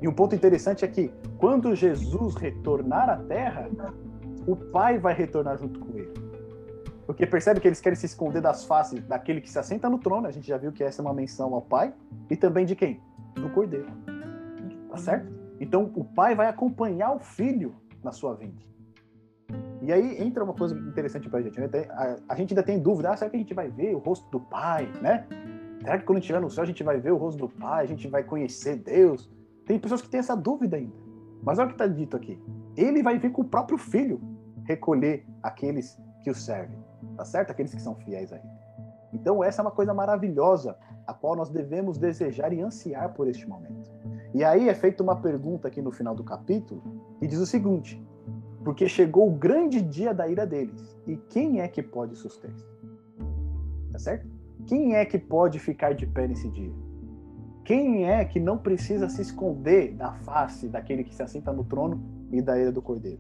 E 0.02 0.08
um 0.08 0.14
ponto 0.14 0.36
interessante 0.36 0.86
é 0.86 0.88
que 0.88 1.12
quando 1.38 1.76
Jesus 1.76 2.36
retornar 2.36 3.10
à 3.10 3.18
terra, 3.18 3.70
o 4.46 4.56
Pai 4.56 5.00
vai 5.00 5.14
retornar 5.14 5.58
junto 5.58 5.80
com 5.80 5.98
ele. 5.98 6.14
Porque 7.06 7.26
percebe 7.26 7.60
que 7.60 7.68
eles 7.68 7.82
querem 7.82 7.96
se 7.96 8.06
esconder 8.06 8.42
das 8.42 8.64
faces 8.64 9.04
daquele 9.06 9.42
que 9.42 9.50
se 9.50 9.60
assenta 9.60 9.90
no 9.90 10.00
trono, 10.00 10.28
a 10.28 10.32
gente 10.32 10.48
já 10.48 10.58
viu 10.58 10.72
que 10.72 10.84
essa 10.84 11.02
é 11.02 11.04
uma 11.04 11.14
menção 11.14 11.54
ao 11.54 11.62
Pai, 11.62 11.94
e 12.30 12.36
também 12.36 12.66
de 12.66 12.76
quem? 12.76 13.02
Do 13.36 13.50
Cordeiro. 13.50 13.88
Tá 14.90 14.98
certo? 14.98 15.34
Então 15.60 15.92
o 15.96 16.04
Pai 16.04 16.36
vai 16.36 16.48
acompanhar 16.48 17.14
o 17.14 17.20
Filho 17.20 17.76
na 18.04 18.12
sua 18.12 18.36
vinda. 18.36 18.62
E 19.84 19.92
aí 19.92 20.24
entra 20.24 20.46
uma 20.46 20.54
coisa 20.54 20.74
interessante 20.80 21.30
pra 21.30 21.42
gente. 21.42 21.60
Né? 21.60 21.70
A, 21.90 22.16
a, 22.30 22.36
gente 22.36 22.54
ainda 22.54 22.64
tem 22.64 22.80
dúvida, 22.80 23.12
ah, 23.12 23.18
será 23.18 23.30
que 23.30 23.36
a 23.36 23.40
gente 23.40 23.54
vai 23.54 23.70
ver 23.70 23.94
o 23.94 24.00
rosto 24.00 24.30
do 24.32 24.40
Pai, 24.40 24.90
né? 25.02 25.28
Será 25.82 25.98
que 25.98 26.06
quando 26.06 26.20
estiver 26.20 26.40
no 26.40 26.50
céu 26.50 26.64
a 26.64 26.66
gente 26.66 26.82
vai 26.84 27.02
ver 27.02 27.12
o 27.12 27.18
rosto 27.18 27.38
do 27.38 27.50
Pai, 27.50 27.84
a 27.84 27.88
gente 27.88 28.08
vai 28.08 28.24
conhecer 28.24 28.78
Deus? 28.78 29.30
Tem 29.66 29.78
pessoas 29.78 30.02
que 30.02 30.08
têm 30.08 30.22
essa 30.22 30.38
dúvida 30.38 30.78
ainda. 30.78 30.96
Mas 31.44 31.60
olha 31.60 31.66
o 31.66 31.68
que 31.68 31.74
está 31.74 31.86
dito 31.86 32.16
aqui. 32.16 32.42
Ele 32.78 33.04
vai 33.04 33.20
vir 33.20 33.34
com 33.34 33.42
o 33.42 33.46
próprio 33.46 33.78
filho 33.78 34.22
recolher 34.64 35.26
aqueles 35.42 36.00
que 36.22 36.30
o 36.30 36.36
servem. 36.36 36.80
Tá 37.18 37.26
certo? 37.26 37.52
Aqueles 37.52 37.74
que 37.74 37.82
são 37.82 37.94
fiéis 37.94 38.32
a 38.32 38.38
ele. 38.38 38.48
Então 39.12 39.44
essa 39.44 39.62
é 39.62 39.64
uma 39.64 39.72
coisa 39.72 39.94
maravilhosa, 39.94 40.78
a 41.06 41.14
qual 41.14 41.36
nós 41.36 41.50
devemos 41.50 41.98
desejar 41.98 42.54
e 42.54 42.62
ansiar 42.62 43.14
por 43.14 43.28
este 43.28 43.48
momento. 43.50 43.92
E 44.34 44.46
aí 44.46 44.70
é 44.70 44.74
feita 44.74 45.04
uma 45.04 45.18
pergunta 45.18 45.68
aqui 45.68 45.82
no 45.82 45.92
final 45.92 46.16
do 46.16 46.24
capítulo, 46.24 46.82
que 47.20 47.28
diz 47.28 47.40
o 47.40 47.46
seguinte: 47.46 48.02
porque 48.64 48.88
chegou 48.88 49.28
o 49.28 49.32
grande 49.32 49.82
dia 49.82 50.14
da 50.14 50.28
ira 50.28 50.46
deles. 50.46 50.98
E 51.06 51.18
quem 51.18 51.62
é 51.62 51.68
que 51.68 51.84
pode 51.84 52.16
suster? 52.16 52.52
Tá 53.92 54.00
certo? 54.00 54.28
Quem 54.66 54.96
é 54.96 55.06
que 55.06 55.20
pode 55.20 55.60
ficar 55.60 55.94
de 55.94 56.08
pé 56.08 56.28
nesse 56.28 56.50
dia? 56.50 56.72
Quem 57.66 58.06
é 58.06 58.24
que 58.26 58.40
não 58.40 58.58
precisa 58.58 59.08
se 59.10 59.22
esconder 59.22 59.94
da 59.94 60.14
face 60.14 60.68
daquele 60.68 61.04
que 61.04 61.14
se 61.14 61.22
assenta 61.22 61.52
no 61.52 61.64
trono 61.64 62.02
e 62.32 62.42
da 62.42 62.58
ira 62.58 62.72
do 62.72 62.82
cordeiro? 62.82 63.20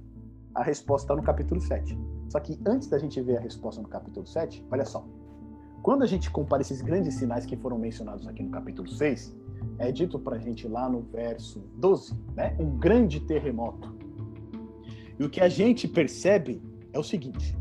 A 0.56 0.64
resposta 0.64 1.06
está 1.06 1.16
no 1.16 1.24
capítulo 1.24 1.60
7. 1.60 1.98
Só 2.30 2.39
que 2.39 2.60
antes 2.66 2.88
da 2.88 2.98
gente 2.98 3.22
ver 3.22 3.38
a 3.38 3.41
resposta 3.41 3.82
no 3.82 3.88
capítulo 3.88 4.26
7, 4.26 4.66
olha 4.72 4.86
só. 4.86 5.06
Quando 5.82 6.04
a 6.04 6.06
gente 6.06 6.32
compara 6.32 6.62
esses 6.62 6.82
grandes 6.82 7.16
sinais 7.16 7.46
que 7.46 7.58
foram 7.58 7.78
mencionados 7.78 8.28
aqui 8.28 8.41
no 8.41 8.52
capítulo 8.52 8.88
6, 8.88 9.36
é 9.80 9.91
dito 9.91 10.18
para 10.18 10.38
a 10.38 10.39
gente 10.39 10.68
lá 10.68 10.89
no 10.89 11.02
verso 11.02 11.60
12, 11.76 12.14
né? 12.36 12.56
Um 12.60 12.78
grande 12.78 13.20
terremoto 13.20 14.03
e 15.20 15.24
o 15.24 15.30
que 15.30 15.41
a 15.41 15.49
gente 15.49 15.88
percebe 15.88 16.61
é 16.91 16.99
o 16.99 17.03
seguinte: 17.03 17.57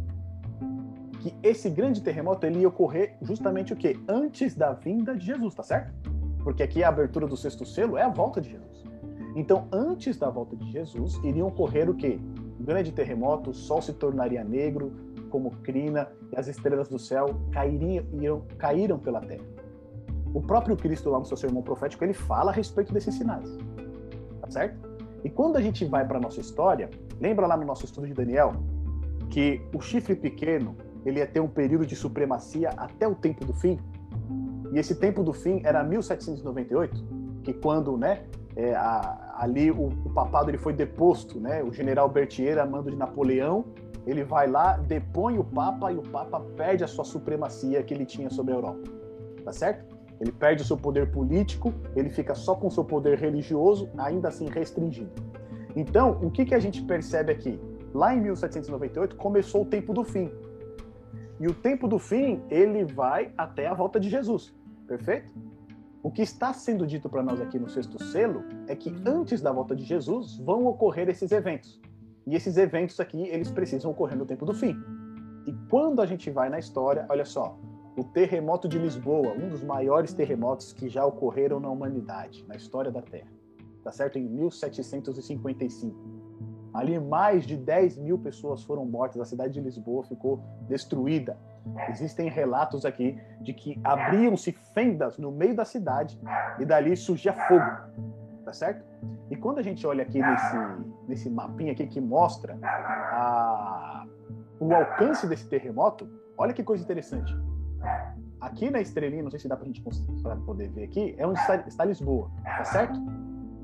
que 1.21 1.35
esse 1.43 1.71
grande 1.71 2.03
terremoto 2.03 2.47
ele 2.47 2.61
ia 2.61 2.69
ocorrer 2.69 3.17
justamente 3.23 3.73
o 3.73 3.77
quê? 3.77 3.97
Antes 4.09 4.55
da 4.55 4.73
vinda 4.73 5.15
de 5.15 5.27
Jesus, 5.27 5.55
tá 5.55 5.63
certo? 5.63 5.93
Porque 6.43 6.63
aqui 6.63 6.83
a 6.83 6.89
abertura 6.89 7.27
do 7.27 7.37
sexto 7.37 7.65
selo 7.65 7.97
é 7.97 8.03
a 8.03 8.09
volta 8.09 8.41
de 8.41 8.51
Jesus. 8.51 8.85
Então, 9.35 9.67
antes 9.73 10.19
da 10.19 10.29
volta 10.29 10.57
de 10.57 10.71
Jesus, 10.71 11.19
iriam 11.25 11.49
ocorrer 11.49 11.89
o 11.89 11.95
quê? 11.95 12.19
Um 12.61 12.65
grande 12.65 12.93
terremoto, 12.93 13.51
o 13.51 13.55
sol 13.55 13.81
se 13.81 13.93
tornaria 13.93 14.45
negro, 14.45 14.93
como 15.31 15.51
crina, 15.63 16.09
e 16.31 16.39
as 16.39 16.49
estrelas 16.49 16.89
do 16.89 16.99
céu 16.99 17.27
cairiam, 17.51 18.05
iriam, 18.13 18.43
caíram 18.59 18.99
pela 18.99 19.21
terra. 19.21 19.45
O 20.35 20.41
próprio 20.41 20.77
Cristo, 20.77 21.09
lá 21.09 21.19
no 21.19 21.25
seu 21.25 21.37
sermão 21.37 21.63
profético, 21.63 22.05
ele 22.05 22.13
fala 22.13 22.51
a 22.51 22.55
respeito 22.55 22.93
desses 22.93 23.15
sinais. 23.15 23.49
Tá 24.41 24.51
certo? 24.51 24.77
E 25.25 25.31
quando 25.31 25.57
a 25.57 25.61
gente 25.61 25.85
vai 25.85 26.07
para 26.07 26.19
nossa 26.19 26.41
história, 26.41 26.91
lembra 27.23 27.47
lá 27.47 27.57
no 27.57 27.65
nosso 27.65 27.85
estudo 27.85 28.09
de 28.09 28.13
Daniel 28.13 28.53
que 29.31 29.63
o 29.73 29.81
chifre 29.81 30.17
pequeno 30.17 30.77
ele 31.07 31.21
ia 31.21 31.27
ter 31.27 31.39
um 31.39 31.49
período 31.49 31.87
de 31.87 31.95
supremacia 31.95 32.71
até 32.77 33.07
o 33.07 33.15
tempo 33.15 33.45
do 33.45 33.55
fim? 33.55 33.79
E 34.73 34.79
esse 34.79 34.97
tempo 34.97 35.23
do 35.23 35.33
fim 35.33 35.61
era 35.65 35.85
1798, 35.85 37.05
que 37.45 37.53
quando, 37.53 37.97
né, 37.97 38.25
é, 38.57 38.75
a, 38.75 39.37
ali 39.39 39.71
o, 39.71 39.87
o, 39.87 40.11
papado 40.11 40.51
ele 40.51 40.59
foi 40.59 40.73
deposto, 40.73 41.39
né, 41.39 41.63
o 41.63 41.73
general 41.73 42.09
Berthier, 42.09 42.59
a 42.59 42.67
mando 42.67 42.91
de 42.91 42.97
Napoleão, 42.97 43.65
ele 44.05 44.25
vai 44.25 44.49
lá, 44.49 44.77
depõe 44.77 45.39
o 45.39 45.45
papa 45.45 45.93
e 45.93 45.97
o 45.97 46.03
papa 46.03 46.41
perde 46.57 46.83
a 46.83 46.89
sua 46.89 47.05
supremacia 47.05 47.83
que 47.85 47.95
ele 47.95 48.05
tinha 48.05 48.31
sobre 48.31 48.53
a 48.53 48.57
Europa. 48.57 48.91
Tá 49.45 49.53
certo? 49.53 49.97
Ele 50.21 50.33
perde 50.33 50.63
o 50.63 50.65
seu 50.65 50.77
poder 50.77 51.11
político, 51.11 51.73
ele 51.95 52.11
fica 52.11 52.35
só 52.35 52.55
com 52.55 52.67
o 52.67 52.71
seu 52.71 52.85
poder 52.85 53.19
religioso, 53.19 53.89
ainda 53.97 54.29
assim 54.29 54.49
restringido. 54.49 55.11
Então, 55.75 56.19
o 56.23 56.31
que, 56.31 56.45
que 56.45 56.55
a 56.55 56.59
gente 56.59 56.83
percebe 56.83 57.33
aqui? 57.33 57.61
Lá 57.95 58.15
em 58.15 58.21
1798 58.21 59.17
começou 59.17 59.63
o 59.63 59.67
tempo 59.67 59.93
do 59.93 60.05
fim. 60.05 60.31
E 61.41 61.47
o 61.47 61.55
tempo 61.55 61.89
do 61.89 61.99
fim, 61.99 62.43
ele 62.49 62.85
vai 62.85 63.33
até 63.37 63.67
a 63.67 63.75
volta 63.75 63.99
de 63.99 64.09
Jesus. 64.09 64.55
Perfeito? 64.87 65.33
O 66.03 66.11
que 66.11 66.23
está 66.23 66.53
sendo 66.53 66.87
dito 66.87 67.09
para 67.09 67.23
nós 67.23 67.41
aqui 67.41 67.59
no 67.59 67.69
sexto 67.69 68.03
selo 68.03 68.45
é 68.67 68.75
que 68.75 68.95
antes 69.07 69.41
da 69.41 69.53
volta 69.53 69.75
de 69.75 69.85
Jesus 69.85 70.37
vão 70.39 70.67
ocorrer 70.67 71.09
esses 71.09 71.31
eventos. 71.31 71.81
E 72.27 72.35
esses 72.35 72.57
eventos 72.57 72.99
aqui, 73.01 73.23
eles 73.29 73.51
precisam 73.51 73.91
ocorrer 73.91 74.17
no 74.17 74.27
tempo 74.27 74.45
do 74.45 74.53
fim. 74.53 74.77
E 75.47 75.53
quando 75.69 76.01
a 76.01 76.07
gente 76.07 76.31
vai 76.31 76.49
na 76.49 76.59
história, 76.59 77.07
olha 77.09 77.25
só, 77.25 77.59
o 77.97 78.05
terremoto 78.05 78.69
de 78.69 78.79
Lisboa, 78.79 79.33
um 79.33 79.49
dos 79.49 79.63
maiores 79.63 80.13
terremotos 80.13 80.73
que 80.73 80.89
já 80.89 81.05
ocorreram 81.05 81.61
na 81.61 81.69
humanidade, 81.69 82.45
na 82.47 82.57
história 82.57 82.91
da 82.91 83.03
Terra. 83.03 83.31
Tá 83.83 83.91
certo? 83.91 84.19
Em 84.19 84.29
1755. 84.29 85.97
Ali 86.73 86.99
mais 86.99 87.45
de 87.45 87.57
10 87.57 87.99
mil 87.99 88.19
pessoas 88.19 88.63
foram 88.63 88.87
mortas, 88.87 89.21
a 89.21 89.25
cidade 89.25 89.53
de 89.53 89.61
Lisboa 89.61 90.05
ficou 90.05 90.43
destruída. 90.69 91.37
Existem 91.91 92.31
relatos 92.31 92.85
aqui 92.85 93.21
de 93.41 93.53
que 93.53 93.79
abriam-se 93.85 94.53
fendas 94.75 95.19
no 95.19 95.31
meio 95.31 95.55
da 95.55 95.65
cidade 95.65 96.19
e 96.59 96.65
dali 96.65 96.97
surgia 96.97 97.33
fogo. 97.33 97.65
Tá 98.45 98.53
certo? 98.53 98.85
E 99.31 99.37
quando 99.37 99.59
a 99.59 99.63
gente 99.63 99.87
olha 99.87 100.03
aqui 100.03 100.21
nesse, 100.21 100.57
nesse 101.07 101.31
mapinha 101.31 101.73
aqui 101.73 101.87
que 101.87 102.01
mostra 102.01 102.59
a, 102.63 104.07
o 104.59 104.73
alcance 104.75 105.27
desse 105.27 105.49
terremoto, 105.49 106.09
olha 106.39 106.53
que 106.53 106.63
coisa 106.63 106.83
interessante 106.83 107.37
Aqui 108.41 108.71
na 108.71 108.81
estrelinha, 108.81 109.23
não 109.23 109.31
sei 109.31 109.39
se 109.39 109.49
dá 109.49 109.57
para 109.57 109.65
a 109.65 109.69
gente 109.69 109.83
pra 110.21 110.35
poder 110.37 110.69
ver 110.71 110.85
aqui, 110.85 111.15
é 111.17 111.25
onde 111.25 111.39
está, 111.39 111.57
está 111.57 111.85
Lisboa, 111.85 112.29
tá 112.45 112.65
certo? 112.65 113.01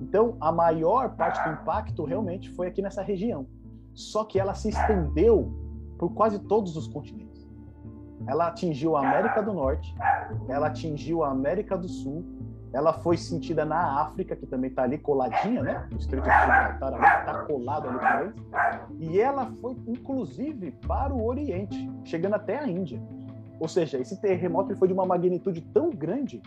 Então, 0.00 0.36
a 0.40 0.52
maior 0.52 1.16
parte 1.16 1.42
do 1.42 1.54
impacto 1.54 2.04
realmente 2.04 2.50
foi 2.50 2.68
aqui 2.68 2.80
nessa 2.80 3.02
região. 3.02 3.46
Só 3.94 4.24
que 4.24 4.38
ela 4.38 4.54
se 4.54 4.68
estendeu 4.68 5.52
por 5.98 6.14
quase 6.14 6.38
todos 6.38 6.76
os 6.76 6.86
continentes. 6.86 7.48
Ela 8.26 8.48
atingiu 8.48 8.96
a 8.96 9.00
América 9.00 9.42
do 9.42 9.52
Norte, 9.52 9.94
ela 10.48 10.68
atingiu 10.68 11.24
a 11.24 11.30
América 11.30 11.76
do 11.76 11.88
Sul, 11.88 12.24
ela 12.72 12.92
foi 12.92 13.16
sentida 13.16 13.64
na 13.64 14.00
África, 14.02 14.36
que 14.36 14.46
também 14.46 14.68
está 14.68 14.82
ali 14.82 14.98
coladinha, 14.98 15.62
né? 15.62 15.88
O 15.90 15.96
Estreito 15.96 16.28
de 16.28 16.40
Gibraltar 16.40 17.18
está 17.20 17.44
colado 17.44 17.88
ali 17.88 17.98
com. 17.98 18.94
E 18.98 19.20
ela 19.20 19.46
foi, 19.60 19.76
inclusive, 19.86 20.72
para 20.86 21.14
o 21.14 21.24
Oriente, 21.24 21.90
chegando 22.04 22.34
até 22.34 22.58
a 22.58 22.68
Índia. 22.68 23.02
Ou 23.58 23.66
seja, 23.66 23.98
esse 23.98 24.20
terremoto 24.20 24.76
foi 24.76 24.86
de 24.86 24.94
uma 24.94 25.06
magnitude 25.06 25.62
tão 25.62 25.90
grande 25.90 26.42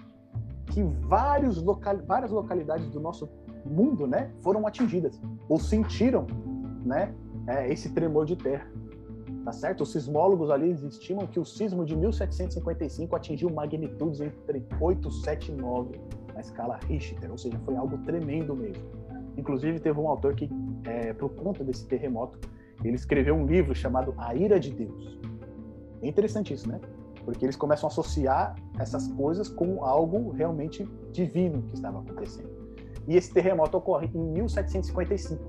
que 0.72 0.82
vários 0.82 1.62
local, 1.62 1.98
várias 2.08 2.32
localidades 2.32 2.90
do 2.90 3.00
nosso 3.00 3.30
mundo 3.66 4.08
né, 4.08 4.32
foram 4.42 4.66
atingidas 4.66 5.22
ou 5.48 5.60
sentiram 5.60 6.26
né, 6.84 7.14
é, 7.48 7.72
esse 7.72 7.90
tremor 7.94 8.26
de 8.26 8.36
terra. 8.36 8.72
Tá 9.44 9.52
certo? 9.52 9.82
Os 9.82 9.92
sismólogos 9.92 10.52
ali 10.52 10.72
estimam 10.72 11.26
que 11.26 11.40
o 11.40 11.46
sismo 11.46 11.84
de 11.84 11.96
1755 11.96 13.16
atingiu 13.16 13.50
magnitudes 13.50 14.22
entre 14.22 14.66
8, 14.80 15.12
7 15.12 15.52
e 15.52 15.56
9 15.56 16.00
na 16.34 16.42
escala 16.42 16.80
Richter, 16.88 17.30
ou 17.30 17.38
seja, 17.38 17.60
foi 17.66 17.76
algo 17.76 17.98
tremendo 18.00 18.56
mesmo. 18.56 18.84
Inclusive, 19.36 19.80
teve 19.80 20.00
um 20.00 20.08
autor 20.08 20.36
que, 20.36 20.50
é, 20.86 21.12
por 21.14 21.30
conta 21.32 21.64
desse 21.64 21.88
terremoto, 21.88 22.40
ele 22.84 22.96
escreveu 22.96 23.34
um 23.34 23.46
livro 23.46 23.74
chamado 23.74 24.14
A 24.18 24.36
Ira 24.36 24.60
de 24.60 24.72
Deus. 24.72 25.20
É 26.04 26.08
interessante 26.08 26.54
isso, 26.54 26.70
né? 26.70 26.80
Porque 27.24 27.46
eles 27.46 27.56
começam 27.56 27.88
a 27.88 27.92
associar 27.92 28.56
essas 28.80 29.08
coisas 29.10 29.48
com 29.48 29.84
algo 29.84 30.32
realmente 30.32 30.88
divino 31.12 31.62
que 31.64 31.76
estava 31.76 32.00
acontecendo. 32.00 32.50
E 33.08 33.16
esse 33.16 33.34
terremoto 33.34 33.78
ocorre 33.78 34.10
em 34.14 34.20
1755, 34.20 35.44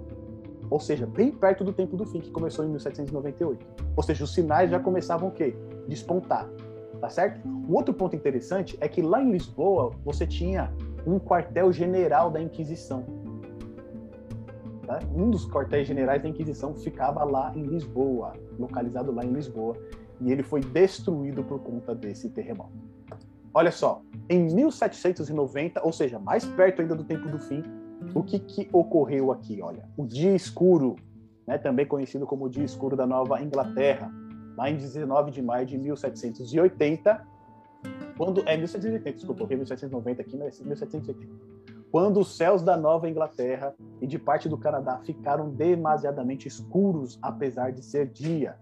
ou 0.70 0.80
seja, 0.80 1.06
bem 1.06 1.30
perto 1.30 1.64
do 1.64 1.72
tempo 1.72 1.96
do 1.96 2.06
fim, 2.06 2.20
que 2.20 2.30
começou 2.30 2.64
em 2.64 2.68
1798. 2.68 3.66
Ou 3.94 4.02
seja, 4.02 4.24
os 4.24 4.32
sinais 4.32 4.70
já 4.70 4.80
começavam 4.80 5.28
o 5.28 5.32
quê? 5.32 5.54
Despontar, 5.86 6.48
tá 7.00 7.10
certo? 7.10 7.46
Um 7.46 7.74
outro 7.74 7.92
ponto 7.92 8.16
interessante 8.16 8.76
é 8.80 8.88
que 8.88 9.02
lá 9.02 9.22
em 9.22 9.30
Lisboa 9.30 9.90
você 10.04 10.26
tinha 10.26 10.72
um 11.06 11.18
quartel-general 11.18 12.30
da 12.30 12.40
Inquisição. 12.40 13.04
Tá? 14.86 14.98
Um 15.14 15.30
dos 15.30 15.48
quartéis 15.48 15.86
generais 15.86 16.22
da 16.22 16.28
Inquisição 16.28 16.74
ficava 16.74 17.22
lá 17.24 17.52
em 17.54 17.62
Lisboa, 17.62 18.32
localizado 18.58 19.12
lá 19.12 19.24
em 19.24 19.32
Lisboa 19.32 19.76
e 20.20 20.30
ele 20.30 20.42
foi 20.42 20.60
destruído 20.60 21.42
por 21.42 21.60
conta 21.60 21.94
desse 21.94 22.28
terremoto. 22.28 22.72
olha 23.54 23.70
só, 23.70 24.02
em 24.28 24.52
1790, 24.52 25.84
ou 25.84 25.92
seja, 25.92 26.18
mais 26.18 26.44
perto 26.44 26.82
ainda 26.82 26.94
do 26.94 27.04
tempo 27.04 27.28
do 27.28 27.38
fim, 27.38 27.62
o 28.14 28.22
que, 28.22 28.38
que 28.38 28.68
ocorreu 28.72 29.30
aqui? 29.30 29.60
Olha, 29.62 29.88
o 29.96 30.06
dia 30.06 30.34
escuro, 30.34 30.96
né, 31.46 31.58
também 31.58 31.86
conhecido 31.86 32.26
como 32.26 32.46
o 32.46 32.48
dia 32.48 32.64
escuro 32.64 32.96
da 32.96 33.06
Nova 33.06 33.42
Inglaterra, 33.42 34.12
lá 34.56 34.70
em 34.70 34.76
19 34.76 35.30
de 35.30 35.42
maio 35.42 35.66
de 35.66 35.78
1780, 35.78 37.26
quando 38.16 38.40
é 38.46 38.56
1780, 38.56 39.16
desculpa, 39.16 39.42
eu 39.42 39.48
1790 39.48 40.22
aqui, 40.22 40.36
mas 40.36 40.60
é 40.60 40.64
1780. 40.64 41.62
Quando 41.90 42.20
os 42.20 42.36
céus 42.36 42.62
da 42.62 42.76
Nova 42.76 43.08
Inglaterra 43.08 43.74
e 44.00 44.06
de 44.06 44.18
parte 44.18 44.48
do 44.48 44.56
Canadá 44.56 44.98
ficaram 45.04 45.50
demasiadamente 45.50 46.48
escuros, 46.48 47.18
apesar 47.20 47.70
de 47.70 47.84
ser 47.84 48.06
dia. 48.06 48.56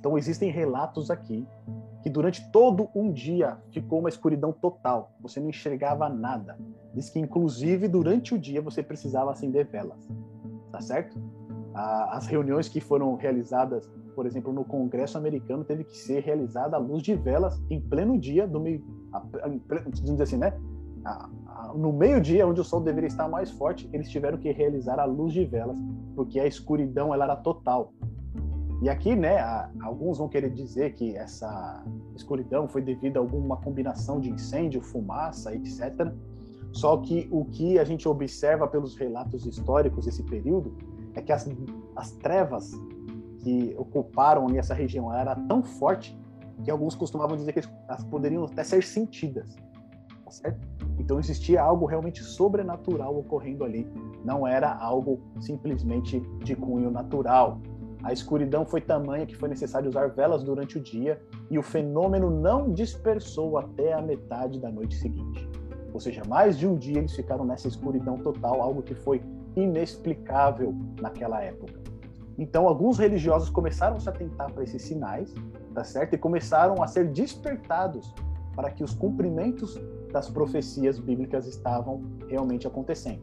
Então 0.00 0.18
existem 0.18 0.50
relatos 0.50 1.10
aqui 1.10 1.46
que 2.02 2.08
durante 2.08 2.50
todo 2.50 2.88
um 2.94 3.12
dia 3.12 3.58
ficou 3.70 4.00
uma 4.00 4.08
escuridão 4.08 4.50
total. 4.50 5.12
Você 5.20 5.38
não 5.38 5.50
enxergava 5.50 6.08
nada. 6.08 6.58
Diz 6.94 7.10
que 7.10 7.20
inclusive 7.20 7.86
durante 7.86 8.34
o 8.34 8.38
dia 8.38 8.62
você 8.62 8.82
precisava 8.82 9.30
acender 9.30 9.66
velas. 9.66 10.08
Tá 10.72 10.80
certo? 10.80 11.20
As 11.74 12.26
reuniões 12.26 12.68
que 12.68 12.80
foram 12.80 13.14
realizadas, 13.14 13.86
por 14.14 14.26
exemplo, 14.26 14.52
no 14.52 14.64
Congresso 14.64 15.18
americano, 15.18 15.64
teve 15.64 15.84
que 15.84 15.96
ser 15.96 16.22
realizada 16.22 16.76
à 16.76 16.80
luz 16.80 17.02
de 17.02 17.14
velas 17.14 17.62
em 17.70 17.80
pleno 17.80 18.18
dia, 18.18 18.46
do 18.46 18.58
meio, 18.58 18.82
dizer 19.92 20.22
assim, 20.22 20.36
né? 20.36 20.58
No 21.74 21.92
meio-dia, 21.92 22.46
onde 22.46 22.60
o 22.60 22.64
sol 22.64 22.80
deveria 22.80 23.08
estar 23.08 23.28
mais 23.28 23.50
forte, 23.50 23.88
eles 23.92 24.10
tiveram 24.10 24.38
que 24.38 24.50
realizar 24.50 24.98
a 24.98 25.04
luz 25.04 25.32
de 25.32 25.44
velas, 25.44 25.76
porque 26.16 26.40
a 26.40 26.46
escuridão 26.46 27.12
ela 27.14 27.24
era 27.24 27.36
total. 27.36 27.92
E 28.82 28.88
aqui, 28.88 29.14
né, 29.14 29.38
alguns 29.82 30.18
vão 30.18 30.28
querer 30.28 30.50
dizer 30.50 30.94
que 30.94 31.14
essa 31.14 31.84
escuridão 32.16 32.66
foi 32.66 32.80
devido 32.80 33.18
a 33.18 33.20
alguma 33.20 33.58
combinação 33.58 34.18
de 34.18 34.30
incêndio, 34.30 34.80
fumaça, 34.80 35.54
etc. 35.54 36.10
Só 36.72 36.96
que 36.96 37.28
o 37.30 37.44
que 37.44 37.78
a 37.78 37.84
gente 37.84 38.08
observa 38.08 38.66
pelos 38.66 38.96
relatos 38.96 39.44
históricos 39.44 40.06
desse 40.06 40.22
período 40.22 40.74
é 41.14 41.20
que 41.20 41.32
as, 41.32 41.46
as 41.94 42.12
trevas 42.12 42.70
que 43.40 43.74
ocuparam 43.76 44.46
essa 44.56 44.74
região 44.74 45.12
era 45.12 45.34
tão 45.34 45.62
forte 45.62 46.18
que 46.62 46.70
alguns 46.70 46.94
costumavam 46.94 47.36
dizer 47.36 47.52
que 47.52 47.62
elas 47.88 48.04
poderiam 48.04 48.44
até 48.44 48.62
ser 48.62 48.82
sentidas, 48.82 49.56
tá 50.24 50.30
certo? 50.30 50.68
Então 50.98 51.18
existia 51.18 51.62
algo 51.62 51.86
realmente 51.86 52.22
sobrenatural 52.22 53.16
ocorrendo 53.18 53.64
ali, 53.64 53.90
não 54.24 54.46
era 54.46 54.72
algo 54.74 55.20
simplesmente 55.40 56.20
de 56.44 56.54
cunho 56.54 56.90
natural. 56.90 57.60
A 58.02 58.12
escuridão 58.12 58.64
foi 58.64 58.80
tamanha 58.80 59.26
que 59.26 59.36
foi 59.36 59.48
necessário 59.48 59.88
usar 59.88 60.08
velas 60.08 60.42
durante 60.42 60.78
o 60.78 60.80
dia 60.80 61.20
e 61.50 61.58
o 61.58 61.62
fenômeno 61.62 62.30
não 62.30 62.72
dispersou 62.72 63.58
até 63.58 63.92
a 63.92 64.00
metade 64.00 64.58
da 64.58 64.70
noite 64.70 64.96
seguinte. 64.96 65.48
Ou 65.92 66.00
seja, 66.00 66.22
mais 66.26 66.58
de 66.58 66.66
um 66.66 66.76
dia 66.76 66.98
eles 66.98 67.14
ficaram 67.14 67.44
nessa 67.44 67.68
escuridão 67.68 68.16
total, 68.18 68.62
algo 68.62 68.82
que 68.82 68.94
foi 68.94 69.20
inexplicável 69.56 70.74
naquela 71.00 71.42
época. 71.42 71.80
Então, 72.38 72.66
alguns 72.66 72.98
religiosos 72.98 73.50
começaram 73.50 73.96
a 73.96 74.00
se 74.00 74.08
atentar 74.08 74.50
para 74.50 74.64
esses 74.64 74.80
sinais, 74.80 75.34
tá 75.74 75.84
certo? 75.84 76.14
E 76.14 76.18
começaram 76.18 76.82
a 76.82 76.86
ser 76.86 77.08
despertados 77.08 78.14
para 78.54 78.70
que 78.70 78.82
os 78.82 78.94
cumprimentos 78.94 79.78
das 80.10 80.30
profecias 80.30 80.98
bíblicas 80.98 81.46
estavam 81.46 82.02
realmente 82.28 82.66
acontecendo. 82.66 83.22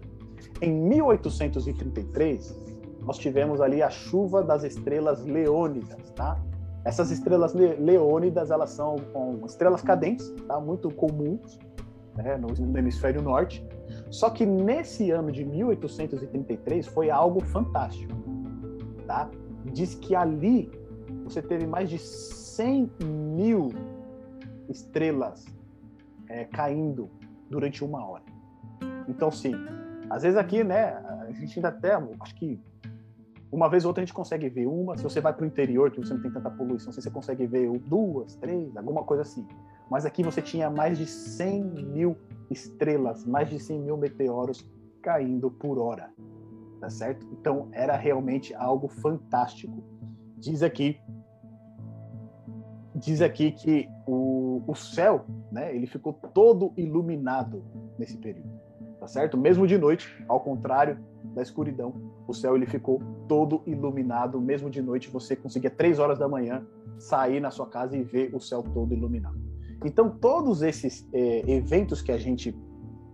Em 0.62 0.72
1833, 0.72 2.77
nós 3.08 3.18
tivemos 3.18 3.62
ali 3.62 3.82
a 3.82 3.90
chuva 3.90 4.44
das 4.44 4.66
estrelas 4.66 5.24
leônidas, 5.24 6.12
tá? 6.12 6.38
Essas 6.84 7.10
estrelas 7.10 7.54
leônidas, 7.54 8.52
elas 8.52 8.72
são 8.72 8.98
estrelas 9.46 9.82
cadentes, 9.82 10.30
tá? 10.46 10.60
Muito 10.60 10.92
comuns 10.92 11.58
né? 12.18 12.36
no, 12.36 12.50
no 12.50 12.78
hemisfério 12.78 13.22
norte. 13.22 13.66
Só 14.12 14.30
que 14.30 14.46
nesse 14.46 15.10
ano 15.10 15.32
de 15.32 15.46
1833 15.46 16.86
foi 16.88 17.10
algo 17.10 17.40
fantástico, 17.40 18.14
tá? 19.06 19.30
Diz 19.72 19.96
que 19.96 20.14
ali 20.14 20.70
você 21.24 21.42
teve 21.42 21.66
mais 21.66 21.90
de 21.90 21.98
100 21.98 22.92
mil 23.02 23.70
estrelas 24.68 25.46
é, 26.28 26.44
caindo 26.44 27.10
durante 27.50 27.86
uma 27.86 28.06
hora. 28.06 28.24
Então, 29.08 29.32
sim, 29.32 29.54
às 30.10 30.24
vezes 30.24 30.38
aqui, 30.38 30.62
né, 30.62 31.02
a 31.26 31.32
gente 31.32 31.58
ainda 31.58 31.70
até, 31.70 31.94
acho 32.20 32.36
que 32.36 32.60
uma 33.52 33.70
vez 33.70 33.86
ou 33.86 33.90
outra 33.90 34.04
a 34.04 34.06
gente 34.06 34.14
consegue 34.14 34.50
ver 34.50 34.68
uma. 34.68 34.98
Se 34.98 35.04
você 35.04 35.22
vai 35.22 35.34
para 35.34 35.44
o 35.44 35.48
interior, 35.48 35.92
que 35.92 36.00
você 36.00 36.14
não 36.14 36.22
tem 36.22 36.32
tanta 36.32 36.50
poluição, 36.50 36.92
você 36.92 37.10
consegue 37.10 37.46
ver 37.46 37.70
duas, 37.80 38.36
três, 38.36 38.76
alguma 38.76 39.04
coisa 39.04 39.24
assim. 39.24 39.48
Mas 39.90 40.06
aqui 40.06 40.22
você 40.24 40.42
tinha 40.42 40.70
mais 40.70 40.98
de 40.98 41.06
100 41.06 41.64
mil 41.64 42.18
estrelas, 42.50 43.26
mais 43.26 43.50
de 43.50 43.60
100 43.60 43.80
mil 43.82 43.98
meteoros 43.98 44.70
caindo 45.02 45.50
por 45.50 45.78
hora. 45.78 46.10
Tá 46.80 46.90
certo? 46.90 47.26
Então 47.32 47.70
era 47.72 47.96
realmente 47.96 48.54
algo 48.54 48.88
fantástico. 48.88 49.84
Diz 50.38 50.62
aqui 50.62 51.00
diz 52.98 53.22
aqui 53.22 53.52
que 53.52 53.88
o, 54.06 54.64
o 54.68 54.76
céu, 54.76 55.26
né, 55.52 55.76
ele 55.76 55.86
ficou 55.86 56.14
todo 56.14 56.74
iluminado 56.76 57.64
nesse 57.98 58.18
período, 58.18 58.50
tá 59.08 59.14
certo? 59.14 59.38
Mesmo 59.38 59.66
de 59.66 59.78
noite, 59.78 60.14
ao 60.28 60.42
contrário 60.42 61.00
da 61.34 61.42
escuridão. 61.42 61.94
O 62.28 62.34
céu 62.34 62.58
ele 62.58 62.66
ficou 62.66 63.02
todo 63.26 63.62
iluminado, 63.66 64.40
mesmo 64.42 64.70
de 64.70 64.82
noite 64.82 65.10
você 65.10 65.34
conseguia 65.34 65.70
três 65.70 65.98
horas 65.98 66.20
da 66.20 66.28
manhã 66.28 66.68
sair 67.00 67.40
na 67.40 67.50
sua 67.50 67.68
casa 67.68 67.96
e 67.96 68.04
ver 68.04 68.36
o 68.36 68.40
céu 68.42 68.62
todo 68.62 68.94
iluminado. 68.94 69.40
Então 69.86 70.10
todos 70.10 70.62
esses 70.62 71.08
é, 71.14 71.50
eventos 71.50 72.02
que 72.02 72.12
a 72.12 72.18
gente 72.18 72.54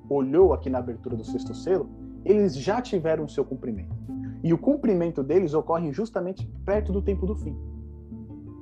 olhou 0.10 0.52
aqui 0.52 0.68
na 0.68 0.80
abertura 0.80 1.16
do 1.16 1.24
sexto 1.24 1.54
selo, 1.54 1.88
eles 2.26 2.58
já 2.58 2.82
tiveram 2.82 3.26
o 3.26 3.30
seu 3.30 3.46
cumprimento. 3.46 3.96
E 4.44 4.52
o 4.52 4.58
cumprimento 4.58 5.22
deles 5.22 5.54
ocorre 5.54 5.92
justamente 5.92 6.48
perto 6.66 6.92
do 6.92 7.04
tempo 7.04 7.28
do 7.28 7.36
fim. 7.36 7.56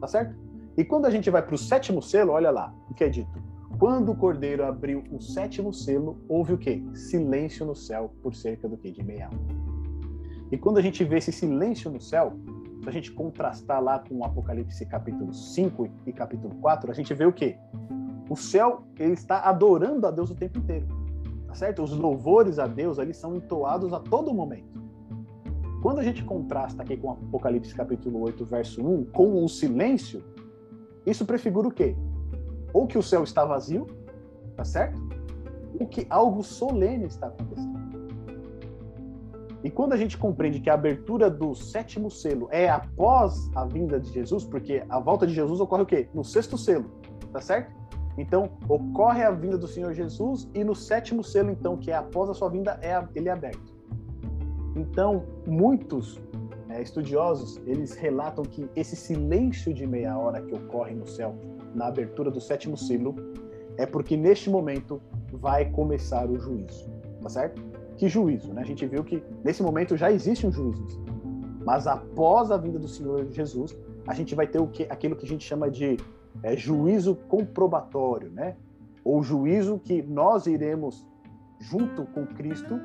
Tá 0.01 0.07
certo? 0.07 0.35
E 0.75 0.83
quando 0.83 1.05
a 1.05 1.09
gente 1.09 1.29
vai 1.29 1.41
para 1.41 1.55
o 1.55 1.57
sétimo 1.57 2.01
selo, 2.01 2.33
olha 2.33 2.51
lá 2.51 2.73
o 2.89 2.93
que 2.93 3.05
é 3.05 3.09
dito. 3.09 3.50
Quando 3.81 4.11
o 4.11 4.15
cordeiro 4.15 4.63
abriu 4.63 5.03
o 5.11 5.19
sétimo 5.19 5.73
selo, 5.73 6.23
houve 6.29 6.53
o 6.53 6.57
quê? 6.59 6.83
Silêncio 6.93 7.65
no 7.65 7.75
céu 7.75 8.13
por 8.21 8.35
cerca 8.35 8.69
do 8.69 8.77
quê? 8.77 8.91
De 8.91 9.03
meia 9.03 9.25
hora. 9.25 9.39
E 10.51 10.57
quando 10.59 10.77
a 10.77 10.83
gente 10.83 11.03
vê 11.03 11.17
esse 11.17 11.31
silêncio 11.31 11.89
no 11.89 11.99
céu, 11.99 12.33
se 12.83 12.87
a 12.87 12.91
gente 12.91 13.11
contrastar 13.11 13.81
lá 13.81 13.97
com 13.97 14.19
o 14.19 14.23
Apocalipse 14.23 14.85
capítulo 14.85 15.33
5 15.33 15.89
e 16.05 16.13
capítulo 16.13 16.53
4, 16.61 16.91
a 16.91 16.93
gente 16.93 17.11
vê 17.15 17.25
o 17.25 17.33
quê? 17.33 17.57
O 18.29 18.35
céu 18.35 18.83
ele 18.99 19.13
está 19.13 19.39
adorando 19.39 20.05
a 20.05 20.11
Deus 20.11 20.29
o 20.29 20.35
tempo 20.35 20.59
inteiro. 20.59 20.85
Tá 21.47 21.55
certo? 21.55 21.81
Os 21.81 21.91
louvores 21.91 22.59
a 22.59 22.67
Deus 22.67 22.99
ali 22.99 23.15
são 23.15 23.35
entoados 23.35 23.93
a 23.93 23.99
todo 23.99 24.31
momento. 24.31 24.79
Quando 25.81 25.97
a 25.97 26.03
gente 26.03 26.23
contrasta 26.23 26.83
aqui 26.83 26.97
com 26.97 27.09
Apocalipse 27.09 27.73
capítulo 27.73 28.21
8, 28.21 28.45
verso 28.45 28.87
1, 28.87 29.05
com 29.05 29.43
o 29.43 29.49
silêncio, 29.49 30.23
isso 31.03 31.25
prefigura 31.25 31.67
o 31.67 31.71
quê? 31.71 31.95
Ou 32.73 32.87
que 32.87 32.97
o 32.97 33.03
céu 33.03 33.23
está 33.23 33.45
vazio, 33.45 33.87
tá 34.55 34.63
certo? 34.63 35.01
Ou 35.79 35.87
que 35.87 36.05
algo 36.09 36.43
solene 36.43 37.05
está 37.05 37.27
acontecendo. 37.27 37.81
E 39.63 39.69
quando 39.69 39.93
a 39.93 39.97
gente 39.97 40.17
compreende 40.17 40.59
que 40.59 40.69
a 40.69 40.73
abertura 40.73 41.29
do 41.29 41.53
sétimo 41.53 42.09
selo 42.09 42.47
é 42.51 42.67
após 42.69 43.49
a 43.55 43.63
vinda 43.65 43.99
de 43.99 44.11
Jesus, 44.11 44.43
porque 44.43 44.83
a 44.89 44.99
volta 44.99 45.27
de 45.27 45.33
Jesus 45.33 45.59
ocorre 45.59 45.83
o 45.83 45.85
quê? 45.85 46.09
No 46.13 46.23
sexto 46.23 46.57
selo, 46.57 46.89
tá 47.31 47.39
certo? 47.39 47.71
Então, 48.17 48.49
ocorre 48.67 49.23
a 49.23 49.31
vinda 49.31 49.57
do 49.57 49.67
Senhor 49.67 49.93
Jesus 49.93 50.49
e 50.53 50.63
no 50.63 50.75
sétimo 50.75 51.23
selo, 51.23 51.51
então, 51.51 51.77
que 51.77 51.91
é 51.91 51.95
após 51.95 52.29
a 52.29 52.33
sua 52.33 52.49
vinda, 52.49 52.79
é, 52.81 53.01
ele 53.15 53.29
é 53.29 53.31
aberto. 53.31 53.73
Então, 54.75 55.25
muitos 55.45 56.19
é, 56.69 56.81
estudiosos, 56.81 57.61
eles 57.65 57.93
relatam 57.93 58.43
que 58.43 58.69
esse 58.75 58.95
silêncio 58.95 59.73
de 59.73 59.85
meia 59.85 60.17
hora 60.17 60.41
que 60.41 60.53
ocorre 60.53 60.95
no 60.95 61.07
céu 61.07 61.35
na 61.73 61.87
abertura 61.87 62.29
do 62.29 62.41
sétimo 62.41 62.77
selo, 62.77 63.15
é 63.77 63.85
porque 63.85 64.17
neste 64.17 64.49
momento 64.49 65.01
vai 65.31 65.69
começar 65.69 66.29
o 66.29 66.37
juízo, 66.37 66.89
tá 67.21 67.29
certo? 67.29 67.61
Que 67.97 68.07
juízo, 68.07 68.53
né? 68.53 68.61
A 68.61 68.65
gente 68.65 68.85
viu 68.85 69.03
que 69.03 69.23
nesse 69.43 69.63
momento 69.63 69.95
já 69.95 70.11
existe 70.11 70.45
um 70.45 70.51
juízo, 70.51 71.01
mas 71.63 71.87
após 71.87 72.51
a 72.51 72.57
vinda 72.57 72.79
do 72.79 72.87
Senhor 72.87 73.27
Jesus, 73.31 73.77
a 74.07 74.13
gente 74.13 74.33
vai 74.35 74.47
ter 74.47 74.59
o 74.59 74.67
que, 74.67 74.83
aquilo 74.83 75.15
que 75.15 75.25
a 75.25 75.29
gente 75.29 75.45
chama 75.45 75.69
de 75.69 75.97
é, 76.43 76.55
juízo 76.55 77.15
comprobatório, 77.27 78.29
né? 78.31 78.55
Ou 79.03 79.23
juízo 79.23 79.79
que 79.79 80.01
nós 80.01 80.47
iremos 80.47 81.07
junto 81.59 82.05
com 82.05 82.25
Cristo, 82.25 82.79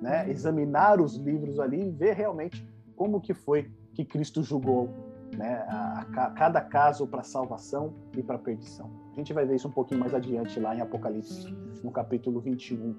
né? 0.00 0.28
Examinar 0.30 1.00
os 1.00 1.16
livros 1.16 1.60
ali 1.60 1.88
e 1.88 1.90
ver 1.90 2.14
realmente 2.14 2.66
como 2.96 3.20
que 3.20 3.34
foi 3.34 3.70
que 3.94 4.04
Cristo 4.04 4.42
julgou 4.42 4.88
né, 5.36 5.64
a, 5.68 6.06
a, 6.16 6.30
cada 6.30 6.60
caso 6.60 7.06
para 7.06 7.22
salvação 7.22 7.94
e 8.16 8.22
para 8.22 8.38
perdição. 8.38 8.90
A 9.12 9.16
gente 9.16 9.32
vai 9.32 9.44
ver 9.44 9.56
isso 9.56 9.68
um 9.68 9.72
pouquinho 9.72 10.00
mais 10.00 10.14
adiante 10.14 10.58
lá 10.60 10.74
em 10.74 10.80
Apocalipse, 10.80 11.50
no 11.82 11.90
capítulo 11.90 12.40
21. 12.40 12.94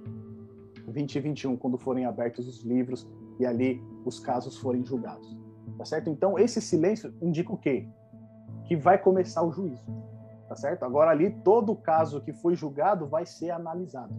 20 0.87 1.15
e 1.15 1.19
21, 1.19 1.57
quando 1.57 1.77
forem 1.77 2.05
abertos 2.05 2.47
os 2.47 2.63
livros 2.63 3.07
e 3.39 3.45
ali 3.45 3.81
os 4.05 4.19
casos 4.19 4.57
forem 4.57 4.83
julgados. 4.83 5.37
Tá 5.77 5.85
certo? 5.85 6.09
Então, 6.09 6.37
esse 6.37 6.61
silêncio 6.61 7.13
indica 7.21 7.51
o 7.53 7.57
quê? 7.57 7.87
Que 8.65 8.75
vai 8.75 8.97
começar 8.97 9.43
o 9.43 9.51
juízo. 9.51 9.83
tá 10.47 10.55
certo? 10.55 10.83
Agora 10.83 11.11
ali 11.11 11.31
todo 11.43 11.75
caso 11.75 12.21
que 12.21 12.33
foi 12.33 12.55
julgado 12.55 13.07
vai 13.07 13.25
ser 13.25 13.49
analisado. 13.49 14.13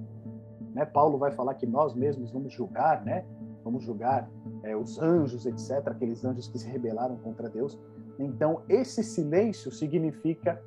Né? 0.75 0.85
Paulo 0.85 1.19
vai 1.19 1.31
falar 1.31 1.55
que 1.55 1.67
nós 1.67 1.95
mesmos 1.95 2.33
vamos 2.33 2.53
julgar, 2.53 3.05
né? 3.05 3.25
Vamos 3.63 3.85
julgar 3.85 4.29
é, 4.63 4.77
os 4.77 5.01
anjos, 5.01 5.47
etc., 5.47 5.87
aqueles 5.87 6.25
anjos 6.25 6.49
que 6.49 6.59
se 6.59 6.69
rebelaram 6.69 7.17
contra 7.17 7.49
Deus. 7.49 7.79
Então, 8.19 8.63
esse 8.69 9.03
silêncio 9.03 9.71
significa, 9.71 10.61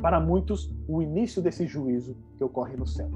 para 0.00 0.20
muitos, 0.20 0.74
o 0.86 1.02
início 1.02 1.42
desse 1.42 1.66
juízo 1.66 2.16
que 2.36 2.44
ocorre 2.44 2.76
no 2.76 2.86
céu. 2.86 3.10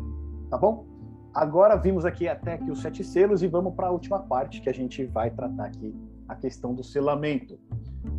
Tá 0.51 0.59
bom? 0.59 0.87
Agora 1.35 1.77
vimos 1.77 2.05
aqui 2.05 2.29
até 2.29 2.55
aqui 2.55 2.71
os 2.71 2.83
sete 2.83 3.03
selos 3.03 3.43
e 3.43 3.49
vamos 3.49 3.75
para 3.75 3.87
a 3.87 3.91
última 3.91 4.19
parte 4.19 4.61
que 4.61 4.69
a 4.69 4.75
gente 4.75 5.05
vai 5.07 5.31
tratar 5.31 5.65
aqui, 5.65 5.95
a 6.29 6.35
questão 6.35 6.75
do 6.75 6.85
selamento. 6.85 7.59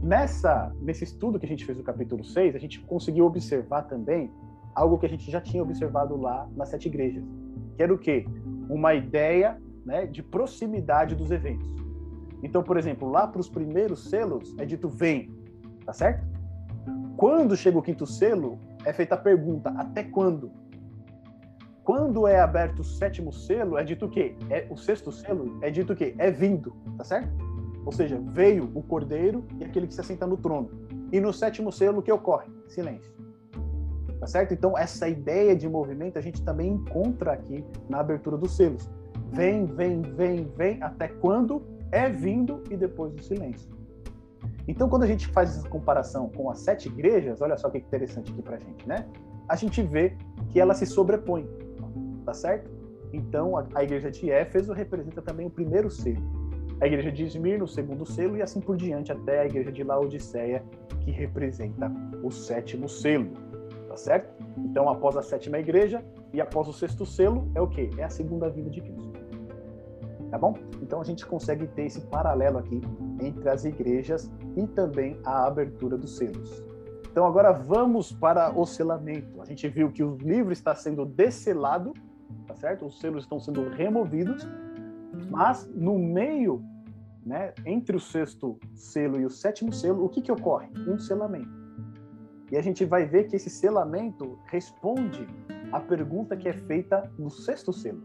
Nessa, 0.01 0.73
nesse 0.81 1.03
estudo 1.03 1.39
que 1.39 1.45
a 1.45 1.49
gente 1.49 1.63
fez 1.63 1.77
no 1.77 1.83
capítulo 1.83 2.23
6, 2.23 2.55
a 2.55 2.59
gente 2.59 2.79
conseguiu 2.81 3.25
observar 3.25 3.83
também 3.83 4.31
algo 4.73 4.97
que 4.97 5.05
a 5.05 5.09
gente 5.09 5.29
já 5.29 5.39
tinha 5.39 5.61
observado 5.61 6.17
lá 6.17 6.49
nas 6.55 6.69
sete 6.69 6.87
igrejas, 6.87 7.23
que 7.77 7.83
era 7.83 7.93
o 7.93 7.97
quê? 7.97 8.25
Uma 8.67 8.95
ideia 8.95 9.61
né, 9.85 10.07
de 10.07 10.23
proximidade 10.23 11.15
dos 11.15 11.29
eventos. 11.29 11.69
Então, 12.41 12.63
por 12.63 12.77
exemplo, 12.77 13.09
lá 13.09 13.27
para 13.27 13.39
os 13.39 13.49
primeiros 13.49 14.09
selos 14.09 14.55
é 14.57 14.65
dito 14.65 14.89
vem, 14.89 15.29
tá 15.85 15.93
certo? 15.93 16.25
Quando 17.17 17.55
chega 17.55 17.77
o 17.77 17.81
quinto 17.81 18.05
selo, 18.05 18.59
é 18.85 18.91
feita 18.91 19.15
a 19.15 19.17
pergunta, 19.17 19.69
até 19.77 20.03
quando? 20.03 20.51
Quando 21.83 22.27
é 22.27 22.39
aberto 22.39 22.79
o 22.79 22.83
sétimo 22.83 23.31
selo, 23.31 23.77
é 23.77 23.83
dito 23.83 24.05
o 24.05 24.09
quê? 24.09 24.35
É, 24.49 24.65
o 24.69 24.77
sexto 24.77 25.11
selo 25.11 25.59
é 25.61 25.69
dito 25.69 25.93
o 25.93 25.95
quê? 25.95 26.15
É 26.17 26.31
vindo, 26.31 26.73
tá 26.97 27.03
certo? 27.03 27.29
Ou 27.85 27.91
seja, 27.91 28.19
veio 28.25 28.71
o 28.73 28.81
cordeiro 28.81 29.45
e 29.59 29.65
aquele 29.65 29.87
que 29.87 29.93
se 29.93 29.99
assenta 29.99 30.25
no 30.25 30.37
trono. 30.37 30.69
E 31.11 31.19
no 31.19 31.33
sétimo 31.33 31.71
selo, 31.71 31.99
o 31.99 32.01
que 32.01 32.11
ocorre? 32.11 32.47
Silêncio. 32.67 33.13
Tá 34.19 34.27
certo? 34.27 34.53
Então, 34.53 34.77
essa 34.77 35.09
ideia 35.09 35.53
de 35.53 35.67
movimento 35.67 36.17
a 36.17 36.21
gente 36.21 36.41
também 36.41 36.71
encontra 36.71 37.33
aqui 37.33 37.65
na 37.89 37.99
abertura 37.99 38.37
dos 38.37 38.55
selos. 38.55 38.89
Vem, 39.33 39.65
vem, 39.65 40.01
vem, 40.01 40.45
vem, 40.55 40.81
até 40.81 41.09
quando 41.09 41.61
é 41.91 42.09
vindo 42.09 42.63
e 42.71 42.77
depois 42.77 43.13
o 43.13 43.21
silêncio. 43.21 43.69
Então, 44.67 44.87
quando 44.87 45.03
a 45.03 45.07
gente 45.07 45.27
faz 45.27 45.57
essa 45.57 45.67
comparação 45.67 46.29
com 46.29 46.49
as 46.49 46.59
sete 46.59 46.87
igrejas, 46.87 47.41
olha 47.41 47.57
só 47.57 47.69
que 47.69 47.77
interessante 47.77 48.31
aqui 48.31 48.41
pra 48.41 48.57
gente, 48.57 48.87
né? 48.87 49.05
A 49.47 49.55
gente 49.55 49.81
vê 49.81 50.15
que 50.49 50.59
ela 50.59 50.73
se 50.73 50.85
sobrepõe, 50.85 51.47
tá 52.25 52.33
certo? 52.33 52.71
Então, 53.11 53.57
a, 53.57 53.65
a 53.75 53.83
igreja 53.83 54.09
de 54.09 54.31
Éfeso 54.31 54.71
representa 54.73 55.21
também 55.21 55.45
o 55.45 55.49
primeiro 55.49 55.91
selo 55.91 56.43
a 56.83 56.87
igreja 56.87 57.11
de 57.11 57.23
Esmirna, 57.23 57.63
o 57.63 57.67
segundo 57.67 58.05
selo, 58.05 58.35
e 58.35 58.41
assim 58.41 58.59
por 58.59 58.75
diante, 58.75 59.09
até 59.09 59.39
a 59.39 59.45
igreja 59.45 59.71
de 59.71 59.83
Laodiceia, 59.83 60.61
que 60.99 61.11
representa 61.11 61.89
o 62.21 62.29
sétimo 62.29 62.89
selo. 62.89 63.31
Tá 63.87 63.95
certo? 63.95 64.43
Então, 64.57 64.89
após 64.89 65.15
a 65.15 65.21
sétima 65.21 65.59
igreja 65.59 66.03
e 66.33 66.41
após 66.41 66.67
o 66.67 66.73
sexto 66.73 67.05
selo, 67.05 67.49
é 67.55 67.61
o 67.61 67.67
quê? 67.67 67.89
É 67.97 68.03
a 68.03 68.09
segunda 68.09 68.49
vinda 68.49 68.69
de 68.69 68.81
Cristo. 68.81 69.12
Tá 70.33 70.39
bom? 70.39 70.55
Então, 70.81 70.99
a 70.99 71.03
gente 71.03 71.23
consegue 71.27 71.67
ter 71.67 71.83
esse 71.83 72.01
paralelo 72.07 72.57
aqui 72.57 72.81
entre 73.21 73.47
as 73.47 73.65
igrejas 73.65 74.31
e 74.57 74.65
também 74.65 75.15
a 75.23 75.45
abertura 75.45 75.95
dos 75.95 76.17
selos. 76.17 76.63
Então, 77.11 77.27
agora 77.27 77.51
vamos 77.51 78.11
para 78.11 78.51
o 78.57 78.65
selamento. 78.65 79.39
A 79.39 79.45
gente 79.45 79.67
viu 79.67 79.91
que 79.91 80.03
o 80.03 80.17
livro 80.17 80.51
está 80.51 80.73
sendo 80.73 81.05
desselado, 81.05 81.93
tá 82.47 82.55
certo? 82.55 82.87
Os 82.87 82.99
selos 82.99 83.25
estão 83.25 83.39
sendo 83.39 83.69
removidos 83.69 84.47
mas 85.29 85.69
no 85.73 85.97
meio, 85.97 86.63
né, 87.25 87.53
entre 87.65 87.95
o 87.95 87.99
sexto 87.99 88.59
selo 88.73 89.19
e 89.19 89.25
o 89.25 89.29
sétimo 89.29 89.71
selo, 89.71 90.03
o 90.03 90.09
que, 90.09 90.21
que 90.21 90.31
ocorre? 90.31 90.69
Um 90.87 90.97
selamento. 90.97 91.61
E 92.51 92.57
a 92.57 92.61
gente 92.61 92.83
vai 92.83 93.05
ver 93.05 93.27
que 93.27 93.35
esse 93.35 93.49
selamento 93.49 94.39
responde 94.47 95.27
à 95.71 95.79
pergunta 95.79 96.35
que 96.35 96.47
é 96.47 96.53
feita 96.53 97.11
no 97.17 97.29
sexto 97.29 97.71
selo, 97.71 98.03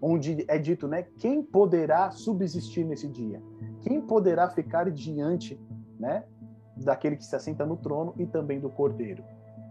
onde 0.00 0.44
é 0.48 0.58
dito, 0.58 0.86
né, 0.86 1.04
quem 1.18 1.42
poderá 1.42 2.10
subsistir 2.10 2.84
nesse 2.84 3.08
dia? 3.08 3.42
Quem 3.80 4.00
poderá 4.00 4.48
ficar 4.48 4.90
diante, 4.90 5.60
né, 5.98 6.24
daquele 6.76 7.16
que 7.16 7.24
se 7.24 7.34
assenta 7.34 7.66
no 7.66 7.76
trono 7.76 8.14
e 8.16 8.26
também 8.26 8.60
do 8.60 8.70
cordeiro? 8.70 9.22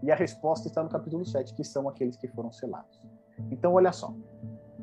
E 0.02 0.10
a 0.10 0.14
resposta 0.14 0.68
está 0.68 0.82
no 0.82 0.88
capítulo 0.88 1.24
7, 1.24 1.54
que 1.54 1.64
são 1.64 1.88
aqueles 1.88 2.16
que 2.16 2.28
foram 2.28 2.52
selados. 2.52 3.02
Então, 3.50 3.74
olha 3.74 3.92
só. 3.92 4.14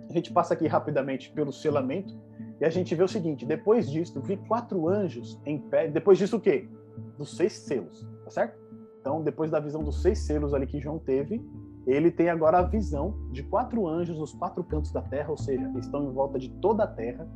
A 0.09 0.13
gente 0.13 0.31
passa 0.31 0.53
aqui 0.53 0.67
rapidamente 0.67 1.31
pelo 1.31 1.51
selamento 1.51 2.15
e 2.59 2.65
a 2.65 2.69
gente 2.69 2.93
vê 2.93 3.03
o 3.03 3.07
seguinte: 3.07 3.45
depois 3.45 3.89
disso, 3.89 4.21
vi 4.21 4.37
quatro 4.37 4.87
anjos 4.87 5.39
em 5.45 5.59
pé. 5.59 5.87
Depois 5.87 6.17
disso, 6.17 6.37
o 6.37 6.39
quê? 6.39 6.69
Dos 7.17 7.35
seis 7.35 7.53
selos, 7.53 8.07
tá 8.23 8.29
certo? 8.29 8.59
Então, 8.99 9.21
depois 9.21 9.51
da 9.51 9.59
visão 9.59 9.83
dos 9.83 10.01
seis 10.01 10.19
selos 10.19 10.53
ali 10.53 10.65
que 10.65 10.79
João 10.79 10.99
teve, 10.99 11.43
ele 11.85 12.09
tem 12.09 12.29
agora 12.29 12.59
a 12.59 12.61
visão 12.63 13.13
de 13.31 13.43
quatro 13.43 13.87
anjos 13.87 14.17
nos 14.17 14.33
quatro 14.33 14.63
cantos 14.63 14.91
da 14.91 15.01
terra, 15.01 15.29
ou 15.29 15.37
seja, 15.37 15.71
estão 15.77 16.03
em 16.03 16.11
volta 16.11 16.39
de 16.39 16.49
toda 16.49 16.83
a 16.83 16.87
terra. 16.87 17.27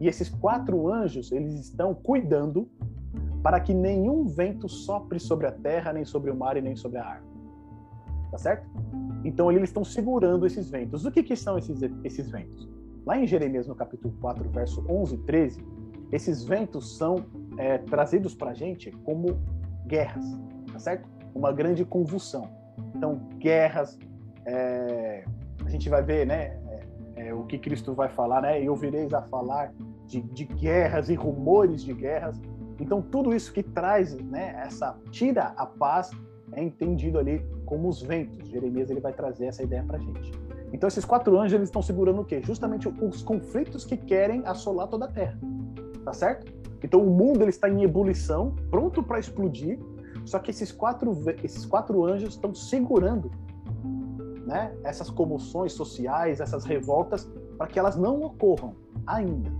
E 0.00 0.06
esses 0.06 0.28
quatro 0.28 0.90
anjos, 0.92 1.32
eles 1.32 1.54
estão 1.54 1.94
cuidando 1.94 2.68
para 3.42 3.60
que 3.60 3.74
nenhum 3.74 4.26
vento 4.26 4.68
sopre 4.68 5.18
sobre 5.18 5.46
a 5.46 5.52
terra, 5.52 5.92
nem 5.92 6.04
sobre 6.04 6.30
o 6.30 6.36
mar 6.36 6.56
e 6.56 6.60
nem 6.60 6.76
sobre 6.76 6.98
a 6.98 7.06
árvore. 7.06 7.32
Tá 8.30 8.38
certo? 8.38 8.68
Então 9.24 9.50
eles 9.50 9.70
estão 9.70 9.84
segurando 9.84 10.46
esses 10.46 10.70
ventos. 10.70 11.04
O 11.04 11.10
que, 11.10 11.22
que 11.22 11.34
são 11.34 11.58
esses, 11.58 11.80
esses 12.04 12.30
ventos? 12.30 12.68
Lá 13.04 13.18
em 13.18 13.26
Jeremias, 13.26 13.66
no 13.66 13.74
capítulo 13.74 14.14
4, 14.20 14.48
verso 14.50 14.84
11 14.88 15.14
e 15.14 15.18
13, 15.18 15.64
esses 16.12 16.44
ventos 16.44 16.96
são 16.96 17.24
é, 17.56 17.78
trazidos 17.78 18.34
para 18.34 18.50
a 18.50 18.54
gente 18.54 18.90
como 19.04 19.38
guerras, 19.86 20.24
tá 20.72 20.78
certo? 20.78 21.08
Uma 21.34 21.52
grande 21.52 21.84
convulsão. 21.84 22.57
Então, 22.94 23.16
guerras, 23.38 23.98
é, 24.46 25.24
a 25.64 25.68
gente 25.68 25.88
vai 25.88 26.02
ver, 26.02 26.26
né, 26.26 26.58
é, 27.16 27.28
é, 27.28 27.34
o 27.34 27.44
que 27.44 27.58
Cristo 27.58 27.94
vai 27.94 28.08
falar, 28.08 28.42
né? 28.42 28.62
E 28.62 28.68
ouvireis 28.68 29.12
a 29.12 29.22
falar 29.22 29.72
de, 30.06 30.20
de, 30.22 30.44
guerras 30.44 31.08
e 31.08 31.14
rumores 31.14 31.82
de 31.82 31.92
guerras. 31.92 32.40
Então, 32.80 33.02
tudo 33.02 33.34
isso 33.34 33.52
que 33.52 33.62
traz, 33.62 34.14
né, 34.16 34.60
essa 34.64 34.96
tira 35.10 35.52
a 35.56 35.66
paz 35.66 36.10
é 36.52 36.62
entendido 36.62 37.18
ali 37.18 37.44
como 37.66 37.88
os 37.88 38.02
ventos. 38.02 38.48
Jeremias 38.48 38.90
ele 38.90 39.00
vai 39.00 39.12
trazer 39.12 39.46
essa 39.46 39.62
ideia 39.62 39.84
para 39.84 39.98
gente. 39.98 40.32
Então 40.72 40.86
esses 40.86 41.04
quatro 41.04 41.38
anjos 41.38 41.54
eles 41.54 41.68
estão 41.68 41.82
segurando 41.82 42.20
o 42.20 42.24
quê? 42.24 42.40
Justamente 42.42 42.88
os 42.88 43.22
conflitos 43.22 43.84
que 43.84 43.96
querem 43.96 44.42
assolar 44.44 44.88
toda 44.88 45.06
a 45.06 45.08
Terra, 45.08 45.38
tá 46.04 46.12
certo? 46.12 46.52
Então 46.82 47.02
o 47.02 47.10
mundo 47.10 47.42
ele 47.42 47.50
está 47.50 47.68
em 47.68 47.82
ebulição, 47.82 48.54
pronto 48.70 49.02
para 49.02 49.18
explodir. 49.18 49.78
Só 50.28 50.38
que 50.38 50.50
esses 50.50 50.70
quatro 50.70 51.16
esses 51.42 51.64
quatro 51.64 52.04
anjos 52.04 52.34
estão 52.34 52.54
segurando, 52.54 53.30
né? 54.46 54.76
Essas 54.84 55.08
comoções 55.08 55.72
sociais, 55.72 56.38
essas 56.38 56.64
revoltas, 56.64 57.26
para 57.56 57.66
que 57.66 57.78
elas 57.78 57.96
não 57.96 58.22
ocorram 58.22 58.76
ainda. 59.06 59.50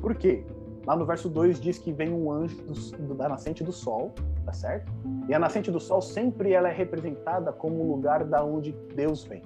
Por 0.00 0.16
quê? 0.16 0.44
Lá 0.84 0.96
no 0.96 1.06
verso 1.06 1.28
2 1.28 1.60
diz 1.60 1.78
que 1.78 1.92
vem 1.92 2.12
um 2.12 2.30
anjo 2.30 2.56
do, 2.62 3.14
da 3.14 3.28
nascente 3.28 3.62
do 3.62 3.72
sol, 3.72 4.12
tá 4.44 4.52
certo? 4.52 4.92
E 5.28 5.34
a 5.34 5.38
nascente 5.38 5.70
do 5.70 5.78
sol 5.78 6.02
sempre 6.02 6.52
ela 6.52 6.68
é 6.68 6.72
representada 6.72 7.52
como 7.52 7.84
o 7.84 7.94
lugar 7.94 8.24
da 8.24 8.44
onde 8.44 8.72
Deus 8.94 9.24
vem. 9.24 9.42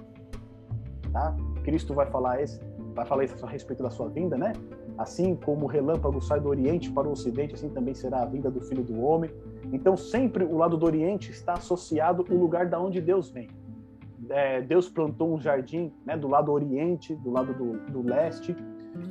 Tá? 1.13 1.35
Cristo 1.63 1.93
vai 1.93 2.07
falar 2.07 2.41
isso, 2.41 2.59
vai 2.95 3.05
falar 3.05 3.23
isso 3.23 3.45
a 3.45 3.49
respeito 3.49 3.83
da 3.83 3.91
sua 3.91 4.09
vinda, 4.09 4.35
né? 4.35 4.53
Assim 4.97 5.35
como 5.35 5.65
o 5.65 5.67
relâmpago 5.67 6.19
sai 6.21 6.39
do 6.39 6.49
oriente 6.49 6.91
para 6.91 7.07
o 7.07 7.11
ocidente, 7.11 7.53
assim 7.53 7.69
também 7.69 7.93
será 7.93 8.23
a 8.23 8.25
vinda 8.25 8.49
do 8.49 8.61
Filho 8.61 8.83
do 8.83 8.99
Homem. 9.01 9.31
Então 9.71 9.95
sempre 9.95 10.43
o 10.43 10.57
lado 10.57 10.77
do 10.77 10.85
oriente 10.85 11.31
está 11.31 11.53
associado 11.53 12.25
o 12.29 12.35
lugar 12.35 12.67
da 12.67 12.79
onde 12.79 13.01
Deus 13.01 13.29
vem. 13.29 13.49
É, 14.29 14.61
Deus 14.61 14.87
plantou 14.87 15.33
um 15.33 15.39
jardim 15.39 15.91
né, 16.05 16.15
do 16.15 16.27
lado 16.27 16.51
oriente, 16.51 17.15
do 17.15 17.31
lado 17.31 17.53
do, 17.53 17.79
do 17.91 18.01
leste, 18.01 18.55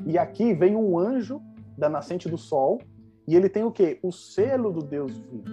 e 0.06 0.16
aqui 0.16 0.54
vem 0.54 0.76
um 0.76 0.98
anjo 0.98 1.40
da 1.76 1.88
nascente 1.88 2.28
do 2.28 2.38
sol, 2.38 2.80
e 3.26 3.36
ele 3.36 3.48
tem 3.48 3.64
o 3.64 3.70
quê? 3.70 3.98
O 4.02 4.10
selo 4.10 4.72
do 4.72 4.80
Deus 4.80 5.18
vivo. 5.18 5.44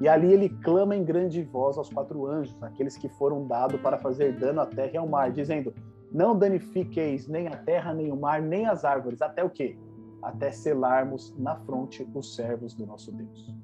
E 0.00 0.08
ali 0.08 0.32
ele 0.32 0.48
clama 0.48 0.96
em 0.96 1.04
grande 1.04 1.42
voz 1.42 1.78
aos 1.78 1.88
quatro 1.88 2.26
anjos, 2.26 2.60
aqueles 2.62 2.96
que 2.96 3.08
foram 3.08 3.46
dados 3.46 3.80
para 3.80 3.98
fazer 3.98 4.36
dano 4.36 4.60
à 4.60 4.66
terra 4.66 4.90
e 4.94 4.96
ao 4.96 5.06
mar, 5.06 5.30
dizendo: 5.30 5.72
Não 6.10 6.36
danifiqueis 6.36 7.28
nem 7.28 7.48
a 7.48 7.56
terra, 7.56 7.94
nem 7.94 8.10
o 8.10 8.16
mar, 8.16 8.42
nem 8.42 8.66
as 8.66 8.84
árvores, 8.84 9.22
até 9.22 9.44
o 9.44 9.50
quê? 9.50 9.78
Até 10.20 10.50
selarmos 10.50 11.34
na 11.38 11.56
fronte 11.56 12.06
os 12.14 12.34
servos 12.34 12.74
do 12.74 12.84
nosso 12.84 13.12
Deus. 13.12 13.54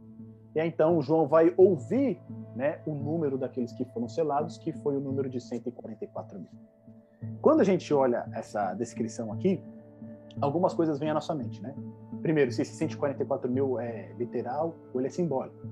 E 0.59 0.61
aí, 0.61 0.69
então 0.71 1.01
João 1.01 1.25
vai 1.25 1.55
ouvir 1.57 2.21
né, 2.57 2.81
o 2.85 2.93
número 2.93 3.39
daqueles 3.39 3.73
que 3.73 3.85
foram 3.85 4.09
selados, 4.09 4.59
que 4.59 4.73
foi 4.73 4.97
o 4.97 5.01
número 5.01 5.31
de 5.31 5.41
144 5.41 6.37
mil. 6.37 6.49
Quando 7.41 7.61
a 7.61 7.65
gente 7.65 7.95
olha 7.95 8.29
essa 8.33 8.75
descrição 8.75 9.33
aqui, 9.33 9.63
algumas 10.41 10.75
coisas 10.75 10.99
vêm 10.99 11.11
à 11.11 11.15
nossa 11.15 11.33
mente, 11.33 11.63
né? 11.63 11.77
Primeiro, 12.23 12.51
se 12.51 12.63
esse 12.63 12.75
144 12.75 13.49
mil 13.49 13.79
é 13.79 14.13
literal 14.19 14.75
ou 14.93 15.01
ele 15.01 15.07
é 15.07 15.11
simbólico. 15.11 15.65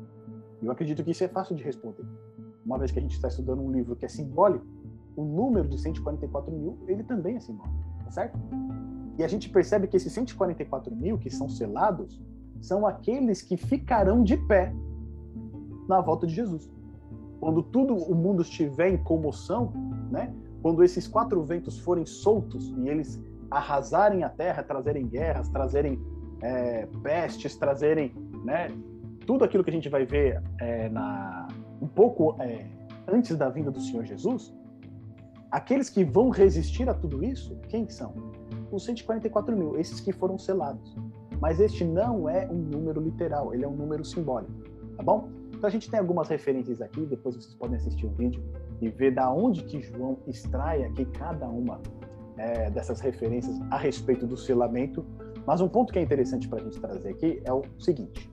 Eu 0.62 0.70
acredito 0.70 1.02
que 1.02 1.10
isso 1.10 1.24
é 1.24 1.28
fácil 1.28 1.56
de 1.56 1.64
responder. 1.64 2.06
Uma 2.64 2.78
vez 2.78 2.92
que 2.92 3.00
a 3.00 3.02
gente 3.02 3.16
está 3.16 3.26
estudando 3.26 3.60
um 3.62 3.72
livro 3.72 3.96
que 3.96 4.04
é 4.04 4.08
simbólico, 4.08 4.64
o 5.16 5.24
número 5.24 5.66
de 5.66 5.80
144 5.80 6.52
mil, 6.52 6.78
ele 6.86 7.02
também 7.02 7.34
é 7.34 7.40
simbólico, 7.40 7.76
tá 8.04 8.12
certo? 8.12 8.38
E 9.18 9.24
a 9.24 9.26
gente 9.26 9.50
percebe 9.50 9.88
que 9.88 9.96
esses 9.96 10.12
144 10.12 10.94
mil 10.94 11.18
que 11.18 11.28
são 11.28 11.48
selados 11.48 12.22
são 12.60 12.86
aqueles 12.86 13.42
que 13.42 13.56
ficarão 13.56 14.22
de 14.22 14.36
pé 14.36 14.72
na 15.88 16.00
volta 16.00 16.26
de 16.26 16.34
Jesus. 16.34 16.68
quando 17.38 17.62
tudo 17.62 17.94
o 17.94 18.14
mundo 18.14 18.42
estiver 18.42 18.88
em 18.88 18.96
comoção, 18.96 19.70
né? 20.10 20.34
Quando 20.62 20.82
esses 20.82 21.06
quatro 21.06 21.42
ventos 21.44 21.78
forem 21.78 22.04
soltos 22.06 22.74
e 22.78 22.88
eles 22.88 23.22
arrasarem 23.50 24.24
a 24.24 24.28
terra, 24.28 24.62
trazerem 24.62 25.06
guerras, 25.06 25.48
trazerem 25.50 26.00
é, 26.40 26.86
pestes, 27.02 27.54
trazerem, 27.56 28.12
né? 28.42 28.70
Tudo 29.26 29.44
aquilo 29.44 29.62
que 29.62 29.70
a 29.70 29.72
gente 29.72 29.88
vai 29.88 30.04
ver 30.06 30.42
é, 30.58 30.88
na 30.88 31.46
um 31.80 31.86
pouco 31.86 32.34
é, 32.40 32.66
antes 33.06 33.36
da 33.36 33.48
vinda 33.48 33.70
do 33.70 33.80
Senhor 33.80 34.04
Jesus, 34.04 34.52
aqueles 35.50 35.88
que 35.88 36.04
vão 36.04 36.30
resistir 36.30 36.88
a 36.88 36.94
tudo 36.94 37.22
isso, 37.22 37.56
quem 37.68 37.88
são? 37.88 38.14
Os 38.70 38.84
144 38.84 39.56
mil, 39.56 39.78
esses 39.78 40.00
que 40.00 40.12
foram 40.12 40.38
selados. 40.38 40.96
Mas 41.40 41.60
este 41.60 41.84
não 41.84 42.28
é 42.28 42.46
um 42.50 42.56
número 42.56 43.00
literal, 43.00 43.54
ele 43.54 43.64
é 43.64 43.68
um 43.68 43.76
número 43.76 44.04
simbólico, 44.04 44.52
tá 44.96 45.02
bom? 45.02 45.28
Então 45.52 45.68
a 45.68 45.70
gente 45.70 45.90
tem 45.90 45.98
algumas 45.98 46.28
referências 46.28 46.80
aqui, 46.80 47.04
depois 47.06 47.34
vocês 47.34 47.54
podem 47.54 47.76
assistir 47.76 48.06
o 48.06 48.10
vídeo 48.10 48.42
e 48.80 48.88
ver 48.88 49.14
da 49.14 49.30
onde 49.30 49.64
que 49.64 49.80
João 49.80 50.18
extrai 50.26 50.84
aqui 50.84 51.04
cada 51.06 51.48
uma 51.48 51.80
é, 52.36 52.70
dessas 52.70 53.00
referências 53.00 53.58
a 53.70 53.78
respeito 53.78 54.26
do 54.26 54.36
selamento. 54.36 55.04
Mas 55.46 55.60
um 55.60 55.68
ponto 55.68 55.92
que 55.92 55.98
é 55.98 56.02
interessante 56.02 56.48
para 56.48 56.60
a 56.60 56.64
gente 56.64 56.78
trazer 56.80 57.08
aqui 57.08 57.40
é 57.44 57.52
o 57.52 57.62
seguinte, 57.78 58.30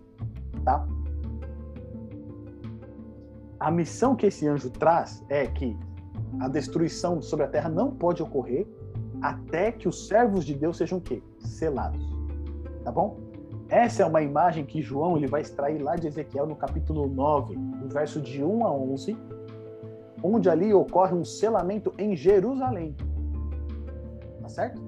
tá? 0.66 0.86
A 3.60 3.72
missão 3.72 4.16
que 4.16 4.26
esse 4.26 4.46
anjo 4.48 4.70
traz 4.70 5.24
é 5.30 5.48
que 5.48 5.78
a 6.40 6.50
destruição 6.50 7.22
sobre 7.22 7.46
a 7.46 7.48
terra 7.48 7.70
não 7.70 7.92
pode 7.92 8.22
ocorrer 8.22 8.68
até 9.22 9.72
que 9.72 9.88
os 9.88 10.08
servos 10.08 10.44
de 10.44 10.54
Deus 10.54 10.76
sejam 10.76 10.98
o 10.98 11.02
quê? 11.02 11.24
Selados. 11.40 12.13
Tá 12.84 12.92
bom? 12.92 13.18
Essa 13.70 14.04
é 14.04 14.06
uma 14.06 14.22
imagem 14.22 14.66
que 14.66 14.82
João 14.82 15.18
ele 15.18 15.28
vai 15.28 15.42
extrair 15.42 15.82
lá 15.82 15.96
de 15.96 16.08
Ezequiel 16.08 16.46
no 16.46 16.56
capítulo 16.56 17.08
9, 17.08 17.56
do 17.56 17.88
verso 17.88 18.22
de 18.22 18.44
1 18.44 18.66
a 18.66 18.72
11, 18.72 19.18
onde 20.22 20.50
ali 20.50 20.74
ocorre 20.74 21.14
um 21.14 21.26
selamento 21.26 21.94
em 21.98 22.16
Jerusalém. 22.16 22.96
Tá 24.42 24.50
certo? 24.50 24.82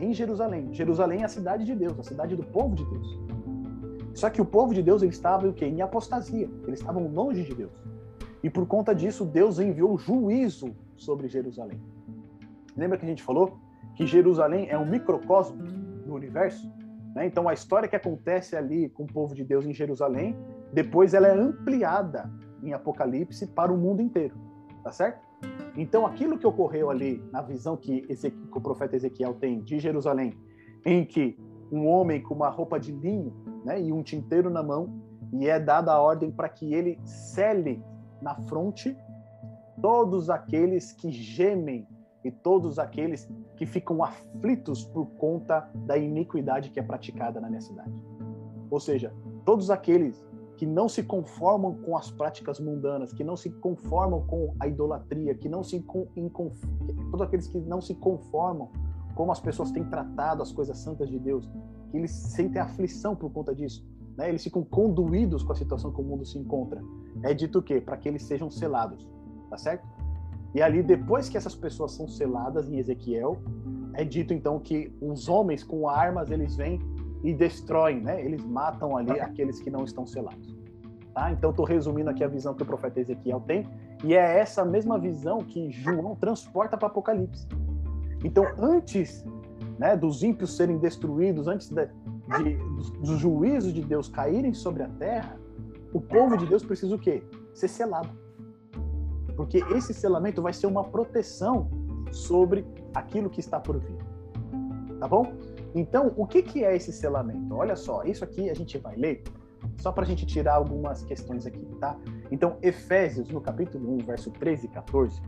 Em 0.00 0.12
Jerusalém. 0.12 0.72
Jerusalém 0.72 1.22
é 1.22 1.24
a 1.24 1.28
cidade 1.28 1.64
de 1.64 1.74
Deus, 1.74 1.98
a 1.98 2.02
cidade 2.02 2.34
do 2.34 2.42
povo 2.42 2.74
de 2.74 2.84
Deus. 2.84 3.20
Só 4.14 4.28
que 4.28 4.40
o 4.40 4.44
povo 4.44 4.74
de 4.74 4.82
Deus 4.82 5.02
ele 5.02 5.12
estava 5.12 5.46
o 5.46 5.52
quê? 5.52 5.66
em 5.66 5.80
apostasia. 5.80 6.48
Eles 6.66 6.80
estavam 6.80 7.06
longe 7.08 7.44
de 7.44 7.54
Deus. 7.54 7.72
E 8.42 8.50
por 8.50 8.66
conta 8.66 8.94
disso, 8.94 9.24
Deus 9.24 9.58
enviou 9.58 9.96
juízo 9.96 10.74
sobre 10.96 11.28
Jerusalém. 11.28 11.80
Lembra 12.76 12.98
que 12.98 13.04
a 13.04 13.08
gente 13.08 13.22
falou 13.22 13.58
que 13.94 14.06
Jerusalém 14.06 14.68
é 14.68 14.76
um 14.76 14.86
microcosmo 14.86 15.62
do 15.62 16.14
universo? 16.14 16.68
Né? 17.14 17.26
Então, 17.26 17.48
a 17.48 17.52
história 17.52 17.88
que 17.88 17.96
acontece 17.96 18.56
ali 18.56 18.88
com 18.88 19.04
o 19.04 19.06
povo 19.06 19.34
de 19.34 19.44
Deus 19.44 19.64
em 19.64 19.72
Jerusalém, 19.72 20.36
depois 20.72 21.14
ela 21.14 21.28
é 21.28 21.32
ampliada 21.32 22.30
em 22.62 22.72
Apocalipse 22.72 23.46
para 23.46 23.72
o 23.72 23.76
mundo 23.76 24.00
inteiro, 24.00 24.34
tá 24.82 24.92
certo? 24.92 25.20
Então, 25.76 26.06
aquilo 26.06 26.38
que 26.38 26.46
ocorreu 26.46 26.90
ali 26.90 27.22
na 27.32 27.42
visão 27.42 27.76
que, 27.76 28.02
que 28.02 28.58
o 28.58 28.60
profeta 28.60 28.96
Ezequiel 28.96 29.34
tem 29.34 29.60
de 29.60 29.78
Jerusalém, 29.78 30.38
em 30.84 31.04
que 31.04 31.38
um 31.70 31.86
homem 31.86 32.22
com 32.22 32.34
uma 32.34 32.50
roupa 32.50 32.78
de 32.78 32.92
linho 32.92 33.32
né, 33.64 33.80
e 33.80 33.92
um 33.92 34.02
tinteiro 34.02 34.50
na 34.50 34.62
mão, 34.62 35.02
e 35.32 35.48
é 35.48 35.58
dada 35.58 35.92
a 35.92 36.00
ordem 36.00 36.30
para 36.30 36.48
que 36.48 36.74
ele 36.74 37.00
cele 37.04 37.82
na 38.20 38.34
fronte 38.34 38.96
todos 39.80 40.28
aqueles 40.28 40.92
que 40.92 41.10
gemem 41.10 41.86
e 42.24 42.30
todos 42.30 42.78
aqueles 42.78 43.28
que 43.56 43.66
ficam 43.66 44.02
aflitos 44.02 44.84
por 44.84 45.06
conta 45.18 45.68
da 45.74 45.96
iniquidade 45.96 46.70
que 46.70 46.78
é 46.78 46.82
praticada 46.82 47.40
na 47.40 47.48
minha 47.48 47.60
cidade. 47.60 47.92
Ou 48.70 48.80
seja, 48.80 49.12
todos 49.44 49.70
aqueles 49.70 50.24
que 50.56 50.66
não 50.66 50.88
se 50.88 51.02
conformam 51.02 51.74
com 51.74 51.96
as 51.96 52.10
práticas 52.10 52.60
mundanas, 52.60 53.12
que 53.12 53.24
não 53.24 53.36
se 53.36 53.50
conformam 53.50 54.24
com 54.26 54.54
a 54.60 54.68
idolatria, 54.68 55.34
que 55.34 55.48
não 55.48 55.64
se 55.64 55.80
todos 57.10 57.20
aqueles 57.20 57.48
que 57.48 57.58
não 57.58 57.80
se 57.80 57.94
conformam 57.94 58.70
como 59.14 59.32
as 59.32 59.40
pessoas 59.40 59.70
têm 59.70 59.84
tratado 59.84 60.42
as 60.42 60.52
coisas 60.52 60.78
santas 60.78 61.08
de 61.08 61.18
Deus, 61.18 61.50
que 61.90 61.96
eles 61.96 62.10
sentem 62.10 62.60
aflição 62.62 63.14
por 63.14 63.30
conta 63.30 63.54
disso, 63.54 63.84
né? 64.16 64.28
Eles 64.28 64.42
ficam 64.42 64.64
conduídos 64.64 65.42
com 65.42 65.52
a 65.52 65.56
situação 65.56 65.92
que 65.92 66.00
o 66.00 66.04
mundo 66.04 66.24
se 66.24 66.38
encontra. 66.38 66.82
É 67.22 67.34
dito 67.34 67.58
o 67.58 67.62
quê? 67.62 67.80
Para 67.80 67.96
que 67.96 68.08
eles 68.08 68.22
sejam 68.22 68.50
selados, 68.50 69.06
tá 69.50 69.58
certo? 69.58 69.86
E 70.54 70.60
ali, 70.60 70.82
depois 70.82 71.28
que 71.28 71.36
essas 71.36 71.54
pessoas 71.54 71.92
são 71.92 72.06
seladas 72.06 72.68
em 72.68 72.78
Ezequiel, 72.78 73.38
é 73.94 74.04
dito 74.04 74.34
então 74.34 74.58
que 74.58 74.92
os 75.00 75.28
homens 75.28 75.64
com 75.64 75.88
armas 75.88 76.30
eles 76.30 76.56
vêm 76.56 76.80
e 77.22 77.32
destroem, 77.32 78.00
né? 78.00 78.22
Eles 78.24 78.44
matam 78.44 78.96
ali 78.96 79.18
aqueles 79.20 79.60
que 79.60 79.70
não 79.70 79.84
estão 79.84 80.06
selados. 80.06 80.56
Tá? 81.14 81.30
Então, 81.30 81.50
estou 81.50 81.64
resumindo 81.64 82.10
aqui 82.10 82.24
a 82.24 82.28
visão 82.28 82.54
que 82.54 82.62
o 82.62 82.66
profeta 82.66 83.00
Ezequiel 83.00 83.40
tem, 83.40 83.68
e 84.02 84.14
é 84.14 84.38
essa 84.38 84.64
mesma 84.64 84.98
visão 84.98 85.38
que 85.38 85.70
João 85.70 86.16
transporta 86.16 86.76
para 86.76 86.88
Apocalipse. 86.88 87.46
Então, 88.24 88.44
antes 88.58 89.24
né, 89.78 89.96
dos 89.96 90.22
ímpios 90.22 90.56
serem 90.56 90.78
destruídos, 90.78 91.46
antes 91.46 91.68
de, 91.68 91.86
de, 91.86 92.56
dos, 93.00 93.18
juízos 93.18 93.72
de 93.72 93.82
Deus 93.82 94.08
caírem 94.08 94.54
sobre 94.54 94.82
a 94.82 94.88
terra, 94.88 95.38
o 95.92 96.00
povo 96.00 96.36
de 96.36 96.46
Deus 96.46 96.64
precisa 96.64 96.94
o 96.94 96.98
quê? 96.98 97.22
Ser 97.52 97.68
selado. 97.68 98.10
Porque 99.42 99.58
esse 99.74 99.92
selamento 99.92 100.40
vai 100.40 100.52
ser 100.52 100.68
uma 100.68 100.84
proteção 100.84 101.68
sobre 102.12 102.64
aquilo 102.94 103.28
que 103.28 103.40
está 103.40 103.58
por 103.58 103.76
vir. 103.76 103.98
Tá 105.00 105.08
bom? 105.08 105.34
Então, 105.74 106.12
o 106.16 106.24
que, 106.28 106.44
que 106.44 106.64
é 106.64 106.76
esse 106.76 106.92
selamento? 106.92 107.52
Olha 107.56 107.74
só, 107.74 108.04
isso 108.04 108.22
aqui 108.22 108.48
a 108.48 108.54
gente 108.54 108.78
vai 108.78 108.94
ler 108.94 109.24
só 109.78 109.90
para 109.90 110.04
a 110.04 110.06
gente 110.06 110.24
tirar 110.24 110.54
algumas 110.54 111.02
questões 111.02 111.44
aqui, 111.44 111.66
tá? 111.80 111.98
Então, 112.30 112.56
Efésios, 112.62 113.28
no 113.30 113.40
capítulo 113.40 113.92
1, 113.94 113.98
verso 113.98 114.30
13 114.30 114.66
e 114.66 114.68
14. 114.68 115.20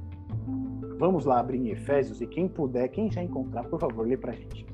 Vamos 0.96 1.24
lá 1.24 1.40
abrir 1.40 1.58
em 1.58 1.70
Efésios 1.70 2.20
e 2.20 2.26
quem 2.28 2.46
puder, 2.46 2.86
quem 2.90 3.10
já 3.10 3.20
encontrar, 3.20 3.64
por 3.64 3.80
favor, 3.80 4.06
lê 4.06 4.16
para 4.16 4.30
a 4.30 4.34
gente. 4.36 4.64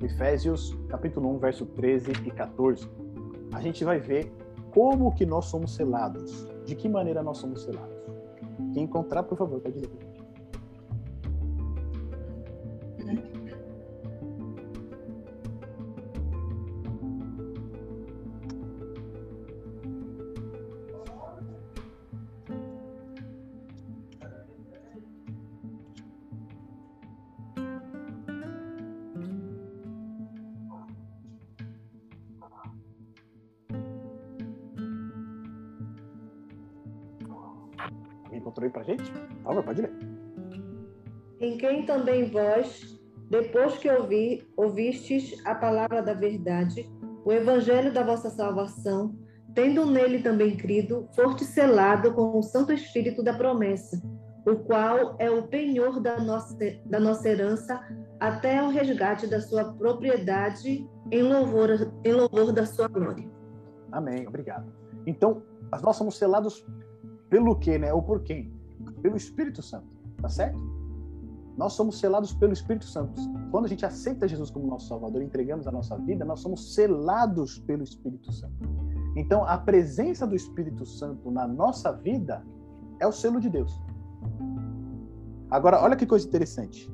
Efésios, 0.00 0.74
capítulo 0.88 1.28
1, 1.34 1.38
verso 1.40 1.66
13 1.66 2.12
e 2.24 2.30
14. 2.30 2.88
A 3.52 3.60
gente 3.60 3.84
vai 3.84 4.00
ver 4.00 4.32
como 4.70 5.14
que 5.14 5.26
nós 5.26 5.44
somos 5.44 5.74
selados. 5.74 6.48
De 6.64 6.74
que 6.74 6.88
maneira 6.88 7.22
nós 7.22 7.36
somos 7.36 7.64
selados. 7.64 7.93
Quem 8.72 8.84
encontrar, 8.84 9.22
por 9.22 9.36
favor, 9.36 9.60
pode. 9.60 10.13
Também 41.84 42.30
vós, 42.30 42.98
depois 43.30 43.76
que 43.78 43.90
ouvi, 43.90 44.46
ouvistes 44.56 45.34
a 45.46 45.54
palavra 45.54 46.02
da 46.02 46.14
verdade, 46.14 46.90
o 47.24 47.32
evangelho 47.32 47.92
da 47.92 48.02
vossa 48.02 48.30
salvação, 48.30 49.14
tendo 49.54 49.86
nele 49.86 50.22
também 50.22 50.56
crido, 50.56 51.08
foste 51.14 51.44
selado 51.44 52.12
com 52.12 52.38
o 52.38 52.42
Santo 52.42 52.72
Espírito 52.72 53.22
da 53.22 53.32
promessa, 53.32 54.02
o 54.46 54.56
qual 54.56 55.16
é 55.18 55.30
o 55.30 55.46
penhor 55.48 56.00
da 56.00 56.18
nossa, 56.18 56.56
da 56.84 57.00
nossa 57.00 57.28
herança 57.28 57.80
até 58.20 58.62
o 58.62 58.68
resgate 58.68 59.26
da 59.26 59.40
sua 59.40 59.72
propriedade 59.72 60.86
em 61.10 61.22
louvor, 61.22 61.92
em 62.04 62.12
louvor 62.12 62.52
da 62.52 62.66
sua 62.66 62.88
glória. 62.88 63.28
Amém, 63.90 64.26
obrigado. 64.26 64.70
Então, 65.06 65.42
nós 65.82 65.96
somos 65.96 66.18
selados 66.18 66.66
pelo 67.30 67.56
quê, 67.56 67.78
né? 67.78 67.92
Ou 67.92 68.02
por 68.02 68.22
quem? 68.22 68.52
Pelo 69.02 69.16
Espírito 69.16 69.62
Santo, 69.62 69.86
tá 70.20 70.28
certo? 70.28 70.58
Nós 71.56 71.74
somos 71.74 71.98
selados 71.98 72.34
pelo 72.34 72.52
Espírito 72.52 72.84
Santo. 72.86 73.20
Quando 73.50 73.66
a 73.66 73.68
gente 73.68 73.86
aceita 73.86 74.26
Jesus 74.26 74.50
como 74.50 74.66
nosso 74.66 74.88
Salvador 74.88 75.22
entregamos 75.22 75.66
a 75.66 75.72
nossa 75.72 75.96
vida, 75.96 76.24
nós 76.24 76.40
somos 76.40 76.74
selados 76.74 77.58
pelo 77.60 77.82
Espírito 77.82 78.32
Santo. 78.32 78.54
Então, 79.16 79.44
a 79.44 79.56
presença 79.56 80.26
do 80.26 80.34
Espírito 80.34 80.84
Santo 80.84 81.30
na 81.30 81.46
nossa 81.46 81.92
vida 81.92 82.44
é 82.98 83.06
o 83.06 83.12
selo 83.12 83.40
de 83.40 83.48
Deus. 83.48 83.80
Agora, 85.50 85.80
olha 85.80 85.94
que 85.94 86.04
coisa 86.04 86.26
interessante. 86.26 86.92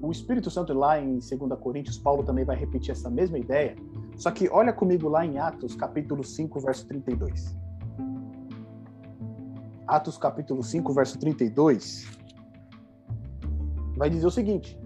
O 0.00 0.12
Espírito 0.12 0.50
Santo, 0.50 0.72
lá 0.72 1.00
em 1.00 1.18
2 1.18 1.28
Coríntios, 1.60 1.98
Paulo 1.98 2.22
também 2.22 2.44
vai 2.44 2.56
repetir 2.56 2.92
essa 2.92 3.10
mesma 3.10 3.38
ideia. 3.38 3.74
Só 4.16 4.30
que 4.30 4.48
olha 4.48 4.72
comigo 4.72 5.08
lá 5.08 5.26
em 5.26 5.38
Atos, 5.38 5.74
capítulo 5.74 6.22
5, 6.22 6.60
verso 6.60 6.86
32. 6.86 7.56
Atos 9.86 10.16
capítulo 10.16 10.62
5, 10.62 10.92
verso 10.92 11.18
32, 11.18 12.06
vai 14.00 14.08
dizer 14.08 14.26
o 14.26 14.30
seguinte: 14.30 14.78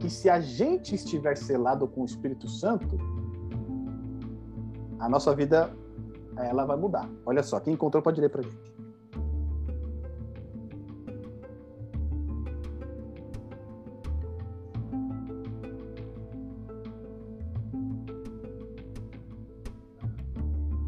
que 0.00 0.08
se 0.08 0.30
a 0.30 0.40
gente 0.40 0.94
estiver 0.94 1.36
selado 1.36 1.86
com 1.86 2.00
o 2.00 2.04
Espírito 2.06 2.48
Santo, 2.48 2.96
a 4.98 5.06
nossa 5.06 5.34
vida 5.36 5.70
ela 6.38 6.64
vai 6.64 6.78
mudar. 6.78 7.10
Olha 7.26 7.42
só, 7.42 7.60
quem 7.60 7.74
encontrou 7.74 8.02
pode 8.02 8.18
ler 8.18 8.30
para 8.30 8.42
gente. 8.42 8.72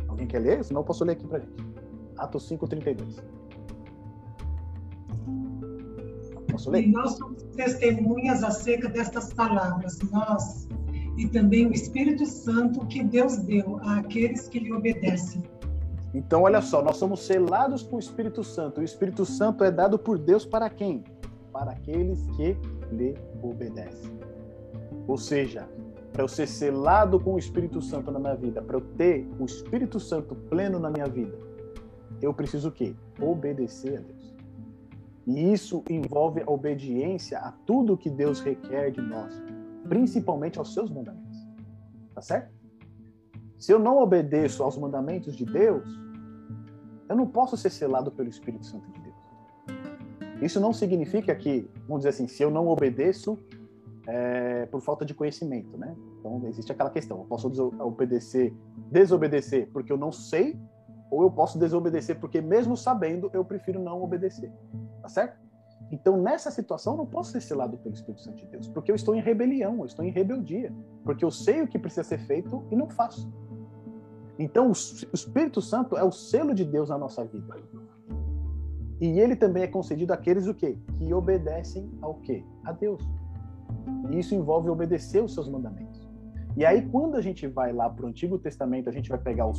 Alguém 0.09 0.27
quer 0.27 0.39
ler? 0.39 0.65
Senão 0.65 0.81
eu 0.81 0.85
posso 0.85 1.05
ler 1.05 1.13
aqui 1.13 1.27
para 1.27 1.41
gente. 1.41 1.63
Atos 2.17 2.49
5:32. 2.49 3.23
Posso 6.61 6.71
ler? 6.71 6.85
E 6.85 6.93
nós 6.93 7.13
somos 7.13 7.43
testemunhas 7.57 8.43
acerca 8.43 8.89
destas 8.89 9.33
palavras, 9.33 9.99
nós 10.11 10.69
e 11.17 11.29
também 11.29 11.67
o 11.67 11.73
Espírito 11.73 12.25
Santo 12.25 12.87
que 12.87 13.03
Deus 13.03 13.37
deu 13.39 13.79
àqueles 13.83 14.49
que 14.49 14.59
lhe 14.59 14.73
obedecem. 14.73 15.43
Então, 16.15 16.43
olha 16.43 16.63
só, 16.63 16.83
nós 16.83 16.97
somos 16.97 17.21
selados 17.21 17.83
com 17.83 17.97
o 17.97 17.99
Espírito 17.99 18.43
Santo. 18.43 18.81
O 18.81 18.85
Espírito 18.85 19.25
Santo 19.25 19.63
é 19.63 19.71
dado 19.71 19.99
por 19.99 20.19
Deus 20.19 20.45
para 20.45 20.69
quem? 20.71 21.05
Para 21.53 21.73
aqueles 21.73 22.27
que 22.37 22.57
lhe 22.91 23.15
obedecem. 23.43 24.11
Ou 25.07 25.17
seja, 25.17 25.69
para 26.13 26.23
eu 26.23 26.29
ser 26.29 26.47
selado 26.47 27.21
com 27.21 27.35
o 27.35 27.39
Espírito 27.39 27.81
Santo 27.81 28.11
na 28.11 28.19
minha 28.19 28.35
vida, 28.35 28.63
para 28.63 28.77
eu 28.77 28.81
ter 28.81 29.29
o 29.39 29.45
Espírito 29.45 30.01
Santo 30.01 30.35
pleno 30.35 30.79
na 30.79 30.91
minha 30.91 31.07
vida, 31.07 31.37
eu 32.21 32.35
preciso 32.35 32.71
o 32.71 32.73
quê? 32.73 32.95
Obedecer 33.21 33.99
a 33.99 34.01
Deus. 34.01 34.20
E 35.27 35.53
isso 35.53 35.85
envolve 35.89 36.43
a 36.43 36.51
obediência 36.51 37.39
a 37.39 37.53
tudo 37.53 37.97
que 37.97 38.11
Deus 38.11 38.41
requer 38.41 38.91
de 38.91 39.01
nós, 39.01 39.35
principalmente 39.89 40.59
aos 40.59 40.73
seus 40.73 40.91
mandamentos. 40.91 41.39
Tá 42.15 42.21
certo? 42.21 42.53
Se 43.59 43.73
eu 43.73 43.79
não 43.79 43.99
obedeço 43.99 44.63
aos 44.63 44.77
mandamentos 44.77 45.37
de 45.37 45.45
Deus, 45.45 45.87
eu 47.09 47.17
não 47.17 47.27
posso 47.27 47.57
ser 47.57 47.71
selado 47.71 48.11
pelo 48.11 48.29
Espírito 48.29 48.65
Santo 48.65 48.91
de 48.91 49.01
Deus. 49.01 49.11
Isso 50.41 50.59
não 50.59 50.73
significa 50.73 51.35
que, 51.35 51.69
vamos 51.87 51.99
dizer 52.01 52.11
assim, 52.11 52.27
se 52.27 52.43
eu 52.43 52.51
não 52.51 52.69
obedeço 52.69 53.39
é, 54.07 54.67
por 54.67 54.81
falta 54.81 55.05
de 55.05 55.13
conhecimento, 55.13 55.77
né? 55.77 55.95
Então 56.19 56.41
existe 56.47 56.73
aquela 56.73 56.91
questão: 56.91 57.19
eu 57.19 57.25
posso 57.25 57.49
obedecer, 57.81 58.55
desobedecer 58.91 59.69
porque 59.73 59.93
eu 59.93 59.99
não 59.99 60.11
sei, 60.11 60.59
ou 61.11 61.23
eu 61.23 61.31
posso 61.31 61.59
desobedecer 61.59 62.19
porque 62.21 62.41
mesmo 62.41 62.77
sabendo 62.77 63.31
eu 63.33 63.45
prefiro 63.45 63.81
não 63.81 64.03
obedecer, 64.03 64.53
tá 65.03 65.09
certo? 65.09 65.39
Então, 65.91 66.17
nessa 66.17 66.51
situação, 66.51 66.93
eu 66.93 66.99
não 66.99 67.07
posso 67.07 67.33
ser 67.33 67.41
selado 67.41 67.77
pelo 67.79 67.95
Espírito 67.95 68.23
Santo 68.23 68.37
de 68.37 68.47
Deus, 68.47 68.69
porque 68.69 68.93
eu 68.93 68.95
estou 68.95 69.15
em 69.15 69.21
rebelião, 69.21 69.81
eu 69.81 69.87
estou 69.87 70.05
em 70.05 70.11
rebeldia, 70.11 70.73
porque 71.05 71.25
eu 71.25 71.31
sei 71.31 71.63
o 71.63 71.67
que 71.67 71.79
precisa 71.79 72.05
ser 72.05 72.19
feito 72.19 72.65
e 72.71 72.77
não 72.77 72.89
faço. 72.89 73.29
Então, 74.39 74.69
o 74.69 74.73
Espírito 74.73 75.61
Santo 75.61 75.97
é 75.97 76.05
o 76.05 76.13
selo 76.13 76.55
de 76.55 76.65
Deus 76.65 76.89
na 76.89 76.97
nossa 76.97 77.25
vida. 77.25 77.57
E 79.01 79.19
ele 79.19 79.35
também 79.35 79.65
é 79.65 79.67
concedido 79.67 80.13
àqueles 80.13 80.47
o 80.47 80.55
quê? 80.55 80.79
Que 80.95 81.13
obedecem 81.13 81.91
ao 82.01 82.15
quê? 82.15 82.45
A 82.65 82.73
Deus. 82.73 83.03
E 84.11 84.19
isso 84.19 84.35
envolve 84.35 84.71
obedecer 84.71 85.23
os 85.23 85.35
seus 85.35 85.49
mandamentos. 85.49 85.90
E 86.57 86.65
aí, 86.65 86.83
quando 86.83 87.17
a 87.17 87.21
gente 87.21 87.47
vai 87.47 87.73
lá 87.73 87.89
para 87.89 88.05
o 88.05 88.09
Antigo 88.09 88.39
Testamento, 88.39 88.89
a 88.89 88.93
gente 88.93 89.09
vai 89.09 89.19
pegar 89.19 89.47
o, 89.47 89.53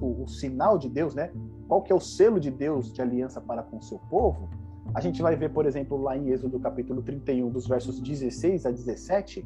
o, 0.00 0.22
o, 0.22 0.28
sinal 0.28 0.76
de 0.76 0.88
Deus, 0.88 1.14
né? 1.14 1.32
Qual 1.66 1.82
que 1.82 1.92
é 1.92 1.94
o 1.94 2.00
selo 2.00 2.38
de 2.38 2.50
Deus 2.50 2.92
de 2.92 3.00
aliança 3.00 3.40
para 3.40 3.62
com 3.62 3.78
o 3.78 3.82
seu 3.82 3.98
povo? 4.10 4.50
A 4.92 5.00
gente 5.00 5.22
vai 5.22 5.34
ver, 5.34 5.50
por 5.50 5.64
exemplo, 5.64 5.96
lá 5.96 6.16
em 6.16 6.28
Êxodo 6.28 6.60
capítulo 6.60 7.02
31, 7.02 7.50
dos 7.50 7.66
versos 7.66 7.98
16 8.00 8.66
a 8.66 8.70
17, 8.70 9.44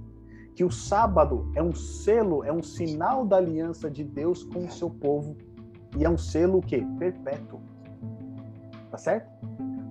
que 0.54 0.64
o 0.64 0.70
sábado 0.70 1.48
é 1.54 1.62
um 1.62 1.72
selo, 1.72 2.42
é 2.42 2.52
um 2.52 2.62
sinal 2.62 3.24
da 3.24 3.36
aliança 3.36 3.88
de 3.88 4.02
Deus 4.02 4.42
com 4.42 4.64
o 4.64 4.70
seu 4.70 4.90
povo. 4.90 5.36
E 5.96 6.04
é 6.04 6.10
um 6.10 6.18
selo 6.18 6.58
o 6.58 6.62
quê? 6.62 6.84
Perpétuo. 6.98 7.60
Tá 8.90 8.98
certo? 8.98 9.30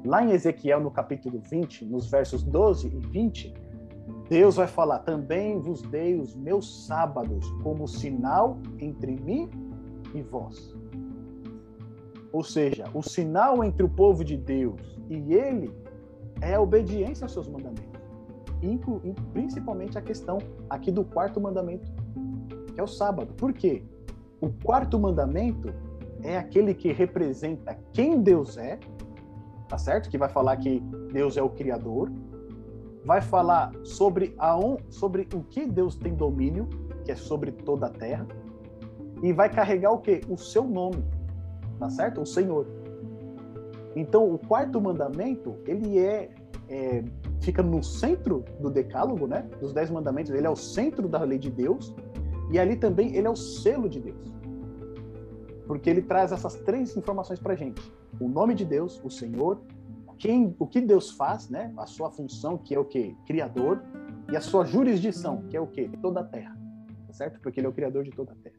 Lá 0.04 0.24
em 0.24 0.32
Ezequiel, 0.32 0.82
no 0.82 0.92
capítulo 0.92 1.40
20, 1.40 1.86
nos 1.86 2.10
versos 2.10 2.44
12 2.44 2.88
e 2.88 3.00
20, 3.00 3.54
Deus 4.30 4.56
vai 4.56 4.68
falar: 4.68 5.00
Também 5.00 5.60
vos 5.60 5.82
dei 5.82 6.20
os 6.20 6.36
meus 6.36 6.86
sábados 6.86 7.50
como 7.64 7.88
sinal 7.88 8.58
entre 8.80 9.16
mim 9.16 9.50
e 10.14 10.22
vós. 10.22 10.76
Ou 12.32 12.44
seja, 12.44 12.86
o 12.94 13.02
sinal 13.02 13.64
entre 13.64 13.84
o 13.84 13.90
povo 13.90 14.24
de 14.24 14.38
Deus 14.38 15.00
e 15.10 15.34
ele 15.34 15.74
é 16.42 16.56
a 16.56 16.62
obediência 16.62 17.26
aos 17.26 17.34
seus 17.34 17.48
mandamentos 17.48 17.98
inclu, 18.62 19.02
principalmente 19.34 19.98
a 19.98 20.02
questão 20.02 20.40
aqui 20.70 20.92
do 20.92 21.04
quarto 21.04 21.40
mandamento, 21.40 21.92
que 22.74 22.80
é 22.80 22.84
o 22.84 22.88
sábado. 22.88 23.34
Por 23.34 23.54
quê? 23.54 23.84
O 24.42 24.50
quarto 24.50 25.00
mandamento 25.00 25.74
é 26.24 26.38
aquele 26.38 26.74
que 26.74 26.92
representa 26.92 27.78
quem 27.94 28.22
Deus 28.22 28.58
é, 28.58 28.80
tá 29.68 29.78
certo? 29.78 30.10
Que 30.10 30.18
vai 30.18 30.30
falar 30.30 30.58
que 30.58 30.80
Deus 31.12 31.38
é 31.38 31.42
o 31.42 31.50
Criador, 31.50 32.12
vai 33.06 33.22
falar 33.22 33.72
sobre, 33.84 34.36
a, 34.38 34.58
sobre 34.90 35.28
o 35.34 35.42
que 35.42 35.66
Deus 35.66 35.96
tem 35.96 36.14
domínio, 36.14 36.68
que 37.06 37.12
é 37.12 37.16
sobre 37.16 37.52
toda 37.52 37.88
a 37.88 37.90
terra, 37.90 38.28
e 39.22 39.34
vai 39.34 39.50
carregar 39.50 39.92
o 39.92 40.00
que? 40.00 40.22
O 40.30 40.38
seu 40.38 40.64
nome, 40.64 41.04
tá 41.80 41.90
certo? 41.90 42.22
O 42.22 42.26
Senhor. 42.26 42.68
Então, 43.96 44.32
o 44.32 44.38
quarto 44.38 44.80
mandamento, 44.80 45.56
ele 45.66 45.98
é, 45.98 46.30
é 46.70 47.04
fica 47.42 47.64
no 47.64 47.82
centro 47.82 48.44
do 48.60 48.70
decálogo, 48.70 49.26
né? 49.26 49.50
Dos 49.60 49.74
dez 49.74 49.90
mandamentos, 49.90 50.32
ele 50.32 50.46
é 50.46 50.50
o 50.50 50.56
centro 50.56 51.08
da 51.08 51.24
lei 51.24 51.40
de 51.40 51.50
Deus 51.50 51.96
e 52.52 52.60
ali 52.60 52.76
também 52.76 53.16
ele 53.16 53.28
é 53.28 53.30
o 53.30 53.36
selo 53.36 53.90
de 53.90 54.00
Deus. 54.00 54.38
Porque 55.66 55.90
ele 55.90 56.02
traz 56.02 56.32
essas 56.32 56.56
três 56.56 56.96
informações 56.96 57.40
para 57.40 57.56
gente: 57.56 57.82
o 58.20 58.28
nome 58.28 58.54
de 58.54 58.66
Deus, 58.66 59.02
o 59.04 59.10
Senhor, 59.10 59.60
quem, 60.18 60.56
o 60.58 60.68
que 60.68 60.82
Deus 60.82 61.12
faz, 61.12 61.50
né? 61.50 61.74
A 61.78 61.86
sua 61.86 62.12
função, 62.12 62.58
que 62.58 62.74
é 62.76 62.80
o 62.80 62.86
que 62.86 63.16
criador, 63.26 63.82
e 64.32 64.36
a 64.36 64.42
sua 64.42 64.66
jurisdição, 64.66 65.44
que 65.50 65.56
é 65.56 65.62
o 65.62 65.68
que 65.68 65.88
toda 66.02 66.22
a 66.22 66.24
terra, 66.24 66.58
tá 67.08 67.14
certo? 67.14 67.40
Porque 67.40 67.60
ele 67.60 67.68
é 67.68 67.70
o 67.70 67.74
criador 67.74 68.04
de 68.04 68.12
toda 68.12 68.34
a 68.34 68.36
terra. 68.36 68.58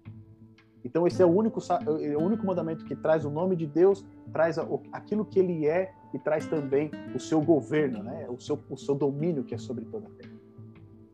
Então 0.84 1.06
esse 1.06 1.20
é 1.20 1.26
o 1.26 1.28
único 1.28 1.60
é 2.00 2.16
o 2.16 2.22
único 2.22 2.46
mandamento 2.46 2.84
que 2.84 2.96
traz 2.96 3.24
o 3.24 3.30
nome 3.30 3.56
de 3.56 3.66
Deus, 3.66 4.06
traz 4.32 4.58
aquilo 4.92 5.24
que 5.24 5.38
ele 5.38 5.66
é 5.66 5.92
e 6.14 6.18
traz 6.18 6.46
também 6.46 6.90
o 7.14 7.20
seu 7.20 7.42
governo, 7.42 8.02
né? 8.02 8.26
o, 8.30 8.40
seu, 8.40 8.58
o 8.70 8.76
seu 8.76 8.94
domínio 8.94 9.44
que 9.44 9.54
é 9.54 9.58
sobre 9.58 9.84
toda 9.84 10.06
a 10.06 10.10
terra. 10.10 10.38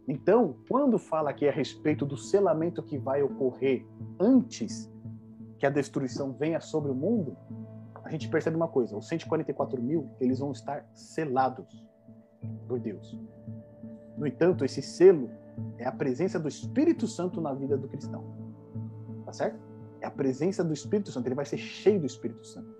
Então, 0.07 0.57
quando 0.69 0.99
fala 0.99 1.31
aqui 1.31 1.49
a 1.49 1.53
respeito 1.53 2.05
do 2.05 2.16
selamento 2.16 2.83
que 2.83 2.99
vai 2.99 3.23
ocorrer 3.23 3.87
antes 4.21 4.93
que 5.59 5.66
a 5.66 5.71
destruição 5.71 6.33
venha 6.33 6.61
sobre 6.61 6.91
o 6.91 6.95
mundo, 6.95 7.37
gente 8.15 8.28
percebe 8.28 8.57
uma 8.57 8.69
coisa: 8.69 8.97
os 8.97 9.09
144 9.09 9.81
mil 9.82 10.09
eles 10.20 10.39
vão 10.39 10.53
estar 10.53 10.86
selados 10.93 11.86
por 12.66 12.78
Deus. 12.78 13.19
No 14.16 14.27
entanto, 14.27 14.65
esse 14.65 14.81
selo 14.82 15.31
é 15.78 15.86
a 15.86 15.93
presença 15.93 16.39
do 16.39 16.49
Espírito 16.49 17.07
Santo 17.07 17.41
na 17.41 17.53
vida 17.53 17.77
do 17.77 17.89
cristão. 17.89 18.24
Tá 19.24 19.32
certo? 19.32 19.59
É 20.01 20.07
a 20.07 20.11
presença 20.11 20.62
do 20.62 20.73
Espírito 20.73 21.11
Santo. 21.11 21.27
Ele 21.27 21.35
vai 21.35 21.45
ser 21.45 21.59
cheio 21.59 22.01
do 22.01 22.07
Espírito 22.07 22.47
Santo. 22.47 22.74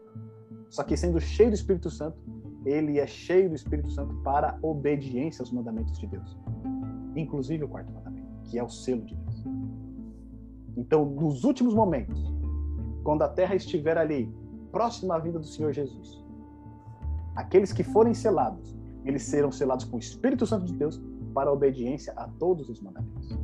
Só 0.69 0.83
que 0.83 0.97
sendo 0.97 1.21
cheio 1.21 1.51
do 1.51 1.55
Espírito 1.55 1.91
Santo, 1.91 2.19
ele 2.65 2.99
é 2.99 3.07
cheio 3.07 3.49
do 3.49 3.55
Espírito 3.55 3.91
Santo 3.91 4.15
para 4.23 4.59
obediência 4.63 5.43
aos 5.43 5.53
mandamentos 5.53 5.99
de 5.99 6.07
Deus. 6.07 6.37
Inclusive 7.15 7.65
o 7.65 7.69
quarto 7.69 7.93
mandamento, 7.93 8.27
que 8.45 8.59
é 8.59 8.63
o 8.63 8.69
selo 8.69 9.05
de 9.05 9.15
Deus. 9.15 9.45
Então, 10.77 11.05
nos 11.05 11.45
últimos 11.45 11.75
momentos, 11.75 12.21
quando 13.05 13.23
a 13.23 13.29
terra 13.29 13.55
estiver 13.55 13.97
ali, 13.97 14.35
próxima 14.75 15.17
vinda 15.21 15.39
do 15.39 15.47
Senhor 15.47 15.73
Jesus, 15.73 16.21
aqueles 17.37 17.73
que 17.73 17.85
forem 17.85 18.13
selados, 18.13 18.77
eles 19.05 19.23
serão 19.23 19.53
selados 19.53 19.85
com 19.85 19.97
o 19.97 20.01
Espírito 20.01 20.45
Santo 20.45 20.65
de 20.67 20.75
Deus 20.75 21.01
para 21.33 21.49
a 21.49 21.53
obediência 21.53 22.13
a 22.17 22.27
todos 22.27 22.69
os 22.69 22.81
mandamentos. 22.81 23.39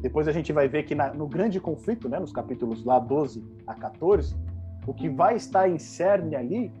Depois 0.00 0.26
a 0.26 0.32
gente 0.32 0.54
vai 0.54 0.66
ver 0.66 0.84
que 0.84 0.94
na, 0.94 1.12
no 1.12 1.28
grande 1.28 1.60
conflito, 1.60 2.08
né, 2.08 2.18
nos 2.18 2.32
capítulos 2.32 2.82
lá 2.82 2.98
12 2.98 3.44
a 3.66 3.74
14, 3.74 4.34
o 4.86 4.94
que 4.94 5.06
vai 5.10 5.36
estar 5.36 5.68
em 5.68 5.78
cerne 5.78 6.34
ali 6.34 6.72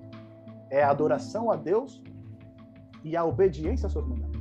é 0.70 0.82
a 0.82 0.88
adoração 0.90 1.50
a 1.50 1.56
Deus 1.56 2.02
e 3.02 3.14
a 3.14 3.22
obediência 3.22 3.84
aos 3.84 3.92
seus 3.92 4.06
mandamentos. 4.06 4.40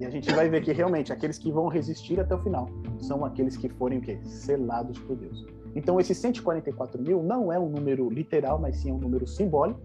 E 0.00 0.06
a 0.06 0.10
gente 0.10 0.32
vai 0.32 0.48
ver 0.48 0.62
que 0.62 0.72
realmente 0.72 1.12
aqueles 1.12 1.38
que 1.38 1.52
vão 1.52 1.68
resistir 1.68 2.18
até 2.18 2.34
o 2.34 2.38
final 2.38 2.68
são 2.98 3.22
aqueles 3.22 3.54
que 3.54 3.68
forem 3.68 3.98
o 3.98 4.02
quê? 4.02 4.18
Selados 4.24 4.98
por 4.98 5.16
Deus. 5.16 5.46
Então, 5.74 5.98
esses 5.98 6.16
144 6.18 7.02
mil 7.02 7.22
não 7.22 7.52
é 7.52 7.58
um 7.58 7.68
número 7.68 8.08
literal, 8.08 8.58
mas 8.58 8.76
sim 8.76 8.92
um 8.92 8.98
número 8.98 9.26
simbólico, 9.26 9.80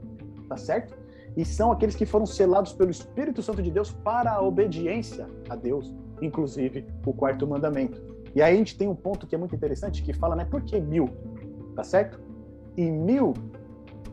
tá 0.48 0.58
certo? 0.58 0.98
E 1.36 1.46
são 1.46 1.72
aqueles 1.72 1.96
que 1.96 2.06
foram 2.06 2.26
selados 2.26 2.74
pelo 2.74 2.92
Espírito 2.92 3.42
Santo 3.42 3.62
de 3.62 3.72
Deus 3.72 3.92
para 3.92 4.34
a 4.34 4.42
obediência 4.42 5.28
a 5.48 5.56
Deus, 5.56 5.94
inclusive 6.22 6.86
o 7.06 7.14
quarto 7.14 7.48
mandamento. 7.48 8.02
E 8.36 8.42
aí 8.42 8.54
a 8.54 8.58
gente 8.58 8.78
tem 8.78 8.88
um 8.88 8.96
ponto 8.96 9.26
que 9.26 9.34
é 9.34 9.38
muito 9.38 9.56
interessante 9.56 10.04
que 10.04 10.14
fala, 10.14 10.36
né? 10.36 10.46
Por 10.46 10.62
que 10.62 10.80
mil? 10.80 11.10
tá 11.80 11.84
certo? 11.84 12.20
E 12.76 12.92
mil, 12.92 13.34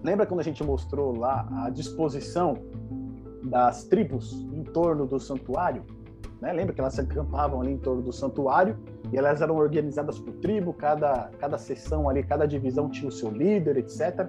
lembra 0.02 0.24
quando 0.24 0.38
a 0.38 0.42
gente 0.44 0.62
mostrou 0.62 1.18
lá 1.18 1.48
a 1.64 1.70
disposição 1.70 2.56
das 3.42 3.84
tribos 3.84 4.32
em 4.52 4.62
torno 4.62 5.04
do 5.04 5.18
santuário? 5.18 5.82
Né? 6.40 6.52
Lembra 6.52 6.72
que 6.72 6.80
elas 6.80 6.96
acampavam 6.96 7.60
ali 7.60 7.72
em 7.72 7.78
torno 7.78 8.02
do 8.02 8.12
santuário 8.12 8.78
e 9.12 9.16
elas 9.16 9.40
eram 9.40 9.56
organizadas 9.56 10.18
por 10.18 10.34
tribo, 10.34 10.72
cada, 10.72 11.30
cada 11.38 11.58
seção 11.58 12.08
ali, 12.08 12.22
cada 12.22 12.46
divisão 12.46 12.88
tinha 12.88 13.08
o 13.08 13.12
seu 13.12 13.30
líder, 13.30 13.76
etc. 13.76 14.28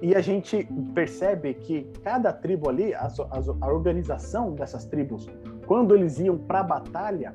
E 0.00 0.14
a 0.14 0.20
gente 0.20 0.68
percebe 0.94 1.54
que 1.54 1.84
cada 2.02 2.32
tribo 2.32 2.68
ali, 2.68 2.94
a, 2.94 3.06
a, 3.06 3.66
a 3.66 3.72
organização 3.72 4.54
dessas 4.54 4.84
tribos, 4.86 5.28
quando 5.66 5.94
eles 5.94 6.18
iam 6.18 6.38
para 6.38 6.60
a 6.60 6.64
batalha, 6.64 7.34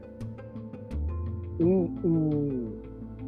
um, 1.59 1.95
um, 2.03 2.77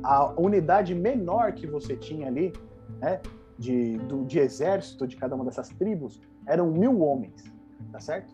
a 0.04 0.32
unidade 0.40 0.96
menor 0.96 1.54
que 1.54 1.68
você 1.68 1.96
tinha 1.96 2.28
ali, 2.28 2.54
né, 3.00 3.20
de, 3.58 3.98
do, 3.98 4.26
de 4.26 4.40
exército 4.40 5.06
de 5.06 5.16
cada 5.16 5.36
uma 5.36 5.46
dessas 5.46 5.70
tribos, 5.70 6.20
eram 6.48 6.72
mil 6.72 7.00
homens, 7.02 7.44
tá 7.92 8.00
certo? 8.00 8.34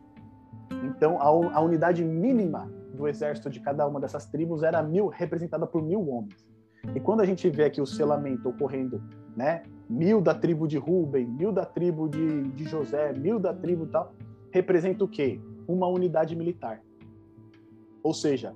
Então, 0.84 1.22
a, 1.22 1.26
a 1.26 1.62
unidade 1.62 2.04
mínima 2.04 2.72
do 2.94 3.08
exército 3.08 3.50
de 3.50 3.60
cada 3.60 3.88
uma 3.88 4.00
dessas 4.00 4.26
tribos 4.26 4.64
era 4.64 4.82
mil, 4.82 5.08
representada 5.08 5.66
por 5.66 5.82
mil 5.82 6.10
homens. 6.10 6.46
E 6.96 7.00
quando 7.00 7.22
a 7.22 7.26
gente 7.26 7.50
vê 7.50 7.66
aqui 7.66 7.82
o 7.82 7.86
selamento 7.86 8.50
ocorrendo, 8.50 9.02
né, 9.36 9.64
mil 9.90 10.22
da 10.22 10.34
tribo 10.34 10.68
de 10.68 10.78
Ruben, 10.78 11.28
mil 11.28 11.52
da 11.52 11.66
tribo 11.66 12.08
de, 12.08 12.44
de 12.52 12.64
José, 12.66 13.14
mil 13.14 13.40
da 13.40 13.54
tribo 13.54 13.88
tal, 13.88 14.14
representa 14.52 15.04
o 15.04 15.08
quê? 15.08 15.40
Uma 15.68 15.88
unidade 15.88 16.36
militar. 16.36 16.82
Ou 18.04 18.14
seja, 18.14 18.54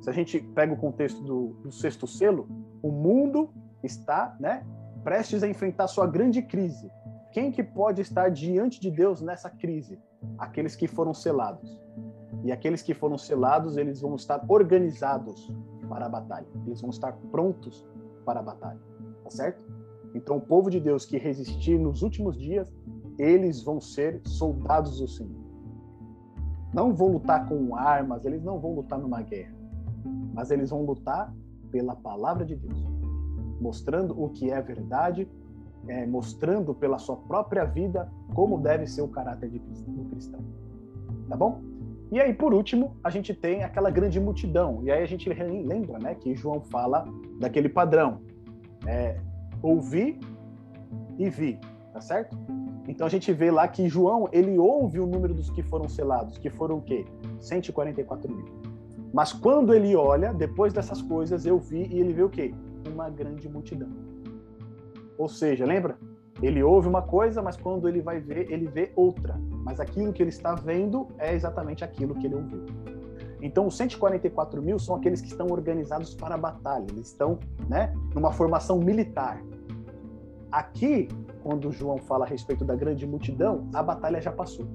se 0.00 0.10
a 0.10 0.12
gente 0.12 0.40
pega 0.54 0.72
o 0.72 0.76
contexto 0.76 1.22
do, 1.22 1.48
do 1.62 1.72
sexto 1.72 2.06
selo, 2.06 2.48
o 2.82 2.90
mundo 2.90 3.50
está 3.82 4.36
né, 4.38 4.64
prestes 5.02 5.42
a 5.42 5.48
enfrentar 5.48 5.88
sua 5.88 6.06
grande 6.06 6.42
crise. 6.42 6.90
Quem 7.32 7.52
que 7.52 7.62
pode 7.62 8.00
estar 8.00 8.28
diante 8.30 8.80
de 8.80 8.90
Deus 8.90 9.20
nessa 9.20 9.48
crise? 9.48 9.98
Aqueles 10.38 10.74
que 10.74 10.86
foram 10.86 11.14
selados. 11.14 11.80
E 12.42 12.50
aqueles 12.50 12.82
que 12.82 12.94
foram 12.94 13.18
selados, 13.18 13.76
eles 13.76 14.00
vão 14.00 14.16
estar 14.16 14.44
organizados 14.48 15.52
para 15.88 16.06
a 16.06 16.08
batalha. 16.08 16.46
Eles 16.66 16.80
vão 16.80 16.90
estar 16.90 17.12
prontos 17.30 17.86
para 18.24 18.40
a 18.40 18.42
batalha. 18.42 18.80
Tá 19.22 19.30
certo? 19.30 19.64
Então, 20.14 20.38
o 20.38 20.40
povo 20.40 20.70
de 20.70 20.80
Deus 20.80 21.04
que 21.04 21.18
resistir 21.18 21.78
nos 21.78 22.02
últimos 22.02 22.36
dias, 22.36 22.72
eles 23.18 23.62
vão 23.62 23.80
ser 23.80 24.20
soldados 24.24 24.98
do 24.98 25.06
Senhor 25.06 25.40
não 26.72 26.94
vão 26.94 27.08
lutar 27.08 27.48
com 27.48 27.74
armas, 27.74 28.24
eles 28.24 28.42
não 28.42 28.58
vão 28.58 28.74
lutar 28.74 28.98
numa 28.98 29.22
guerra, 29.22 29.54
mas 30.32 30.50
eles 30.50 30.70
vão 30.70 30.84
lutar 30.84 31.34
pela 31.70 31.96
palavra 31.96 32.44
de 32.44 32.56
Deus, 32.56 32.84
mostrando 33.60 34.20
o 34.20 34.28
que 34.30 34.50
é 34.50 34.60
verdade, 34.60 35.28
é, 35.88 36.06
mostrando 36.06 36.74
pela 36.74 36.98
sua 36.98 37.16
própria 37.16 37.64
vida 37.64 38.10
como 38.34 38.58
deve 38.58 38.86
ser 38.86 39.02
o 39.02 39.08
caráter 39.08 39.50
de, 39.50 39.58
do 39.58 40.04
cristão. 40.10 40.40
Tá 41.28 41.36
bom? 41.36 41.62
E 42.12 42.20
aí, 42.20 42.34
por 42.34 42.52
último, 42.52 42.96
a 43.04 43.10
gente 43.10 43.32
tem 43.32 43.62
aquela 43.62 43.88
grande 43.88 44.18
multidão. 44.18 44.80
E 44.82 44.90
aí 44.90 45.02
a 45.02 45.06
gente 45.06 45.28
lembra 45.28 45.98
né, 45.98 46.14
que 46.14 46.34
João 46.34 46.60
fala 46.60 47.06
daquele 47.38 47.68
padrão. 47.68 48.20
É, 48.84 49.20
ouvi 49.62 50.18
e 51.16 51.30
vi, 51.30 51.58
tá 51.92 52.00
certo? 52.00 52.36
Então 52.88 53.06
a 53.06 53.10
gente 53.10 53.32
vê 53.32 53.50
lá 53.50 53.68
que 53.68 53.88
João, 53.88 54.28
ele 54.32 54.58
ouve 54.58 54.98
o 54.98 55.06
número 55.06 55.32
dos 55.32 55.50
que 55.50 55.62
foram 55.62 55.88
selados, 55.88 56.36
que 56.38 56.50
foram 56.50 56.78
o 56.78 56.82
quê? 56.82 57.04
144 57.38 58.28
mil. 58.34 58.44
Mas 59.12 59.32
quando 59.32 59.72
ele 59.72 59.94
olha, 59.94 60.32
depois 60.32 60.72
dessas 60.72 61.00
coisas, 61.02 61.46
eu 61.46 61.58
vi 61.58 61.86
e 61.86 62.00
ele 62.00 62.12
vê 62.12 62.22
o 62.22 62.28
quê? 62.28 62.52
Uma 62.92 63.08
grande 63.08 63.48
multidão. 63.48 64.09
Ou 65.20 65.28
seja, 65.28 65.66
lembra? 65.66 65.98
Ele 66.40 66.62
ouve 66.62 66.88
uma 66.88 67.02
coisa, 67.02 67.42
mas 67.42 67.54
quando 67.54 67.86
ele 67.86 68.00
vai 68.00 68.18
ver, 68.20 68.50
ele 68.50 68.66
vê 68.66 68.90
outra. 68.96 69.38
Mas 69.62 69.78
aquilo 69.78 70.14
que 70.14 70.22
ele 70.22 70.30
está 70.30 70.54
vendo 70.54 71.08
é 71.18 71.34
exatamente 71.34 71.84
aquilo 71.84 72.14
que 72.14 72.26
ele 72.26 72.36
ouviu. 72.36 72.64
Então, 73.42 73.66
os 73.66 73.76
144 73.76 74.62
mil 74.62 74.78
são 74.78 74.96
aqueles 74.96 75.20
que 75.20 75.28
estão 75.28 75.48
organizados 75.48 76.14
para 76.14 76.36
a 76.36 76.38
batalha, 76.38 76.86
eles 76.88 77.08
estão 77.08 77.38
né, 77.68 77.92
numa 78.14 78.32
formação 78.32 78.78
militar. 78.78 79.42
Aqui, 80.50 81.08
quando 81.42 81.70
João 81.70 81.98
fala 81.98 82.24
a 82.24 82.28
respeito 82.28 82.64
da 82.64 82.74
grande 82.74 83.06
multidão, 83.06 83.68
a 83.74 83.82
batalha 83.82 84.22
já 84.22 84.32
passou. 84.32 84.66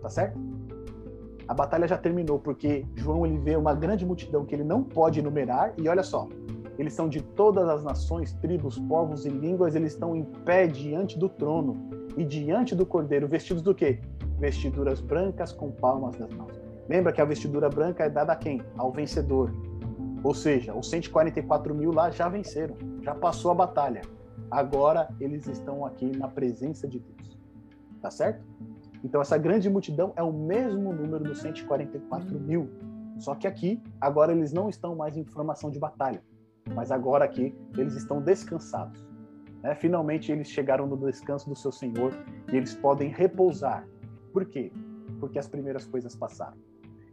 Tá 0.00 0.08
certo? 0.08 0.38
A 1.46 1.52
batalha 1.52 1.86
já 1.86 1.98
terminou, 1.98 2.38
porque 2.38 2.86
João 2.94 3.26
ele 3.26 3.36
vê 3.36 3.54
uma 3.54 3.74
grande 3.74 4.06
multidão 4.06 4.46
que 4.46 4.54
ele 4.54 4.64
não 4.64 4.82
pode 4.82 5.20
enumerar, 5.20 5.74
e 5.76 5.86
olha 5.88 6.02
só, 6.02 6.26
eles 6.78 6.92
são 6.92 7.08
de 7.08 7.22
todas 7.22 7.68
as 7.68 7.82
nações, 7.82 8.32
tribos, 8.34 8.78
povos 8.78 9.24
e 9.24 9.30
línguas, 9.30 9.74
eles 9.74 9.92
estão 9.92 10.14
em 10.14 10.24
pé 10.24 10.66
diante 10.66 11.18
do 11.18 11.28
trono 11.28 11.88
e 12.16 12.24
diante 12.24 12.74
do 12.74 12.84
cordeiro, 12.84 13.26
vestidos 13.26 13.62
do 13.62 13.74
quê? 13.74 14.00
Vestiduras 14.38 15.00
brancas 15.00 15.52
com 15.52 15.70
palmas 15.70 16.18
nas 16.18 16.30
mãos. 16.30 16.52
Lembra 16.88 17.12
que 17.12 17.20
a 17.20 17.24
vestidura 17.24 17.68
branca 17.68 18.04
é 18.04 18.10
dada 18.10 18.32
a 18.32 18.36
quem? 18.36 18.62
Ao 18.76 18.92
vencedor. 18.92 19.52
Ou 20.22 20.34
seja, 20.34 20.74
os 20.74 20.88
144 20.90 21.74
mil 21.74 21.92
lá 21.92 22.10
já 22.10 22.28
venceram, 22.28 22.76
já 23.02 23.14
passou 23.14 23.50
a 23.50 23.54
batalha. 23.54 24.02
Agora 24.50 25.08
eles 25.20 25.46
estão 25.46 25.84
aqui 25.84 26.16
na 26.16 26.28
presença 26.28 26.86
de 26.86 26.98
Deus. 26.98 27.38
Tá 28.00 28.10
certo? 28.10 28.44
Então 29.02 29.20
essa 29.20 29.38
grande 29.38 29.68
multidão 29.68 30.12
é 30.16 30.22
o 30.22 30.32
mesmo 30.32 30.92
número 30.92 31.24
dos 31.24 31.40
144 31.40 32.38
mil. 32.38 32.68
Só 33.18 33.34
que 33.34 33.46
aqui, 33.46 33.82
agora 34.00 34.32
eles 34.32 34.52
não 34.52 34.68
estão 34.68 34.94
mais 34.94 35.16
em 35.16 35.24
formação 35.24 35.70
de 35.70 35.78
batalha. 35.78 36.22
Mas 36.74 36.90
agora 36.90 37.24
aqui, 37.24 37.54
eles 37.76 37.94
estão 37.94 38.20
descansados. 38.20 39.06
Né? 39.62 39.74
Finalmente 39.74 40.30
eles 40.30 40.48
chegaram 40.48 40.86
no 40.86 40.96
descanso 40.96 41.48
do 41.48 41.56
seu 41.56 41.72
Senhor 41.72 42.12
e 42.52 42.56
eles 42.56 42.74
podem 42.74 43.08
repousar. 43.08 43.86
Por 44.32 44.44
quê? 44.44 44.72
Porque 45.20 45.38
as 45.38 45.48
primeiras 45.48 45.86
coisas 45.86 46.14
passaram. 46.14 46.56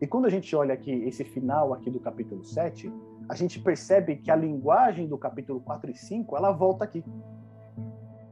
E 0.02 0.08
quando 0.08 0.26
a 0.26 0.30
gente 0.30 0.54
olha 0.56 0.74
aqui 0.74 0.92
esse 0.92 1.24
final 1.24 1.74
aqui 1.74 1.90
do 1.90 2.00
capítulo 2.00 2.44
7, 2.44 2.92
a 3.30 3.36
gente 3.36 3.60
percebe 3.60 4.18
que 4.18 4.30
a 4.30 4.36
linguagem 4.36 5.08
do 5.08 5.18
capítulo 5.18 5.62
4 5.62 5.92
e 5.92 5.96
5, 5.96 6.36
ela 6.36 6.52
volta 6.52 6.84
aqui. 6.84 7.04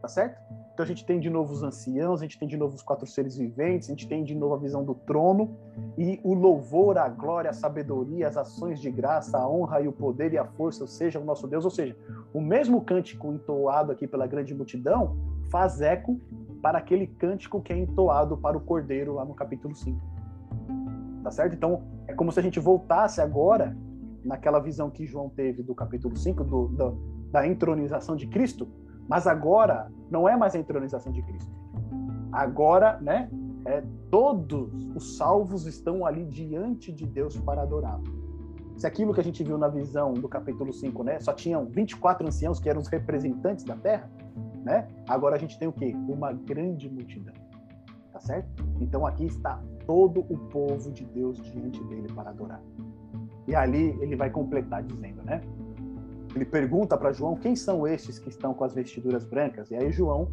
Tá 0.02 0.07
certo? 0.07 0.41
Então 0.73 0.84
a 0.84 0.88
gente 0.88 1.06
tem 1.06 1.19
de 1.19 1.30
novo 1.30 1.52
os 1.52 1.64
anciãos, 1.64 2.22
a 2.22 2.23
gente 2.23 2.39
tem 2.39 2.48
de 2.48 2.56
novo 2.56 2.76
os 2.76 2.81
quatro 2.81 3.06
seres 3.06 3.35
viventes, 3.35 3.89
a 3.89 3.91
gente 3.91 4.07
tem 4.07 4.23
de 4.23 4.34
novo 4.34 4.56
a 4.56 4.57
visão 4.57 4.84
do 4.84 4.95
trono 4.95 5.57
e 5.98 6.19
o 6.23 6.34
louvor, 6.34 6.98
a 6.98 7.10
glória, 7.10 7.49
a 7.49 7.53
sabedoria, 7.53 8.27
as 8.27 8.38
ações 8.38 8.80
de 8.80 8.89
graça, 8.89 9.38
a 9.38 9.49
honra 9.49 9.81
e 9.81 9.88
o 9.88 9.91
poder 9.91 10.31
e 10.34 10.38
a 10.38 10.45
força 10.45 10.88
seja 10.88 11.19
o 11.19 11.26
nosso 11.26 11.48
Deus. 11.48 11.65
Ou 11.65 11.72
seja, 11.72 11.95
o 12.34 12.39
mesmo 12.39 12.81
cântico 12.81 13.34
entoado 13.34 13.91
aqui 13.91 14.07
pela 14.07 14.26
grande 14.26 14.53
multidão 14.56 15.18
faz 15.52 15.81
eco 15.81 16.19
para 16.61 16.77
aquele 16.77 17.06
cântico 17.06 17.61
que 17.61 17.73
é 17.73 17.77
entoado 17.77 18.38
para 18.38 18.57
o 18.57 18.61
cordeiro 18.61 19.15
lá 19.15 19.26
no 19.26 19.34
capítulo 19.34 19.76
5. 19.76 19.99
Tá 21.23 21.31
certo? 21.31 21.53
Então 21.53 21.84
é 22.07 22.14
como 22.14 22.31
se 22.31 22.39
a 22.39 22.43
gente 22.43 22.60
voltasse 22.60 23.19
agora 23.19 23.76
naquela 24.23 24.60
visão 24.60 24.89
que 24.89 25.06
João 25.06 25.30
teve 25.30 25.64
do 25.64 25.76
capítulo 25.76 26.15
5, 26.15 26.43
do, 26.43 26.68
do, 26.68 26.91
da 27.31 27.45
entronização 27.48 28.15
de 28.15 28.27
Cristo, 28.27 28.68
mas 29.11 29.27
agora 29.27 29.91
não 30.09 30.27
é 30.27 30.38
mais 30.38 30.55
a 30.55 30.57
entronização 30.57 31.11
de 31.11 31.21
Cristo. 31.21 31.51
Agora, 32.31 32.97
né, 33.01 33.29
é, 33.65 33.83
todos 34.09 34.89
os 34.95 35.17
salvos 35.17 35.65
estão 35.65 36.05
ali 36.05 36.23
diante 36.23 36.93
de 36.93 37.05
Deus 37.05 37.38
para 37.38 37.63
adorá-lo. 37.63 38.05
Se 38.77 38.88
aquilo 38.88 39.13
que 39.13 39.19
a 39.19 39.23
gente 39.23 39.43
viu 39.43 39.57
na 39.57 39.67
visão 39.67 40.13
do 40.13 40.29
capítulo 40.29 40.71
5, 40.71 41.03
né, 41.03 41.19
só 41.19 41.33
tinham 41.33 41.65
24 41.65 42.25
anciãos 42.25 42.57
que 42.57 42.69
eram 42.69 42.79
os 42.79 42.88
representantes 42.88 43.65
da 43.65 43.75
terra, 43.75 44.09
né? 44.63 44.88
Agora 45.09 45.35
a 45.35 45.38
gente 45.38 45.59
tem 45.59 45.67
o 45.67 45.73
quê? 45.73 45.93
Uma 46.07 46.31
grande 46.31 46.89
multidão. 46.89 47.33
Tá 48.13 48.19
certo? 48.21 48.63
Então 48.79 49.05
aqui 49.05 49.25
está 49.25 49.61
todo 49.85 50.21
o 50.21 50.38
povo 50.38 50.89
de 50.89 51.03
Deus 51.03 51.38
diante 51.51 51.83
dele 51.83 52.07
para 52.13 52.29
adorar. 52.29 52.63
E 53.45 53.55
ali 53.55 53.89
ele 53.99 54.15
vai 54.15 54.29
completar 54.29 54.83
dizendo, 54.83 55.21
né? 55.21 55.41
Ele 56.36 56.45
pergunta 56.45 56.98
para 56.98 57.12
João 57.12 57.36
quem 57.36 57.56
são 57.56 57.86
estes 57.86 58.18
que 58.18 58.30
estão 58.30 58.53
com 58.53 58.64
as 58.64 58.74
vestiduras 58.74 59.26
brancas. 59.26 59.70
E 59.70 59.76
aí 59.76 59.91
João 59.91 60.30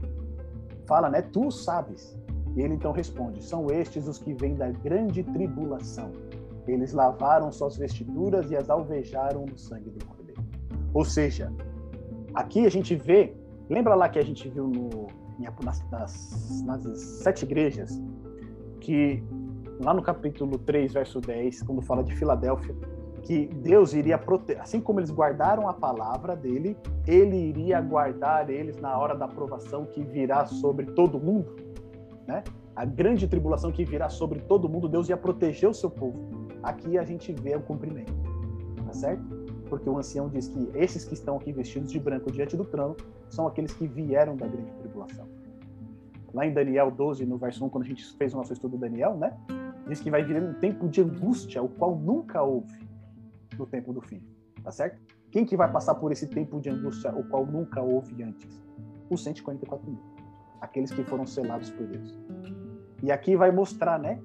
fala, 0.86 1.10
né? 1.10 1.22
Tu 1.22 1.50
sabes. 1.50 2.16
E 2.56 2.60
ele 2.62 2.74
então 2.74 2.92
responde: 2.92 3.42
São 3.42 3.66
estes 3.70 4.06
os 4.06 4.18
que 4.18 4.32
vêm 4.34 4.54
da 4.54 4.70
grande 4.70 5.22
tribulação. 5.22 6.12
Eles 6.66 6.92
lavaram 6.92 7.50
suas 7.50 7.76
vestiduras 7.76 8.50
e 8.50 8.56
as 8.56 8.68
alvejaram 8.68 9.46
no 9.46 9.56
sangue 9.58 9.90
do 9.90 10.04
cordeiro. 10.04 10.42
Ou 10.92 11.04
seja, 11.04 11.52
aqui 12.34 12.66
a 12.66 12.70
gente 12.70 12.94
vê. 12.94 13.34
Lembra 13.70 13.94
lá 13.94 14.08
que 14.08 14.18
a 14.18 14.24
gente 14.24 14.48
viu 14.48 14.66
no, 14.66 15.08
nas, 15.62 15.90
nas, 15.90 16.62
nas 16.64 17.00
sete 17.00 17.44
igrejas 17.44 18.00
que 18.80 19.22
lá 19.80 19.92
no 19.92 20.02
capítulo 20.02 20.58
3, 20.58 20.92
verso 20.92 21.20
10, 21.20 21.62
quando 21.62 21.82
fala 21.82 22.02
de 22.02 22.14
Filadélfia, 22.14 22.74
que 23.28 23.44
Deus 23.46 23.92
iria 23.92 24.16
proteger, 24.16 24.62
assim 24.62 24.80
como 24.80 25.00
eles 25.00 25.10
guardaram 25.10 25.68
a 25.68 25.74
palavra 25.74 26.34
dele, 26.34 26.74
ele 27.06 27.36
iria 27.36 27.78
guardar 27.78 28.48
eles 28.48 28.78
na 28.78 28.96
hora 28.98 29.14
da 29.14 29.28
provação 29.28 29.84
que 29.84 30.02
virá 30.02 30.46
sobre 30.46 30.86
todo 30.86 31.20
mundo, 31.20 31.54
né? 32.26 32.42
A 32.74 32.86
grande 32.86 33.28
tribulação 33.28 33.70
que 33.70 33.84
virá 33.84 34.08
sobre 34.08 34.40
todo 34.40 34.66
mundo, 34.66 34.88
Deus 34.88 35.10
ia 35.10 35.16
proteger 35.16 35.68
o 35.68 35.74
seu 35.74 35.90
povo. 35.90 36.18
Aqui 36.62 36.96
a 36.96 37.04
gente 37.04 37.30
vê 37.30 37.54
o 37.54 37.60
cumprimento, 37.60 38.14
tá 38.86 38.94
certo? 38.94 39.22
Porque 39.68 39.90
o 39.90 39.98
ancião 39.98 40.30
diz 40.30 40.48
que 40.48 40.70
esses 40.74 41.04
que 41.04 41.12
estão 41.12 41.36
aqui 41.36 41.52
vestidos 41.52 41.92
de 41.92 42.00
branco 42.00 42.32
diante 42.32 42.56
do 42.56 42.64
trono 42.64 42.96
são 43.28 43.46
aqueles 43.46 43.74
que 43.74 43.86
vieram 43.86 44.36
da 44.36 44.46
grande 44.46 44.72
tribulação. 44.76 45.26
Lá 46.32 46.46
em 46.46 46.54
Daniel 46.54 46.90
12, 46.90 47.26
no 47.26 47.36
verso 47.36 47.62
1, 47.62 47.68
quando 47.68 47.84
a 47.84 47.88
gente 47.88 48.10
fez 48.16 48.32
o 48.32 48.38
nosso 48.38 48.54
estudo 48.54 48.78
Daniel, 48.78 49.18
né? 49.18 49.36
Diz 49.86 50.00
que 50.00 50.10
vai 50.10 50.24
vir 50.24 50.42
um 50.42 50.54
tempo 50.54 50.88
de 50.88 51.02
angústia, 51.02 51.62
o 51.62 51.68
qual 51.68 51.94
nunca 51.94 52.42
houve 52.42 52.87
no 53.58 53.66
tempo 53.66 53.92
do 53.92 54.00
fim, 54.00 54.22
tá 54.62 54.70
certo? 54.70 55.00
Quem 55.30 55.44
que 55.44 55.56
vai 55.56 55.70
passar 55.70 55.94
por 55.96 56.12
esse 56.12 56.26
tempo 56.26 56.60
de 56.60 56.70
angústia, 56.70 57.14
o 57.14 57.24
qual 57.28 57.44
nunca 57.44 57.82
houve 57.82 58.22
antes? 58.22 58.60
Os 59.10 59.22
144 59.22 59.90
mil, 59.90 60.00
aqueles 60.60 60.90
que 60.90 61.02
foram 61.04 61.26
selados 61.26 61.70
por 61.70 61.86
Deus. 61.86 62.18
E 63.02 63.12
aqui 63.12 63.36
vai 63.36 63.50
mostrar, 63.50 63.98
né, 63.98 64.20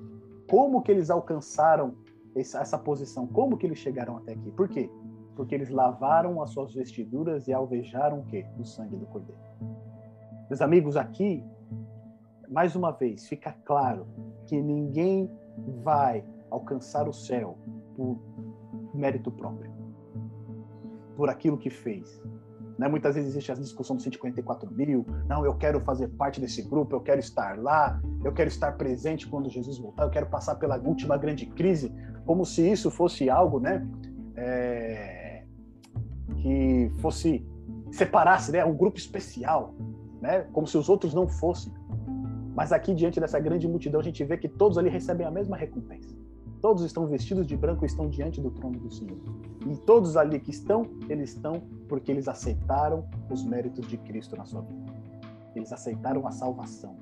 como 0.49 0.81
que 0.81 0.91
eles 0.91 1.09
alcançaram 1.09 1.95
essa, 2.35 2.59
essa 2.59 2.77
posição, 2.77 3.27
como 3.27 3.57
que 3.57 3.65
eles 3.65 3.77
chegaram 3.77 4.17
até 4.17 4.33
aqui. 4.33 4.51
Por 4.51 4.67
quê? 4.67 4.89
porque 5.35 5.55
eles 5.55 5.69
lavaram 5.69 6.41
as 6.41 6.51
suas 6.51 6.73
vestiduras 6.73 7.47
e 7.47 7.53
alvejaram 7.53 8.19
o 8.19 8.25
quê? 8.25 8.45
O 8.59 8.63
sangue 8.63 8.95
do 8.95 9.05
cordeiro. 9.05 9.41
Meus 10.49 10.61
amigos, 10.61 10.95
aqui, 10.95 11.43
mais 12.49 12.75
uma 12.75 12.91
vez, 12.91 13.27
fica 13.27 13.55
claro 13.65 14.05
que 14.45 14.61
ninguém 14.61 15.29
vai 15.83 16.23
alcançar 16.49 17.07
o 17.07 17.13
céu 17.13 17.57
por 17.95 18.19
mérito 18.93 19.31
próprio, 19.31 19.71
por 21.15 21.29
aquilo 21.29 21.57
que 21.57 21.69
fez. 21.69 22.21
Né? 22.77 22.87
Muitas 22.87 23.15
vezes 23.15 23.31
existe 23.31 23.51
a 23.51 23.55
discussão 23.55 23.95
dos 23.95 24.03
144 24.03 24.71
mil. 24.71 25.05
Não, 25.27 25.45
eu 25.45 25.55
quero 25.55 25.79
fazer 25.81 26.07
parte 26.09 26.41
desse 26.41 26.61
grupo, 26.61 26.95
eu 26.95 27.01
quero 27.01 27.19
estar 27.19 27.57
lá, 27.57 28.01
eu 28.23 28.31
quero 28.33 28.47
estar 28.47 28.71
presente 28.73 29.27
quando 29.27 29.49
Jesus 29.49 29.77
voltar, 29.77 30.03
eu 30.03 30.09
quero 30.09 30.25
passar 30.27 30.55
pela 30.55 30.77
última 30.79 31.17
grande 31.17 31.45
crise, 31.45 31.93
como 32.25 32.45
se 32.45 32.69
isso 32.69 32.89
fosse 32.89 33.29
algo, 33.29 33.59
né? 33.59 33.87
É... 34.35 35.43
que 36.37 36.91
fosse 36.99 37.45
separasse, 37.91 38.51
né? 38.51 38.65
Um 38.65 38.75
grupo 38.75 38.97
especial, 38.97 39.75
né? 40.21 40.41
Como 40.51 40.65
se 40.65 40.77
os 40.77 40.89
outros 40.89 41.13
não 41.13 41.27
fossem. 41.27 41.71
Mas 42.55 42.71
aqui 42.71 42.93
diante 42.93 43.19
dessa 43.19 43.39
grande 43.39 43.67
multidão 43.67 43.99
a 43.99 44.03
gente 44.03 44.23
vê 44.23 44.37
que 44.37 44.47
todos 44.47 44.77
ali 44.77 44.89
recebem 44.89 45.25
a 45.25 45.31
mesma 45.31 45.57
recompensa. 45.57 46.15
Todos 46.63 46.81
estão 46.85 47.05
vestidos 47.05 47.45
de 47.45 47.57
branco 47.57 47.83
e 47.83 47.87
estão 47.87 48.07
diante 48.07 48.39
do 48.39 48.49
trono 48.49 48.79
do 48.79 48.89
Senhor. 48.89 49.17
E 49.67 49.75
todos 49.75 50.15
ali 50.15 50.39
que 50.39 50.49
estão, 50.49 50.83
eles 51.09 51.31
estão 51.31 51.61
porque 51.89 52.09
eles 52.09 52.25
aceitaram 52.25 53.05
os 53.29 53.43
méritos 53.43 53.85
de 53.85 53.97
Cristo 53.97 54.37
na 54.37 54.45
sua 54.45 54.61
vida. 54.61 54.93
Eles 55.57 55.73
aceitaram 55.73 56.25
a 56.25 56.31
salvação. 56.31 56.95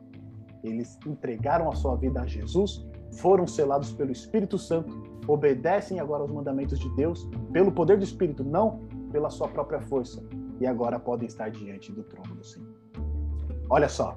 Eles 0.63 0.97
entregaram 1.05 1.69
a 1.69 1.75
sua 1.75 1.95
vida 1.95 2.21
a 2.21 2.25
Jesus, 2.25 2.88
foram 3.17 3.45
selados 3.45 3.93
pelo 3.93 4.11
Espírito 4.11 4.57
Santo, 4.57 4.99
obedecem 5.27 5.99
agora 5.99 6.23
aos 6.23 6.31
mandamentos 6.31 6.79
de 6.79 6.89
Deus 6.95 7.29
pelo 7.53 7.71
poder 7.71 7.99
do 7.99 8.03
Espírito, 8.03 8.43
não 8.43 8.79
pela 9.11 9.29
sua 9.29 9.47
própria 9.47 9.79
força, 9.79 10.23
e 10.59 10.65
agora 10.65 10.99
podem 10.99 11.27
estar 11.27 11.51
diante 11.51 11.91
do 11.91 12.01
trono 12.01 12.33
do 12.33 12.43
Senhor. 12.43 12.73
Olha 13.69 13.88
só, 13.88 14.15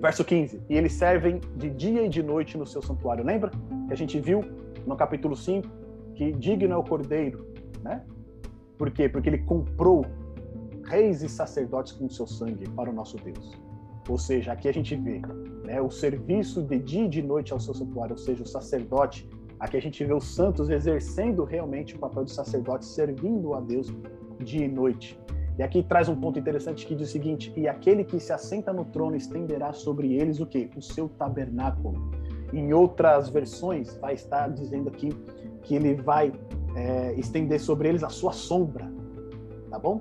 verso 0.00 0.24
15: 0.24 0.62
E 0.68 0.76
eles 0.76 0.92
servem 0.92 1.40
de 1.56 1.70
dia 1.70 2.04
e 2.04 2.08
de 2.08 2.22
noite 2.22 2.56
no 2.56 2.66
seu 2.66 2.82
santuário. 2.82 3.24
Lembra 3.24 3.50
que 3.86 3.92
a 3.92 3.96
gente 3.96 4.18
viu 4.20 4.44
no 4.86 4.96
capítulo 4.96 5.36
5 5.36 5.68
que 6.14 6.32
digno 6.32 6.72
é 6.72 6.76
o 6.76 6.82
cordeiro, 6.82 7.46
né? 7.82 8.04
Por 8.76 8.90
quê? 8.90 9.08
Porque 9.08 9.28
ele 9.28 9.38
comprou 9.38 10.04
reis 10.84 11.22
e 11.22 11.28
sacerdotes 11.28 11.92
com 11.92 12.08
seu 12.08 12.26
sangue 12.26 12.68
para 12.70 12.90
o 12.90 12.92
nosso 12.92 13.16
Deus. 13.18 13.52
Ou 14.08 14.18
seja, 14.18 14.52
aqui 14.52 14.68
a 14.68 14.72
gente 14.72 14.96
vê 14.96 15.20
né, 15.64 15.80
o 15.80 15.90
serviço 15.90 16.62
de 16.62 16.78
dia 16.78 17.04
e 17.04 17.08
de 17.08 17.22
noite 17.22 17.52
ao 17.52 17.60
seu 17.60 17.74
santuário, 17.74 18.14
ou 18.14 18.18
seja, 18.18 18.42
o 18.42 18.46
sacerdote. 18.46 19.28
Aqui 19.60 19.76
a 19.76 19.80
gente 19.80 20.02
vê 20.04 20.14
os 20.14 20.34
santos 20.34 20.70
exercendo 20.70 21.44
realmente 21.44 21.94
o 21.94 21.98
papel 21.98 22.24
de 22.24 22.32
sacerdote, 22.32 22.86
servindo 22.86 23.54
a 23.54 23.60
Deus 23.60 23.92
dia 24.42 24.64
e 24.64 24.68
noite. 24.68 25.20
E 25.58 25.62
aqui 25.62 25.82
traz 25.82 26.08
um 26.08 26.14
ponto 26.14 26.38
interessante 26.38 26.86
que 26.86 26.94
diz 26.94 27.08
o 27.08 27.12
seguinte: 27.12 27.52
e 27.56 27.66
aquele 27.66 28.04
que 28.04 28.20
se 28.20 28.32
assenta 28.32 28.72
no 28.72 28.84
trono 28.84 29.16
estenderá 29.16 29.72
sobre 29.72 30.14
eles 30.14 30.38
o 30.38 30.46
que? 30.46 30.70
O 30.76 30.80
seu 30.80 31.08
tabernáculo. 31.08 32.12
Em 32.52 32.72
outras 32.72 33.28
versões 33.28 33.96
vai 33.96 34.14
estar 34.14 34.48
dizendo 34.50 34.88
aqui 34.88 35.10
que 35.62 35.74
ele 35.74 35.94
vai 35.96 36.32
é, 36.76 37.12
estender 37.14 37.60
sobre 37.60 37.88
eles 37.88 38.04
a 38.04 38.08
sua 38.08 38.32
sombra, 38.32 38.90
tá 39.68 39.78
bom? 39.78 40.00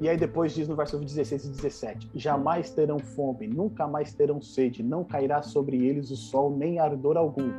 E 0.00 0.08
aí 0.08 0.16
depois 0.16 0.54
diz 0.54 0.66
no 0.66 0.74
verso 0.74 0.98
16 0.98 1.44
e 1.44 1.50
17: 1.50 2.10
Jamais 2.14 2.70
terão 2.70 2.98
fome, 2.98 3.46
nunca 3.46 3.86
mais 3.86 4.14
terão 4.14 4.40
sede, 4.40 4.82
não 4.82 5.04
cairá 5.04 5.42
sobre 5.42 5.84
eles 5.86 6.10
o 6.10 6.16
sol 6.16 6.56
nem 6.56 6.78
ardor 6.78 7.18
algum, 7.18 7.52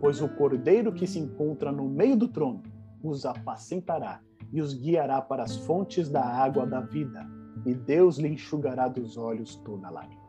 pois 0.00 0.20
o 0.20 0.28
cordeiro 0.28 0.92
que 0.92 1.06
se 1.06 1.20
encontra 1.20 1.70
no 1.70 1.88
meio 1.88 2.16
do 2.16 2.26
trono 2.26 2.60
os 3.00 3.24
apacentará 3.24 4.20
e 4.52 4.60
os 4.60 4.74
guiará 4.74 5.20
para 5.20 5.42
as 5.42 5.56
fontes 5.56 6.08
da 6.08 6.24
água 6.24 6.66
da 6.66 6.80
vida, 6.80 7.26
e 7.66 7.74
Deus 7.74 8.18
lhe 8.18 8.28
enxugará 8.28 8.88
dos 8.88 9.16
olhos 9.16 9.56
toda 9.56 9.90
lágrima. 9.90 10.22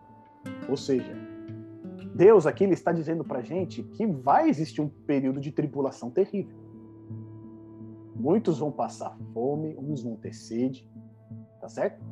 Ou 0.67 0.75
seja, 0.75 1.13
Deus 2.15 2.45
aqui 2.45 2.63
ele 2.63 2.73
está 2.73 2.91
dizendo 2.91 3.23
para 3.23 3.41
gente 3.41 3.83
que 3.83 4.05
vai 4.05 4.49
existir 4.49 4.81
um 4.81 4.89
período 4.89 5.39
de 5.39 5.51
tribulação 5.51 6.09
terrível. 6.09 6.57
Muitos 8.15 8.59
vão 8.59 8.71
passar 8.71 9.17
fome, 9.33 9.75
uns 9.77 10.03
vão 10.03 10.17
ter 10.17 10.33
sede, 10.33 10.89
tá 11.61 11.69
certo? 11.69 12.03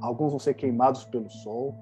Alguns 0.00 0.30
vão 0.30 0.38
ser 0.38 0.54
queimados 0.54 1.04
pelo 1.04 1.28
sol, 1.28 1.74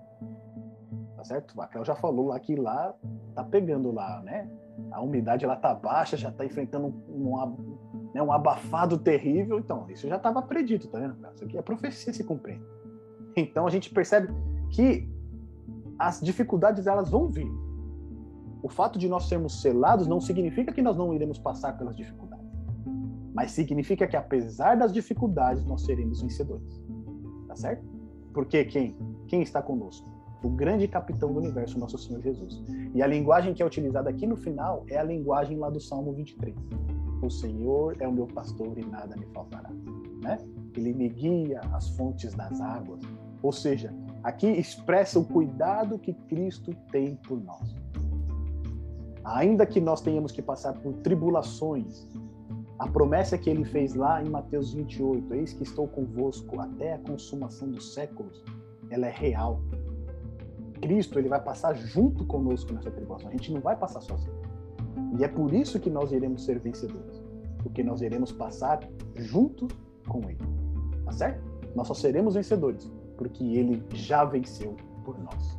tá 1.17 1.25
certo? 1.25 1.61
A 1.61 1.65
Raquel 1.65 1.85
já 1.85 1.95
falou 1.95 2.29
lá 2.29 2.41
que 2.41 2.57
lá 2.57 2.95
tá 3.35 3.45
pegando 3.45 3.93
lá, 3.93 4.23
né? 4.23 4.51
A 4.91 5.03
umidade 5.03 5.45
ela 5.45 5.57
tá 5.57 5.75
baixa, 5.75 6.17
já 6.17 6.33
tá 6.33 6.45
enfrentando 6.45 6.87
um, 6.87 7.35
um, 7.35 7.90
né, 8.15 8.23
um 8.23 8.33
abafado 8.33 8.99
terrível. 8.99 9.59
Então, 9.59 9.87
isso 9.89 10.09
já 10.09 10.17
estava 10.17 10.43
predito, 10.43 10.89
tá 10.89 10.99
vendo? 10.99 11.17
Isso 11.35 11.45
aqui 11.45 11.59
é 11.59 11.63
profecia 11.63 12.13
se 12.13 12.25
cumprir. 12.25 12.61
Então 13.37 13.67
a 13.67 13.71
gente 13.71 13.91
percebe 13.91 14.29
que 14.71 15.09
as 15.99 16.21
dificuldades 16.21 16.87
elas 16.87 17.11
vão 17.11 17.29
vir. 17.29 17.51
O 18.63 18.69
fato 18.69 18.99
de 18.99 19.09
nós 19.09 19.29
sermos 19.29 19.63
selados 19.63 20.07
não 20.07 20.21
significa 20.21 20.73
que 20.73 20.83
nós 20.83 20.97
não 20.97 21.15
iremos 21.15 21.39
passar 21.39 21.79
pelas 21.79 21.97
dificuldades 21.97 22.31
mas 23.35 23.53
significa 23.53 24.07
que 24.07 24.17
apesar 24.17 24.77
das 24.77 24.93
dificuldades 24.93 25.65
nós 25.65 25.83
seremos 25.83 26.21
vencedores. 26.21 26.83
Tá 27.47 27.57
certo? 27.57 27.85
Porque 28.33 28.65
quem? 28.65 28.97
Quem 29.27 29.43
está 29.43 29.63
conosco? 29.63 30.09
O 30.43 30.49
grande 30.49 30.89
capitão 30.89 31.33
do 31.33 31.39
universo, 31.39 31.79
nosso 31.79 31.99
Senhor 31.99 32.23
Jesus. 32.23 32.63
E 32.95 33.03
a 33.03 33.07
linguagem 33.07 33.53
que 33.53 33.63
é 33.63 33.67
utilizada 33.67 34.09
aqui 34.09 34.27
no 34.27 34.37
final 34.37 34.85
é 34.89 34.99
a 34.99 35.03
linguagem 35.03 35.59
lá 35.59 35.69
do 35.69 35.81
Salmo 35.81 36.13
23. 36.13 36.55
O 37.23 37.31
Senhor 37.31 37.97
é 38.01 38.09
o 38.09 38.13
meu 38.13 38.27
pastor 38.27 38.79
e 38.79 38.85
nada 38.85 39.15
me 39.17 39.27
faltará, 39.27 39.71
né? 40.23 40.39
Ele 40.75 40.93
me 40.95 41.09
guia 41.09 41.61
às 41.73 41.89
fontes 41.91 42.35
das 42.35 42.61
águas. 42.61 43.01
Ou 43.43 43.53
seja, 43.53 43.95
aqui 44.23 44.47
expressa 44.47 45.19
o 45.19 45.25
cuidado 45.25 45.99
que 45.99 46.13
Cristo 46.13 46.75
tem 46.91 47.17
por 47.17 47.43
nós. 47.43 47.75
Ainda 49.25 49.67
que 49.67 49.81
nós 49.81 50.01
tenhamos 50.01 50.33
que 50.33 50.41
passar 50.41 50.73
por 50.75 50.95
tribulações, 50.95 52.09
a 52.79 52.89
promessa 52.89 53.37
que 53.37 53.51
ele 53.51 53.65
fez 53.65 53.95
lá 53.95 54.23
em 54.23 54.31
Mateus 54.31 54.73
28, 54.73 55.35
eis 55.35 55.53
que 55.53 55.63
estou 55.63 55.87
convosco 55.87 56.59
até 56.59 56.95
a 56.95 56.99
consumação 56.99 57.71
dos 57.71 57.93
séculos, 57.93 58.43
ela 58.89 59.07
é 59.07 59.11
real. 59.11 59.61
Cristo 60.81 61.19
ele 61.19 61.29
vai 61.29 61.43
passar 61.43 61.75
junto 61.75 62.25
conosco 62.25 62.73
nessa 62.73 62.91
tribulação. 62.91 63.29
A 63.29 63.33
gente 63.33 63.53
não 63.53 63.61
vai 63.61 63.77
passar 63.77 64.01
sozinho. 64.01 64.50
E 65.19 65.25
é 65.25 65.29
por 65.29 65.53
isso 65.53 65.81
que 65.81 65.91
nós 65.91 66.13
iremos 66.13 66.45
ser 66.45 66.59
vencedores, 66.59 67.23
porque 67.63 67.83
nós 67.83 68.01
iremos 68.01 68.33
passar 68.33 68.81
junto 69.17 69.69
com 70.09 70.29
ele. 70.29 70.39
Tá 71.05 71.13
certo? 71.13 71.43
Nós 71.75 71.89
só 71.89 71.95
seremos 71.95 72.35
vencedores 72.35 72.91
porque 73.21 73.45
ele 73.45 73.85
já 73.93 74.25
venceu 74.25 74.75
por 75.05 75.19
nós. 75.19 75.59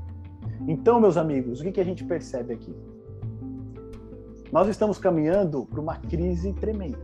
Então, 0.68 1.00
meus 1.00 1.16
amigos, 1.16 1.62
o 1.62 1.72
que, 1.72 1.80
a 1.80 1.84
gente 1.84 2.04
percebe 2.04 2.56
aqui? 2.56 2.76
Nós 4.52 4.68
estamos 4.68 4.98
caminhando 4.98 5.68
para 5.68 5.80
uma 5.80 5.96
crise 5.98 6.54
tremenda. 6.54 7.00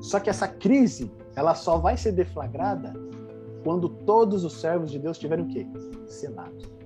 Só 0.00 0.20
que 0.20 0.30
essa 0.30 0.46
crise, 0.46 1.10
ela 1.34 1.56
só 1.56 1.78
vai 1.78 1.96
ser 1.96 2.12
deflagrada 2.12 2.92
quando 3.64 3.88
todos 3.88 4.44
os 4.44 4.60
servos 4.60 4.92
de 4.92 5.00
Deus 5.00 5.18
tiverem 5.18 5.44
o 5.44 5.48
quê? 5.48 5.66
Selados. 6.06 6.77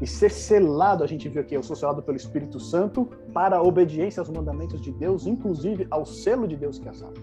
E 0.00 0.06
ser 0.06 0.30
selado, 0.30 1.02
a 1.02 1.06
gente 1.06 1.28
viu 1.28 1.42
aqui, 1.42 1.54
eu 1.54 1.62
sou 1.62 1.74
selado 1.74 2.02
pelo 2.02 2.16
Espírito 2.16 2.60
Santo 2.60 3.06
para 3.32 3.56
a 3.56 3.62
obediência 3.62 4.20
aos 4.20 4.28
mandamentos 4.28 4.80
de 4.80 4.92
Deus, 4.92 5.26
inclusive 5.26 5.86
ao 5.90 6.06
selo 6.06 6.46
de 6.46 6.56
Deus 6.56 6.78
que 6.78 6.88
é 6.88 6.92
salvo. 6.92 7.16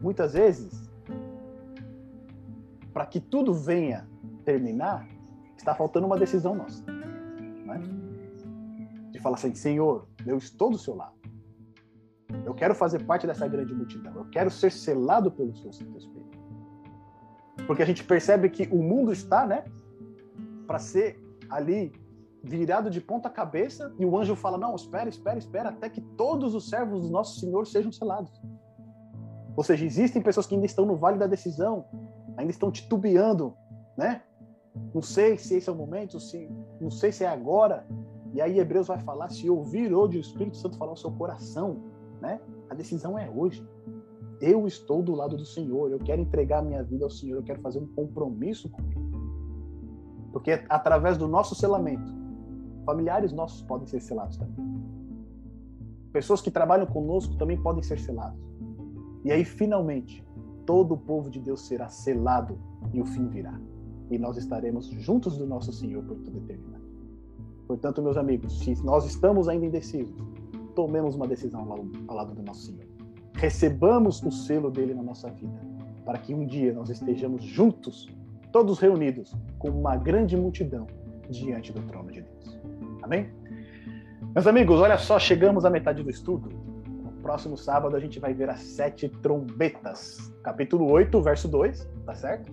Muitas 0.00 0.34
vezes, 0.34 0.88
para 2.92 3.04
que 3.04 3.18
tudo 3.18 3.52
venha 3.52 4.08
terminar, 4.44 5.08
está 5.56 5.74
faltando 5.74 6.06
uma 6.06 6.16
decisão 6.16 6.54
nossa. 6.54 6.84
Né? 6.90 7.80
De 9.10 9.18
falar 9.18 9.36
assim, 9.36 9.54
Senhor, 9.54 10.06
eu 10.24 10.38
estou 10.38 10.70
do 10.70 10.78
seu 10.78 10.94
lado. 10.94 11.18
Eu 12.44 12.54
quero 12.54 12.74
fazer 12.74 13.04
parte 13.04 13.26
dessa 13.26 13.48
grande 13.48 13.74
multidão. 13.74 14.14
Eu 14.14 14.24
quero 14.26 14.50
ser 14.50 14.70
selado 14.70 15.30
pelo 15.30 15.54
seu 15.56 15.72
Santo 15.72 15.98
Espírito. 15.98 16.38
Porque 17.66 17.82
a 17.82 17.86
gente 17.86 18.04
percebe 18.04 18.48
que 18.48 18.68
o 18.70 18.82
mundo 18.82 19.12
está, 19.12 19.46
né, 19.46 19.64
para 20.68 20.78
ser 20.78 21.18
ali 21.50 21.90
virado 22.44 22.88
de 22.90 23.00
ponta 23.00 23.28
cabeça 23.28 23.92
e 23.98 24.04
o 24.04 24.16
anjo 24.16 24.36
fala: 24.36 24.58
"Não, 24.58 24.76
espera, 24.76 25.08
espera, 25.08 25.38
espera 25.38 25.70
até 25.70 25.88
que 25.88 26.00
todos 26.00 26.54
os 26.54 26.68
servos 26.68 27.02
do 27.02 27.10
nosso 27.10 27.40
Senhor 27.40 27.66
sejam 27.66 27.90
selados". 27.90 28.40
Ou 29.56 29.64
seja, 29.64 29.84
existem 29.84 30.22
pessoas 30.22 30.46
que 30.46 30.54
ainda 30.54 30.66
estão 30.66 30.86
no 30.86 30.94
vale 30.94 31.18
da 31.18 31.26
decisão, 31.26 31.86
ainda 32.36 32.52
estão 32.52 32.70
titubeando, 32.70 33.56
né? 33.96 34.22
Não 34.94 35.02
sei 35.02 35.36
se 35.36 35.56
esse 35.56 35.68
é 35.68 35.72
o 35.72 35.74
momento, 35.74 36.20
se 36.20 36.48
não 36.80 36.90
sei 36.90 37.10
se 37.10 37.24
é 37.24 37.28
agora. 37.28 37.84
E 38.32 38.40
aí 38.40 38.60
Hebreus 38.60 38.86
vai 38.86 38.98
falar 39.00 39.30
se 39.30 39.50
ouvir 39.50 39.92
hoje 39.92 40.18
o 40.18 40.20
Espírito 40.20 40.56
Santo 40.56 40.76
falar 40.76 40.92
no 40.92 40.96
seu 40.96 41.10
coração, 41.10 41.82
né? 42.20 42.40
A 42.70 42.74
decisão 42.74 43.18
é 43.18 43.28
hoje. 43.28 43.66
Eu 44.40 44.68
estou 44.68 45.02
do 45.02 45.14
lado 45.14 45.36
do 45.36 45.44
Senhor, 45.44 45.90
eu 45.90 45.98
quero 45.98 46.22
entregar 46.22 46.62
minha 46.62 46.84
vida 46.84 47.04
ao 47.04 47.10
Senhor, 47.10 47.36
eu 47.38 47.42
quero 47.42 47.60
fazer 47.60 47.80
um 47.80 47.88
compromisso 47.88 48.70
com 48.70 48.82
Ele. 48.82 49.07
Porque 50.32 50.64
através 50.68 51.16
do 51.16 51.26
nosso 51.26 51.54
selamento, 51.54 52.12
familiares 52.84 53.32
nossos 53.32 53.62
podem 53.62 53.86
ser 53.86 54.00
selados 54.00 54.36
também. 54.36 54.66
Pessoas 56.12 56.40
que 56.40 56.50
trabalham 56.50 56.86
conosco 56.86 57.36
também 57.36 57.60
podem 57.60 57.82
ser 57.82 57.98
selados. 57.98 58.40
E 59.24 59.32
aí, 59.32 59.44
finalmente, 59.44 60.26
todo 60.64 60.94
o 60.94 60.98
povo 60.98 61.30
de 61.30 61.40
Deus 61.40 61.66
será 61.66 61.88
selado 61.88 62.58
e 62.92 63.00
o 63.00 63.04
fim 63.04 63.28
virá. 63.28 63.58
E 64.10 64.18
nós 64.18 64.36
estaremos 64.36 64.86
juntos 64.86 65.36
do 65.36 65.46
nosso 65.46 65.72
Senhor 65.72 66.02
por 66.04 66.16
a 66.16 66.36
eternidade. 66.36 66.84
Portanto, 67.66 68.02
meus 68.02 68.16
amigos, 68.16 68.58
se 68.60 68.82
nós 68.82 69.04
estamos 69.04 69.48
ainda 69.48 69.66
indecisos, 69.66 70.16
tomemos 70.74 71.14
uma 71.14 71.26
decisão 71.26 71.60
ao 72.08 72.16
lado 72.16 72.34
do 72.34 72.42
nosso 72.42 72.66
Senhor. 72.66 72.86
Recebamos 73.34 74.22
o 74.22 74.30
selo 74.30 74.70
dele 74.70 74.94
na 74.94 75.02
nossa 75.02 75.30
vida, 75.30 75.60
para 76.04 76.18
que 76.18 76.34
um 76.34 76.46
dia 76.46 76.72
nós 76.72 76.88
estejamos 76.88 77.44
juntos, 77.44 78.08
todos 78.58 78.80
reunidos, 78.80 79.32
com 79.56 79.68
uma 79.68 79.94
grande 79.94 80.36
multidão 80.36 80.84
diante 81.30 81.72
do 81.72 81.80
trono 81.82 82.10
de 82.10 82.22
Deus. 82.22 82.58
Amém? 83.02 83.30
Meus 84.34 84.48
amigos, 84.48 84.80
olha 84.80 84.98
só, 84.98 85.16
chegamos 85.16 85.64
à 85.64 85.70
metade 85.70 86.02
do 86.02 86.10
estudo. 86.10 86.48
No 86.88 87.12
próximo 87.22 87.56
sábado 87.56 87.94
a 87.94 88.00
gente 88.00 88.18
vai 88.18 88.34
ver 88.34 88.50
as 88.50 88.58
sete 88.58 89.08
trombetas. 89.08 90.34
Capítulo 90.42 90.90
8, 90.90 91.22
verso 91.22 91.46
2, 91.46 91.88
tá 92.04 92.16
certo? 92.16 92.50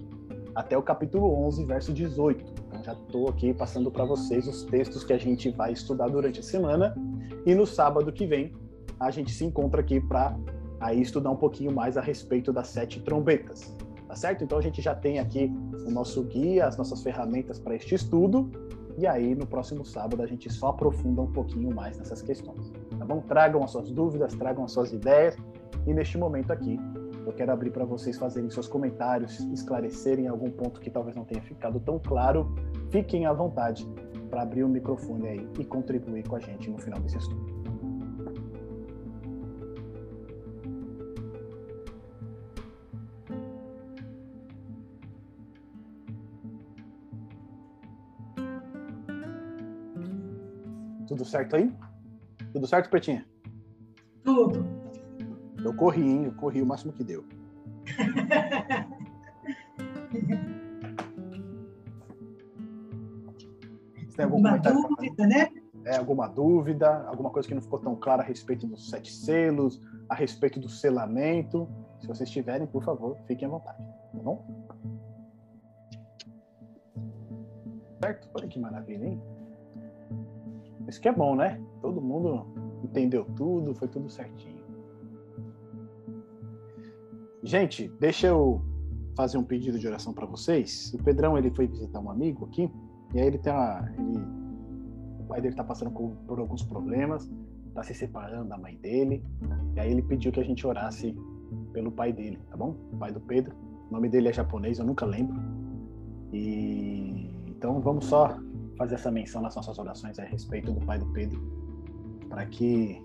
Até 0.54 0.78
o 0.78 0.84
capítulo 0.84 1.44
11, 1.48 1.66
verso 1.66 1.92
18. 1.92 2.54
Então 2.68 2.84
já 2.84 2.94
estou 2.94 3.28
aqui 3.28 3.52
passando 3.52 3.90
para 3.90 4.06
vocês 4.06 4.48
os 4.48 4.62
textos 4.62 5.04
que 5.04 5.12
a 5.12 5.18
gente 5.18 5.50
vai 5.50 5.74
estudar 5.74 6.08
durante 6.10 6.40
a 6.40 6.44
semana. 6.44 6.96
E 7.48 7.56
no 7.56 7.66
sábado 7.66 8.14
que 8.14 8.28
vem 8.28 8.54
a 9.00 9.10
gente 9.10 9.32
se 9.32 9.44
encontra 9.44 9.82
aqui 9.82 10.00
para 10.00 10.38
estudar 10.94 11.32
um 11.32 11.36
pouquinho 11.36 11.72
mais 11.72 11.98
a 11.98 12.02
respeito 12.02 12.54
das 12.54 12.68
sete 12.68 13.00
trombetas. 13.00 13.76
Tá 14.16 14.20
certo? 14.20 14.46
Então 14.46 14.58
a 14.58 14.62
gente 14.62 14.82
já 14.82 14.96
tem 14.96 15.20
aqui 15.20 15.54
o 15.86 15.92
nosso 15.92 16.24
guia, 16.24 16.66
as 16.66 16.78
nossas 16.78 17.04
ferramentas 17.04 17.60
para 17.60 17.76
este 17.76 17.96
estudo. 17.96 18.50
E 18.98 19.06
aí, 19.06 19.36
no 19.36 19.46
próximo 19.46 19.84
sábado, 19.84 20.24
a 20.24 20.26
gente 20.26 20.50
só 20.50 20.68
aprofunda 20.68 21.22
um 21.22 21.34
pouquinho 21.34 21.76
mais 21.76 21.98
nessas 21.98 22.22
questões. 22.22 22.72
Tá 22.98 23.04
bom? 23.04 23.20
Tragam 23.20 23.62
as 23.62 23.72
suas 23.72 23.92
dúvidas, 23.92 24.34
tragam 24.34 24.64
as 24.64 24.72
suas 24.72 24.94
ideias. 24.94 25.36
E 25.86 25.94
neste 25.94 26.18
momento 26.18 26.52
aqui, 26.52 26.80
eu 27.26 27.34
quero 27.34 27.52
abrir 27.52 27.72
para 27.72 27.84
vocês 27.84 28.18
fazerem 28.18 28.50
seus 28.50 28.70
comentários, 28.70 29.38
esclarecerem 29.52 30.30
algum 30.30 30.50
ponto 30.50 30.80
que 30.80 30.90
talvez 30.90 31.14
não 31.14 31.26
tenha 31.26 31.42
ficado 31.42 31.82
tão 31.82 32.00
claro. 32.00 32.56
Fiquem 32.92 33.26
à 33.26 33.34
vontade 33.34 33.86
para 34.30 34.44
abrir 34.44 34.64
o 34.64 34.70
microfone 34.70 35.28
aí 35.28 35.50
e 35.60 35.66
contribuir 35.66 36.26
com 36.26 36.38
a 36.38 36.40
gente 36.40 36.70
no 36.70 36.78
final 36.78 37.02
desse 37.02 37.18
estudo. 37.18 37.55
Tudo 51.08 51.24
certo 51.24 51.56
aí? 51.56 51.74
Tudo 52.52 52.68
certo, 52.68 52.90
Pretinha? 52.90 53.26
Tudo. 54.24 54.66
Eu 55.64 55.74
corri, 55.76 56.02
hein? 56.02 56.26
Eu 56.26 56.34
corri 56.34 56.62
o 56.62 56.66
máximo 56.66 56.94
que 56.94 57.04
deu. 57.04 57.26
Você 63.98 64.18
tem 64.18 64.26
alguma 64.26 64.58
dúvida, 64.58 65.28
né? 65.28 65.48
É, 65.86 65.98
alguma 65.98 66.28
dúvida, 66.28 67.06
alguma 67.08 67.30
coisa 67.30 67.48
que 67.48 67.54
não 67.54 67.62
ficou 67.62 67.80
tão 67.80 67.96
clara 67.96 68.24
a 68.24 68.26
respeito 68.26 68.66
dos 68.66 68.90
sete 68.90 69.14
selos, 69.14 69.80
a 70.10 70.16
respeito 70.16 70.60
do 70.60 70.68
selamento. 70.68 71.68
Se 72.00 72.08
vocês 72.08 72.30
tiverem, 72.30 72.66
por 72.66 72.84
favor, 72.84 73.18
fiquem 73.28 73.48
à 73.48 73.52
vontade, 73.52 73.78
tá 73.78 74.20
bom? 74.24 74.66
Certo? 78.04 78.30
Olha 78.34 78.48
que 78.48 78.60
maravilha, 78.60 79.06
hein? 79.06 79.22
Isso 80.88 81.02
que 81.02 81.08
é 81.08 81.12
bom, 81.12 81.36
né? 81.36 81.62
Todo 81.82 82.02
mundo 82.02 82.46
entendeu 82.84 83.26
tudo, 83.36 83.74
foi 83.74 83.88
tudo 83.88 84.10
certinho. 84.10 84.64
Gente, 87.44 87.88
deixa 88.00 88.28
eu 88.28 88.62
fazer 89.16 89.38
um 89.38 89.44
pedido 89.44 89.80
de 89.80 89.88
oração 89.88 90.14
para 90.14 90.26
vocês. 90.26 90.94
O 90.94 91.04
Pedrão 91.04 91.38
ele 91.38 91.52
foi 91.52 91.68
visitar 91.68 92.00
um 92.00 92.10
amigo 92.10 92.46
aqui 92.46 92.70
e 93.14 93.20
aí 93.20 93.28
ele 93.28 93.38
tem 93.38 93.54
uma, 93.54 93.90
ele, 93.98 94.20
o 95.20 95.24
pai 95.28 95.42
dele 95.42 95.56
tá 95.56 95.64
passando 95.64 95.92
por, 95.92 96.12
por 96.28 96.40
alguns 96.40 96.64
problemas, 96.64 97.30
tá 97.74 97.84
se 97.84 97.94
separando 97.94 98.50
da 98.50 98.58
mãe 98.58 98.78
dele. 98.78 99.24
E 99.76 99.80
aí 99.80 99.92
ele 99.92 100.02
pediu 100.02 100.32
que 100.32 100.40
a 100.40 100.44
gente 100.44 100.66
orasse 100.66 101.16
pelo 101.72 101.92
pai 101.92 102.12
dele, 102.12 102.40
tá 102.50 102.58
bom? 102.58 102.76
O 102.92 102.98
pai 102.98 103.12
do 103.12 103.22
Pedro. 103.22 103.56
O 103.90 103.94
nome 103.94 104.10
dele 104.10 104.30
é 104.30 104.34
japonês, 104.34 104.80
eu 104.80 104.86
nunca 104.86 105.06
lembro. 105.06 105.40
E 106.34 107.30
então 107.48 107.80
vamos 107.80 108.06
só 108.06 108.38
fazer 108.78 108.96
essa 108.96 109.12
menção 109.12 109.42
nas 109.42 109.56
nossas 109.56 109.78
orações 109.78 110.20
a 110.20 110.24
respeito 110.24 110.72
do 110.72 110.86
pai 110.86 110.98
do 111.00 111.06
Pedro, 111.08 111.40
para 112.30 112.46
que 112.46 113.02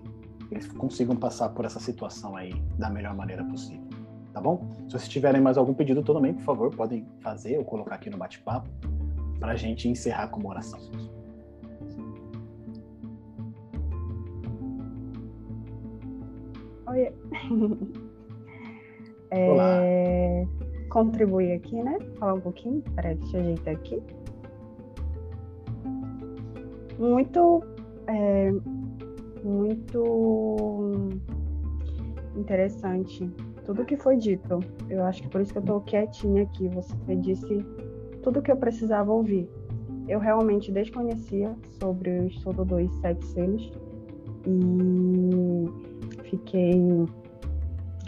eles 0.51 0.67
consigam 0.67 1.15
passar 1.15 1.49
por 1.49 1.65
essa 1.65 1.79
situação 1.79 2.35
aí 2.35 2.53
da 2.77 2.89
melhor 2.89 3.15
maneira 3.15 3.43
possível. 3.45 3.87
Tá 4.33 4.41
bom? 4.41 4.69
Se 4.87 4.91
vocês 4.91 5.09
tiverem 5.09 5.41
mais 5.41 5.57
algum 5.57 5.73
pedido 5.73 6.03
também, 6.03 6.33
por 6.33 6.43
favor, 6.43 6.75
podem 6.75 7.05
fazer 7.21 7.57
ou 7.57 7.65
colocar 7.65 7.95
aqui 7.95 8.09
no 8.09 8.17
bate-papo 8.17 8.69
para 9.39 9.53
a 9.53 9.55
gente 9.55 9.87
encerrar 9.87 10.27
com 10.29 10.39
uma 10.39 10.49
oração. 10.49 10.79
Oi. 16.87 17.13
é, 19.31 20.47
contribuir 20.89 21.53
aqui, 21.53 21.81
né? 21.81 21.97
Falar 22.19 22.33
um 22.33 22.41
pouquinho. 22.41 22.81
Peraí, 22.95 23.15
deixa 23.15 23.37
eu 23.37 23.41
ajeitar 23.41 23.73
aqui 23.75 24.01
muito, 27.01 27.63
é, 28.07 28.53
muito 29.43 30.83
interessante 32.35 33.27
tudo 33.65 33.83
que 33.83 33.97
foi 33.97 34.17
dito. 34.17 34.59
Eu 34.87 35.03
acho 35.03 35.23
que 35.23 35.29
por 35.29 35.41
isso 35.41 35.51
que 35.51 35.57
eu 35.57 35.61
estou 35.61 35.81
quietinha 35.81 36.43
aqui. 36.43 36.67
Você 36.69 37.15
disse 37.15 37.65
tudo 38.21 38.41
que 38.41 38.51
eu 38.51 38.57
precisava 38.57 39.11
ouvir. 39.11 39.49
Eu 40.07 40.19
realmente 40.19 40.71
desconhecia 40.71 41.55
sobre 41.79 42.09
o 42.11 42.27
estudo 42.27 42.63
dos 42.65 42.93
sete 43.01 43.25
selos 43.25 43.71
e 44.45 46.23
fiquei 46.23 47.05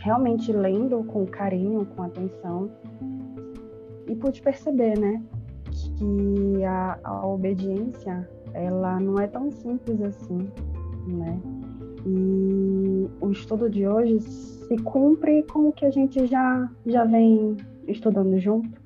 realmente 0.02 0.52
lendo 0.52 1.04
com 1.06 1.26
carinho, 1.26 1.86
com 1.86 2.04
atenção 2.04 2.70
e 4.08 4.16
pude 4.16 4.42
perceber, 4.42 5.00
né, 5.00 5.24
que 5.72 6.64
a, 6.66 7.00
a 7.04 7.26
obediência 7.26 8.28
ela 8.54 9.00
não 9.00 9.20
é 9.20 9.28
tão 9.28 9.52
simples 9.52 10.02
assim, 10.02 10.50
né? 11.08 11.40
E 12.06 13.10
o 13.22 13.32
estudo 13.32 13.70
de 13.70 13.88
hoje 13.88 14.20
se 14.22 14.78
cumpre 14.78 15.44
com 15.44 15.70
o 15.70 15.72
que 15.72 15.86
a 15.86 15.90
gente 15.90 16.26
já, 16.28 16.70
já 16.86 17.06
vem 17.06 17.58
estudando 17.88 18.38
junto, 18.40 18.82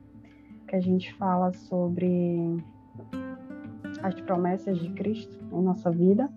que 0.67 0.75
a 0.75 0.79
gente 0.79 1.13
fala 1.15 1.51
sobre 1.53 2.57
as 4.03 4.19
promessas 4.21 4.77
de 4.77 4.89
Cristo 4.91 5.37
em 5.51 5.61
nossa 5.61 5.89
vida 5.89 6.29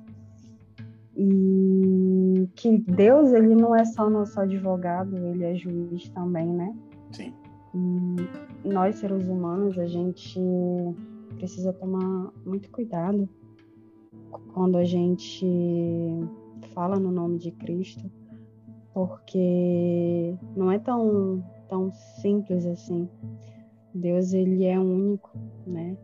e 1.16 2.48
que 2.54 2.78
Deus 2.78 3.32
ele 3.32 3.54
não 3.54 3.76
é 3.76 3.84
só 3.84 4.08
nosso 4.08 4.40
advogado, 4.40 5.16
ele 5.16 5.44
é 5.44 5.54
juiz 5.54 6.08
também, 6.10 6.46
né? 6.46 6.74
Sim. 7.12 7.34
E 8.64 8.68
nós 8.68 8.96
seres 8.96 9.28
humanos 9.28 9.78
a 9.78 9.86
gente 9.86 10.40
precisa 11.40 11.72
tomar 11.72 12.30
muito 12.44 12.70
cuidado 12.70 13.26
quando 14.52 14.76
a 14.76 14.84
gente 14.84 15.46
fala 16.74 16.98
no 16.98 17.10
nome 17.10 17.38
de 17.38 17.50
Cristo, 17.50 18.10
porque 18.92 20.36
não 20.54 20.70
é 20.70 20.78
tão, 20.78 21.42
tão 21.66 21.90
simples 22.20 22.66
assim. 22.66 23.08
Deus, 23.94 24.34
ele 24.34 24.66
é 24.66 24.78
único, 24.78 25.30
né? 25.66 25.96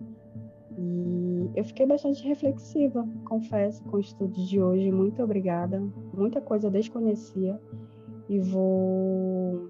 E 0.78 1.50
eu 1.54 1.64
fiquei 1.64 1.84
bastante 1.84 2.26
reflexiva, 2.26 3.06
confesso, 3.26 3.84
com 3.84 3.98
o 3.98 4.00
estudo 4.00 4.32
de 4.46 4.60
hoje. 4.60 4.90
Muito 4.90 5.22
obrigada. 5.22 5.80
Muita 6.14 6.40
coisa 6.40 6.68
eu 6.68 6.70
desconhecia 6.70 7.60
e 8.28 8.40
vou 8.40 9.68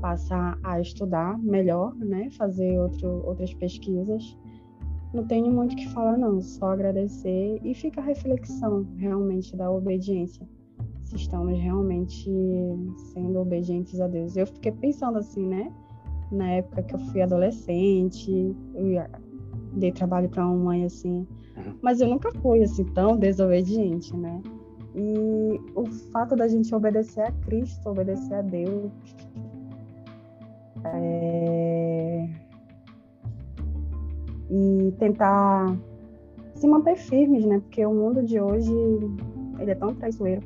passar 0.00 0.58
a 0.64 0.80
estudar 0.80 1.38
melhor, 1.38 1.94
né? 1.94 2.30
Fazer 2.30 2.78
outro, 2.80 3.22
outras 3.26 3.52
pesquisas 3.52 4.36
não 5.12 5.24
tenho 5.24 5.52
muito 5.52 5.74
o 5.74 5.76
que 5.76 5.88
falar, 5.90 6.16
não, 6.16 6.40
só 6.40 6.72
agradecer 6.72 7.60
e 7.62 7.74
fica 7.74 8.00
a 8.00 8.04
reflexão 8.04 8.86
realmente 8.96 9.54
da 9.54 9.70
obediência. 9.70 10.46
Se 11.02 11.16
estamos 11.16 11.58
realmente 11.58 12.30
sendo 13.12 13.38
obedientes 13.40 14.00
a 14.00 14.06
Deus. 14.06 14.36
Eu 14.36 14.46
fiquei 14.46 14.72
pensando 14.72 15.18
assim, 15.18 15.46
né? 15.46 15.70
Na 16.30 16.48
época 16.48 16.82
que 16.82 16.94
eu 16.94 16.98
fui 16.98 17.20
adolescente, 17.20 18.56
eu 18.74 19.04
dei 19.74 19.92
trabalho 19.92 20.30
para 20.30 20.46
uma 20.46 20.56
mãe 20.56 20.84
assim, 20.84 21.26
uhum. 21.56 21.74
mas 21.82 22.00
eu 22.00 22.08
nunca 22.08 22.32
fui 22.40 22.62
assim 22.62 22.84
tão 22.84 23.18
desobediente, 23.18 24.16
né? 24.16 24.40
E 24.94 25.60
o 25.74 25.86
fato 26.10 26.34
da 26.34 26.48
gente 26.48 26.74
obedecer 26.74 27.22
a 27.22 27.32
Cristo, 27.32 27.90
obedecer 27.90 28.34
a 28.34 28.42
Deus, 28.42 28.90
é 30.84 32.28
e 34.52 34.92
tentar 34.98 35.74
se 36.54 36.68
manter 36.68 36.96
firmes, 36.96 37.46
né? 37.46 37.58
Porque 37.60 37.84
o 37.86 37.94
mundo 37.94 38.22
de 38.22 38.38
hoje 38.38 38.72
ele 39.58 39.70
é 39.70 39.74
tão 39.74 39.94
traiçoeiro. 39.94 40.42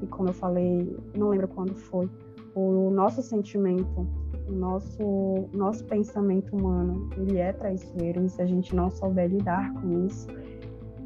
E 0.00 0.06
como 0.06 0.28
eu 0.28 0.32
falei, 0.32 0.96
não 1.16 1.30
lembro 1.30 1.48
quando 1.48 1.74
foi, 1.74 2.08
o 2.54 2.90
nosso 2.90 3.20
sentimento, 3.22 4.06
o 4.48 4.52
nosso, 4.52 5.48
nosso 5.52 5.84
pensamento 5.84 6.56
humano, 6.56 7.10
ele 7.16 7.38
é 7.38 7.52
traiçoeiro. 7.52 8.24
E 8.24 8.28
se 8.28 8.40
a 8.40 8.46
gente 8.46 8.74
não 8.74 8.88
souber 8.88 9.28
lidar 9.28 9.74
com 9.74 10.06
isso, 10.06 10.28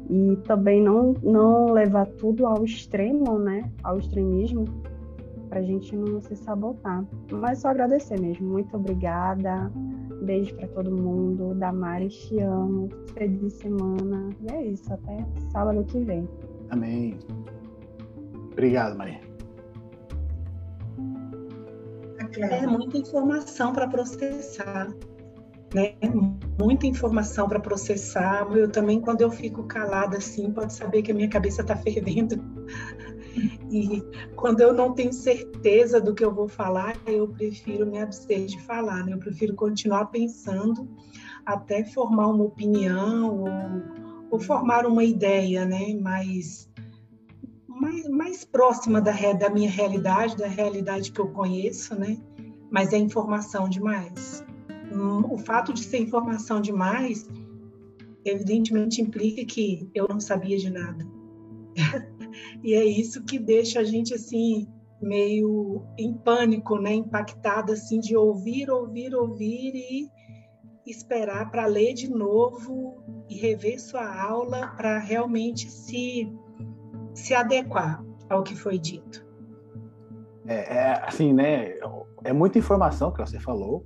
e 0.07 0.35
também 0.45 0.83
não, 0.83 1.15
não 1.23 1.71
levar 1.71 2.05
tudo 2.05 2.45
ao 2.45 2.63
extremo, 2.63 3.39
né? 3.39 3.71
Ao 3.83 3.97
extremismo, 3.97 4.65
para 5.45 5.59
a 5.59 5.63
gente 5.63 5.95
não 5.95 6.21
se 6.21 6.35
sabotar. 6.35 7.05
Mas 7.31 7.59
só 7.59 7.69
agradecer 7.69 8.19
mesmo. 8.19 8.47
Muito 8.47 8.75
obrigada. 8.75 9.71
Beijo 10.23 10.55
para 10.55 10.67
todo 10.69 10.91
mundo. 10.91 11.53
Damares, 11.55 12.13
te 12.15 12.39
amo. 12.39 12.89
Feliz 13.13 13.53
semana. 13.53 14.29
E 14.41 14.53
é 14.53 14.65
isso. 14.67 14.91
Até 14.91 15.25
sábado 15.51 15.83
que 15.85 15.99
vem. 15.99 16.27
Amém. 16.69 17.17
Obrigado, 18.51 18.97
Maria. 18.97 19.19
É 22.37 22.67
muita 22.67 22.97
informação 22.97 23.71
para 23.71 23.87
processar 23.87 24.89
né? 25.75 25.95
Muita 26.57 26.87
informação 26.87 27.49
para 27.49 27.59
processar. 27.59 28.47
Eu 28.55 28.71
também, 28.71 29.01
quando 29.01 29.21
eu 29.21 29.29
fico 29.29 29.63
calada 29.63 30.17
assim, 30.17 30.49
pode 30.51 30.73
saber 30.73 31.01
que 31.01 31.11
a 31.11 31.13
minha 31.13 31.29
cabeça 31.29 31.61
está 31.61 31.75
fervendo. 31.77 32.41
E 33.71 34.01
quando 34.35 34.61
eu 34.61 34.73
não 34.73 34.93
tenho 34.93 35.11
certeza 35.11 35.99
do 35.99 36.13
que 36.13 36.23
eu 36.23 36.33
vou 36.33 36.47
falar, 36.47 36.95
eu 37.05 37.27
prefiro 37.27 37.85
me 37.85 37.99
abster 37.99 38.45
de 38.45 38.61
falar, 38.63 39.05
né? 39.05 39.13
Eu 39.13 39.19
prefiro 39.19 39.55
continuar 39.55 40.05
pensando 40.05 40.87
até 41.45 41.83
formar 41.83 42.27
uma 42.27 42.45
opinião 42.45 43.39
ou, 43.39 43.47
ou 44.31 44.39
formar 44.39 44.85
uma 44.85 45.03
ideia, 45.03 45.65
né? 45.65 45.93
Mais, 46.01 46.69
mais, 47.67 48.07
mais 48.07 48.45
próxima 48.45 49.01
da, 49.01 49.11
da 49.33 49.49
minha 49.49 49.69
realidade, 49.69 50.37
da 50.37 50.47
realidade 50.47 51.11
que 51.11 51.19
eu 51.19 51.27
conheço, 51.27 51.93
né? 51.95 52.17
Mas 52.71 52.93
é 52.93 52.97
informação 52.97 53.67
demais 53.67 54.43
o 55.29 55.37
fato 55.37 55.73
de 55.73 55.83
ser 55.83 55.99
informação 55.99 56.61
demais, 56.61 57.27
evidentemente 58.23 59.01
implica 59.01 59.43
que 59.45 59.89
eu 59.93 60.07
não 60.07 60.19
sabia 60.19 60.57
de 60.57 60.69
nada. 60.69 61.05
e 62.63 62.73
é 62.73 62.83
isso 62.83 63.23
que 63.23 63.39
deixa 63.39 63.79
a 63.79 63.83
gente 63.83 64.13
assim 64.13 64.67
meio 65.01 65.85
em 65.97 66.13
pânico, 66.13 66.79
né, 66.79 66.93
impactada 66.93 67.73
assim 67.73 67.99
de 67.99 68.15
ouvir, 68.15 68.69
ouvir, 68.69 69.13
ouvir 69.13 69.73
e 69.75 70.09
esperar 70.87 71.51
para 71.51 71.65
ler 71.65 71.93
de 71.93 72.09
novo 72.09 73.03
e 73.29 73.35
rever 73.35 73.79
sua 73.79 74.21
aula 74.21 74.67
para 74.77 74.99
realmente 74.99 75.69
se 75.69 76.31
se 77.13 77.33
adequar 77.33 78.03
ao 78.29 78.43
que 78.43 78.55
foi 78.55 78.77
dito. 78.77 79.25
É, 80.47 80.77
é, 80.77 80.91
assim, 81.05 81.33
né? 81.33 81.73
É 82.23 82.33
muita 82.33 82.59
informação 82.59 83.11
que 83.11 83.19
você 83.19 83.39
falou, 83.39 83.85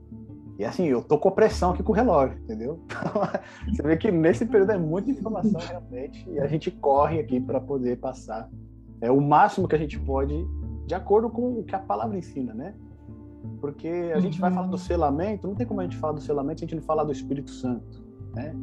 e 0.59 0.65
assim, 0.65 0.85
eu 0.87 1.01
tô 1.01 1.17
com 1.17 1.31
pressão 1.31 1.71
aqui 1.71 1.81
com 1.81 1.93
o 1.93 1.95
relógio, 1.95 2.37
entendeu? 2.37 2.81
você 3.65 3.81
vê 3.81 3.95
que 3.95 4.11
nesse 4.11 4.45
período 4.45 4.73
é 4.73 4.77
muita 4.77 5.09
informação 5.09 5.59
realmente, 5.59 6.29
e 6.29 6.37
a 6.37 6.47
gente 6.47 6.69
corre 6.69 7.17
aqui 7.17 7.39
para 7.39 7.61
poder 7.61 7.97
passar 7.97 8.49
é 9.01 9.09
o 9.09 9.21
máximo 9.21 9.69
que 9.69 9.75
a 9.75 9.79
gente 9.79 9.97
pode, 9.97 10.35
de 10.85 10.93
acordo 10.93 11.29
com 11.29 11.59
o 11.59 11.63
que 11.63 11.73
a 11.73 11.79
palavra 11.79 12.17
ensina, 12.17 12.53
né? 12.53 12.73
Porque 13.61 14.11
a 14.13 14.19
gente 14.19 14.37
vai 14.37 14.51
falar 14.51 14.67
do 14.67 14.73
uhum. 14.73 14.77
selamento, 14.77 15.47
não 15.47 15.55
tem 15.55 15.65
como 15.65 15.79
a 15.79 15.83
gente 15.83 15.95
falar 15.95 16.11
do 16.11 16.21
selamento 16.21 16.59
se 16.59 16.65
a 16.65 16.67
gente 16.67 16.75
não 16.75 16.83
falar 16.83 17.05
do 17.05 17.11
Espírito 17.13 17.51
Santo, 17.51 18.03
né? 18.35 18.53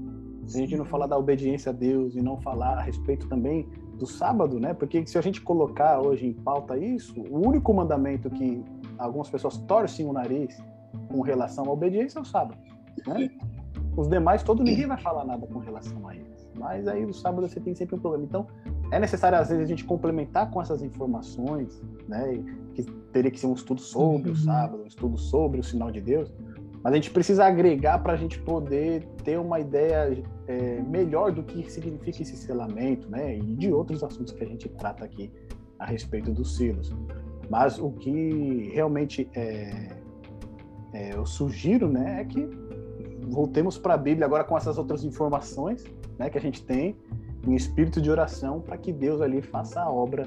Se 0.47 0.59
a 0.59 0.61
gente 0.61 0.77
não 0.77 0.85
falar 0.85 1.07
da 1.07 1.17
obediência 1.17 1.71
a 1.71 1.73
Deus 1.73 2.15
e 2.15 2.21
não 2.21 2.39
falar 2.39 2.77
a 2.77 2.83
respeito 2.83 3.27
também 3.27 3.67
do 3.99 4.07
sábado, 4.07 4.61
né? 4.61 4.75
Porque 4.75 5.07
se 5.07 5.17
a 5.17 5.23
gente 5.23 5.41
colocar 5.41 5.99
hoje 6.01 6.27
em 6.27 6.35
pauta 6.35 6.77
isso, 6.77 7.19
o 7.31 7.49
único 7.49 7.73
mandamento 7.73 8.29
que 8.29 8.63
algumas 8.99 9.31
pessoas 9.31 9.57
torcem 9.57 10.07
o 10.07 10.13
nariz 10.13 10.63
com 11.11 11.21
relação 11.21 11.67
à 11.67 11.71
obediência 11.71 12.19
ao 12.19 12.25
sábado. 12.25 12.59
Né? 13.07 13.31
Os 13.97 14.09
demais, 14.09 14.43
todo 14.43 14.63
ninguém 14.63 14.87
vai 14.87 14.99
falar 14.99 15.25
nada 15.25 15.47
com 15.47 15.59
relação 15.59 16.07
a 16.07 16.15
eles. 16.15 16.49
Mas 16.59 16.87
aí 16.87 17.05
no 17.05 17.15
sábado 17.15 17.49
você 17.49 17.61
tem 17.61 17.75
sempre 17.75 17.97
um 17.97 17.99
problema. 17.99 18.25
Então, 18.25 18.47
é 18.91 18.99
necessário 18.99 19.39
às 19.39 19.49
vezes 19.49 19.65
a 19.65 19.67
gente 19.67 19.85
complementar 19.85 20.51
com 20.51 20.61
essas 20.61 20.83
informações, 20.83 21.83
né? 22.09 22.43
Que 22.75 22.83
teria 23.13 23.31
que 23.31 23.41
ser 23.41 23.47
um 23.47 23.55
estudo 23.55 23.81
sobre 23.81 24.29
uhum. 24.29 24.35
o 24.35 24.39
sábado, 24.39 24.83
um 24.83 24.87
estudo 24.87 25.17
sobre 25.19 25.61
o 25.61 25.65
sinal 25.65 25.91
de 25.91 26.01
Deus. 26.01 26.33
Mas 26.83 26.93
a 26.93 26.97
gente 26.97 27.11
precisa 27.11 27.45
agregar 27.47 27.99
para 27.99 28.13
a 28.13 28.17
gente 28.17 28.39
poder 28.39 29.05
ter 29.25 29.39
uma 29.39 29.59
ideia 29.59 30.23
é, 30.47 30.81
melhor 30.83 31.33
do 31.33 31.43
que 31.43 31.69
significa 31.71 32.23
esse 32.23 32.37
selamento, 32.37 33.09
né? 33.11 33.37
E 33.37 33.41
de 33.41 33.73
outros 33.73 34.05
assuntos 34.05 34.33
que 34.33 34.45
a 34.45 34.47
gente 34.47 34.69
trata 34.69 35.05
aqui 35.05 35.33
a 35.79 35.87
respeito 35.87 36.33
dos 36.33 36.57
selos. 36.57 36.95
Mas 37.51 37.79
o 37.79 37.91
que 37.93 38.71
realmente 38.73 39.29
é, 39.35 39.97
é, 40.97 41.15
eu 41.15 41.27
sugiro 41.27 41.89
né, 41.89 42.23
é 42.23 42.25
que 42.25 42.49
voltemos 43.29 43.77
para 43.77 43.95
a 43.95 43.97
Bíblia 43.99 44.25
agora 44.25 44.45
com 44.45 44.57
essas 44.57 44.79
outras 44.79 45.05
informações 45.05 45.85
né, 46.19 46.31
que 46.31 46.39
a 46.39 46.41
gente 46.41 46.65
tem 46.65 46.97
em 47.47 47.55
espírito 47.55 48.01
de 48.01 48.11
oração 48.11 48.61
para 48.61 48.79
que 48.79 48.93
Deus 48.93 49.21
ali 49.21 49.43
faça 49.43 49.81
a 49.81 49.91
obra 49.91 50.27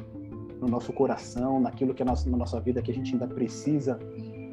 no 0.62 0.68
nosso 0.68 0.94
coração, 0.94 1.60
naquilo 1.60 1.94
que 1.94 2.04
é 2.04 2.06
nossa, 2.06 2.30
na 2.30 2.38
nossa 2.38 2.60
vida 2.60 2.82
que 2.82 2.92
a 2.92 2.94
gente 2.94 3.14
ainda 3.14 3.28
precisa 3.28 4.00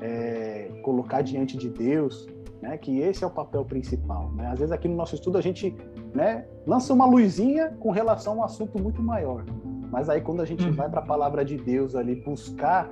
é, 0.01 0.71
colocar 0.83 1.21
diante 1.21 1.57
de 1.57 1.69
Deus, 1.69 2.27
né, 2.63 2.79
que 2.79 2.99
esse 3.01 3.23
é 3.23 3.27
o 3.27 3.31
papel 3.31 3.65
principal. 3.65 4.31
Né? 4.33 4.47
Às 4.47 4.61
vezes 4.61 4.73
aqui 4.73 4.89
no 4.89 4.97
nosso 4.97 5.15
estudo 5.17 5.37
a 5.37 5.43
gente 5.43 5.77
né, 6.15 6.47
lança 6.67 6.95
uma 6.95 7.05
luzinha 7.05 7.77
com 7.79 7.91
relação 7.91 8.35
a 8.35 8.37
um 8.37 8.45
assunto 8.45 8.83
muito 8.83 9.03
maior, 9.03 9.45
mas 9.91 10.09
aí 10.09 10.21
quando 10.21 10.41
a 10.41 10.47
gente 10.47 10.65
uhum. 10.65 10.73
vai 10.73 10.89
para 10.89 11.01
a 11.01 11.05
palavra 11.05 11.45
de 11.45 11.57
Deus 11.57 11.95
ali 11.95 12.15
buscar 12.15 12.91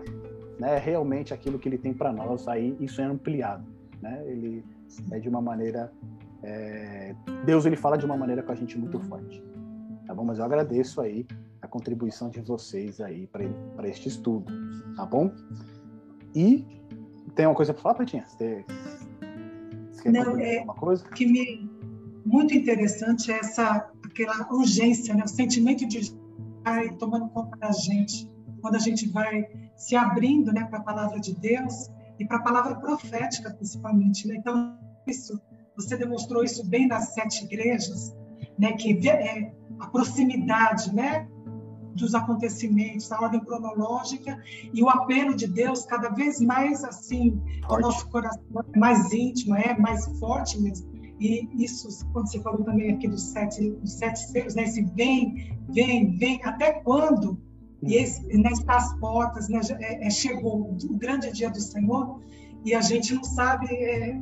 né, 0.58 0.78
realmente 0.78 1.34
aquilo 1.34 1.58
que 1.58 1.68
ele 1.68 1.78
tem 1.78 1.92
para 1.92 2.12
nós, 2.12 2.46
aí 2.48 2.76
isso 2.80 3.00
é 3.00 3.04
ampliado, 3.04 3.64
né? 4.00 4.22
Ele 4.26 4.64
é 5.10 5.18
de 5.18 5.28
uma 5.28 5.40
maneira 5.40 5.92
é, 6.44 7.14
Deus 7.46 7.64
ele 7.64 7.76
fala 7.76 7.96
de 7.96 8.04
uma 8.04 8.16
maneira 8.16 8.42
com 8.42 8.52
a 8.52 8.54
gente 8.54 8.78
muito 8.78 9.00
forte, 9.00 9.42
tá 10.06 10.14
bom? 10.14 10.24
Mas 10.24 10.38
eu 10.38 10.44
agradeço 10.44 11.00
aí 11.00 11.26
a 11.62 11.66
contribuição 11.66 12.28
de 12.28 12.40
vocês 12.40 13.00
aí 13.00 13.26
para 13.26 13.88
este 13.88 14.08
estudo, 14.08 14.52
tá 14.94 15.06
bom? 15.06 15.32
E 16.34 16.66
tem 17.34 17.46
uma 17.46 17.54
coisa 17.54 17.72
para 17.72 17.82
falar, 17.82 17.94
Pretinha? 17.94 18.26
Você, 18.28 18.64
você 19.90 20.02
quer 20.02 20.12
Não, 20.12 20.38
é 20.38 20.60
uma 20.60 20.74
coisa? 20.74 21.08
que 21.08 21.24
me 21.26 21.70
muito 22.26 22.54
interessante 22.54 23.32
é 23.32 23.38
essa 23.38 23.90
aquela 24.04 24.46
urgência, 24.52 25.14
né? 25.14 25.24
O 25.24 25.28
sentimento 25.28 25.86
de 25.86 25.98
estar 25.98 26.96
tomando 26.98 27.28
conta 27.30 27.56
da 27.56 27.72
gente 27.72 28.30
quando 28.60 28.76
a 28.76 28.78
gente 28.78 29.08
vai 29.08 29.48
se 29.76 29.96
abrindo 29.96 30.52
né, 30.52 30.64
para 30.64 30.78
a 30.78 30.82
palavra 30.82 31.20
de 31.20 31.34
Deus 31.34 31.90
e 32.18 32.24
para 32.24 32.38
a 32.38 32.42
palavra 32.42 32.76
profética, 32.76 33.50
principalmente. 33.50 34.26
Né? 34.28 34.36
Então, 34.36 34.78
isso, 35.06 35.40
você 35.76 35.96
demonstrou 35.96 36.44
isso 36.44 36.64
bem 36.68 36.86
nas 36.86 37.12
sete 37.14 37.44
igrejas, 37.44 38.14
né, 38.58 38.72
que 38.72 39.08
é 39.08 39.52
a 39.80 39.86
proximidade 39.88 40.94
né, 40.94 41.28
dos 41.94 42.14
acontecimentos, 42.14 43.10
a 43.12 43.20
ordem 43.20 43.40
cronológica 43.40 44.42
e 44.72 44.82
o 44.82 44.88
apelo 44.88 45.34
de 45.34 45.46
Deus 45.46 45.84
cada 45.84 46.08
vez 46.10 46.40
mais 46.40 46.84
assim, 46.84 47.40
o 47.68 47.78
nosso 47.78 48.08
coração 48.10 48.42
é 48.72 48.78
mais 48.78 49.12
íntimo, 49.12 49.54
é 49.54 49.76
mais 49.78 50.06
forte 50.18 50.60
mesmo. 50.60 50.92
E 51.20 51.48
isso, 51.54 51.88
quando 52.12 52.30
você 52.30 52.40
falou 52.40 52.64
também 52.64 52.92
aqui 52.92 53.06
dos 53.06 53.22
sete, 53.22 53.70
dos 53.70 53.92
sete 53.92 54.18
selos, 54.18 54.54
né, 54.54 54.64
esse 54.64 54.82
vem, 54.82 55.56
vem, 55.68 56.16
vem, 56.16 56.40
até 56.44 56.72
quando? 56.72 57.40
E 57.86 58.38
né, 58.38 58.50
está 58.52 58.76
às 58.76 58.94
portas, 58.98 59.48
né, 59.48 59.60
é, 59.80 60.06
é, 60.06 60.10
chegou 60.10 60.70
o 60.70 60.96
grande 60.96 61.30
dia 61.32 61.50
do 61.50 61.60
Senhor 61.60 62.20
e 62.64 62.74
a 62.74 62.80
gente 62.80 63.14
não 63.14 63.24
sabe 63.24 63.66
é, 63.74 64.18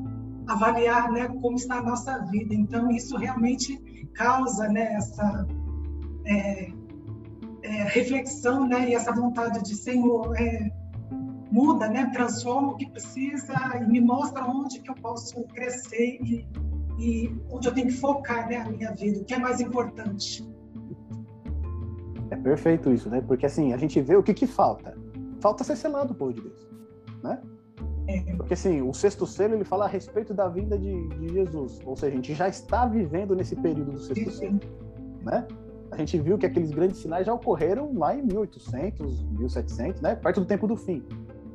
avaliar 0.47 1.11
né, 1.11 1.29
como 1.41 1.57
está 1.57 1.79
a 1.79 1.83
nossa 1.83 2.19
vida. 2.27 2.55
Então, 2.55 2.91
isso 2.91 3.17
realmente 3.17 3.79
causa 4.15 4.69
né, 4.69 4.95
essa 4.95 5.47
é, 6.27 6.73
é, 7.63 7.69
reflexão 7.85 8.67
né, 8.67 8.91
e 8.91 8.95
essa 8.95 9.13
vontade 9.13 9.63
de 9.63 9.77
Senhor, 9.77 10.35
muda, 11.51 11.89
né, 11.89 12.11
transforma 12.13 12.73
o 12.73 12.77
que 12.77 12.91
precisa 12.91 13.55
e 13.81 13.85
me 13.87 14.01
mostra 14.01 14.45
onde 14.45 14.81
que 14.81 14.91
eu 14.91 14.95
posso 14.95 15.43
crescer 15.49 16.19
e, 16.23 16.49
e 16.99 17.33
onde 17.51 17.69
eu 17.69 17.75
tenho 17.75 17.89
que 17.89 17.93
focar 17.93 18.49
né, 18.49 18.57
a 18.57 18.71
minha 18.71 18.93
vida, 18.93 19.21
o 19.21 19.25
que 19.25 19.35
é 19.35 19.39
mais 19.39 19.61
importante. 19.61 20.52
Perfeito 22.43 22.93
isso, 22.93 23.09
né? 23.09 23.21
Porque 23.21 23.47
assim, 23.47 23.73
a 23.73 23.77
gente 23.77 24.01
vê 24.01 24.17
o 24.17 24.23
que 24.23 24.35
que 24.35 24.47
falta. 24.47 24.97
Falta 25.41 25.65
ser 25.65 25.77
selado 25.77 26.13
o 26.13 26.17
povo 26.17 26.33
de 26.33 26.41
Deus, 26.41 26.69
né? 27.23 27.41
É. 28.09 28.21
Porque 28.35 28.55
assim, 28.55 28.83
o 28.83 28.93
sexto 28.93 29.27
selo 29.27 29.55
ele 29.55 29.65
fala 29.65 29.85
a 29.85 29.89
respeito 29.89 30.35
da 30.35 30.49
vinda 30.49 30.77
de, 30.77 31.09
de 31.09 31.29
Jesus, 31.29 31.81
ou 31.85 31.97
seja, 31.97 32.13
a 32.13 32.17
gente 32.17 32.35
já 32.35 32.49
está 32.49 32.85
vivendo 32.87 33.35
nesse 33.35 33.55
período 33.57 33.93
do 33.93 33.99
sexto 33.99 34.31
selo, 34.31 34.61
né? 35.25 35.47
A 35.91 35.97
gente 35.97 36.19
viu 36.19 36.39
que 36.39 36.47
aqueles 36.47 36.71
grandes 36.71 36.99
sinais 36.99 37.27
já 37.27 37.35
ocorreram 37.35 37.93
lá 37.95 38.17
em 38.17 38.23
1800, 38.23 39.25
1700, 39.25 40.01
né? 40.01 40.15
Perto 40.17 40.41
do 40.41 40.47
tempo 40.47 40.67
do 40.67 40.77
fim. 40.77 41.05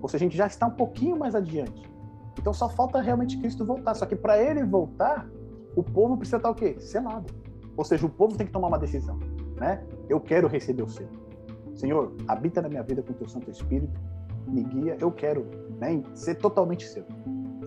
Ou 0.01 0.07
seja, 0.07 0.23
a 0.23 0.27
gente 0.27 0.37
já 0.37 0.45
está 0.45 0.67
um 0.67 0.71
pouquinho 0.71 1.17
mais 1.17 1.33
adiante. 1.33 1.89
Então 2.37 2.53
só 2.53 2.69
falta 2.69 3.01
realmente 3.01 3.37
Cristo 3.39 3.65
voltar. 3.65 3.95
Só 3.95 4.05
que 4.05 4.15
para 4.15 4.41
ele 4.41 4.63
voltar, 4.63 5.27
o 5.75 5.83
povo 5.83 6.15
precisa 6.15 6.37
estar 6.37 6.51
o 6.51 6.55
quê? 6.55 6.75
Selado. 6.79 7.33
Ou 7.75 7.83
seja, 7.83 8.05
o 8.05 8.09
povo 8.09 8.37
tem 8.37 8.45
que 8.45 8.53
tomar 8.53 8.67
uma 8.67 8.77
decisão 8.77 9.17
né? 9.59 9.83
Eu 10.09 10.19
quero 10.19 10.47
receber 10.47 10.83
o 10.83 10.89
selo. 10.89 11.09
Senhor, 11.75 12.15
habita 12.27 12.61
na 12.61 12.69
minha 12.69 12.83
vida 12.83 13.01
com 13.03 13.13
teu 13.13 13.27
Santo 13.27 13.51
Espírito, 13.51 13.99
me 14.47 14.63
guia, 14.63 14.97
eu 14.99 15.11
quero 15.11 15.45
né, 15.79 16.01
ser 16.13 16.35
totalmente 16.35 16.87
seu. 16.87 17.03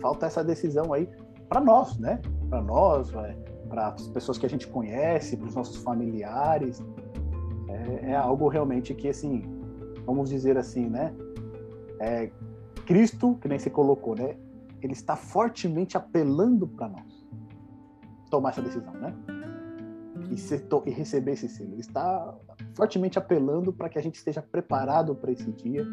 Falta 0.00 0.26
essa 0.26 0.42
decisão 0.42 0.92
aí 0.92 1.08
para 1.48 1.60
nós, 1.60 1.98
né? 1.98 2.20
Para 2.48 2.62
nós, 2.62 3.12
é, 3.14 3.36
para 3.68 3.88
as 3.88 4.08
pessoas 4.08 4.38
que 4.38 4.46
a 4.46 4.48
gente 4.48 4.66
conhece, 4.66 5.36
para 5.36 5.46
os 5.46 5.54
nossos 5.54 5.76
familiares. 5.76 6.82
É, 7.68 8.10
é, 8.10 8.16
algo 8.16 8.48
realmente 8.48 8.94
que, 8.94 9.08
assim, 9.08 9.42
vamos 10.04 10.30
dizer 10.30 10.56
assim, 10.56 10.88
né? 10.88 11.14
É, 12.00 12.30
Cristo, 12.86 13.38
que 13.40 13.46
nem 13.46 13.58
se 13.58 13.70
colocou, 13.70 14.16
né? 14.16 14.36
Ele 14.82 14.94
está 14.94 15.14
fortemente 15.14 15.96
apelando 15.96 16.66
para 16.66 16.88
nós 16.88 17.28
tomar 18.30 18.50
essa 18.50 18.62
decisão, 18.62 18.92
né? 18.94 19.14
E, 20.30 20.88
e 20.88 20.90
receber 20.92 21.32
esse 21.32 21.48
selo. 21.48 21.72
Ele 21.72 21.80
está 21.80 22.34
fortemente 22.74 23.18
apelando 23.18 23.72
para 23.72 23.88
que 23.88 23.98
a 23.98 24.02
gente 24.02 24.14
esteja 24.14 24.40
preparado 24.40 25.14
para 25.14 25.32
esse 25.32 25.50
dia, 25.52 25.84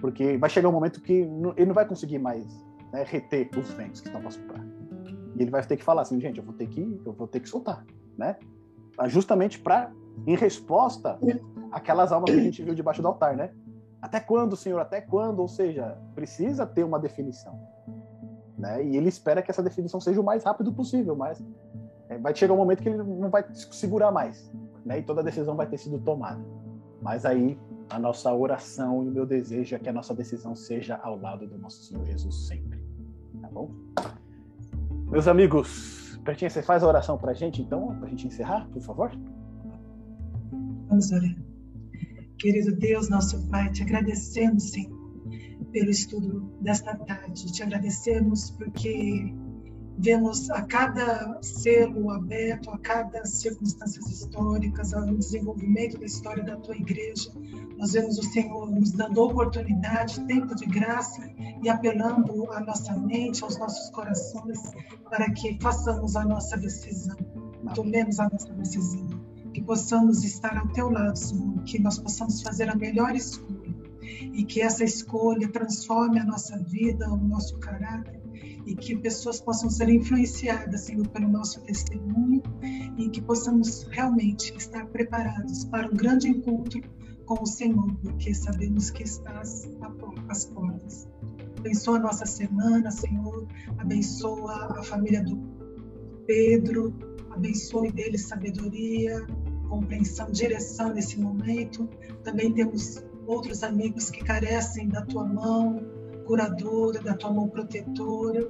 porque 0.00 0.38
vai 0.38 0.48
chegar 0.48 0.68
um 0.68 0.72
momento 0.72 1.00
que 1.02 1.12
ele 1.12 1.66
não 1.66 1.74
vai 1.74 1.86
conseguir 1.86 2.18
mais 2.18 2.44
né, 2.92 3.04
reter 3.06 3.50
os 3.58 3.70
ventos 3.72 4.00
que 4.00 4.06
estão 4.06 4.20
para 4.20 4.30
soprar. 4.30 4.64
E 5.36 5.42
ele 5.42 5.50
vai 5.50 5.64
ter 5.66 5.76
que 5.76 5.84
falar 5.84 6.02
assim, 6.02 6.20
gente, 6.20 6.38
eu 6.38 6.44
vou 6.44 6.54
ter 6.54 6.66
que, 6.66 7.00
eu 7.04 7.12
vou 7.12 7.26
ter 7.26 7.40
que 7.40 7.48
soltar, 7.48 7.84
né? 8.16 8.36
Justamente 9.06 9.58
para, 9.58 9.92
em 10.26 10.36
resposta, 10.36 11.18
aquelas 11.72 12.12
almas 12.12 12.30
que 12.30 12.38
a 12.38 12.42
gente 12.42 12.62
viu 12.62 12.74
debaixo 12.74 13.02
do 13.02 13.08
altar, 13.08 13.36
né? 13.36 13.50
Até 14.00 14.20
quando, 14.20 14.56
Senhor? 14.56 14.78
Até 14.78 15.00
quando? 15.00 15.40
Ou 15.40 15.48
seja, 15.48 15.98
precisa 16.14 16.64
ter 16.64 16.84
uma 16.84 16.98
definição, 16.98 17.58
né? 18.56 18.84
E 18.84 18.96
ele 18.96 19.08
espera 19.08 19.42
que 19.42 19.50
essa 19.50 19.62
definição 19.62 20.00
seja 20.00 20.20
o 20.20 20.24
mais 20.24 20.44
rápido 20.44 20.72
possível, 20.72 21.16
mas 21.16 21.42
vai 22.18 22.34
chegar 22.34 22.54
um 22.54 22.56
momento 22.56 22.82
que 22.82 22.88
ele 22.88 23.02
não 23.02 23.30
vai 23.30 23.44
segurar 23.52 24.10
mais, 24.10 24.50
né? 24.84 24.98
E 24.98 25.02
toda 25.02 25.20
a 25.20 25.24
decisão 25.24 25.56
vai 25.56 25.66
ter 25.66 25.78
sido 25.78 25.98
tomada. 25.98 26.44
Mas 27.00 27.24
aí 27.24 27.58
a 27.90 27.98
nossa 27.98 28.32
oração 28.32 29.04
e 29.04 29.08
o 29.08 29.12
meu 29.12 29.26
desejo 29.26 29.76
é 29.76 29.78
que 29.78 29.88
a 29.88 29.92
nossa 29.92 30.14
decisão 30.14 30.54
seja 30.54 30.96
ao 30.96 31.18
lado 31.18 31.46
do 31.46 31.58
nosso 31.58 31.82
Senhor 31.84 32.04
Jesus 32.04 32.46
sempre, 32.46 32.80
tá 33.40 33.48
bom? 33.48 33.70
Meus 35.10 35.28
amigos, 35.28 36.18
Bertinha, 36.24 36.48
você 36.50 36.62
faz 36.62 36.82
a 36.82 36.88
oração 36.88 37.18
para 37.18 37.32
a 37.32 37.34
gente, 37.34 37.60
então, 37.60 37.94
para 37.98 38.06
a 38.06 38.10
gente 38.10 38.26
encerrar, 38.26 38.66
por 38.72 38.82
favor? 38.82 39.12
Vamos 40.88 41.12
orar. 41.12 41.36
Querido 42.38 42.74
Deus, 42.76 43.08
nosso 43.08 43.48
Pai, 43.48 43.70
te 43.70 43.82
agradecemos, 43.82 44.70
Senhor, 44.70 44.98
pelo 45.70 45.90
estudo 45.90 46.40
desta 46.60 46.96
tarde. 46.96 47.52
Te 47.52 47.62
agradecemos 47.62 48.50
porque 48.50 49.34
vemos 49.96 50.50
a 50.50 50.62
cada 50.62 51.38
selo 51.42 52.10
aberto, 52.10 52.70
a 52.70 52.78
cada 52.78 53.24
circunstâncias 53.24 54.06
históricas, 54.10 54.92
ao 54.92 55.06
desenvolvimento 55.14 55.98
da 55.98 56.06
história 56.06 56.42
da 56.42 56.56
tua 56.56 56.76
igreja. 56.76 57.30
Nós 57.78 57.92
vemos 57.92 58.18
o 58.18 58.22
Senhor 58.22 58.70
nos 58.70 58.92
dando 58.92 59.22
oportunidade, 59.22 60.20
tempo 60.26 60.54
de 60.54 60.66
graça 60.66 61.28
e 61.62 61.68
apelando 61.68 62.50
à 62.52 62.60
nossa 62.60 62.96
mente, 62.96 63.42
aos 63.42 63.58
nossos 63.58 63.90
corações, 63.90 64.60
para 65.08 65.30
que 65.30 65.58
façamos 65.60 66.16
a 66.16 66.24
nossa 66.24 66.56
decisão, 66.56 67.16
tomemos 67.74 68.18
a 68.18 68.28
nossa 68.28 68.52
decisão, 68.54 69.08
que 69.52 69.62
possamos 69.62 70.24
estar 70.24 70.56
ao 70.58 70.68
teu 70.68 70.90
lado, 70.90 71.16
Senhor, 71.16 71.62
que 71.64 71.78
nós 71.78 71.98
possamos 71.98 72.42
fazer 72.42 72.68
a 72.68 72.74
melhor 72.74 73.14
escolha. 73.14 73.54
E 74.32 74.44
que 74.44 74.60
essa 74.60 74.84
escolha 74.84 75.48
transforme 75.48 76.18
a 76.18 76.24
nossa 76.24 76.58
vida, 76.58 77.08
o 77.08 77.16
nosso 77.16 77.56
caráter 77.58 78.23
e 78.66 78.74
que 78.74 78.96
pessoas 78.96 79.40
possam 79.40 79.68
ser 79.68 79.88
influenciadas, 79.88 80.82
Senhor, 80.82 81.06
pelo 81.08 81.28
nosso 81.28 81.60
testemunho 81.62 82.42
e 82.96 83.08
que 83.08 83.20
possamos 83.20 83.84
realmente 83.90 84.54
estar 84.56 84.86
preparados 84.86 85.64
para 85.66 85.86
um 85.86 85.94
grande 85.94 86.28
encontro 86.28 86.80
com 87.26 87.42
o 87.42 87.46
Senhor, 87.46 87.94
porque 88.02 88.34
sabemos 88.34 88.90
que 88.90 89.02
estás 89.02 89.68
às 90.28 90.44
portas. 90.46 91.08
Abençoa 91.58 91.96
a 91.96 92.00
nossa 92.00 92.26
semana, 92.26 92.90
Senhor, 92.90 93.46
abençoa 93.78 94.78
a 94.78 94.82
família 94.82 95.22
do 95.22 95.36
Pedro, 96.26 96.94
abençoe 97.30 97.90
dele 97.90 98.18
sabedoria, 98.18 99.26
compreensão, 99.68 100.30
direção 100.30 100.92
nesse 100.92 101.18
momento. 101.18 101.88
Também 102.22 102.52
temos 102.52 103.02
outros 103.26 103.62
amigos 103.62 104.10
que 104.10 104.22
carecem 104.22 104.88
da 104.88 105.02
tua 105.02 105.24
mão, 105.24 105.82
curadora, 106.24 107.00
da 107.00 107.14
tua 107.14 107.32
mão 107.32 107.48
protetora. 107.48 108.46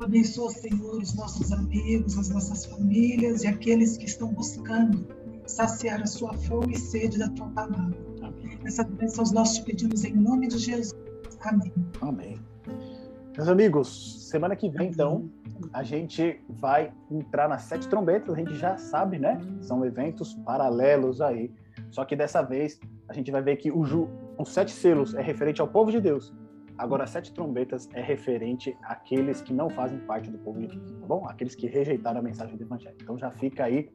Abençoa, 0.00 0.50
Senhor, 0.50 1.00
os 1.00 1.14
nossos 1.14 1.52
amigos, 1.52 2.18
as 2.18 2.28
nossas 2.28 2.66
famílias 2.66 3.42
e 3.44 3.46
aqueles 3.46 3.96
que 3.96 4.04
estão 4.04 4.32
buscando 4.32 5.06
saciar 5.46 6.02
a 6.02 6.06
sua 6.06 6.34
fome 6.34 6.74
e 6.74 6.78
sede 6.78 7.18
da 7.18 7.28
tua 7.30 7.48
palavra. 7.48 7.96
Amém. 8.22 8.58
Essa 8.64 8.84
bênção 8.84 9.24
os 9.24 9.32
nossos 9.32 9.60
pedimos 9.60 10.04
em 10.04 10.14
nome 10.14 10.48
de 10.48 10.58
Jesus. 10.58 10.94
Amém. 11.40 11.72
Amém. 12.00 12.40
Meus 13.36 13.48
amigos, 13.48 14.28
semana 14.30 14.54
que 14.54 14.68
vem, 14.68 14.88
então, 14.90 15.28
a 15.72 15.82
gente 15.82 16.40
vai 16.48 16.92
entrar 17.10 17.48
nas 17.48 17.62
sete 17.62 17.88
trombetas, 17.88 18.34
a 18.34 18.38
gente 18.38 18.54
já 18.54 18.76
sabe, 18.76 19.18
né? 19.18 19.40
São 19.60 19.84
eventos 19.84 20.34
paralelos 20.34 21.20
aí. 21.20 21.52
Só 21.90 22.04
que 22.04 22.14
dessa 22.14 22.42
vez 22.42 22.78
a 23.08 23.12
gente 23.12 23.30
vai 23.30 23.42
ver 23.42 23.56
que 23.56 23.70
o 23.70 23.84
ju, 23.84 24.08
os 24.38 24.50
sete 24.50 24.72
selos 24.72 25.14
é 25.14 25.22
referente 25.22 25.60
ao 25.60 25.68
povo 25.68 25.90
de 25.90 26.00
Deus 26.00 26.32
Agora, 26.76 27.06
sete 27.06 27.32
trombetas 27.32 27.88
é 27.92 28.02
referente 28.02 28.76
àqueles 28.82 29.40
que 29.40 29.52
não 29.52 29.70
fazem 29.70 29.98
parte 30.00 30.30
do 30.30 30.38
povo 30.38 30.60
de 30.60 30.66
Deus, 30.66 30.92
tá 31.00 31.06
bom? 31.06 31.24
Aqueles 31.28 31.54
que 31.54 31.66
rejeitaram 31.66 32.20
a 32.20 32.22
mensagem 32.22 32.56
do 32.56 32.62
Evangelho. 32.62 32.96
Então 33.00 33.16
já 33.16 33.30
fica 33.30 33.64
aí 33.64 33.90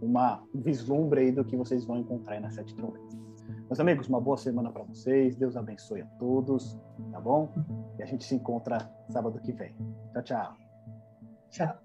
uma, 0.00 0.42
um 0.54 0.60
vislumbre 0.60 1.20
aí 1.20 1.32
do 1.32 1.44
que 1.44 1.56
vocês 1.56 1.84
vão 1.84 1.98
encontrar 1.98 2.40
nas 2.40 2.54
sete 2.54 2.74
trombetas. 2.74 3.20
Meus 3.66 3.80
amigos, 3.80 4.08
uma 4.08 4.20
boa 4.20 4.36
semana 4.36 4.70
para 4.70 4.82
vocês. 4.82 5.36
Deus 5.36 5.56
abençoe 5.56 6.02
a 6.02 6.06
todos, 6.18 6.78
tá 7.10 7.20
bom? 7.20 7.52
E 7.98 8.02
a 8.02 8.06
gente 8.06 8.24
se 8.24 8.34
encontra 8.34 8.78
sábado 9.08 9.38
que 9.40 9.52
vem. 9.52 9.74
Tchau, 10.12 10.22
tchau. 10.22 10.56
Tchau. 11.50 11.78